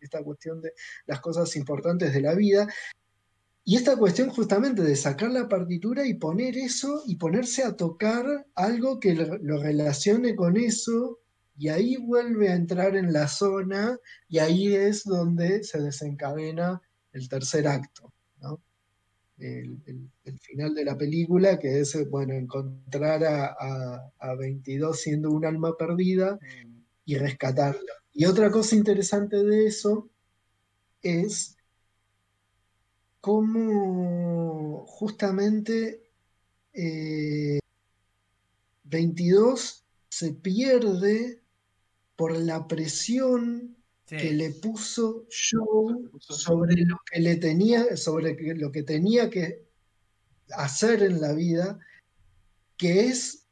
esta 0.00 0.22
cuestión 0.22 0.62
de 0.62 0.72
las 1.06 1.20
cosas 1.20 1.54
importantes 1.56 2.14
de 2.14 2.20
la 2.22 2.34
vida, 2.34 2.66
y 3.66 3.76
esta 3.76 3.96
cuestión 3.96 4.28
justamente 4.28 4.82
de 4.82 4.94
sacar 4.94 5.30
la 5.30 5.48
partitura 5.48 6.06
y 6.06 6.14
poner 6.14 6.58
eso 6.58 7.02
y 7.06 7.16
ponerse 7.16 7.62
a 7.62 7.74
tocar 7.74 8.46
algo 8.54 9.00
que 9.00 9.14
lo, 9.14 9.58
relacione 9.58 10.34
con 10.34 10.58
eso 10.58 11.20
y 11.56 11.68
ahí 11.68 11.96
vuelve 11.96 12.50
a 12.50 12.56
entrar 12.56 12.94
en 12.94 13.10
la 13.10 13.26
zona 13.26 13.98
y 14.28 14.38
ahí 14.38 14.74
es 14.74 15.04
donde 15.04 15.64
se 15.64 15.80
desencadena 15.80 16.82
el 17.12 17.28
tercer 17.28 17.66
acto, 17.66 18.12
¿no? 18.42 18.60
el, 19.38 19.80
final 20.40 20.74
de 20.74 20.84
la 20.84 20.98
película, 20.98 21.58
que 21.58 21.80
es, 21.80 21.96
bueno, 22.10 22.34
encontrar 22.34 23.24
a, 23.24 24.12
a 24.18 24.34
22 24.34 25.00
siendo 25.00 25.30
un 25.30 25.44
alma 25.46 25.74
perdida 25.76 26.38
y 27.04 27.16
rescatarla. 27.16 27.92
Y 28.12 28.26
otra 28.26 28.50
cosa 28.50 28.76
interesante 28.76 29.42
de 29.42 29.66
eso 29.66 30.10
es 31.02 31.53
cómo 33.24 34.84
justamente 34.86 36.02
22 38.84 39.70
eh, 39.72 39.82
se 40.10 40.34
pierde 40.34 41.40
por 42.16 42.36
la 42.36 42.68
presión 42.68 43.78
que 44.06 44.30
le 44.34 44.50
puso 44.50 45.24
Joe 45.30 46.10
sobre 46.18 46.84
lo 46.84 46.98
que 47.10 47.20
le 47.20 47.36
tenía, 47.36 47.96
sobre 47.96 48.36
lo 48.56 48.70
que 48.70 48.82
tenía 48.82 49.30
que 49.30 49.64
hacer 50.50 51.02
en 51.02 51.22
la 51.22 51.32
vida, 51.32 51.78
que 52.76 53.06
es, 53.06 53.46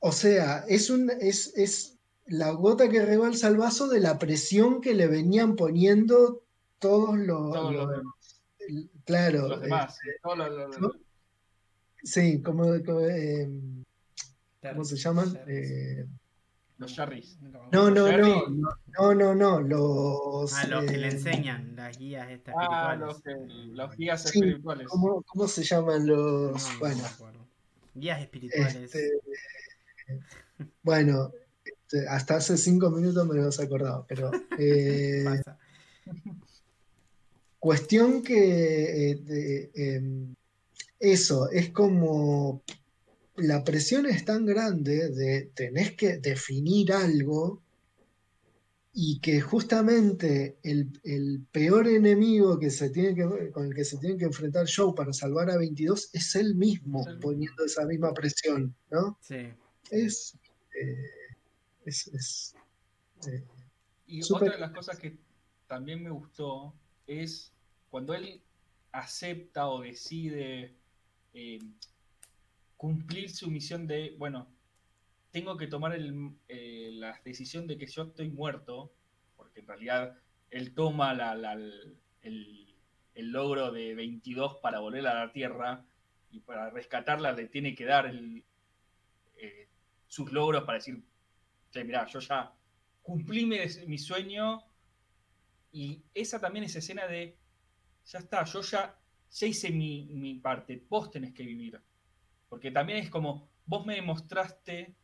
o 0.00 0.10
sea, 0.10 0.64
es 0.66 0.90
un, 0.90 1.12
es, 1.20 1.52
es 1.54 1.96
la 2.26 2.50
gota 2.50 2.88
que 2.88 3.06
rebalsa 3.06 3.46
el 3.46 3.56
vaso 3.56 3.86
de 3.86 4.00
la 4.00 4.18
presión 4.18 4.80
que 4.80 4.94
le 4.94 5.06
venían 5.06 5.54
poniendo 5.54 6.42
todos 6.80 7.16
los, 7.16 7.54
claro. 9.04 9.48
Los 9.48 9.60
demás. 9.62 9.98
Este, 10.04 10.98
sí, 12.02 12.42
como, 12.42 12.74
eh, 12.74 13.48
¿cómo 14.60 14.84
se 14.84 14.96
llaman? 14.96 15.38
Eh, 15.46 16.06
los 16.78 16.94
Jarrys. 16.94 17.38
No, 17.70 17.90
no, 17.90 17.90
no, 17.90 18.48
no, 18.98 19.14
no, 19.14 19.34
no, 19.34 19.60
los... 19.60 20.52
Ah, 20.54 20.66
los 20.66 20.84
que 20.84 20.96
le 20.96 21.06
eh, 21.06 21.12
enseñan, 21.12 21.76
las 21.76 21.96
guías 21.96 22.28
estas 22.30 22.54
ah, 22.58 22.94
espirituales. 22.94 23.70
Los, 23.70 23.76
los 23.76 23.96
guías 23.96 24.24
espirituales. 24.24 24.88
¿cómo, 24.88 25.22
¿cómo, 25.22 25.46
se 25.46 25.62
llaman 25.62 26.06
los...? 26.06 26.78
bueno. 26.80 27.02
guías 27.94 28.20
espirituales. 28.20 28.76
Este, 28.76 29.10
bueno, 30.82 31.30
este, 31.64 32.08
hasta 32.08 32.36
hace 32.36 32.56
cinco 32.56 32.90
minutos 32.90 33.26
me 33.26 33.36
los 33.36 33.58
acordaba, 33.60 34.04
pero... 34.06 34.30
Eh, 34.58 35.24
Cuestión 37.64 38.22
que 38.22 39.12
eh, 39.12 39.70
em, 39.74 40.34
eso 41.00 41.48
es 41.50 41.70
como 41.70 42.62
la 43.36 43.64
presión 43.64 44.04
es 44.04 44.22
tan 44.26 44.44
grande 44.44 45.08
de 45.08 45.50
tenés 45.54 45.92
que 45.92 46.18
definir 46.18 46.92
algo 46.92 47.62
y 48.92 49.18
que 49.20 49.40
justamente 49.40 50.58
el, 50.62 51.46
peor 51.52 51.88
enemigo 51.88 52.58
que 52.58 52.68
se 52.68 52.90
tiene 52.90 53.14
que, 53.14 53.50
con 53.50 53.68
el 53.68 53.74
que 53.74 53.86
se 53.86 53.96
tiene 53.96 54.18
que 54.18 54.26
enfrentar 54.26 54.66
Joe 54.68 54.92
para 54.94 55.14
salvar 55.14 55.50
a 55.50 55.56
22 55.56 56.10
es 56.12 56.34
él 56.34 56.56
mismo 56.56 57.02
poniendo 57.22 57.64
esa 57.64 57.86
misma 57.86 58.12
presión, 58.12 58.76
¿no? 58.90 59.16
Sí. 59.22 59.36
Es, 59.90 60.36
eh, 60.78 61.10
es, 61.86 62.54
eh, 63.26 63.42
y 64.06 64.20
otra 64.30 64.52
de 64.52 64.58
las 64.58 64.72
cosas 64.72 64.98
que 64.98 65.16
también 65.66 66.02
me 66.02 66.10
gustó 66.10 66.74
es 67.06 67.53
cuando 67.94 68.12
él 68.12 68.42
acepta 68.90 69.68
o 69.68 69.80
decide 69.80 70.74
eh, 71.32 71.60
cumplir 72.76 73.30
su 73.30 73.48
misión 73.48 73.86
de, 73.86 74.16
bueno, 74.18 74.48
tengo 75.30 75.56
que 75.56 75.68
tomar 75.68 75.96
eh, 76.48 76.90
la 76.92 77.20
decisión 77.24 77.68
de 77.68 77.78
que 77.78 77.86
yo 77.86 78.02
estoy 78.02 78.30
muerto, 78.30 78.92
porque 79.36 79.60
en 79.60 79.68
realidad 79.68 80.18
él 80.50 80.74
toma 80.74 81.12
el, 82.22 82.74
logro 83.14 83.70
de 83.70 83.94
22 83.94 84.56
para 84.56 84.80
volver 84.80 85.06
a 85.06 85.26
la 85.26 85.32
Tierra 85.32 85.84
y 86.32 86.40
para 86.40 86.70
rescatarla 86.70 87.30
le 87.30 87.46
tiene 87.46 87.76
que 87.76 87.84
dar 87.84 88.12
eh, 89.36 89.68
sus 90.08 90.32
logros 90.32 90.64
para 90.64 90.78
decir, 90.78 91.00
che, 91.70 91.84
mirá, 91.84 92.08
yo 92.08 92.18
ya 92.18 92.52
cumplí 93.04 93.46
mi 93.46 93.98
sueño 93.98 94.64
y 95.70 96.02
esa 96.12 96.40
también 96.40 96.64
es 96.64 96.74
escena 96.74 97.06
de 97.06 97.36
ya 98.06 98.18
está, 98.18 98.44
yo 98.44 98.60
ya, 98.60 98.98
hice 99.42 99.70
mi, 99.70 100.34
parte, 100.42 100.82
vos 100.88 101.10
tenés 101.10 101.32
que 101.32 101.44
vivir. 101.44 101.80
Porque 102.48 102.70
también 102.70 102.98
es 102.98 103.10
como, 103.10 103.48
vos 103.66 103.84
me 103.86 103.94
demostraste 103.94 104.94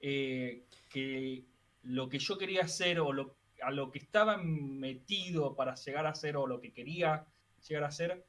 eh, 0.00 0.64
que 0.88 1.44
lo 1.82 2.08
que 2.08 2.18
yo 2.18 2.36
quería 2.38 2.62
hacer 2.62 3.00
o 3.00 3.12
lo, 3.12 3.36
a 3.62 3.70
lo 3.70 3.90
que 3.90 3.98
estaba 3.98 4.36
metido 4.38 5.54
para 5.54 5.74
llegar 5.74 6.06
a 6.06 6.10
hacer 6.10 6.36
o 6.36 6.46
lo 6.46 6.60
que 6.60 6.72
quería 6.72 7.26
llegar 7.68 7.84
a 7.84 7.88
hacer, 7.88 8.24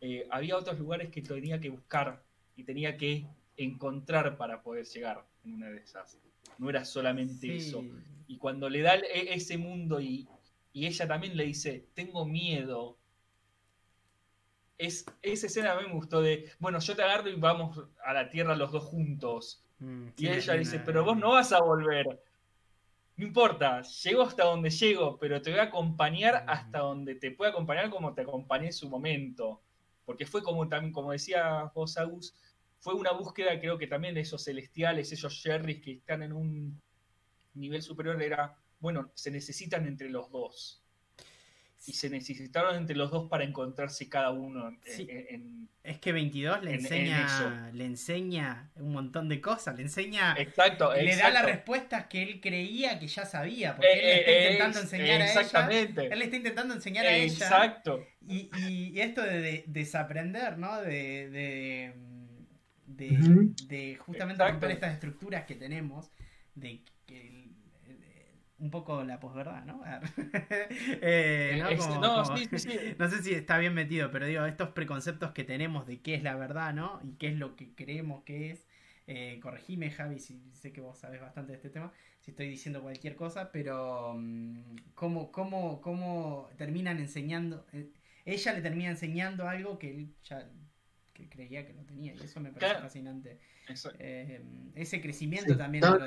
eh, 0.00 0.26
había 0.30 0.56
otros 0.56 0.78
lugares 0.78 1.10
que 1.10 1.22
tenía 1.22 1.60
que 1.60 1.70
buscar 1.70 2.24
y 2.56 2.64
tenía 2.64 2.96
que 2.96 3.26
encontrar 3.56 4.36
para 4.36 4.62
poder 4.62 4.84
llegar 4.86 5.24
en 5.44 5.54
una 5.54 5.70
de 5.70 5.78
esas. 5.78 6.18
No 6.58 6.68
era 6.70 6.84
solamente 6.84 7.56
eso. 7.56 7.84
Y 8.26 8.36
cuando 8.38 8.68
le 8.68 8.80
da 8.80 8.96
e, 8.96 9.34
ese 9.34 9.58
mundo 9.58 10.00
y, 10.00 10.26
y 10.72 10.86
ella 10.86 11.06
también 11.06 11.36
le 11.36 11.44
dice, 11.44 11.86
tengo 11.94 12.24
miedo 12.24 12.98
es, 14.86 15.06
esa 15.22 15.46
escena 15.46 15.72
a 15.72 15.76
mí 15.76 15.86
me 15.86 15.94
gustó 15.94 16.20
de, 16.20 16.50
bueno, 16.58 16.80
yo 16.80 16.96
te 16.96 17.02
agarro 17.02 17.28
y 17.28 17.36
vamos 17.36 17.80
a 18.04 18.12
la 18.12 18.28
Tierra 18.28 18.56
los 18.56 18.72
dos 18.72 18.84
juntos. 18.84 19.62
Mm, 19.78 20.08
y 20.16 20.28
ella 20.28 20.54
dice, 20.54 20.80
pero 20.80 21.04
vos 21.04 21.16
no 21.16 21.30
vas 21.30 21.52
a 21.52 21.60
volver. 21.60 22.20
No 23.16 23.26
importa, 23.26 23.82
llego 23.82 24.22
hasta 24.22 24.44
donde 24.44 24.70
llego, 24.70 25.18
pero 25.18 25.40
te 25.40 25.50
voy 25.50 25.60
a 25.60 25.64
acompañar 25.64 26.44
mm. 26.44 26.50
hasta 26.50 26.78
donde 26.80 27.14
te 27.14 27.30
pueda 27.30 27.52
acompañar 27.52 27.90
como 27.90 28.12
te 28.12 28.22
acompañé 28.22 28.66
en 28.66 28.72
su 28.72 28.88
momento. 28.88 29.60
Porque 30.04 30.26
fue 30.26 30.42
como 30.42 30.68
también, 30.68 30.92
como 30.92 31.12
decía 31.12 31.70
vos, 31.74 31.96
Agus, 31.96 32.34
fue 32.80 32.94
una 32.94 33.12
búsqueda, 33.12 33.60
creo 33.60 33.78
que 33.78 33.86
también 33.86 34.14
de 34.14 34.22
esos 34.22 34.42
celestiales, 34.42 35.12
esos 35.12 35.32
Sherrys 35.32 35.80
que 35.80 35.92
están 35.92 36.24
en 36.24 36.32
un 36.32 36.80
nivel 37.54 37.82
superior, 37.82 38.20
era, 38.20 38.56
bueno, 38.80 39.12
se 39.14 39.30
necesitan 39.30 39.86
entre 39.86 40.10
los 40.10 40.28
dos 40.32 40.81
y 41.84 41.92
se 41.94 42.10
necesitaron 42.10 42.76
entre 42.76 42.94
los 42.96 43.10
dos 43.10 43.28
para 43.28 43.44
encontrarse 43.44 44.08
cada 44.08 44.30
uno 44.30 44.76
en, 44.86 45.68
es 45.82 45.98
que 45.98 46.12
22 46.12 46.62
le 46.62 46.74
enseña 46.74 47.70
le 47.72 47.84
enseña 47.84 48.70
un 48.76 48.92
montón 48.92 49.28
de 49.28 49.40
cosas 49.40 49.76
le 49.76 49.82
enseña 49.82 50.34
exacto 50.38 50.94
le 50.94 51.16
da 51.16 51.30
las 51.30 51.44
respuestas 51.44 52.06
que 52.06 52.22
él 52.22 52.40
creía 52.40 53.00
que 53.00 53.08
ya 53.08 53.24
sabía 53.24 53.74
porque 53.74 53.92
él 53.92 54.00
le 54.00 54.18
está 54.20 54.30
eh, 54.30 54.44
intentando 54.44 54.80
enseñar 54.80 55.22
a 55.22 55.32
ella. 55.32 56.04
él 56.12 56.18
le 56.18 56.24
está 56.24 56.36
intentando 56.36 56.74
enseñar 56.74 57.06
a 57.06 57.16
ella. 57.16 57.32
Exacto. 57.32 58.06
Y, 58.26 58.50
y, 58.68 59.00
esto 59.00 59.22
de, 59.22 59.64
desaprender 59.66 60.58
no 60.58 60.80
de 60.80 61.92
de, 62.86 63.52
de, 63.66 63.96
justamente 63.96 64.46
romper 64.46 64.70
estas 64.70 64.92
estructuras 64.94 65.44
que 65.44 65.54
tenemos 65.54 66.10
de 66.54 66.82
que 67.06 67.41
un 68.62 68.70
poco 68.70 69.02
la 69.02 69.18
posverdad, 69.18 69.64
¿no? 69.64 69.82
Eh, 71.04 71.60
¿no? 72.00 73.08
sé 73.08 73.22
si 73.22 73.34
está 73.34 73.58
bien 73.58 73.74
metido, 73.74 74.10
pero 74.12 74.26
digo, 74.26 74.44
estos 74.46 74.68
preconceptos 74.70 75.32
que 75.32 75.42
tenemos 75.42 75.86
de 75.86 76.00
qué 76.00 76.14
es 76.14 76.22
la 76.22 76.36
verdad, 76.36 76.72
¿no? 76.72 77.00
Y 77.02 77.14
qué 77.14 77.28
es 77.28 77.36
lo 77.36 77.56
que 77.56 77.74
creemos 77.74 78.22
que 78.22 78.50
es. 78.50 78.66
Eh, 79.08 79.40
corregime, 79.42 79.90
Javi, 79.90 80.20
si 80.20 80.52
sé 80.52 80.72
que 80.72 80.80
vos 80.80 80.96
sabés 80.96 81.20
bastante 81.20 81.52
de 81.52 81.56
este 81.56 81.70
tema, 81.70 81.92
si 82.20 82.30
estoy 82.30 82.48
diciendo 82.48 82.82
cualquier 82.82 83.16
cosa, 83.16 83.50
pero 83.50 84.14
mm, 84.16 84.76
¿cómo, 84.94 85.32
cómo, 85.32 85.80
cómo 85.80 86.48
terminan 86.56 86.98
enseñando? 86.98 87.66
Eh, 87.72 87.90
ella 88.24 88.52
le 88.52 88.62
termina 88.62 88.90
enseñando 88.90 89.48
algo 89.48 89.76
que 89.78 89.90
él 89.90 90.14
ya 90.22 90.48
que 91.12 91.28
creía 91.28 91.66
que 91.66 91.74
no 91.74 91.84
tenía, 91.84 92.14
y 92.14 92.20
eso 92.20 92.40
me 92.40 92.52
parece 92.52 92.80
fascinante. 92.80 93.40
Eh, 93.98 94.42
ese 94.74 95.00
crecimiento 95.00 95.56
también. 95.56 95.82
No, 95.82 95.98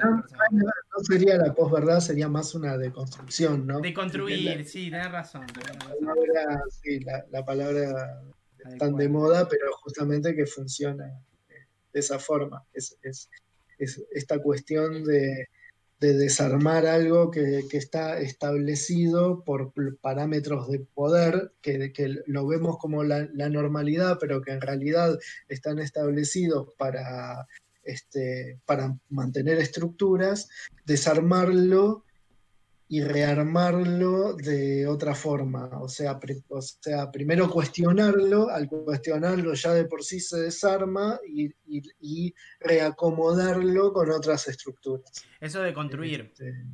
sería 1.04 1.38
la 1.38 1.54
posverdad, 1.54 2.00
sería 2.00 2.28
más 2.28 2.56
una 2.56 2.78
deconstrucción, 2.78 3.66
¿no? 3.68 3.82
De 3.82 3.94
construir, 3.94 4.66
sí, 4.66 4.90
tenés 4.90 5.12
razón. 5.12 5.46
La 5.56 5.78
palabra, 5.78 6.64
sí, 6.82 7.00
la, 7.00 7.46
palabra 7.46 8.22
tan 8.80 8.96
de 8.96 9.10
moda, 9.10 9.48
pero 9.48 9.72
justamente 9.84 10.36
que 10.36 10.46
funciona 10.46 11.12
de 11.94 12.00
esa 12.00 12.20
forma. 12.20 12.64
Es, 12.74 12.98
es, 13.02 13.30
es 13.78 14.04
esta 14.12 14.40
cuestión 14.40 15.04
de, 15.04 15.48
de 16.00 16.14
desarmar 16.14 16.86
algo 16.86 17.32
que, 17.32 17.64
que, 17.70 17.78
está 17.78 18.20
establecido 18.20 19.44
por 19.44 19.72
parámetros 20.02 20.70
de 20.70 20.80
poder, 20.80 21.54
que, 21.62 21.94
que 21.94 22.16
lo 22.26 22.48
vemos 22.48 22.78
como 22.78 23.04
la, 23.04 23.28
la, 23.34 23.50
normalidad, 23.50 24.18
pero 24.20 24.42
que 24.42 24.52
en 24.52 24.62
realidad 24.62 25.18
están 25.48 25.80
establecidos 25.80 26.70
para, 26.78 27.48
este, 27.86 28.60
para 28.66 28.98
mantener 29.10 29.60
estructuras, 29.60 30.50
desarmarlo 30.84 32.04
y 32.88 33.02
rearmarlo 33.02 34.34
de 34.34 34.88
otra 34.88 35.16
forma. 35.16 35.70
O 35.80 35.88
sea, 35.88 36.20
o 36.50 36.62
sea, 36.62 37.12
primero 37.12 37.50
cuestionarlo, 37.50 38.50
al 38.50 38.68
cuestionarlo 38.68 39.54
ya 39.54 39.74
de 39.74 39.86
por 39.86 40.04
sí 40.04 40.20
se 40.20 40.40
desarma 40.40 41.20
y, 41.28 41.46
y, 41.66 41.82
y 42.00 42.34
reacomodarlo 42.60 43.94
con 43.94 44.12
otras 44.12 44.48
estructuras. 44.48 45.12
Eso 45.40 45.62
de 45.62 45.74
construir. 45.74 46.22
Este, 46.22 46.66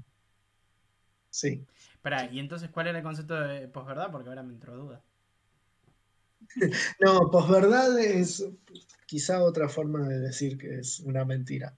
sí. 1.30 1.66
Espera, 1.94 2.30
¿y 2.32 2.40
entonces 2.40 2.70
cuál 2.70 2.88
era 2.88 2.98
el 2.98 3.04
concepto 3.04 3.40
de 3.40 3.68
posverdad? 3.68 4.12
Porque 4.12 4.30
ahora 4.30 4.44
me 4.44 4.54
entró 4.54 4.76
duda. 4.76 5.04
no, 7.00 7.30
posverdad 7.30 7.98
es 8.00 8.44
quizá 9.12 9.44
otra 9.44 9.68
forma 9.68 10.08
de 10.08 10.22
decir 10.22 10.58
que 10.58 10.80
es 10.80 11.02
una 11.02 11.26
mentira. 11.26 11.76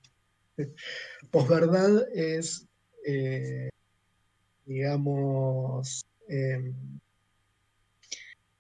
Posverdad 1.32 2.08
es... 2.14 2.68
Eh, 3.08 3.70
digamos, 4.68 6.06
eh, 6.30 6.72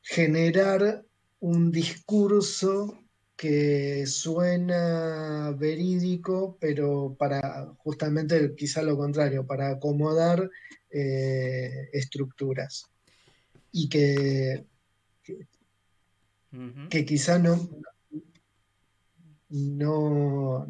generar 0.01 1.05
un 1.39 1.71
discurso 1.71 2.97
que 3.35 4.07
suena 4.07 5.51
verídico, 5.55 6.57
pero 6.59 7.15
para 7.19 7.73
justamente 7.77 8.55
quizá 8.55 8.81
lo 8.81 8.97
contrario, 8.97 9.45
para 9.45 9.69
acomodar 9.69 10.49
eh, 10.89 11.89
estructuras. 11.93 12.87
Y 13.71 13.87
que, 13.87 14.65
que, 15.21 15.33
uh 16.53 16.57
-huh. 16.57 16.89
que 16.89 17.05
quizá 17.05 17.37
no, 17.37 17.69
no, 19.53 20.65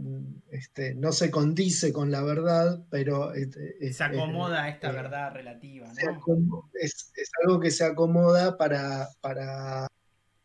este, 0.51 0.93
no 0.93 1.13
se 1.13 1.31
condice 1.31 1.93
con 1.93 2.11
la 2.11 2.21
verdad, 2.21 2.83
pero... 2.89 3.33
Es, 3.33 3.95
se 3.95 4.03
acomoda 4.03 4.63
a 4.63 4.69
esta 4.69 4.89
eh, 4.89 4.93
verdad 4.93 5.31
relativa, 5.31 5.89
es, 6.73 7.11
es, 7.15 7.31
algo 7.41 7.61
que 7.61 7.71
se 7.71 7.85
acomoda 7.85 8.57
para, 8.57 9.07
para 9.21 9.87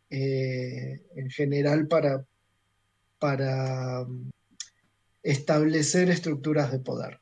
eh, 0.09 1.03
en 1.17 1.31
general, 1.31 1.89
para, 1.89 2.25
para 3.19 4.07
establecer 5.25 6.09
estructuras 6.09 6.71
de 6.71 6.79
poder. 6.79 7.21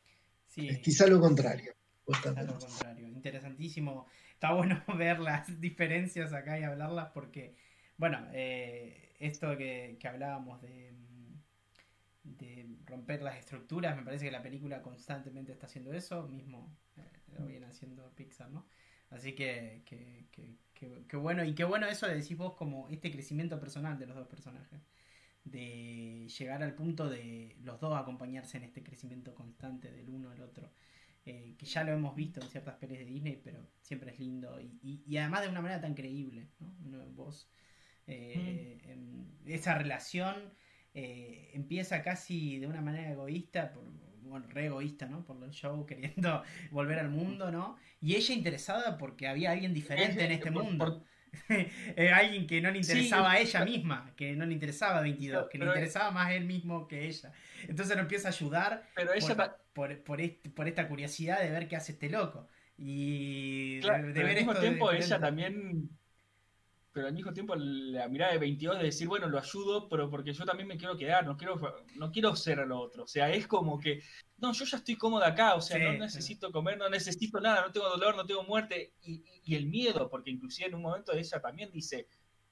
Sí. 0.48 0.68
Es 0.68 0.80
quizá 0.80 1.06
lo 1.06 1.18
contrario. 1.18 1.72
Quizá 2.06 2.42
lo 2.42 2.58
contrario. 2.58 3.08
Interesantísimo. 3.08 4.06
Está 4.34 4.52
bueno 4.52 4.82
ver 4.98 5.20
las 5.20 5.62
diferencias 5.62 6.34
acá 6.34 6.58
y 6.58 6.64
hablarlas 6.64 7.08
porque, 7.14 7.56
bueno, 7.96 8.28
eh, 8.34 9.14
esto 9.18 9.56
que, 9.56 9.96
que 9.98 10.08
hablábamos 10.08 10.60
de, 10.60 10.95
de, 12.26 12.66
romper 12.86 13.22
las 13.22 13.36
estructuras, 13.38 13.96
me 13.96 14.02
parece 14.02 14.26
que 14.26 14.30
la 14.30 14.42
película 14.42 14.82
constantemente 14.82 15.52
está 15.52 15.66
haciendo 15.66 15.92
eso, 15.92 16.26
mismo 16.28 16.76
eh, 16.96 17.02
lo 17.38 17.46
viene 17.46 17.66
haciendo 17.66 18.14
Pixar, 18.14 18.50
¿no? 18.50 18.66
Así 19.10 19.34
que, 19.34 19.82
que, 19.86 20.26
que, 20.74 21.04
que, 21.06 21.16
bueno, 21.16 21.44
y 21.44 21.54
qué 21.54 21.64
bueno 21.64 21.86
eso 21.86 22.06
de 22.06 22.16
decís 22.16 22.36
vos 22.36 22.54
como 22.54 22.88
este 22.88 23.10
crecimiento 23.10 23.58
personal 23.60 23.98
de 23.98 24.06
los 24.06 24.16
dos 24.16 24.26
personajes, 24.26 24.80
de 25.44 26.28
llegar 26.28 26.62
al 26.62 26.74
punto 26.74 27.08
de 27.08 27.56
los 27.62 27.78
dos 27.80 27.96
acompañarse 27.96 28.56
en 28.56 28.64
este 28.64 28.82
crecimiento 28.82 29.34
constante 29.34 29.92
del 29.92 30.08
uno 30.10 30.30
al 30.30 30.42
otro. 30.42 30.72
Eh, 31.24 31.56
que 31.58 31.66
ya 31.66 31.82
lo 31.82 31.90
hemos 31.90 32.14
visto 32.14 32.40
en 32.40 32.48
ciertas 32.48 32.76
pelis 32.76 33.00
de 33.00 33.04
Disney, 33.04 33.40
pero 33.42 33.58
siempre 33.80 34.12
es 34.12 34.20
lindo 34.20 34.60
y, 34.60 34.78
y, 34.80 35.02
y 35.08 35.16
además 35.16 35.42
de 35.42 35.48
una 35.48 35.60
manera 35.60 35.80
tan 35.80 35.94
creíble, 35.94 36.50
¿no? 36.84 37.04
Vos, 37.10 37.50
eh, 38.06 38.78
mm. 38.96 39.50
esa 39.50 39.74
relación 39.74 40.36
eh, 40.98 41.50
empieza 41.52 42.02
casi 42.02 42.58
de 42.58 42.66
una 42.66 42.80
manera 42.80 43.10
egoísta, 43.10 43.70
por, 43.70 43.84
bueno, 44.22 44.46
re 44.48 44.64
egoísta, 44.64 45.04
¿no? 45.04 45.26
Por 45.26 45.44
el 45.44 45.50
show, 45.50 45.84
queriendo 45.84 46.42
volver 46.70 46.98
al 46.98 47.10
mundo, 47.10 47.52
¿no? 47.52 47.76
Y 48.00 48.14
ella 48.14 48.34
interesada 48.34 48.96
porque 48.96 49.28
había 49.28 49.50
alguien 49.50 49.74
diferente 49.74 50.24
en 50.24 50.32
este 50.32 50.50
mundo. 50.50 50.84
Por, 50.86 51.02
por... 51.02 51.06
alguien 52.14 52.46
que 52.46 52.62
no 52.62 52.70
le 52.70 52.78
interesaba 52.78 53.32
sí, 53.32 53.36
a 53.36 53.40
ella 53.40 53.64
misma, 53.66 54.14
que 54.16 54.34
no 54.36 54.46
le 54.46 54.54
interesaba 54.54 55.02
22, 55.02 55.36
pero, 55.36 55.48
que 55.50 55.58
le 55.58 55.66
interesaba 55.66 56.10
más 56.12 56.32
él 56.32 56.46
mismo 56.46 56.88
que 56.88 57.06
ella. 57.06 57.30
Entonces 57.68 57.94
lo 57.94 58.00
empieza 58.00 58.28
a 58.28 58.30
ayudar 58.30 58.88
pero 58.94 59.12
ella 59.12 59.58
por, 59.74 60.02
por, 60.02 60.22
este, 60.22 60.48
por, 60.48 60.66
esta 60.66 60.88
curiosidad 60.88 61.42
de 61.42 61.50
ver 61.50 61.68
qué 61.68 61.76
hace 61.76 61.92
este 61.92 62.08
loco. 62.08 62.48
Y 62.78 63.80
claro, 63.80 64.06
de, 64.06 64.12
de 64.14 64.22
ver 64.22 64.30
al 64.30 64.36
mismo 64.36 64.52
esto 64.52 64.62
tiempo 64.62 64.92
ella 64.92 65.20
también 65.20 65.90
pero 66.96 67.08
al 67.08 67.12
mismo 67.12 67.34
tiempo 67.34 67.54
la 67.54 68.08
mirada 68.08 68.32
de 68.32 68.38
22 68.38 68.78
de 68.78 68.84
decir, 68.84 69.06
bueno, 69.06 69.28
lo 69.28 69.38
ayudo, 69.38 69.86
pero 69.86 70.08
porque 70.08 70.32
yo 70.32 70.46
también 70.46 70.66
me 70.66 70.78
quiero 70.78 70.96
quedar, 70.96 71.26
no 71.26 71.36
quiero, 71.36 71.60
no 71.94 72.10
quiero 72.10 72.34
ser 72.34 72.66
lo 72.66 72.80
otro. 72.80 73.04
O 73.04 73.06
sea, 73.06 73.30
es 73.30 73.46
como 73.46 73.78
que, 73.78 74.00
no, 74.38 74.54
yo 74.54 74.64
ya 74.64 74.78
estoy 74.78 74.96
cómoda 74.96 75.26
acá, 75.26 75.56
o 75.56 75.60
sea, 75.60 75.76
sí, 75.76 75.82
no 75.84 75.92
necesito 75.92 76.46
sí. 76.46 76.52
comer, 76.54 76.78
no 76.78 76.88
necesito 76.88 77.38
nada, 77.38 77.66
no 77.66 77.70
tengo 77.70 77.90
dolor, 77.90 78.16
no 78.16 78.24
tengo 78.24 78.44
muerte. 78.44 78.94
Y, 79.02 79.22
y, 79.44 79.56
el 79.56 79.66
miedo, 79.66 80.08
porque 80.08 80.30
inclusive 80.30 80.68
en 80.68 80.76
un 80.76 80.80
momento 80.80 81.12
ella 81.12 81.38
también 81.38 81.70
dice, 81.70 82.08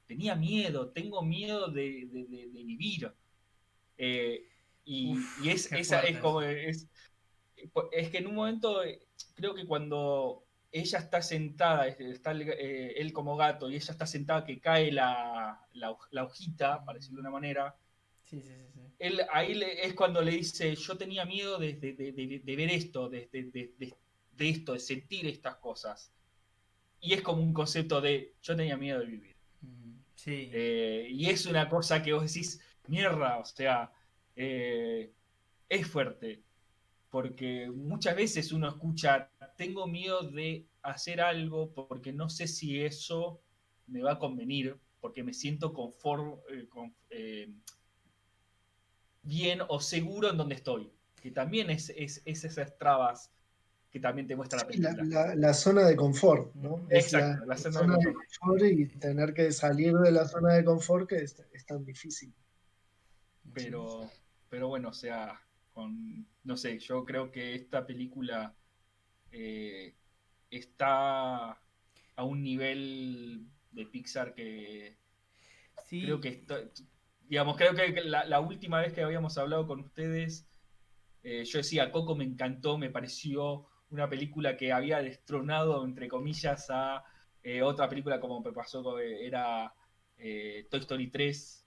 tenía 0.06 0.34
miedo, 0.34 0.90
tengo 0.90 1.22
miedo 1.22 1.68
de, 1.68 2.06
de, 2.12 2.26
de, 2.26 2.50
de 2.50 2.64
vivir. 2.64 3.10
Eh, 3.96 4.46
y, 4.84 5.12
Uf, 5.14 5.42
y, 5.42 5.48
es, 5.52 5.72
esa 5.72 6.02
es 6.02 6.18
como, 6.18 6.42
es, 6.42 6.86
es 7.92 8.10
que 8.10 8.18
en 8.18 8.26
un 8.26 8.34
momento, 8.34 8.82
creo 9.36 9.54
que 9.54 9.64
cuando 9.64 10.44
ella 10.74 10.98
está 10.98 11.22
sentada, 11.22 11.86
está 11.86 12.32
eh, 12.32 12.94
él 12.96 13.12
como 13.12 13.36
gato, 13.36 13.70
y 13.70 13.76
ella 13.76 13.92
está 13.92 14.06
sentada 14.06 14.44
que 14.44 14.58
cae 14.58 14.90
la, 14.90 15.64
la, 15.72 15.96
la 16.10 16.24
hojita, 16.24 16.84
para 16.84 16.98
decirlo 16.98 17.18
de 17.18 17.20
una 17.20 17.30
manera. 17.30 17.76
Sí, 18.24 18.42
sí, 18.42 18.52
sí. 18.74 18.80
Él, 18.98 19.22
ahí 19.32 19.54
le, 19.54 19.86
es 19.86 19.94
cuando 19.94 20.20
le 20.20 20.32
dice, 20.32 20.74
yo 20.74 20.96
tenía 20.96 21.24
miedo 21.24 21.58
de, 21.58 21.74
de, 21.74 21.92
de, 21.92 22.42
de 22.44 22.56
ver 22.56 22.70
esto, 22.70 23.08
de, 23.08 23.28
esto, 24.36 24.72
de 24.72 24.80
sentir 24.80 25.28
estas 25.28 25.54
cosas. 25.56 26.12
Y 27.00 27.12
es 27.12 27.22
como 27.22 27.40
un 27.40 27.52
concepto 27.52 28.00
de, 28.00 28.34
yo 28.42 28.56
tenía 28.56 28.76
miedo 28.76 28.98
de 28.98 29.06
vivir. 29.06 29.36
Mm, 29.60 29.92
sí. 30.16 30.50
Eh, 30.52 31.06
y 31.08 31.30
es 31.30 31.46
una 31.46 31.68
cosa 31.68 32.02
que 32.02 32.12
vos 32.12 32.24
decís, 32.24 32.60
mierda, 32.88 33.38
o 33.38 33.44
sea, 33.44 33.92
eh, 34.34 35.12
es 35.68 35.86
fuerte 35.86 36.42
porque 37.14 37.70
muchas 37.70 38.16
veces 38.16 38.50
uno 38.50 38.66
escucha, 38.66 39.30
tengo 39.56 39.86
miedo 39.86 40.22
de 40.22 40.66
hacer 40.82 41.20
algo 41.20 41.72
porque 41.72 42.12
no 42.12 42.28
sé 42.28 42.46
si 42.46 42.80
eso 42.80 43.40
me 43.86 44.02
va 44.02 44.12
a 44.12 44.18
convenir, 44.18 44.76
porque 45.00 45.22
me 45.22 45.32
siento 45.32 45.72
confort, 45.72 46.40
eh, 46.50 46.66
con, 46.68 46.94
eh, 47.10 47.52
bien 49.22 49.60
o 49.68 49.80
seguro 49.80 50.30
en 50.30 50.36
donde 50.36 50.54
estoy, 50.54 50.90
que 51.20 51.30
también 51.30 51.70
es, 51.70 51.90
es, 51.96 52.22
es 52.24 52.44
esas 52.44 52.76
trabas 52.78 53.30
que 53.90 54.00
también 54.00 54.26
te 54.26 54.34
muestra 54.34 54.58
la 54.58 54.66
película. 54.66 54.92
La, 55.04 55.26
la, 55.26 55.34
la 55.36 55.54
zona 55.54 55.86
de 55.86 55.94
confort, 55.94 56.52
¿no? 56.54 56.86
Exacto, 56.90 57.46
la, 57.46 57.54
la, 57.54 57.56
zona, 57.56 57.78
zona 57.78 57.96
de, 57.96 58.04
confort. 58.04 58.60
de, 58.60 58.76
confort. 58.76 58.94
y 58.94 58.98
tener 58.98 59.34
que 59.34 59.52
salir 59.52 59.94
de 59.94 60.10
la 60.10 60.26
zona 60.26 60.54
de 60.54 60.64
confort 60.64 61.08
que 61.08 61.16
es, 61.16 61.40
es 61.52 61.64
tan 61.64 61.84
difícil. 61.84 62.34
Pero, 63.52 64.10
pero 64.48 64.68
bueno, 64.68 64.88
o 64.88 64.92
sea, 64.92 65.40
con, 65.72 66.26
no 66.42 66.56
sé, 66.56 66.78
yo 66.80 67.04
creo 67.04 67.30
que 67.30 67.54
esta 67.54 67.86
película 67.86 68.54
eh, 69.34 69.94
está 70.50 71.50
a 72.16 72.24
un 72.24 72.42
nivel 72.42 73.48
de 73.72 73.86
Pixar 73.86 74.34
que 74.34 74.96
sí. 75.86 76.02
creo 76.02 76.20
que 76.20 76.28
está, 76.28 76.60
digamos, 77.28 77.56
creo 77.56 77.74
que 77.74 78.02
la, 78.04 78.24
la, 78.24 78.40
última 78.40 78.80
vez 78.80 78.92
que 78.92 79.02
habíamos 79.02 79.36
hablado 79.38 79.66
con 79.66 79.80
ustedes, 79.80 80.46
eh, 81.22 81.44
yo 81.44 81.58
decía, 81.58 81.90
Coco 81.90 82.14
me 82.14 82.24
encantó, 82.24 82.78
me 82.78 82.90
pareció 82.90 83.66
una 83.90 84.08
película 84.08 84.56
que 84.56 84.72
había 84.72 85.02
destronado, 85.02 85.84
entre 85.84 86.08
comillas, 86.08 86.70
a 86.70 87.04
eh, 87.42 87.62
otra 87.62 87.88
película 87.88 88.20
como 88.20 88.40
me 88.40 88.52
pasó, 88.52 88.98
era 88.98 89.74
eh, 90.16 90.66
Toy 90.70 90.80
Story 90.80 91.10
3, 91.10 91.63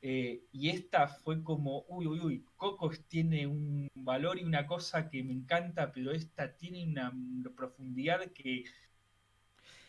eh, 0.00 0.44
y 0.52 0.70
esta 0.70 1.08
fue 1.08 1.42
como, 1.42 1.84
uy, 1.88 2.06
uy, 2.06 2.20
uy, 2.20 2.44
Coco 2.56 2.90
tiene 3.08 3.46
un 3.46 3.88
valor 3.94 4.38
y 4.38 4.44
una 4.44 4.66
cosa 4.66 5.10
que 5.10 5.24
me 5.24 5.32
encanta, 5.32 5.92
pero 5.92 6.12
esta 6.12 6.54
tiene 6.54 6.84
una 6.84 7.12
profundidad 7.56 8.20
que... 8.32 8.64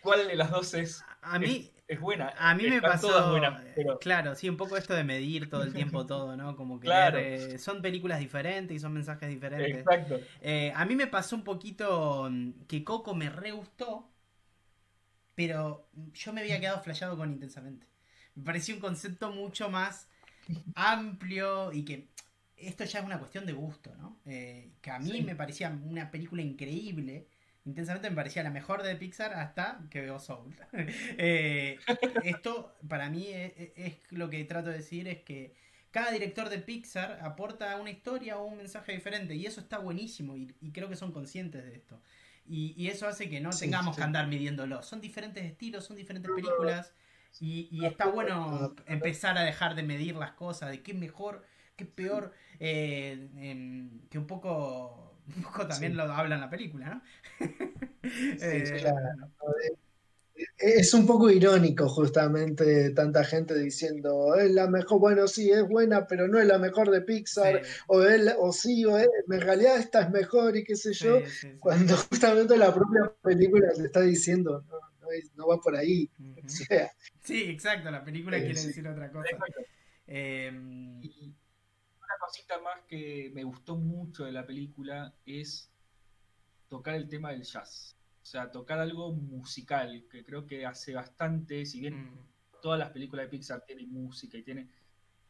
¿Cuál 0.01 0.27
de 0.27 0.35
las 0.35 0.49
dos 0.49 0.73
es? 0.73 1.03
A 1.21 1.37
mí, 1.37 1.71
es, 1.75 1.83
es 1.95 1.99
buena. 1.99 2.33
A 2.37 2.55
mí 2.55 2.63
me 2.69 2.81
pasó, 2.81 3.31
buenas, 3.31 3.61
pero... 3.75 3.99
claro, 3.99 4.33
sí, 4.33 4.47
un 4.49 4.55
poco 4.55 4.77
esto 4.77 4.93
de 4.93 5.03
medir 5.03 5.49
todo 5.49 5.63
el 5.63 5.73
tiempo 5.73 6.05
todo, 6.07 6.37
¿no? 6.37 6.55
Como 6.55 6.79
que 6.79 6.85
claro. 6.85 7.17
eh, 7.19 7.59
son 7.59 7.81
películas 7.81 8.19
diferentes 8.19 8.75
y 8.75 8.79
son 8.79 8.93
mensajes 8.93 9.29
diferentes. 9.29 9.81
Exacto. 9.81 10.19
Eh, 10.41 10.71
a 10.73 10.85
mí 10.85 10.95
me 10.95 11.07
pasó 11.07 11.35
un 11.35 11.43
poquito 11.43 12.29
mm, 12.31 12.65
que 12.67 12.83
Coco 12.83 13.13
me 13.13 13.29
re 13.29 13.51
gustó, 13.51 14.09
pero 15.35 15.89
yo 16.13 16.33
me 16.33 16.41
había 16.41 16.59
quedado 16.59 16.81
flashado 16.81 17.17
con 17.17 17.31
intensamente. 17.31 17.85
Me 18.35 18.43
pareció 18.43 18.75
un 18.75 18.81
concepto 18.81 19.31
mucho 19.31 19.69
más 19.69 20.07
amplio 20.75 21.71
y 21.73 21.83
que 21.83 22.09
esto 22.57 22.83
ya 22.83 22.99
es 22.99 23.05
una 23.05 23.19
cuestión 23.19 23.45
de 23.45 23.53
gusto, 23.53 23.95
¿no? 23.95 24.19
Eh, 24.25 24.71
que 24.81 24.91
a 24.91 24.99
mí 24.99 25.21
me 25.21 25.35
parecía 25.35 25.69
una 25.69 26.11
película 26.11 26.41
increíble. 26.41 27.27
Intensamente 27.65 28.09
me 28.09 28.15
parecía 28.15 28.43
la 28.43 28.49
mejor 28.49 28.83
de 28.83 28.95
Pixar 28.95 29.33
hasta 29.33 29.81
que 29.89 30.01
veo 30.01 30.19
Soul. 30.19 30.55
Eh, 31.17 31.77
esto 32.23 32.75
para 32.87 33.09
mí 33.09 33.27
es, 33.29 33.97
lo 34.11 34.29
que 34.29 34.43
trato 34.45 34.69
de 34.69 34.77
decir 34.77 35.07
es 35.07 35.21
que 35.21 35.53
cada 35.91 36.11
director 36.11 36.49
de 36.49 36.59
Pixar 36.59 37.19
aporta 37.21 37.75
una 37.77 37.89
historia 37.89 38.37
o 38.37 38.45
un 38.45 38.57
mensaje 38.57 38.91
diferente 38.91 39.35
y 39.35 39.45
eso 39.45 39.61
está 39.61 39.79
buenísimo 39.79 40.35
y, 40.37 40.53
creo 40.71 40.89
que 40.89 40.95
son 40.95 41.11
conscientes 41.11 41.63
de 41.63 41.75
esto. 41.75 42.01
Y, 42.45 42.87
eso 42.87 43.07
hace 43.07 43.29
que 43.29 43.39
no 43.39 43.51
tengamos 43.51 43.95
que 43.95 44.03
andar 44.03 44.27
midiéndolo. 44.27 44.81
Son 44.81 44.99
diferentes 44.99 45.45
estilos, 45.45 45.85
son 45.85 45.97
diferentes 45.97 46.31
películas 46.31 46.93
y, 47.39 47.85
está 47.85 48.07
bueno 48.07 48.75
empezar 48.85 49.37
a 49.37 49.43
dejar 49.43 49.75
de 49.75 49.83
medir 49.83 50.15
las 50.15 50.31
cosas, 50.31 50.71
de 50.71 50.81
qué 50.81 50.93
mejor, 50.93 51.43
qué 51.75 51.85
peor, 51.85 52.33
eh, 52.59 53.29
em, 53.37 54.01
que 54.09 54.17
un 54.17 54.27
poco, 54.27 55.15
un 55.35 55.43
poco 55.43 55.67
también 55.67 55.95
lo 55.95 56.03
habla 56.03 56.35
en 56.35 56.41
la 56.41 56.49
película, 56.49 56.89
¿no? 56.89 57.01
Eh, 58.41 58.81
es 60.57 60.93
un 60.93 61.05
poco 61.05 61.29
irónico 61.29 61.89
justamente 61.89 62.91
tanta 62.91 63.25
gente 63.25 63.57
diciendo 63.59 64.35
es 64.35 64.49
la 64.51 64.67
mejor, 64.67 64.99
bueno 64.99 65.27
sí 65.27 65.51
es 65.51 65.67
buena 65.67 66.07
pero 66.07 66.29
no 66.29 66.39
es 66.39 66.47
la 66.47 66.57
mejor 66.57 66.89
de 66.89 67.01
Pixar 67.01 67.61
o, 67.87 68.01
o 68.39 68.53
sí 68.53 68.85
o 68.85 68.97
en 68.97 69.09
realidad 69.41 69.77
esta 69.77 70.01
es 70.03 70.09
mejor 70.11 70.55
y 70.55 70.63
qué 70.63 70.77
sé 70.77 70.93
yo 70.93 71.19
cuando 71.59 71.95
justamente 72.09 72.57
la 72.57 72.73
propia 72.73 73.11
película 73.21 73.67
le 73.77 73.85
está 73.85 73.99
diciendo 74.01 74.63
no, 74.69 74.88
no, 75.35 75.47
va 75.47 75.59
por 75.59 75.75
ahí 75.75 76.09
sí 77.21 77.43
exacto 77.49 77.91
la 77.91 78.03
película 78.03 78.37
quiere 78.37 78.53
decir 78.53 78.87
otra 78.87 79.11
cosa 79.11 79.29
em, 80.07 80.97
una 80.97 82.15
cosita 82.19 82.59
más 82.61 82.81
que 82.87 83.31
me 83.33 83.43
gustó 83.43 83.75
mucho 83.75 84.25
de 84.25 84.31
la 84.31 84.45
película 84.45 85.13
es 85.25 85.71
tocar 86.67 86.95
el 86.95 87.07
tema 87.07 87.31
del 87.31 87.43
jazz 87.43 87.95
o 88.21 88.31
sea, 88.31 88.51
tocar 88.51 88.79
algo 88.79 89.11
musical, 89.11 90.05
que 90.11 90.23
creo 90.23 90.45
que 90.45 90.65
hace 90.65 90.93
bastante, 90.93 91.65
si 91.65 91.79
bien 91.79 91.95
mm. 91.95 92.61
todas 92.61 92.77
las 92.77 92.91
películas 92.91 93.25
de 93.25 93.29
Pixar 93.29 93.65
tienen 93.65 93.91
música 93.91 94.37
y 94.37 94.43
tienen, 94.43 94.69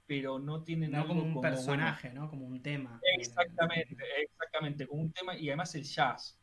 pero 0.05 0.39
no 0.39 0.63
tienen 0.63 0.95
algo 0.95 1.09
como 1.09 1.35
un 1.35 1.41
personaje, 1.41 2.11
¿no? 2.11 2.29
Como 2.29 2.45
un 2.47 2.61
tema. 2.61 2.99
Exactamente, 3.17 3.95
exactamente, 4.21 4.87
como 4.87 5.03
un 5.03 5.11
tema 5.11 5.37
y 5.37 5.49
además 5.49 5.73
el 5.75 5.83
jazz. 5.83 6.37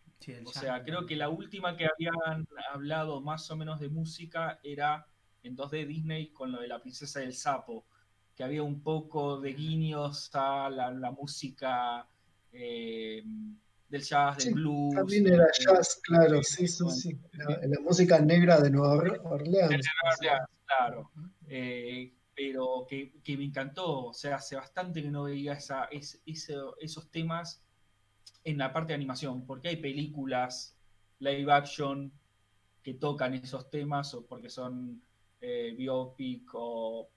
O 0.44 0.52
sea, 0.52 0.82
creo 0.82 1.06
que 1.06 1.16
la 1.16 1.28
última 1.28 1.76
que 1.76 1.86
habían 1.86 2.46
hablado 2.72 3.20
más 3.20 3.50
o 3.50 3.56
menos 3.56 3.80
de 3.80 3.88
música 3.88 4.58
era 4.62 5.06
en 5.42 5.56
2D 5.56 5.86
Disney 5.86 6.28
con 6.28 6.52
lo 6.52 6.60
de 6.60 6.68
la 6.68 6.80
princesa 6.80 7.20
del 7.20 7.34
sapo, 7.34 7.86
que 8.34 8.44
había 8.44 8.62
un 8.62 8.82
poco 8.82 9.40
de 9.40 9.52
guiños 9.52 10.30
a 10.34 10.68
la, 10.68 11.10
música 11.10 12.06
eh, 12.52 13.22
del 13.88 14.02
jazz, 14.02 14.44
del 14.44 14.54
blues. 14.54 14.94
También 14.94 15.28
era 15.28 15.46
jazz, 15.58 16.00
claro, 16.02 16.42
sí, 16.42 16.66
sí, 16.66 16.84
sí. 16.90 17.18
La, 17.32 17.80
música 17.80 18.18
negra 18.18 18.60
de 18.60 18.70
Nueva 18.70 19.20
Orleans. 19.24 19.86
claro. 20.66 21.10
Eh, 21.48 22.12
pero 22.34 22.86
que, 22.86 23.12
me 23.36 23.44
encantó, 23.44 24.08
o 24.08 24.12
sea, 24.12 24.36
hace 24.36 24.56
bastante 24.56 25.02
que 25.02 25.10
no 25.10 25.24
veía 25.24 25.54
esa, 25.54 25.88
esos 25.90 27.10
temas 27.10 27.65
en 28.46 28.58
la 28.58 28.72
parte 28.72 28.88
de 28.88 28.94
animación, 28.94 29.44
porque 29.44 29.68
hay 29.68 29.76
películas 29.76 30.78
live 31.18 31.52
action 31.52 32.12
que 32.82 32.94
tocan 32.94 33.34
esos 33.34 33.68
temas 33.68 34.14
o 34.14 34.24
porque 34.24 34.48
son 34.48 35.02
eh, 35.40 35.74
biopic 35.76 36.48
o, 36.54 37.10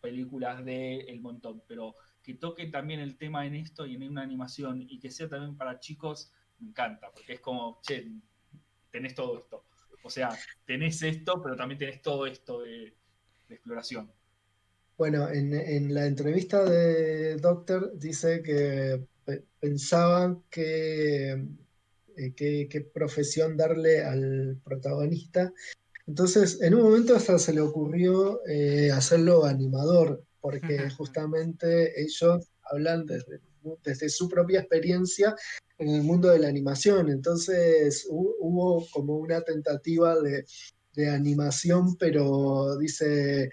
películas 0.00 0.64
de 0.64 1.00
el 1.00 1.20
montón, 1.20 1.62
pero 1.66 1.96
que 2.22 2.34
toque 2.34 2.66
también 2.66 3.00
el 3.00 3.16
tema 3.16 3.46
en 3.46 3.54
esto 3.54 3.86
y 3.86 3.94
en 3.94 4.02
una 4.04 4.22
animación 4.22 4.82
y 4.88 4.98
que 5.00 5.10
sea 5.10 5.28
también 5.28 5.56
para 5.56 5.80
chicos, 5.80 6.32
me 6.58 6.68
encanta, 6.68 7.10
porque 7.12 7.34
es 7.34 7.40
como, 7.40 7.80
che, 7.82 8.08
tenés 8.90 9.14
todo 9.14 9.38
esto. 9.38 9.64
O 10.02 10.10
sea, 10.10 10.30
tenés 10.64 11.02
esto, 11.02 11.42
pero 11.42 11.56
también 11.56 11.78
tenés 11.78 12.02
todo 12.02 12.26
esto 12.26 12.60
de, 12.60 12.94
exploración. 13.48 14.12
Bueno, 14.98 15.28
en, 15.28 15.94
la 15.94 16.06
entrevista 16.06 16.64
de 16.64 17.36
Doctor 17.36 17.96
dice 17.98 18.42
que 18.42 19.06
pensaban 19.60 20.42
que 20.50 21.32
eh, 22.16 22.34
qué 22.34 22.90
profesión 22.92 23.56
darle 23.56 24.02
al 24.02 24.58
protagonista. 24.64 25.52
Entonces, 26.06 26.60
en 26.62 26.74
un 26.74 26.82
momento 26.82 27.16
hasta 27.16 27.38
se 27.38 27.52
le 27.52 27.60
ocurrió 27.60 28.40
eh, 28.46 28.90
hacerlo 28.92 29.44
animador, 29.44 30.24
porque 30.40 30.88
justamente 30.96 32.00
ellos 32.00 32.48
hablan 32.70 33.06
desde, 33.06 33.40
desde, 33.84 34.08
su 34.08 34.28
propia 34.28 34.60
experiencia 34.60 35.34
en 35.78 35.88
el 35.88 36.02
mundo 36.02 36.28
de 36.28 36.38
la 36.38 36.48
animación. 36.48 37.10
Entonces 37.10 38.06
hubo 38.08 38.86
como 38.92 39.16
una 39.16 39.42
tentativa 39.42 40.16
de, 40.20 40.44
animación, 41.10 41.96
pero 41.98 42.78
dice, 42.78 43.50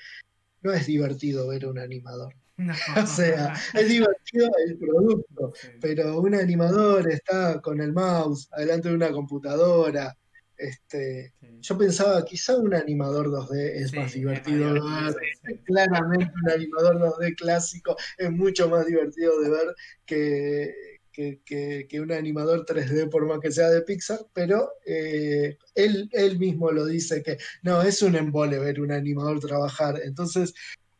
no 0.61 0.71
es 0.71 0.85
divertido 0.85 1.49
ver 1.49 1.65
un 1.65 1.77
animador. 1.77 2.33
o 3.03 3.07
sea, 3.07 3.53
es 3.73 3.89
divertido 3.89 4.49
el 4.65 4.77
producto, 4.77 5.53
pero 5.81 6.19
un 6.19 6.35
animador 6.35 7.09
está 7.11 7.59
con 7.61 7.81
el 7.81 7.93
mouse 7.93 8.47
adelante 8.51 8.89
de 8.89 8.95
una 8.95 9.11
computadora, 9.11 10.15
este, 10.55 11.33
Yo 11.61 11.77
pensaba, 11.77 12.23
quizá 12.23 12.55
un 12.57 12.73
animador 12.73 13.27
2D 13.27 13.81
es 13.81 13.93
más 13.93 14.13
divertido 14.13 14.73
de 14.73 14.79
ver. 14.79 15.15
Claramente 15.65 16.31
un 16.41 16.49
animador 16.51 16.99
2D 16.99 17.35
clásico 17.35 17.97
es 18.17 18.31
mucho 18.31 18.69
más 18.69 18.85
divertido 18.85 19.41
de 19.41 19.49
ver 19.49 19.75
que, 20.05 20.73
que, 21.11 21.99
un 21.99 22.11
animador 22.11 22.65
3D, 22.65 23.09
por 23.09 23.25
más 23.25 23.39
que 23.39 23.51
sea 23.51 23.69
de 23.69 23.81
Pixar, 23.81 24.19
pero 24.33 24.71
eh, 24.85 25.57
él, 25.75 26.09
él 26.13 26.39
mismo 26.39 26.71
lo 26.71 26.85
dice 26.85 27.21
que 27.23 27.37
no, 27.63 27.81
es 27.81 28.01
un 28.01 28.15
embole 28.15 28.59
ver 28.59 28.79
un 28.79 28.91
animador 28.91 29.39
trabajar. 29.39 29.99
Entonces, 30.03 30.53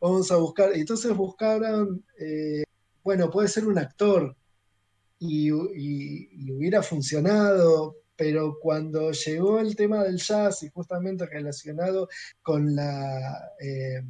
vamos 0.04 0.30
a 0.30 0.36
buscar. 0.36 0.72
Entonces 0.74 1.16
buscaron, 1.16 2.04
eh, 2.18 2.64
bueno, 3.02 3.30
puede 3.30 3.48
ser 3.48 3.66
un 3.66 3.78
actor. 3.78 4.36
y 5.18 5.50
hubiera 5.50 6.82
funcionado, 6.82 7.96
pero 8.16 8.58
cuando 8.60 9.12
llegó 9.12 9.60
el 9.60 9.74
tema 9.74 10.04
del 10.04 10.18
jazz 10.18 10.62
y 10.62 10.68
justamente 10.68 11.24
relacionado 11.26 12.08
con 12.42 12.76
la, 12.76 13.52
eh, 13.58 14.02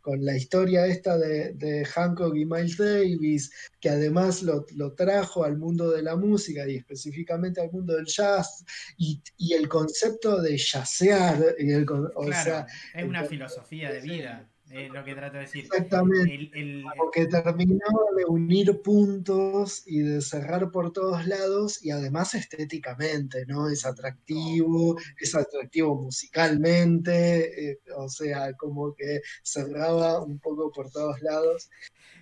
con 0.00 0.24
la 0.24 0.36
historia 0.36 0.86
esta 0.86 1.16
de, 1.16 1.84
Hancock 1.84 2.36
y 2.36 2.44
Miles 2.44 2.76
Davis, 2.76 3.50
que 3.80 3.88
además 3.88 4.42
lo, 4.42 4.64
trajo 4.94 5.44
al 5.44 5.56
mundo 5.56 5.90
de 5.90 6.02
la 6.02 6.16
música 6.16 6.68
y 6.68 6.76
específicamente 6.76 7.60
al 7.60 7.72
mundo 7.72 7.94
del 7.96 8.06
jazz, 8.06 8.64
y, 8.98 9.22
el 9.52 9.68
concepto 9.68 10.40
de 10.42 10.58
jazzear, 10.58 11.56
y 11.58 11.72
el, 11.72 11.86
o 12.14 12.32
sea, 12.32 12.66
es 12.94 13.04
una 13.04 13.24
filosofía 13.24 13.90
de 13.90 14.00
vida 14.00 14.48
es 14.70 14.90
lo 14.90 15.04
que 15.04 15.14
trato 15.14 15.34
de 15.34 15.40
decir. 15.40 15.64
Exactamente. 15.64 16.82
Porque 16.96 17.26
terminó 17.26 17.86
de 18.16 18.24
unir 18.26 18.80
puntos 18.82 19.82
y 19.86 20.00
de 20.00 20.20
cerrar 20.20 20.70
por 20.70 20.92
todos 20.92 21.26
lados 21.26 21.84
y 21.84 21.90
además 21.90 22.34
estéticamente, 22.34 23.46
¿no? 23.46 23.68
Es 23.68 23.86
atractivo, 23.86 24.98
es 25.18 25.34
atractivo 25.34 25.94
musicalmente, 25.96 27.70
eh, 27.70 27.78
o 27.96 28.08
sea, 28.08 28.52
como 28.54 28.94
que 28.94 29.20
cerraba 29.42 30.22
un 30.22 30.38
poco 30.38 30.70
por 30.70 30.90
todos 30.90 31.20
lados. 31.22 31.70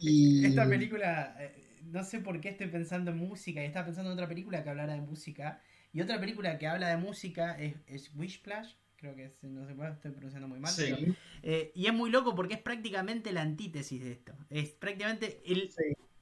Y... 0.01 0.47
Esta 0.47 0.69
película, 0.69 1.37
eh, 1.41 1.53
no 1.85 2.05
sé 2.05 2.21
por 2.21 2.41
qué 2.41 2.51
estoy 2.51 2.69
pensando 2.69 3.11
en 3.11 3.19
música 3.19 3.63
y 3.63 3.67
estaba 3.67 3.87
pensando 3.87 4.11
en 4.11 4.15
otra 4.15 4.29
película 4.29 4.63
que 4.63 4.71
hablara 4.71 4.95
de 4.95 5.01
música. 5.01 5.61
Y 5.93 6.01
otra 6.01 6.21
película 6.21 6.59
que 6.59 6.67
habla 6.67 6.91
de 6.91 6.97
música 6.99 7.57
es, 7.59 7.75
es 7.87 8.11
Wishplash 8.15 8.75
creo 8.97 9.15
que 9.15 9.31
no 9.43 9.67
sé 9.67 9.75
puede, 9.75 9.93
estoy 9.93 10.11
pronunciando 10.11 10.49
muy 10.49 10.59
mal. 10.59 10.73
Eh, 11.43 11.73
y 11.75 11.87
es 11.87 11.95
muy 11.95 12.11
loco 12.11 12.35
porque 12.35 12.55
es 12.55 12.61
prácticamente 12.61 13.33
la 13.33 13.43
antítesis 13.43 14.03
de 14.03 14.13
esto. 14.13 14.35
Es 14.51 14.71
prácticamente 14.71 15.43
el 15.45 15.73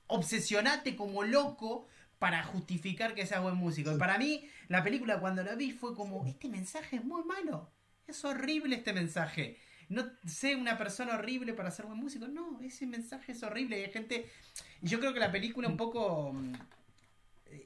obsesionate 0.06 0.96
como 0.96 1.22
loco 1.24 1.86
para 2.18 2.42
justificar 2.42 3.14
que 3.14 3.26
sea 3.26 3.40
buen 3.40 3.56
músico. 3.56 3.92
Y 3.92 3.98
para 3.98 4.18
mí, 4.18 4.48
la 4.68 4.82
película 4.82 5.20
cuando 5.20 5.42
la 5.42 5.54
vi 5.54 5.72
fue 5.72 5.94
como, 5.94 6.26
este 6.26 6.48
mensaje 6.48 6.96
es 6.96 7.04
muy 7.04 7.24
malo. 7.24 7.70
Es 8.06 8.24
horrible 8.24 8.76
este 8.76 8.92
mensaje. 8.92 9.58
No 9.88 10.10
sé 10.26 10.56
una 10.56 10.78
persona 10.78 11.14
horrible 11.14 11.52
para 11.54 11.70
ser 11.70 11.86
buen 11.86 11.98
músico. 11.98 12.26
No, 12.26 12.60
ese 12.60 12.86
mensaje 12.86 13.32
es 13.32 13.42
horrible. 13.42 13.78
Y 13.78 13.84
hay 13.84 13.90
gente. 13.90 14.30
Y 14.82 14.88
yo 14.88 14.98
creo 15.00 15.12
que 15.12 15.20
la 15.20 15.32
película 15.32 15.68
un 15.68 15.76
poco. 15.76 16.32
Mm, 16.32 16.54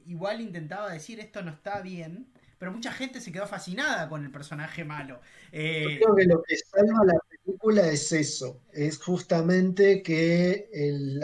igual 0.05 0.41
intentaba 0.41 0.91
decir 0.91 1.19
esto 1.19 1.41
no 1.41 1.51
está 1.51 1.81
bien 1.81 2.27
pero 2.59 2.73
mucha 2.73 2.91
gente 2.91 3.21
se 3.21 3.31
quedó 3.31 3.47
fascinada 3.47 4.09
con 4.09 4.23
el 4.23 4.31
personaje 4.31 4.83
malo. 4.83 5.21
Eh, 5.51 5.97
Yo 5.99 6.13
creo 6.13 6.15
que 6.15 6.25
lo 6.25 6.43
que 6.43 6.57
salva 6.57 7.05
la 7.05 7.19
película 7.29 7.87
es 7.87 8.11
eso, 8.11 8.61
es 8.73 8.97
justamente 8.97 10.03
que 10.03 10.69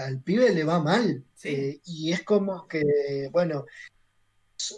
al 0.02 0.22
pibe 0.22 0.54
le 0.54 0.64
va 0.64 0.82
mal. 0.82 1.24
Eh, 1.44 1.82
y 1.86 2.12
es 2.14 2.24
como 2.24 2.68
que, 2.68 3.30
bueno, 3.32 3.66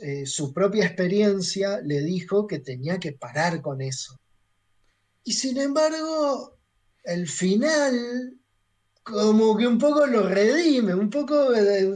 eh, 0.02 0.26
su 0.26 0.52
propia 0.52 0.86
experiencia 0.86 1.80
le 1.80 2.02
dijo 2.02 2.48
que 2.48 2.60
tenía 2.60 2.98
que 3.00 3.14
parar 3.14 3.62
con 3.62 3.80
eso. 3.82 4.20
Y 5.24 5.34
sin 5.34 5.58
embargo, 5.58 6.58
el 7.04 7.28
final 7.28 8.34
como 9.08 9.56
que 9.58 9.66
un 9.66 9.78
poco 9.78 10.06
lo 10.06 10.28
redime, 10.28 10.94
un 10.94 11.10
poco 11.10 11.48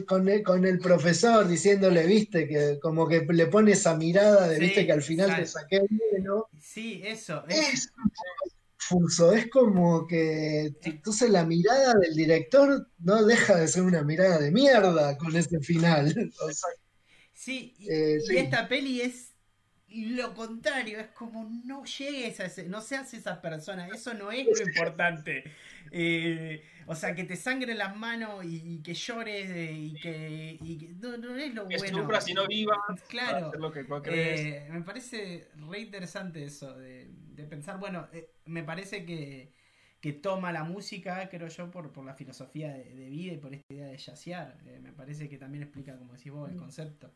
con, 0.07 0.29
el, 0.29 0.79
profesor 0.79 1.45
diciéndole, 1.47 2.05
viste, 2.05 2.47
que 2.47 2.79
como 2.79 3.07
que 3.07 3.25
le 3.29 3.47
pone 3.47 3.73
esa 3.73 3.95
mirada 3.95 4.47
de, 4.47 4.59
viste, 4.59 4.85
que 4.85 4.91
al 4.93 5.01
final 5.01 5.35
te 5.35 5.45
saqué 5.45 5.77
el 5.77 5.88
hielo. 5.89 6.47
Sí, 6.59 7.01
eso. 7.03 7.43
Es, 7.49 7.91
confuso, 8.89 9.33
es 9.33 9.49
como 9.49 10.07
que 10.07 10.73
entonces 10.83 11.29
la 11.29 11.45
mirada 11.45 11.95
del 11.95 12.15
director 12.15 12.88
no 12.99 13.25
deja 13.25 13.57
de 13.57 13.67
ser 13.67 13.83
una 13.83 14.03
mirada 14.03 14.39
de 14.39 14.51
mierda 14.51 15.17
con 15.17 15.35
ese 15.35 15.59
final. 15.59 16.13
sí, 17.33 17.75
eh, 17.89 18.19
y 18.29 18.38
esta 18.38 18.69
peli 18.69 19.01
es 19.01 19.31
lo 19.93 20.33
contrario, 20.33 20.99
es 21.01 21.07
como 21.07 21.49
no 21.65 21.83
llegues 21.83 22.39
a 22.39 22.45
ese, 22.45 22.63
no 22.63 22.79
seas 22.79 23.13
esa 23.13 23.41
persona, 23.41 23.89
eso 23.93 24.13
no 24.13 24.31
es 24.31 24.47
lo 24.47 24.65
importante. 24.65 25.43
Eh, 25.91 26.63
o 26.91 26.95
sea, 26.95 27.15
que 27.15 27.23
te 27.23 27.38
sangre 27.38 27.73
las 27.73 27.95
manos 27.95 28.43
y, 28.43 28.81
que 28.84 28.93
llores 28.93 29.49
y 29.49 29.93
que, 29.93 30.59
no, 30.99 31.38
es 31.38 31.53
lo 31.53 31.65
bueno. 31.65 32.22
si 32.22 32.34
no 32.34 32.45
viva. 32.45 32.76
Claro. 33.07 33.49
Eh, 34.05 34.68
me 34.69 34.81
parece 34.81 35.47
re 35.55 35.80
interesante 35.80 36.43
eso 36.43 36.77
de, 36.77 37.09
pensar, 37.49 37.80
bueno, 37.80 38.09
eh, 38.11 38.34
me 38.45 38.63
parece 38.63 39.05
que, 39.05 39.53
toma 40.22 40.51
la 40.51 40.65
música, 40.65 41.30
creo 41.30 41.47
yo, 41.47 41.72
por, 41.72 41.93
por 41.93 42.03
la 42.03 42.13
filosofía 42.13 42.73
de, 42.73 43.09
vida 43.09 43.34
y 43.34 43.38
por 43.38 43.53
esta 43.53 43.73
idea 43.73 43.88
de 43.88 43.97
yacear. 43.97 44.61
me 44.81 44.91
parece 44.91 45.30
que 45.30 45.38
también 45.38 45.63
explica, 45.63 45.97
como 45.97 46.11
decís 46.11 46.34
vos, 46.34 46.49
el 46.49 46.57
mm. 46.57 46.59
concepto 46.59 47.13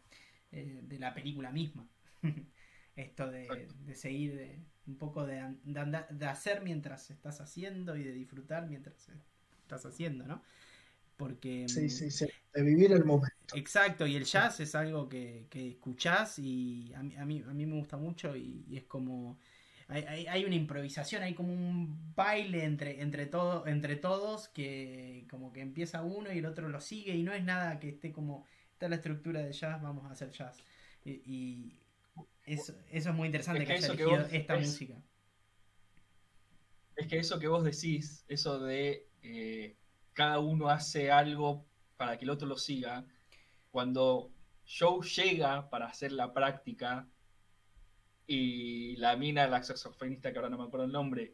de 0.52 0.98
la 1.00 1.14
película 1.14 1.52
misma. 1.52 1.86
esto 2.96 3.30
de, 3.30 3.68
seguir, 3.94 4.38
de, 4.38 4.64
un 4.88 4.98
poco 4.98 5.26
de, 5.26 5.54
de, 5.66 6.26
hacer 6.28 6.62
mientras 6.62 7.12
estás 7.12 7.42
haciendo 7.42 7.98
y 7.98 8.04
de 8.04 8.14
disfrutar 8.14 8.70
mientras 8.70 9.10
estás 9.66 9.86
haciendo, 9.86 10.26
¿no? 10.26 10.42
Porque... 11.18 11.68
Sí, 11.68 11.86
mm, 11.86 11.90
sí, 11.90 12.12
sí, 12.12 12.28
de 12.54 12.64
vivir 12.64 12.92
el 12.92 13.06
momento. 13.06 13.56
Exacto, 13.56 14.06
y 14.06 14.16
el 14.16 14.26
jazz 14.26 14.60
es 14.60 14.76
algo 14.76 15.10
que, 15.10 15.48
que 15.50 15.70
escuchás 15.70 16.40
y 16.40 16.94
a 16.94 17.04
mí, 17.04 17.16
a, 17.16 17.26
mí, 17.26 17.44
a 17.48 17.54
mí 17.54 17.66
me 17.66 17.76
gusta 17.78 17.98
mucho 17.98 18.36
y, 18.36 18.66
es 18.76 18.84
como... 18.84 19.38
Hay, 19.88 20.26
hay, 20.26 20.44
una 20.46 20.56
improvisación, 20.56 21.22
hay 21.22 21.36
como 21.36 21.54
un 21.54 22.16
baile 22.16 22.64
entre, 22.64 23.02
entre, 23.02 23.28
todo, 23.28 23.68
entre 23.68 23.96
todos 23.96 24.48
que 24.48 25.28
como 25.30 25.54
que 25.54 25.62
empieza 25.62 26.02
uno 26.02 26.34
y 26.34 26.40
el 26.40 26.48
otro 26.48 26.70
lo 26.70 26.82
sigue 26.82 27.16
y 27.16 27.22
no 27.22 27.34
es 27.34 27.44
nada 27.44 27.80
que 27.80 27.90
esté 27.90 28.12
como, 28.12 28.48
está 28.74 28.90
la 28.90 28.96
estructura 28.96 29.42
de 29.42 29.54
jazz, 29.54 29.80
vamos 29.84 30.06
a 30.06 30.14
hacer 30.14 30.32
jazz. 30.32 30.58
y 31.04 31.78
eso, 32.46 32.74
es 32.92 33.08
muy 33.08 33.28
interesante 33.28 33.66
que, 33.66 33.74
haya 33.74 33.88
elegido 33.88 34.28
esta 34.32 34.58
música. 34.58 34.96
Es 36.96 37.08
que 37.08 37.18
eso 37.18 37.40
que 37.40 37.48
vos 37.48 37.64
decís, 37.64 38.24
eso 38.28 38.60
de 38.60 39.08
eh, 39.26 39.76
cada 40.14 40.40
uno 40.40 40.70
hace 40.70 41.12
algo 41.12 41.66
para 41.98 42.18
que 42.18 42.26
el 42.26 42.32
otro 42.32 42.48
lo 42.48 42.58
siga, 42.58 43.06
cuando 43.72 44.32
Joe 44.68 45.06
llega 45.06 45.70
para 45.70 45.88
hacer 45.88 46.12
la 46.12 46.34
práctica 46.34 47.08
y 48.28 48.96
la 48.98 49.16
mina, 49.16 49.48
la 49.48 49.64
saxofonista, 49.64 50.32
que 50.32 50.40
ahora 50.40 50.50
no 50.50 50.58
me 50.58 50.64
acuerdo 50.66 50.86
el 50.86 50.92
nombre, 50.92 51.34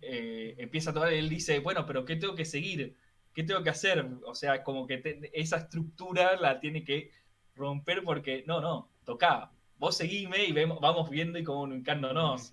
eh, 0.00 0.54
empieza 0.58 0.90
a 0.90 0.94
tocar, 0.94 1.12
él 1.12 1.28
dice, 1.28 1.58
bueno, 1.58 1.86
pero 1.86 2.04
¿qué 2.04 2.16
tengo 2.16 2.34
que 2.34 2.44
seguir? 2.44 2.96
¿Qué 3.34 3.44
tengo 3.44 3.62
que 3.62 3.70
hacer? 3.70 4.06
O 4.26 4.34
sea, 4.34 4.62
como 4.62 4.86
que 4.86 5.30
esa 5.32 5.58
estructura 5.58 6.36
la 6.36 6.60
tiene 6.60 6.84
que 6.84 7.10
romper 7.54 8.02
porque, 8.04 8.44
no, 8.46 8.60
no, 8.60 8.90
tocaba 9.04 9.52
vos 9.82 9.96
seguime 9.96 10.44
y 10.44 10.52
vemos, 10.52 10.78
vamos 10.80 11.10
viendo 11.10 11.40
y 11.40 11.42
comunicándonos. 11.42 12.52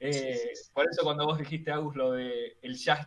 Eh, 0.00 0.52
por 0.72 0.84
eso 0.90 1.04
cuando 1.04 1.24
vos 1.24 1.38
dijiste, 1.38 1.70
Agus, 1.70 1.94
lo 1.94 2.10
de 2.10 2.58
el 2.62 2.74
jazz 2.74 3.06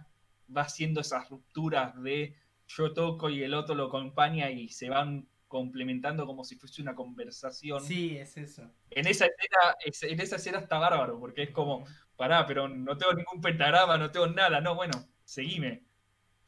va 0.55 0.61
haciendo 0.61 1.01
esas 1.01 1.29
rupturas 1.29 2.01
de 2.01 2.35
yo 2.67 2.93
toco 2.93 3.29
y 3.29 3.43
el 3.43 3.53
otro 3.53 3.75
lo 3.75 3.85
acompaña 3.85 4.49
y 4.51 4.69
se 4.69 4.89
van 4.89 5.27
complementando 5.47 6.25
como 6.25 6.43
si 6.43 6.55
fuese 6.55 6.81
una 6.81 6.95
conversación. 6.95 7.81
Sí, 7.81 8.17
es 8.17 8.35
eso. 8.37 8.69
En 8.91 9.07
esa 9.07 9.25
escena, 9.25 10.11
en 10.13 10.19
esa 10.19 10.35
escena 10.35 10.59
está 10.59 10.77
bárbaro, 10.77 11.19
porque 11.19 11.43
es 11.43 11.51
como, 11.51 11.85
pará, 12.15 12.45
pero 12.45 12.67
no 12.67 12.97
tengo 12.97 13.13
ningún 13.13 13.41
pentagrama, 13.41 13.97
no 13.97 14.11
tengo 14.11 14.27
nada, 14.27 14.59
no, 14.59 14.75
bueno, 14.75 15.07
seguime. 15.23 15.85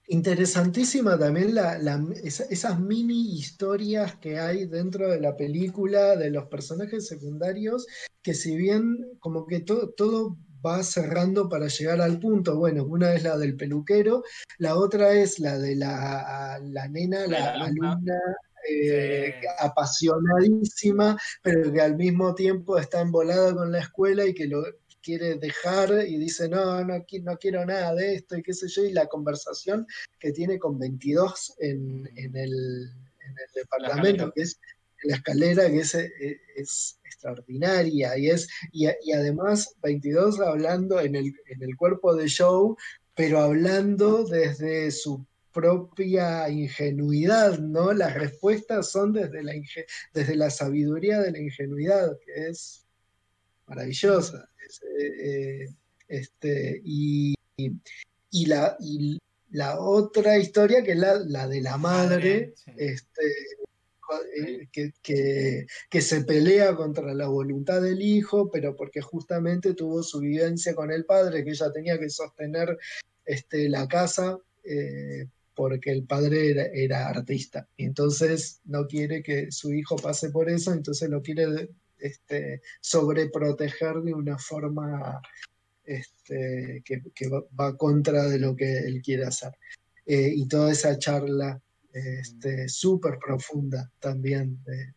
Interesantísima 0.08 1.20
también 1.20 1.56
esas 2.24 2.80
mini 2.80 3.38
historias 3.38 4.16
que 4.16 4.40
hay 4.40 4.66
dentro 4.66 5.08
de 5.08 5.22
la 5.22 5.38
película 5.38 6.16
de 6.16 6.32
los 6.32 6.48
personajes 6.48 7.08
secundarios, 7.08 7.86
que 8.24 8.34
si 8.34 8.58
bien 8.58 8.98
como 9.20 9.46
que 9.46 9.60
todo 9.60 10.36
va 10.66 10.84
cerrando 10.84 11.50
para 11.50 11.68
llegar 11.68 12.02
al 12.02 12.20
punto, 12.20 12.58
bueno, 12.58 12.84
una 12.84 13.14
es 13.14 13.24
la 13.24 13.38
del 13.38 13.56
peluquero, 13.56 14.24
la 14.58 14.76
otra 14.76 15.14
es 15.14 15.40
la 15.40 15.58
de 15.58 15.76
la, 15.76 16.60
nena, 16.90 17.28
la, 17.28 17.52
alumna. 17.54 18.20
Eh, 18.70 19.34
apasionadísima, 19.60 21.18
pero 21.42 21.72
que 21.72 21.82
al 21.82 21.96
mismo 21.96 22.36
tiempo 22.36 22.78
está 22.78 23.00
embolada 23.00 23.56
con 23.56 23.72
la 23.72 23.80
escuela 23.80 24.26
y 24.26 24.34
que 24.34 24.48
lo, 24.48 24.64
quiere 25.02 25.36
dejar 25.36 26.06
y 26.08 26.18
dice, 26.18 26.50
no, 26.50 26.84
no, 26.84 27.04
no 27.24 27.38
quiero 27.38 27.66
nada 27.66 27.96
de 27.96 28.16
esto 28.16 28.38
y 28.38 28.44
qué 28.44 28.54
sé 28.54 28.68
yo, 28.68 28.84
y 28.84 28.92
la 28.92 29.08
conversación 29.08 29.88
que 30.20 30.32
tiene 30.32 30.60
con 30.60 30.78
22 30.78 31.56
en, 31.60 32.10
en, 32.16 32.36
el, 32.36 32.92
departamento, 33.56 34.32
que 34.32 34.42
es 34.42 34.60
la 35.04 35.16
escalera, 35.16 35.68
que 35.68 35.80
es, 35.80 35.96
e, 35.96 36.12
es, 36.56 36.99
extraordinaria, 37.20 38.18
y, 38.18 38.30
es, 38.30 38.48
y, 38.72 38.88
además 39.12 39.76
22 39.84 40.40
hablando 40.40 41.02
en 41.02 41.16
el, 41.16 41.34
en 41.48 41.64
el 41.64 41.76
cuerpo 41.76 42.16
de 42.16 42.32
Joe, 42.32 42.76
pero 43.14 43.40
hablando 43.40 44.24
desde 44.24 44.90
su 44.92 45.26
propia 45.52 46.50
ingenuidad, 46.50 47.60
¿no? 47.60 47.92
Las 47.92 48.14
respuestas 48.14 48.90
son 48.92 49.12
desde 49.12 49.44
la, 49.44 49.54
desde 50.14 50.36
la 50.36 50.50
sabiduría 50.50 51.20
de 51.20 51.32
la 51.32 51.40
ingenuidad, 51.40 52.18
que 52.26 52.48
es 52.48 52.86
maravillosa. 53.68 54.50
Eh, 54.98 55.66
este, 56.08 56.82
y, 56.86 57.34
y, 57.58 58.46
la, 58.46 58.78
y 58.80 59.20
la 59.52 59.80
otra 59.80 60.38
historia, 60.38 60.84
que 60.84 60.92
es 60.92 60.98
la, 60.98 61.48
de 61.48 61.62
la 61.62 61.78
madre, 61.78 62.54
este, 62.78 63.24
eh, 64.36 64.68
que, 64.72 64.94
que, 65.90 66.02
se 66.02 66.24
pelea 66.24 66.76
contra 66.76 67.14
la 67.14 67.28
voluntad 67.28 67.82
del 67.82 68.02
hijo, 68.02 68.50
pero 68.52 68.76
porque 68.76 69.02
justamente 69.02 69.74
tuvo 69.74 70.04
su 70.04 70.20
vivencia 70.20 70.74
con 70.74 70.92
el 70.92 71.06
padre, 71.06 71.44
que 71.44 71.52
ella 71.52 71.72
tenía 71.72 72.00
que 72.00 72.10
sostener 72.10 72.78
este, 73.26 73.70
la 73.70 73.88
casa. 73.88 74.38
Eh, 74.64 75.26
porque 75.60 75.92
el 75.92 76.06
padre 76.06 76.72
era, 76.74 77.10
artista. 77.10 77.68
Entonces 77.76 78.62
no 78.64 78.88
quiere 78.88 79.22
que 79.22 79.52
su 79.52 79.74
hijo 79.74 79.98
pase 79.98 80.30
por 80.30 80.50
eso, 80.50 80.72
entonces 80.72 81.10
lo 81.10 81.22
quiere 81.22 81.68
este, 81.98 82.62
sobreproteger 82.80 83.96
de 83.96 84.14
una 84.14 84.38
forma 84.38 85.22
este, 85.84 86.82
que, 86.86 87.02
va 87.60 87.76
contra 87.76 88.30
de 88.30 88.40
lo 88.40 88.56
que 88.56 88.78
él 88.78 89.02
quiere 89.04 89.26
hacer. 89.26 89.52
Eh, 90.06 90.32
y 90.34 90.48
toda 90.48 90.72
esa 90.72 90.98
charla 90.98 91.62
este, 91.94 92.70
súper 92.70 93.18
profunda 93.20 93.92
también 94.00 94.64
de, 94.64 94.94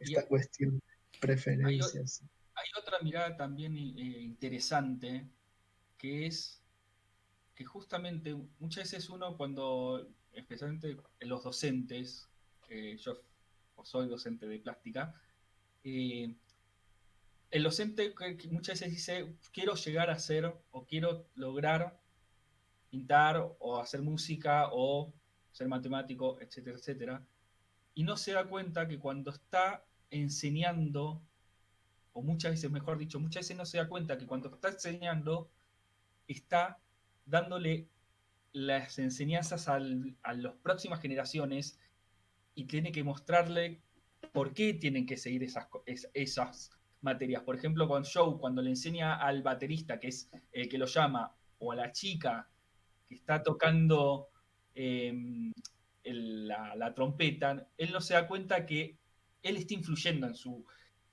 esta 0.00 0.26
cuestión 0.26 0.78
de 0.78 1.18
preferencias. 1.20 2.22
Hay, 2.54 2.68
otra 2.80 2.98
mirada 3.00 3.36
también 3.36 3.76
eh, 3.76 3.80
interesante 4.20 5.28
que 5.98 6.26
es 6.26 6.60
que 7.54 7.64
justamente 7.64 8.34
muchas 8.58 8.90
veces 8.90 9.08
uno 9.10 9.36
cuando, 9.36 10.08
especialmente 10.32 10.96
los 11.20 11.44
docentes, 11.44 12.28
eh, 12.68 12.96
yo 12.98 13.20
o 13.76 13.84
soy 13.84 14.08
docente 14.08 14.46
de 14.46 14.58
plástica, 14.58 15.14
eh, 15.84 16.34
el 17.50 17.62
docente 17.62 18.14
muchas 18.50 18.80
veces 18.80 18.92
dice, 18.92 19.36
quiero 19.52 19.74
llegar 19.76 20.10
a 20.10 20.18
ser 20.18 20.52
o 20.72 20.84
quiero 20.84 21.28
lograr 21.36 22.00
pintar 22.94 23.36
o 23.58 23.80
hacer 23.80 24.00
música 24.02 24.68
o 24.70 25.12
ser 25.50 25.66
matemático, 25.66 26.38
etcétera, 26.40 26.76
etcétera, 26.78 27.26
y 27.92 28.04
no 28.04 28.16
se 28.16 28.32
da 28.32 28.44
cuenta 28.44 28.86
que 28.86 29.00
cuando 29.00 29.32
está 29.32 29.84
enseñando, 30.10 31.20
o 32.12 32.22
muchas 32.22 32.52
veces, 32.52 32.70
mejor 32.70 32.98
dicho, 32.98 33.18
muchas 33.18 33.42
veces 33.42 33.56
no 33.56 33.66
se 33.66 33.78
da 33.78 33.88
cuenta 33.88 34.16
que 34.16 34.28
cuando 34.28 34.48
está 34.48 34.68
enseñando, 34.68 35.50
está 36.28 36.78
dándole 37.26 37.88
las 38.52 39.00
enseñanzas 39.00 39.66
a 39.68 39.80
las 39.80 40.54
próximas 40.62 41.00
generaciones 41.00 41.80
y 42.54 42.66
tiene 42.66 42.92
que 42.92 43.02
mostrarle 43.02 43.80
por 44.32 44.54
qué 44.54 44.72
tienen 44.72 45.04
que 45.04 45.16
seguir 45.16 45.42
esas, 45.42 45.66
esas 46.14 46.70
materias. 47.00 47.42
Por 47.42 47.56
ejemplo, 47.56 47.88
con 47.88 48.04
Joe, 48.04 48.38
cuando 48.38 48.62
le 48.62 48.70
enseña 48.70 49.16
al 49.16 49.42
baterista, 49.42 49.98
que 49.98 50.08
es 50.08 50.30
el 50.52 50.68
que 50.68 50.78
lo 50.78 50.86
llama, 50.86 51.34
o 51.58 51.72
a 51.72 51.76
la 51.76 51.90
chica 51.90 52.48
que 53.08 53.14
está 53.14 53.42
tocando 53.42 54.28
em, 54.74 55.52
la, 56.04 56.92
trompeta, 56.94 57.66
él 57.76 57.92
no 57.92 58.00
se 58.00 58.14
da 58.14 58.26
cuenta 58.26 58.66
que 58.66 58.98
él 59.42 59.56
está 59.56 59.74
influyendo 59.74 60.26
en, 60.26 60.34
su, 60.34 60.64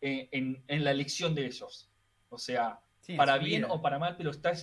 en, 0.02 0.64
la 0.68 0.92
elección 0.92 1.36
de 1.36 1.46
ellos. 1.46 1.90
O 2.30 2.38
sea, 2.38 2.80
para 3.18 3.38
bien 3.38 3.66
o 3.66 3.82
para 3.82 4.00
mal, 4.00 4.16
pero 4.18 4.32
está, 4.32 4.54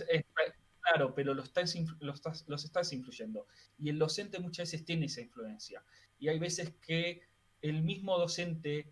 claro, 0.81 1.13
pero 1.13 1.33
los 1.33 1.45
estás, 1.45 1.75
los, 1.99 2.21
los 2.47 2.65
estás 2.65 2.93
influyendo. 2.93 3.47
Y 3.77 3.89
el 3.89 3.99
docente 3.99 4.39
muchas 4.39 4.71
veces 4.71 4.85
tiene 4.85 5.05
esa 5.05 5.21
influencia. 5.21 5.83
Y 6.19 6.29
hay 6.29 6.39
veces 6.39 6.73
que 6.81 7.21
el 7.61 7.83
mismo 7.83 8.17
docente 8.17 8.91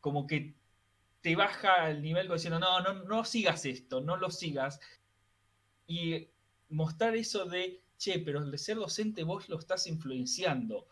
como 0.00 0.26
que 0.26 0.54
te 1.20 1.36
baja 1.36 1.88
el 1.88 2.02
nivel 2.02 2.28
diciendo, 2.28 2.58
no, 2.58 2.80
no, 2.80 3.04
no 3.04 3.24
sigas 3.24 3.64
esto, 3.64 4.00
no 4.00 4.16
lo 4.16 4.30
sigas. 4.30 4.80
Y 5.86 6.28
mostrar 6.72 7.16
eso 7.16 7.44
de, 7.46 7.82
che, 7.96 8.18
pero 8.18 8.44
de 8.44 8.58
ser 8.58 8.76
docente 8.76 9.24
vos 9.24 9.48
lo 9.48 9.58
estás 9.58 9.86
influenciando. 9.86 10.86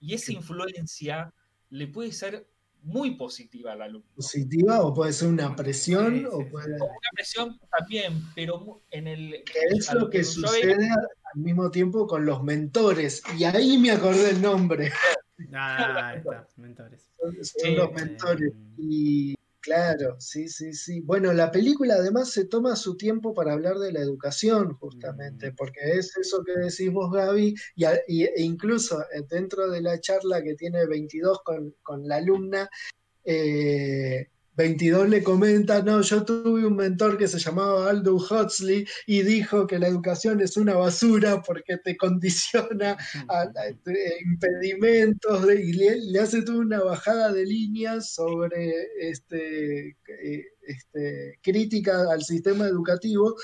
Y 0.00 0.14
esa 0.14 0.32
influencia 0.32 1.32
le 1.70 1.88
puede 1.88 2.12
ser 2.12 2.48
muy 2.82 3.16
positiva 3.16 3.72
al 3.72 3.82
alumno. 3.82 4.06
Positiva 4.14 4.80
o 4.82 4.94
puede 4.94 5.12
ser 5.12 5.28
una 5.28 5.54
presión 5.56 6.26
o 6.26 6.48
puede... 6.48 6.74
Una 6.74 7.10
presión 7.14 7.58
también, 7.76 8.22
pero 8.34 8.82
en 8.90 9.08
el... 9.08 9.42
Que 9.44 9.76
es 9.76 9.92
lo 9.92 10.08
que 10.08 10.22
sucede 10.24 10.88
al 10.88 11.40
mismo 11.40 11.70
tiempo 11.70 12.06
con 12.06 12.24
los 12.24 12.42
mentores. 12.42 13.22
Y 13.36 13.44
ahí 13.44 13.78
me 13.78 13.90
acordé 13.90 14.30
el 14.30 14.40
nombre. 14.40 14.92
Ah, 15.52 16.08
ahí 16.08 16.18
está, 16.18 16.48
mentores. 16.56 17.10
Son, 17.18 17.74
los 17.74 17.92
mentores. 17.92 18.52
Y 18.78 19.34
Claro, 19.66 20.14
sí, 20.20 20.48
sí, 20.48 20.72
sí. 20.72 21.00
Bueno, 21.00 21.32
la 21.32 21.50
película 21.50 21.94
además 21.94 22.30
se 22.30 22.44
toma 22.44 22.76
su 22.76 22.96
tiempo 22.96 23.34
para 23.34 23.52
hablar 23.52 23.78
de 23.78 23.90
la 23.90 23.98
educación, 23.98 24.74
justamente, 24.74 25.50
mm. 25.50 25.56
porque 25.56 25.80
es 25.98 26.16
eso 26.16 26.44
que 26.44 26.52
decís 26.52 26.92
vos, 26.92 27.12
Gaby, 27.12 27.52
y, 27.74 27.84
e 27.84 28.42
incluso 28.42 29.02
eh, 29.02 29.24
dentro 29.28 29.68
de 29.68 29.82
la 29.82 30.00
charla 30.00 30.40
que 30.40 30.54
tiene 30.54 30.86
22 30.86 31.42
con, 31.42 31.74
con 31.82 32.06
la 32.06 32.18
alumna, 32.18 32.70
eh, 33.24 34.28
22 34.56 35.08
le 35.10 35.22
comenta, 35.22 35.82
no, 35.82 36.00
yo 36.00 36.24
tuve 36.24 36.66
un 36.66 36.76
mentor 36.76 37.18
que 37.18 37.28
se 37.28 37.38
llamaba 37.38 37.90
Aldo 37.90 38.16
Huxley 38.16 38.86
y 39.06 39.22
dijo 39.22 39.66
que 39.66 39.78
la 39.78 39.88
educación 39.88 40.40
es 40.40 40.56
una 40.56 40.74
basura 40.74 41.42
porque 41.42 41.76
te 41.76 41.96
condiciona 41.96 42.96
a, 43.28 43.44
este, 43.68 44.20
impedimentos 44.24 45.44
y 45.52 45.72
le, 45.74 46.18
hace 46.18 46.42
toda 46.42 46.58
una 46.58 46.82
bajada 46.82 47.32
de 47.32 47.44
líneas 47.44 48.14
sobre 48.14 48.72
este, 48.98 49.88
eh, 49.88 50.44
este, 50.62 51.38
crítica 51.42 52.10
al 52.10 52.22
sistema 52.22 52.66
educativo 52.66 53.36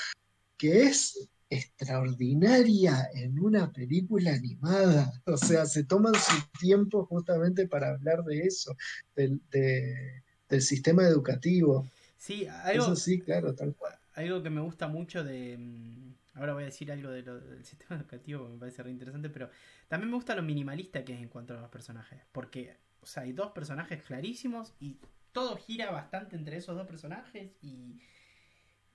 que 0.57 0.85
es 0.85 1.29
extraordinaria 1.51 3.11
en 3.15 3.39
una 3.39 3.71
película 3.71 4.33
animada. 4.33 5.13
O 5.27 5.37
sea, 5.37 5.67
se 5.67 5.85
toman 5.85 6.15
su 6.15 6.37
tiempo 6.59 7.05
justamente 7.05 7.69
para 7.69 7.91
hablar 7.91 8.25
de 8.25 8.39
eso, 8.41 8.75
de 9.15 10.23
del 10.53 10.62
sistema 10.62 11.03
educativo. 11.03 11.89
Sí, 12.19 12.47
algo, 12.47 12.95
sí, 12.95 13.20
claro, 13.20 13.55
tal 13.55 13.74
cual. 13.74 13.95
Algo 14.15 14.43
que 14.43 14.51
me 14.51 14.61
gusta 14.61 14.87
mucho 14.87 15.24
de... 15.24 15.57
Mm, 15.59 16.15
ahora 16.35 16.53
voy 16.53 16.62
a 16.65 16.66
decir 16.66 16.93
algo 16.93 17.11
del 17.11 17.65
sistema 17.65 17.97
educativo 18.01 18.47
que 18.47 18.53
me 18.53 18.59
parece 18.59 18.83
re 18.83 18.91
interesante, 18.91 19.31
pero 19.31 19.51
también 19.89 20.11
me 20.11 20.16
gusta 20.16 20.35
lo 20.37 20.43
minimalista 20.43 21.05
que 21.05 21.15
es 21.15 21.20
en 21.20 21.29
cuanto 21.29 21.57
a 21.57 21.61
los 21.61 21.70
personajes. 21.70 22.20
Porque, 22.31 22.77
o 23.01 23.07
sea, 23.07 23.24
hay 23.24 23.33
dos 23.33 23.53
personajes 23.53 24.03
clarísimos 24.03 24.74
y 24.79 24.99
todo 25.33 25.57
gira 25.57 25.91
bastante 25.91 26.37
entre 26.37 26.59
esos 26.59 26.77
dos 26.77 26.87
personajes 26.87 27.51
y 27.62 27.99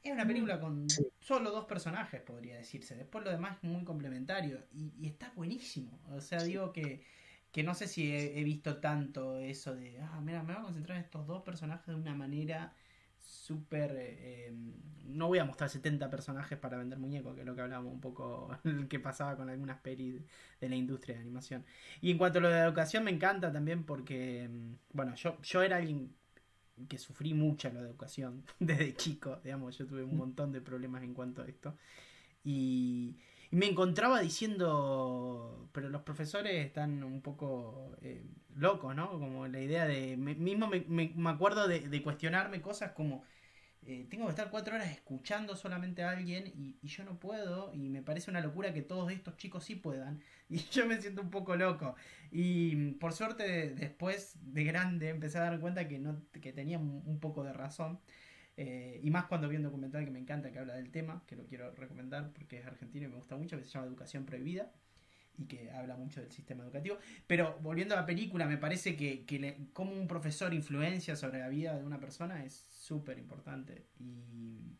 es 0.04 0.14
una 0.14 0.28
película 0.28 0.60
con 0.60 0.88
solo 1.20 1.50
dos 1.50 1.66
personajes, 1.66 2.22
podría 2.22 2.56
decirse. 2.56 2.96
Después 2.96 3.26
lo 3.26 3.32
demás 3.32 3.58
es 3.64 3.70
muy 3.70 3.84
complementario 3.84 4.62
y 4.72 5.08
está 5.08 5.34
buenísimo. 5.36 6.00
O 6.12 6.22
sea, 6.22 6.44
digo 6.44 6.72
que 6.72 7.02
que 7.58 7.64
no 7.64 7.74
sé 7.74 7.88
si 7.88 8.14
he, 8.14 8.44
visto 8.44 8.78
tanto 8.78 9.40
eso 9.40 9.76
de, 9.76 10.00
ah, 10.00 10.22
mira, 10.22 10.44
me 10.44 10.54
voy 10.54 10.62
a 10.62 10.66
concentrar 10.66 11.00
en 11.00 11.06
estos 11.06 11.26
dos 11.26 11.42
personajes 11.42 11.88
de 11.88 11.96
una 11.96 12.14
manera 12.14 12.72
súper... 13.18 13.96
Eh, 13.98 14.54
no 15.06 15.28
voy 15.28 15.40
a 15.40 15.44
mostrar 15.44 15.68
70 15.68 16.08
personajes 16.08 16.56
para 16.60 16.78
vender 16.78 17.00
muñecos, 17.00 17.34
que 17.34 17.40
es 17.40 17.48
lo 17.48 17.56
que 17.56 17.62
hablábamos 17.62 17.94
un 17.94 18.00
poco, 18.00 18.56
que 18.90 19.00
pasaba 19.00 19.36
con 19.36 19.50
algunas 19.50 19.80
pelis 19.80 20.22
de 20.62 20.70
la 20.70 20.76
industria 20.76 21.16
de 21.16 21.22
animación. 21.22 21.66
Y 22.00 22.12
en 22.12 22.20
cuanto 22.20 22.38
a 22.38 22.42
lo 22.44 22.50
de 22.50 22.60
educación, 22.60 23.04
me 23.04 23.10
encanta 23.10 23.52
también 23.52 23.86
porque, 23.86 24.48
mm, 24.48 24.74
bueno, 24.94 25.16
yo, 25.16 25.42
yo 25.42 25.64
era 25.64 25.78
alguien 25.78 26.16
que 26.88 27.00
sufrí 27.00 27.34
mucho 27.34 27.72
la 27.74 27.80
educación 27.80 28.44
desde 28.60 28.96
chico, 28.96 29.40
digamos, 29.44 29.76
yo 29.80 29.88
tuve 29.88 30.04
un 30.04 30.16
montón 30.16 30.52
de 30.52 30.62
problemas 30.62 31.02
en 31.02 31.16
cuanto 31.16 31.42
a 31.42 31.48
esto. 31.48 31.76
Y, 32.44 33.18
y 33.52 33.56
me 33.56 33.68
encontraba 33.68 34.20
diciendo, 34.20 35.70
pero 35.72 35.90
los 35.90 36.02
profesores 36.02 36.66
están 36.66 37.04
un 37.04 37.22
poco 37.22 37.96
eh, 38.02 38.26
locos, 38.56 38.96
¿no? 38.96 39.12
Como 39.12 39.48
la 39.48 39.62
idea 39.62 39.86
de, 39.86 40.18
mismo 40.18 40.68
me, 40.68 40.82
me, 40.88 41.30
acuerdo 41.30 41.68
de, 41.68 42.04
cuestionarme 42.04 42.62
cosas 42.62 42.92
como, 42.92 43.24
eh, 43.86 44.06
tengo 44.10 44.26
que 44.26 44.32
estar 44.32 44.50
cuatro 44.50 44.76
horas 44.76 44.92
escuchando 44.92 45.56
solamente 45.56 46.04
a 46.04 46.12
alguien 46.12 46.48
y, 46.48 46.78
y, 46.82 46.88
yo 46.88 47.04
no 47.06 47.20
puedo 47.20 47.74
y 47.74 47.90
me 47.90 48.02
parece 48.02 48.30
una 48.32 48.42
locura 48.42 48.74
que 48.74 48.82
todos 48.82 49.12
estos 49.12 49.38
chicos 49.38 49.64
sí 49.64 49.76
puedan 49.76 50.22
y 50.50 50.58
yo 50.72 50.86
me 50.86 51.02
siento 51.02 51.22
un 51.22 51.30
poco 51.30 51.56
loco 51.56 51.96
y 52.32 52.92
por 52.94 53.14
suerte 53.14 53.70
después 53.76 54.36
de 54.42 54.64
grande 54.66 55.10
empecé 55.10 55.38
a 55.38 55.42
dar 55.42 55.60
cuenta 55.60 55.88
que, 55.88 56.00
no, 56.00 56.22
que 56.42 56.52
tenía 56.52 56.80
un 56.80 57.20
poco 57.22 57.44
de 57.44 57.54
razón 57.54 58.00
eh, 58.58 59.00
y 59.04 59.12
más 59.12 59.26
cuando 59.26 59.48
vi 59.48 59.56
un 59.56 59.64
documental 59.64 60.04
que 60.04 60.12
me 60.12 60.20
encanta 60.20 60.52
que 60.52 60.58
habla 60.58 60.76
del 60.76 60.90
tema, 60.90 61.24
que 61.28 61.36
lo 61.36 61.46
quiero 61.46 61.72
recomendar 61.76 62.34
porque 62.34 62.58
es 62.58 62.66
argentino 62.66 63.06
y 63.06 63.10
me 63.10 63.16
gusta 63.16 63.36
mucho, 63.36 63.56
que 63.56 63.64
se 63.64 63.70
llama 63.70 63.86
Educación 63.86 64.26
Prohibida 64.26 64.72
y 65.38 65.46
que 65.46 65.70
habla 65.72 65.96
mucho 65.96 66.22
del 66.22 66.32
sistema 66.32 66.64
educativo. 66.64 66.98
Pero 67.28 67.60
volviendo 67.62 67.94
a 67.94 68.00
la 68.00 68.06
película, 68.08 68.48
me 68.48 68.58
parece 68.58 68.96
que, 68.96 69.26
que 69.26 69.68
como 69.74 69.94
un 69.94 70.08
profesor 70.08 70.56
influencia 70.56 71.16
sobre 71.16 71.40
la 71.40 71.50
vida 71.50 71.78
de 71.78 71.86
una 71.86 72.00
persona 72.00 72.44
es 72.44 72.66
súper 72.70 73.20
importante. 73.20 73.86
Y 74.00 74.76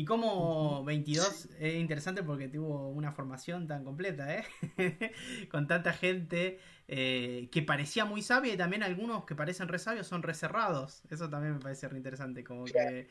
y 0.00 0.04
como 0.06 0.82
22 0.82 1.50
es 1.58 1.74
interesante 1.74 2.22
porque 2.22 2.48
tuvo 2.48 2.88
una 2.88 3.12
formación 3.12 3.66
tan 3.66 3.84
completa, 3.84 4.34
¿eh? 4.34 4.44
Con 5.50 5.66
tanta 5.66 5.92
gente 5.92 6.58
eh, 6.88 7.50
que 7.52 7.60
parecía 7.60 8.06
muy 8.06 8.22
sabia 8.22 8.54
y 8.54 8.56
también 8.56 8.82
algunos 8.82 9.26
que 9.26 9.34
parecen 9.34 9.68
re 9.68 9.78
sabios 9.78 10.06
son 10.06 10.22
reserrados. 10.22 11.02
Eso 11.10 11.28
también 11.28 11.52
me 11.52 11.60
parece 11.60 11.86
re 11.86 11.98
interesante, 11.98 12.42
como 12.42 12.64
que 12.64 13.08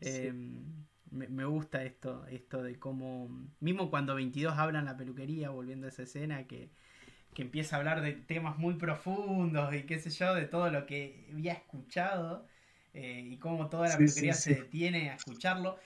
em, 0.00 0.64
me, 1.12 1.44
gusta 1.44 1.84
esto, 1.84 2.26
esto 2.26 2.64
de 2.64 2.80
cómo, 2.80 3.28
mismo 3.60 3.88
cuando 3.88 4.16
22 4.16 4.58
habla 4.58 4.80
en 4.80 4.86
la 4.86 4.96
peluquería, 4.96 5.50
volviendo 5.50 5.86
a 5.86 5.90
esa 5.90 6.02
escena, 6.02 6.48
que, 6.48 6.68
que 7.32 7.42
empieza 7.42 7.76
a 7.76 7.78
hablar 7.78 8.02
de 8.02 8.12
temas 8.12 8.58
muy 8.58 8.74
profundos 8.74 9.72
y 9.72 9.84
qué 9.84 10.00
sé 10.00 10.10
yo, 10.10 10.34
de 10.34 10.46
todo 10.46 10.68
lo 10.68 10.84
que 10.84 11.28
había 11.32 11.52
escuchado. 11.52 12.48
Eh, 12.92 13.22
y 13.28 13.38
cómo 13.38 13.68
toda 13.68 13.88
la 13.88 13.96
peluquería 13.96 14.34
se 14.34 14.54
detiene 14.54 15.10
a 15.10 15.14
escucharlo. 15.14 15.78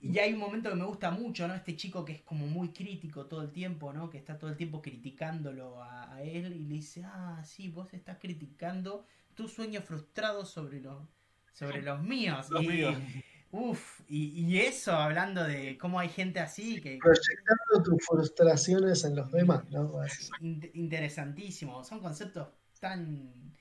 Y 0.00 0.18
hay 0.18 0.34
un 0.34 0.38
momento 0.38 0.68
que 0.68 0.76
me 0.76 0.84
gusta 0.84 1.10
mucho, 1.10 1.48
¿no? 1.48 1.54
Este 1.54 1.76
chico 1.76 2.04
que 2.04 2.12
es 2.12 2.20
como 2.22 2.46
muy 2.46 2.68
crítico 2.68 3.24
todo 3.26 3.42
el 3.42 3.50
tiempo, 3.50 3.92
¿no? 3.92 4.10
Que 4.10 4.18
está 4.18 4.38
todo 4.38 4.50
el 4.50 4.56
tiempo 4.56 4.82
criticándolo 4.82 5.82
a, 5.82 6.22
él 6.22 6.54
y 6.54 6.64
le 6.64 6.74
dice, 6.74 7.02
ah, 7.04 7.42
sí, 7.44 7.68
vos 7.68 7.92
estás 7.94 8.18
criticando 8.20 9.06
tu 9.34 9.48
sueño 9.48 9.80
frustrado 9.80 10.44
sobre, 10.44 10.80
los 10.80 11.08
sobre 11.52 11.82
los 11.82 12.02
míos. 12.02 12.48
y, 12.60 12.84
Uf, 13.50 14.00
y, 14.08 14.58
eso 14.58 14.92
hablando 14.92 15.44
de 15.44 15.78
cómo 15.78 16.00
hay 16.00 16.08
gente 16.08 16.40
así 16.40 16.80
que... 16.80 16.98
Proyectando 17.00 17.82
tus 17.84 18.04
frustraciones 18.04 19.04
en 19.04 19.14
los 19.14 19.30
demás, 19.30 19.64
¿no? 19.70 19.92
Interesantísimo, 20.40 21.84
son 21.84 22.00
conceptos 22.00 22.48
tan 22.80 23.54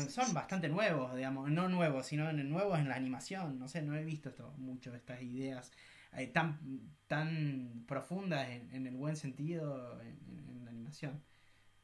son 0.00 0.34
bastante 0.34 0.68
nuevos, 0.68 1.14
digamos, 1.14 1.50
no 1.50 1.68
nuevos, 1.68 2.06
sino 2.06 2.32
nuevos 2.32 2.78
en 2.78 2.88
la 2.88 2.96
animación. 2.96 3.58
No 3.58 3.68
sé, 3.68 3.82
no 3.82 3.96
he 3.96 4.04
visto 4.04 4.28
esto, 4.28 4.52
mucho 4.58 4.94
estas 4.94 5.22
ideas 5.22 5.72
eh, 6.16 6.28
tan, 6.28 6.58
tan 7.06 7.84
profundas 7.86 8.48
en, 8.48 8.86
el 8.86 8.94
buen 8.94 9.16
sentido 9.16 10.00
en, 10.00 10.64
la 10.64 10.70
animación. 10.70 11.22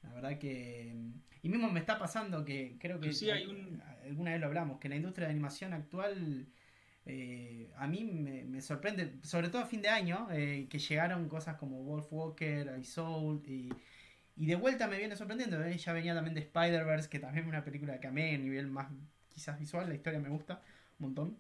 La 0.03 0.13
verdad 0.13 0.39
que... 0.39 0.95
Y 1.43 1.49
mismo 1.49 1.69
me 1.71 1.81
está 1.81 1.99
pasando 1.99 2.45
que 2.45 2.77
creo 2.79 3.01
que... 3.01 3.13
Sí, 3.13 3.31
hay 3.31 3.47
un... 3.47 3.83
Alguna 4.05 4.33
vez 4.33 4.41
lo 4.41 4.47
hablamos, 4.47 4.79
que 4.79 4.89
la 4.89 4.97
industria 4.97 5.27
de 5.27 5.33
animación 5.33 5.73
actual... 5.73 6.47
Eh, 7.05 7.69
a 7.77 7.89
mí 7.89 8.05
me, 8.05 8.61
sorprende, 8.61 9.19
sobre 9.23 9.49
todo 9.49 9.63
a 9.63 9.67
fin 9.67 9.83
de 9.83 9.89
año, 9.89 10.29
eh, 10.31 10.69
que 10.71 10.79
llegaron 10.79 11.29
cosas 11.29 11.57
como 11.57 11.83
Wolf 11.83 12.07
Walker, 12.13 12.79
I 12.79 12.85
Soul 12.85 13.43
y 13.45 13.71
y 14.43 14.47
de 14.47 14.57
vuelta 14.57 14.89
me 14.89 14.99
viene 14.99 15.15
sorprendiendo, 15.15 15.63
¿eh? 15.63 15.79
ya 15.79 15.93
venía 15.93 16.17
también 16.17 16.35
de 16.35 16.41
Spider-Verse, 16.41 17.09
que 17.09 17.21
también 17.21 17.45
es 17.45 17.49
una 17.49 17.63
película 17.63 18.01
que 18.01 18.09
amé 18.09 18.35
a 18.35 18.39
nivel 18.39 18.67
más 18.67 18.89
quizás 19.29 19.57
visual, 19.57 19.89
la 19.89 19.95
historia 19.95 20.19
me 20.19 20.31
gusta 20.31 20.61
un 20.99 21.07
montón. 21.07 21.39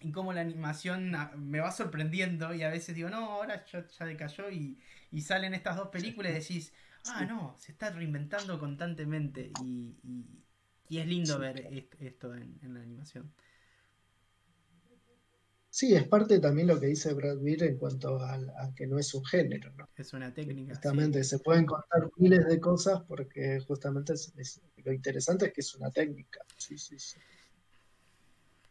Y 0.00 0.10
como 0.10 0.32
la 0.32 0.40
animación 0.40 1.14
ah, 1.14 1.30
me 1.36 1.60
va 1.60 1.70
sorprendiendo 1.70 2.52
y 2.52 2.64
a 2.64 2.70
veces 2.70 2.96
digo, 2.96 3.08
no, 3.08 3.18
ahora 3.18 3.64
ya, 3.66 3.86
ya 3.86 4.04
decayó 4.04 4.50
y, 4.50 4.80
y, 5.12 5.20
salen 5.20 5.54
estas 5.54 5.76
dos 5.76 5.90
películas 5.90 6.32
y 6.32 6.34
decís, 6.34 6.72
ah, 7.06 7.24
no, 7.24 7.54
se 7.56 7.70
está 7.70 7.90
reinventando 7.90 8.58
constantemente 8.58 9.52
y, 9.62 9.94
y, 10.88 10.98
es 10.98 11.06
lindo 11.06 11.38
ver 11.38 11.86
esto, 12.00 12.34
en, 12.34 12.58
en 12.62 12.74
la 12.74 12.80
animación. 12.80 13.32
Sí, 15.74 15.92
es 15.92 16.06
parte 16.06 16.38
también 16.38 16.68
lo 16.68 16.78
que 16.78 16.86
dice 16.86 17.12
Brad 17.14 17.40
Pitt 17.40 17.62
en 17.62 17.76
cuanto 17.78 18.22
a, 18.22 18.38
que 18.76 18.86
no 18.86 18.96
es 18.96 19.12
un 19.12 19.24
género, 19.24 19.72
¿no? 19.72 19.88
Es 19.96 20.12
una 20.12 20.32
técnica. 20.32 20.72
Justamente, 20.72 21.24
se 21.24 21.40
pueden 21.40 21.66
contar 21.66 22.08
miles 22.16 22.46
de 22.46 22.60
cosas 22.60 23.02
porque 23.08 23.58
justamente 23.66 24.14
lo 24.84 24.92
interesante 24.92 25.46
es 25.46 25.52
que 25.52 25.62
es 25.62 25.74
una 25.74 25.90
técnica. 25.90 26.42
Sí, 26.56 26.78
sí, 26.78 26.96
sí. 27.00 27.18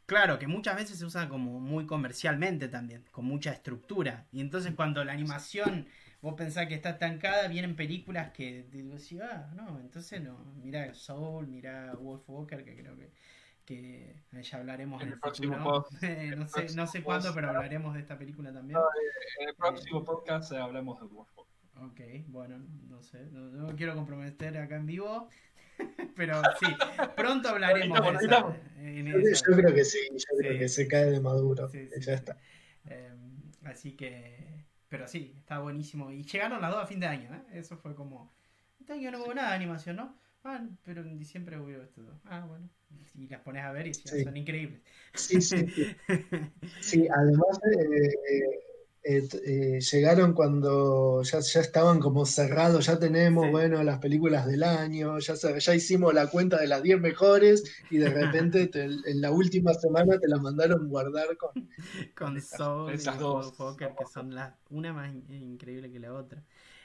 Claro, 0.05 0.39
que 0.39 0.47
muchas 0.47 0.77
veces 0.77 0.97
se 0.97 1.03
usa 1.03 1.27
como 1.27 1.59
muy 1.59 1.85
comercialmente 1.85 2.69
también, 2.69 3.03
con 3.11 3.25
mucha 3.25 3.51
estructura. 3.51 4.25
Y 4.31 4.39
entonces 4.39 4.73
cuando 4.73 5.03
la 5.03 5.11
animación, 5.11 5.85
vos 6.21 6.35
pensás 6.37 6.67
que 6.67 6.75
está 6.75 6.91
estancada, 6.91 7.49
vienen 7.49 7.75
películas 7.75 8.31
que 8.31 8.63
decís, 8.71 9.19
ah, 9.21 9.51
no, 9.57 9.77
entonces 9.81 10.21
no. 10.21 10.37
Mira 10.63 10.93
Soul, 10.93 11.47
mira 11.47 11.95
Wolf 11.95 12.23
Walker, 12.29 12.63
que 12.63 12.77
creo 12.77 12.95
que, 12.95 13.11
que 13.65 14.15
ya 14.41 14.57
hablaremos 14.57 15.01
en, 15.01 15.13
el, 15.13 15.19
próximo 15.19 15.55
no 16.37 16.47
sé, 16.47 16.75
no 16.75 16.87
sé 16.87 17.03
cuándo, 17.03 17.33
pero 17.33 17.49
hablaremos 17.49 17.93
de 17.93 18.01
esta 18.01 18.17
película 18.17 18.51
también. 18.51 18.79
en 19.39 19.49
el 19.49 19.55
próximo 19.55 20.01
eh, 20.01 20.03
podcast 20.05 20.51
hablamos 20.53 20.99
de 20.99 21.07
Wolf 21.07 21.31
Walker. 21.35 21.53
Ok, 21.81 21.99
bueno, 22.27 22.59
no 22.87 23.01
sé, 23.01 23.25
no, 23.31 23.41
no 23.49 23.75
quiero 23.75 23.95
comprometer 23.95 24.57
acá 24.57 24.75
en 24.75 24.85
vivo. 24.85 25.29
Pero 26.15 26.41
sí, 26.59 26.67
pronto 27.15 27.49
hablaremos 27.49 27.99
de 27.99 28.27
eso. 29.31 29.45
Yo 29.49 29.57
creo 29.57 29.73
que 29.73 29.83
sí, 29.83 29.99
yo 30.11 30.37
creo 30.37 30.59
que 30.59 30.69
se 30.69 30.87
cae 30.87 31.05
de 31.05 31.19
maduro. 31.19 31.69
ya 31.71 32.13
está. 32.13 32.37
Em, 32.85 33.41
así 33.63 33.93
que, 33.93 34.65
pero 34.89 35.07
sí, 35.07 35.33
está 35.39 35.59
buenísimo. 35.59 36.11
Y 36.11 36.23
llegaron 36.23 36.61
las 36.61 36.71
dos 36.71 36.83
a 36.83 36.87
fin 36.87 36.99
de 36.99 37.07
año, 37.07 37.33
¿eh? 37.33 37.43
Eso 37.53 37.77
fue 37.77 37.95
como. 37.95 38.33
Este 38.79 38.93
año 38.93 39.11
no 39.11 39.23
hubo 39.23 39.33
nada 39.33 39.49
de 39.49 39.55
animación, 39.55 39.95
¿no? 39.95 40.15
Ah, 40.43 40.61
pero 40.83 41.01
en 41.01 41.17
diciembre 41.17 41.57
hubo 41.57 41.69
esto. 41.81 42.01
Ah, 42.25 42.45
bueno. 42.45 42.69
Y 43.15 43.27
las 43.27 43.41
pones 43.41 43.63
a 43.63 43.71
ver 43.71 43.87
y 43.87 43.93
son 43.93 44.35
increíbles. 44.35 44.81
Sí, 45.13 45.39
sí. 45.41 45.67
sí, 46.81 47.07
además. 47.15 47.59
Eh, 47.79 48.63
eh, 49.05 49.27
eh, 49.45 49.81
llegaron 49.81 50.31
cuando 50.31 51.23
ya, 51.23 51.41
ya, 51.41 51.59
estaban 51.59 51.99
como 51.99 52.25
cerrados, 52.25 52.85
ya 52.85 52.97
tenemos, 52.97 53.51
bueno, 53.51 53.83
las 53.83 53.99
películas 53.99 54.47
del 54.47 54.63
año, 54.63 55.19
ya, 55.19 55.33
ya 55.35 55.75
hicimos 55.75 56.13
la 56.13 56.27
cuenta 56.27 56.57
de 56.57 56.67
las 56.67 56.81
10 56.81 57.01
mejores 57.01 57.65
y 57.89 57.97
de 57.97 58.09
repente 58.09 58.69
en 58.73 59.19
la 59.19 59.31
última 59.31 59.73
semana 59.73 60.17
te 60.19 60.29
la 60.29 60.37
mandaron 60.37 60.87
guardar 60.87 61.35
con, 61.35 61.51
con 62.15 62.41
Soul 62.41 62.93
y 62.93 63.19
dos. 63.19 63.51
Poker, 63.51 63.93
que 63.93 64.05
son 64.05 64.33
las 64.33 64.53
una 64.69 64.93
más 64.93 65.13
increíble 65.27 65.91
que 65.91 65.99
la 65.99 66.13
otra. 66.13 66.41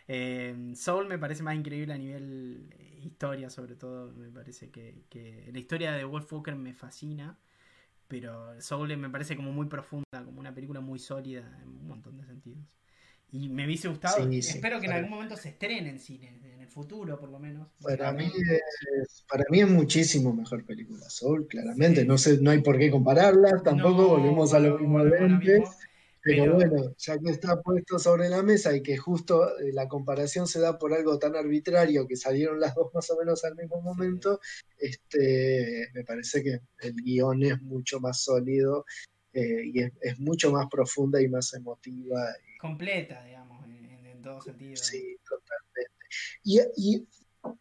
Eh, 0.08 0.72
Soul 0.74 1.06
me 1.06 1.18
parece 1.18 1.44
más 1.44 1.54
increíble 1.54 1.94
a 1.94 1.98
nivel 1.98 2.68
historia, 3.04 3.50
sobre 3.50 3.76
todo, 3.76 4.12
me 4.12 4.30
parece 4.30 4.70
que, 4.70 5.04
que 5.08 5.50
la 5.52 5.58
historia 5.58 5.92
de 5.92 6.04
Wolf 6.04 6.32
Walker 6.32 6.54
me 6.54 6.74
fascina 6.74 7.38
pero 8.08 8.60
Soul 8.60 8.96
me 8.96 9.10
parece 9.10 9.36
como 9.36 9.52
muy 9.52 9.66
profunda, 9.66 10.24
como 10.24 10.40
una 10.40 10.54
película 10.54 10.80
muy 10.80 10.98
sólida 10.98 11.60
en 11.62 11.68
un 11.68 11.86
montón 11.86 12.16
de 12.16 12.24
sentidos. 12.24 12.64
Y 13.30 13.50
me 13.50 13.66
hubiese 13.66 13.88
gustado, 13.88 14.26
espero 14.30 14.80
que 14.80 14.86
en 14.86 14.92
algún 14.92 15.10
momento 15.10 15.36
se 15.36 15.50
estrene 15.50 15.90
en 15.90 15.98
cine, 15.98 16.40
en 16.42 16.62
el 16.62 16.68
futuro 16.68 17.20
por 17.20 17.28
lo 17.28 17.38
menos. 17.38 17.68
Para 17.82 18.10
mí, 18.10 18.24
es, 18.24 19.26
para 19.28 19.44
mí 19.50 19.60
es 19.60 19.68
muchísimo 19.68 20.32
mejor 20.32 20.64
película 20.64 21.10
Soul, 21.10 21.46
claramente, 21.46 22.06
no 22.06 22.16
sé, 22.16 22.38
no 22.40 22.50
hay 22.50 22.62
por 22.62 22.78
qué 22.78 22.90
compararla, 22.90 23.62
tampoco 23.62 24.08
volvemos 24.08 24.54
a 24.54 24.60
lo 24.60 24.78
mismo 24.78 25.04
de 25.04 25.18
antes. 25.18 25.60
Pero, 26.28 26.54
bueno, 26.54 26.94
ya 26.98 27.18
que 27.18 27.30
está 27.30 27.62
puesto 27.62 27.98
sobre 27.98 28.28
la 28.28 28.42
mesa 28.42 28.76
y 28.76 28.82
que 28.82 28.98
justo 28.98 29.58
eh, 29.58 29.72
la 29.72 29.88
comparación 29.88 30.46
se 30.46 30.60
da 30.60 30.78
por 30.78 30.92
algo 30.92 31.18
tan 31.18 31.34
arbitrario 31.36 32.06
que 32.06 32.16
salieron 32.16 32.60
las 32.60 32.74
dos 32.74 32.92
más 32.92 33.10
o 33.10 33.16
menos 33.16 33.44
al 33.44 33.56
mismo 33.56 33.80
momento, 33.80 34.38
este, 34.76 35.88
me 35.94 36.04
parece 36.04 36.42
que 36.42 36.60
el 36.80 36.94
guion 36.96 37.42
es 37.44 37.62
mucho 37.62 37.98
más 37.98 38.20
sólido 38.20 38.84
eh, 39.32 39.62
y 39.72 39.80
es, 39.82 40.18
mucho 40.18 40.52
más 40.52 40.66
profunda 40.70 41.20
y 41.22 41.28
más 41.28 41.54
emotiva. 41.54 42.28
Completa, 42.60 43.24
digamos, 43.24 43.64
en, 43.64 44.06
en 44.06 44.20
todos 44.20 44.44
sentidos. 44.44 44.80
Sí, 44.80 45.16
totalmente. 45.26 45.92
Y, 46.44 46.60
y, 46.76 47.08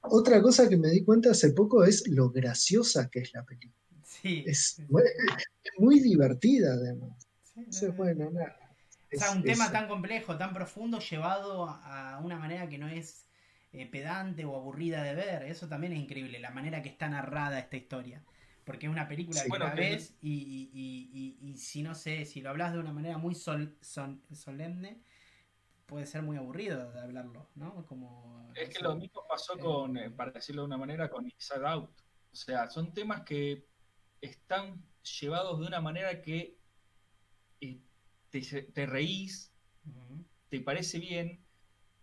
otra 0.01 0.41
cosa 0.41 0.67
que 0.67 0.75
me 0.75 0.89
di 0.89 1.05
cuenta 1.05 1.31
hace 1.31 1.51
poco 1.51 1.85
es 1.85 2.05
lo 2.07 2.31
graciosa 2.31 3.09
que 3.09 3.19
es 3.19 3.33
la 3.33 3.45
película. 3.45 3.73
Sí. 4.03 4.43
Es, 4.45 4.81
muy 5.77 5.99
divertida 5.99 6.73
además 6.73 7.26
bueno, 7.95 8.29
O 8.29 9.17
sea, 9.17 9.31
un 9.31 9.43
tema 9.43 9.71
tan 9.71 9.87
complejo, 9.87 10.37
tan 10.37 10.53
profundo, 10.53 10.99
llevado 10.99 11.67
a 11.69 12.19
una 12.23 12.37
manera 12.37 12.67
que 12.69 12.77
no 12.77 12.87
es 12.87 13.27
eh, 13.73 13.85
pedante 13.85 14.45
o 14.45 14.55
aburrida 14.55 15.03
de 15.03 15.13
ver. 15.13 15.43
Eso 15.43 15.67
también 15.67 15.93
es 15.93 15.99
increíble, 15.99 16.39
la 16.39 16.51
manera 16.51 16.81
que 16.81 16.89
está 16.89 17.09
narrada 17.09 17.59
esta 17.59 17.77
historia. 17.77 18.23
Porque 18.63 18.87
es 18.87 18.91
una 18.91 19.07
película 19.07 19.43
que 19.43 19.59
la 19.59 19.73
ves 19.73 20.15
y, 20.21 21.55
si 21.57 21.83
no 21.83 21.93
sé, 21.95 22.25
si 22.25 22.41
lo 22.41 22.49
hablas 22.49 22.73
de 22.73 22.79
una 22.79 22.91
manera 22.91 23.17
muy 23.17 23.35
sol, 23.35 23.77
solemne, 23.81 25.01
puede 25.85 26.05
ser 26.05 26.21
muy 26.21 26.37
aburrido 26.37 26.91
de 26.91 26.99
hablarlo, 26.99 27.47
¿no? 27.55 27.85
Como, 27.85 28.51
es 28.55 28.69
que 28.69 28.83
lo 28.83 28.95
mismo 28.95 29.23
pasó 29.29 29.55
eh, 29.55 29.59
con, 29.59 29.97
eh, 29.97 30.09
para 30.09 30.31
decirlo 30.31 30.63
de 30.63 30.67
una 30.67 30.77
manera, 30.77 31.09
con 31.09 31.25
Inside 31.25 31.65
Out. 31.65 31.91
O 32.31 32.35
sea, 32.35 32.67
son 32.67 32.93
temas 32.93 33.21
que 33.21 33.65
están 34.19 34.83
llevados 35.21 35.59
de 35.59 35.67
una 35.67 35.79
manera 35.79 36.21
que 36.21 36.56
te, 38.29 38.85
reís, 38.85 39.51
te 40.49 40.59
parece 40.61 40.99
bien 40.99 41.43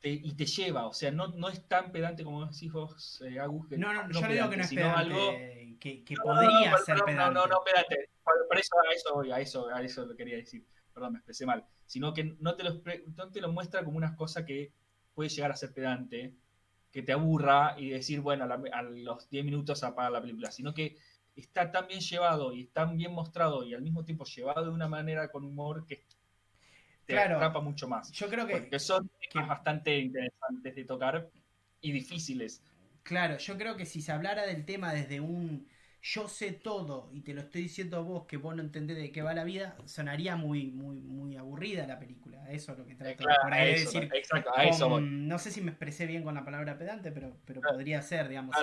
y 0.03 0.35
te 0.35 0.45
lleva, 0.45 0.87
o 0.87 0.93
sea, 0.93 1.11
no, 1.11 1.29
no 1.29 1.49
es 1.49 1.67
tan 1.67 1.91
pedante 1.91 2.25
como 2.25 2.45
decís 2.45 2.71
vos, 2.71 3.23
eh, 3.27 3.39
Agus. 3.41 3.71
no, 3.71 3.93
no, 3.93 4.11
yo 4.11 4.27
le 4.27 4.35
digo 4.35 4.51
que 4.51 4.57
no 4.59 4.63
es 4.63 4.69
pedante, 4.69 4.99
algo... 4.99 5.33
que, 5.81 6.05
que 6.05 6.15
podría 6.17 6.77
ser 6.79 7.03
pedante. 7.05 7.15
No, 7.15 7.31
no, 7.31 7.47
no, 7.47 7.65
pedante, 7.65 8.11
por, 8.23 8.59
eso, 8.59 8.75
a 8.79 8.93
eso, 8.93 9.35
a 9.35 9.41
eso, 9.41 9.69
a 9.69 9.83
eso 9.83 10.05
lo 10.05 10.15
quería 10.15 10.37
decir, 10.37 10.67
perdón, 10.93 11.15
me 11.15 11.19
expresé 11.21 11.47
mal, 11.47 11.65
sino 11.87 12.13
que 12.13 12.37
no 12.39 12.55
te, 12.55 12.65
lo, 12.65 12.83
no 13.17 13.31
te 13.31 13.41
lo 13.41 13.51
muestra 13.51 13.83
como 13.83 13.97
unas 13.97 14.15
cosas 14.15 14.45
que 14.45 14.73
puede 15.15 15.31
llegar 15.31 15.53
a 15.53 15.57
ser 15.57 15.73
pedante, 15.73 16.35
que 16.91 17.03
te 17.03 17.13
aburra 17.13 17.75
y 17.79 17.91
decir, 17.91 18.21
bueno, 18.21 18.45
a, 18.45 18.83
los 18.83 19.29
10 19.31 19.45
minutos 19.45 19.83
apaga 19.83 20.11
la 20.11 20.21
película, 20.21 20.51
sino 20.51 20.75
que 20.75 20.97
está 21.37 21.71
tan 21.71 21.87
bien 21.87 22.01
llevado 22.01 22.53
y 22.53 22.67
tan 22.67 22.97
bien 22.97 23.13
mostrado 23.13 23.65
y 23.65 23.75
al 23.75 23.83
mismo 23.83 24.05
tiempo 24.05 24.25
llevado 24.25 24.65
de 24.65 24.71
una 24.71 24.89
manera 24.89 25.31
con 25.31 25.45
humor 25.45 25.87
que 25.87 26.05
te 27.07 27.19
atrapa 27.19 27.61
mucho 27.61 27.89
más. 27.89 28.11
Yo 28.13 28.29
creo 28.29 28.47
que. 28.47 28.57
Porque 28.59 28.79
son 28.79 29.11
bastante 29.49 29.99
interesantes 29.99 30.75
de 30.75 30.85
tocar 30.85 31.31
y 31.81 31.93
difíciles. 31.93 32.63
Claro, 33.03 33.37
yo 33.37 33.59
creo 33.59 33.77
que 33.77 33.85
si 33.85 34.01
se 34.01 34.13
hablara 34.13 34.47
del 34.47 34.65
tema 34.65 34.93
desde 34.93 35.21
un 35.21 35.69
yo 36.07 36.29
sé 36.29 36.53
todo 36.53 37.09
y 37.15 37.23
te 37.23 37.33
lo 37.33 37.41
estoy 37.41 37.63
diciendo 37.63 37.97
a 37.97 38.01
vos 38.01 38.27
que 38.27 38.37
vos 38.37 38.55
no 38.55 38.61
entendés 38.61 38.99
de 38.99 39.11
qué 39.11 39.23
va 39.23 39.33
la 39.33 39.43
vida, 39.43 39.75
sonaría 39.87 40.37
muy, 40.37 40.67
muy, 40.71 41.01
muy 41.01 41.35
aburrida 41.39 41.87
la 41.87 41.99
película. 41.99 42.45
Eso 42.51 42.73
es 42.73 42.79
lo 42.79 42.85
que 42.85 42.95
trato 42.95 43.25
por 43.43 43.55
ahí 43.55 43.73
de 43.73 43.81
decir. 43.81 44.11
Exacto, 44.13 44.51
a 44.55 44.65
eso 44.65 45.01
No 45.01 45.39
sé 45.39 45.51
si 45.51 45.63
me 45.63 45.71
expresé 45.71 46.05
bien 46.05 46.23
con 46.23 46.35
la 46.35 46.45
palabra 46.45 46.77
pedante, 46.77 47.11
pero, 47.11 47.39
pero 47.47 47.63
podría 47.63 48.03
ser, 48.03 48.29
digamos. 48.29 48.55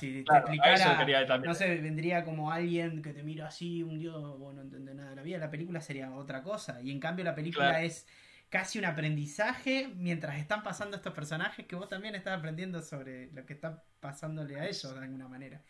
si, 0.00 0.24
te 0.24 0.36
explicara, 0.36 1.38
no 1.38 1.54
sé, 1.54 1.76
vendría 1.76 2.24
como 2.24 2.50
alguien 2.50 3.00
que 3.00 3.12
te 3.12 3.22
mira 3.22 3.46
así, 3.46 3.84
un 3.84 4.00
dios, 4.00 4.36
vos 4.40 4.52
no 4.52 4.62
entendés 4.62 4.96
nada 4.96 5.10
de 5.10 5.16
la 5.16 5.22
vida, 5.22 5.38
la 5.38 5.50
película 5.50 5.80
sería 5.80 6.12
otra 6.12 6.42
cosa. 6.42 6.82
Y 6.82 6.90
en 6.90 6.98
cambio 6.98 7.24
la 7.24 7.36
película 7.36 7.80
es 7.80 8.08
casi 8.48 8.80
un 8.80 8.86
aprendizaje 8.86 9.88
mientras 9.94 10.36
están 10.36 10.64
pasando 10.64 10.96
estos 10.96 11.14
personajes 11.14 11.64
que 11.64 11.76
vos 11.76 11.88
también 11.88 12.16
estás 12.16 12.36
aprendiendo 12.36 12.82
sobre 12.82 13.30
lo 13.30 13.46
que 13.46 13.52
está 13.52 13.84
pasándole 14.00 14.58
a 14.58 14.66
ellos 14.66 14.92
de 14.92 15.00
alguna 15.00 15.28
manera. 15.28 15.62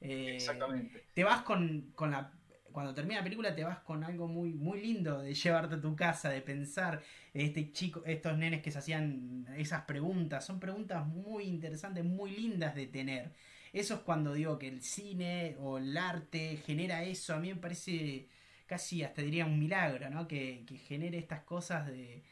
Exactamente. 0.00 1.04
Te 1.14 1.24
vas 1.24 1.42
con, 1.42 1.92
la 2.00 2.32
cuando 2.72 2.94
termina 2.94 3.18
la 3.18 3.24
película 3.24 3.54
te 3.54 3.64
vas 3.64 3.80
con 3.80 4.04
algo 4.04 4.28
muy 4.28 4.52
muy 4.52 4.80
lindo 4.80 5.20
de 5.20 5.34
llevarte 5.34 5.76
a 5.76 5.80
tu 5.80 5.96
casa, 5.96 6.30
de 6.30 6.42
pensar 6.42 7.02
este 7.34 7.72
chico, 7.72 8.02
estos 8.06 8.36
nenes 8.38 8.62
que 8.62 8.70
se 8.70 8.78
hacían 8.78 9.46
esas 9.56 9.82
preguntas, 9.82 10.44
son 10.44 10.60
preguntas 10.60 11.06
muy 11.06 11.44
interesantes, 11.44 12.04
muy 12.04 12.30
lindas 12.30 12.74
de 12.74 12.86
tener. 12.86 13.32
Eso 13.72 13.94
es 13.94 14.00
cuando 14.00 14.32
digo 14.32 14.58
que 14.58 14.68
el 14.68 14.82
cine 14.82 15.56
o 15.60 15.78
el 15.78 15.96
arte 15.96 16.58
genera 16.64 17.02
eso, 17.04 17.34
a 17.34 17.38
mí 17.38 17.48
me 17.48 17.60
parece 17.60 18.28
casi 18.66 19.02
hasta 19.02 19.22
diría 19.22 19.46
un 19.46 19.58
milagro, 19.58 20.08
¿no? 20.10 20.28
Que, 20.28 20.64
genere 20.86 21.18
estas 21.18 21.42
cosas 21.42 21.86
de, 21.86 22.22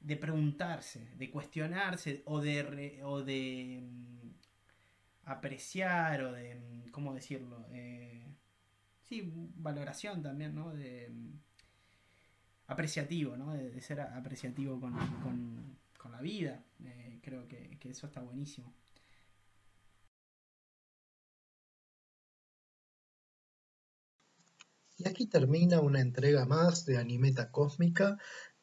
de 0.00 0.16
preguntarse, 0.16 1.08
de 1.16 1.30
cuestionarse 1.30 2.22
o 2.26 2.40
de, 2.40 3.00
o 3.04 3.22
de 3.22 3.80
mm, 3.82 4.17
apreciar 5.28 6.22
o 6.22 6.32
de, 6.32 6.54
mm, 6.56 6.90
¿cómo 6.90 7.14
decirlo? 7.14 7.66
Eh, 7.70 8.26
sí, 9.04 9.30
valoración 9.56 10.22
también, 10.22 10.54
¿no? 10.54 10.72
De 10.74 11.08
mm, 11.10 11.40
apreciativo, 12.68 13.36
¿no? 13.36 13.52
De, 13.52 13.80
ser 13.80 14.00
apreciativo 14.00 14.80
con, 14.80 15.78
la 16.10 16.20
vida. 16.22 16.64
Eh, 16.84 17.20
creo 17.22 17.46
que, 17.46 17.76
que 17.78 17.90
eso 17.90 18.06
está 18.06 18.20
buenísimo. 18.22 18.72
Y 24.96 25.06
aquí 25.06 25.26
termina 25.26 25.80
una 25.80 26.00
entrega 26.00 26.44
más 26.44 26.84
de 26.84 26.98
Animeta 26.98 27.52
Cósmica. 27.52 28.18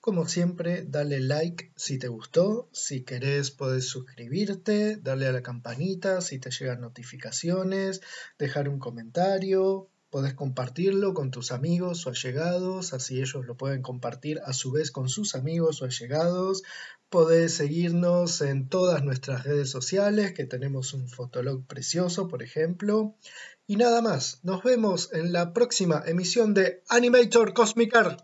Como 0.06 0.28
siempre, 0.28 0.86
dale 0.88 1.20
like 1.20 1.72
si 1.76 1.98
te 1.98 2.10
gustó, 2.10 2.70
si 2.72 3.02
querés 3.02 3.50
podés 3.50 3.88
suscribirte, 3.88 4.98
darle 4.98 5.26
a 5.26 5.32
la 5.32 5.42
campanita 5.42 6.22
si 6.22 6.38
te 6.38 6.52
llegan 6.52 6.82
notificaciones, 6.82 8.02
dejar 8.38 8.70
un 8.70 8.78
comentario, 8.78 9.90
podés 10.12 10.36
compartirlo 10.36 11.16
con 11.16 11.32
tus 11.32 11.52
amigos 11.52 12.06
o 12.06 12.12
allegados, 12.12 12.94
así 12.94 13.20
ellos 13.20 13.48
lo 13.48 13.58
pueden 13.58 13.82
compartir 13.82 14.42
a 14.46 14.54
su 14.54 14.72
vez 14.72 14.92
con 14.92 15.10
sus 15.10 15.34
amigos 15.34 15.82
o 15.82 15.86
allegados. 15.86 16.62
Podés 17.10 17.56
seguirnos 17.56 18.42
en 18.42 18.70
todas 18.70 19.04
nuestras 19.04 19.44
redes 19.44 19.72
sociales, 19.72 20.34
que 20.34 20.46
tenemos 20.46 20.94
un 20.94 21.10
fotolog 21.10 21.66
precioso, 21.66 22.28
por 22.28 22.44
ejemplo. 22.44 23.16
Y 23.66 23.78
nada 23.78 24.04
más, 24.04 24.40
nos 24.44 24.62
vemos 24.62 25.12
en 25.14 25.34
la 25.34 25.52
próxima 25.52 26.04
emisión 26.06 26.54
de 26.54 26.84
Animator 26.90 27.56
Cosmic 27.56 27.96
Art. 27.96 28.22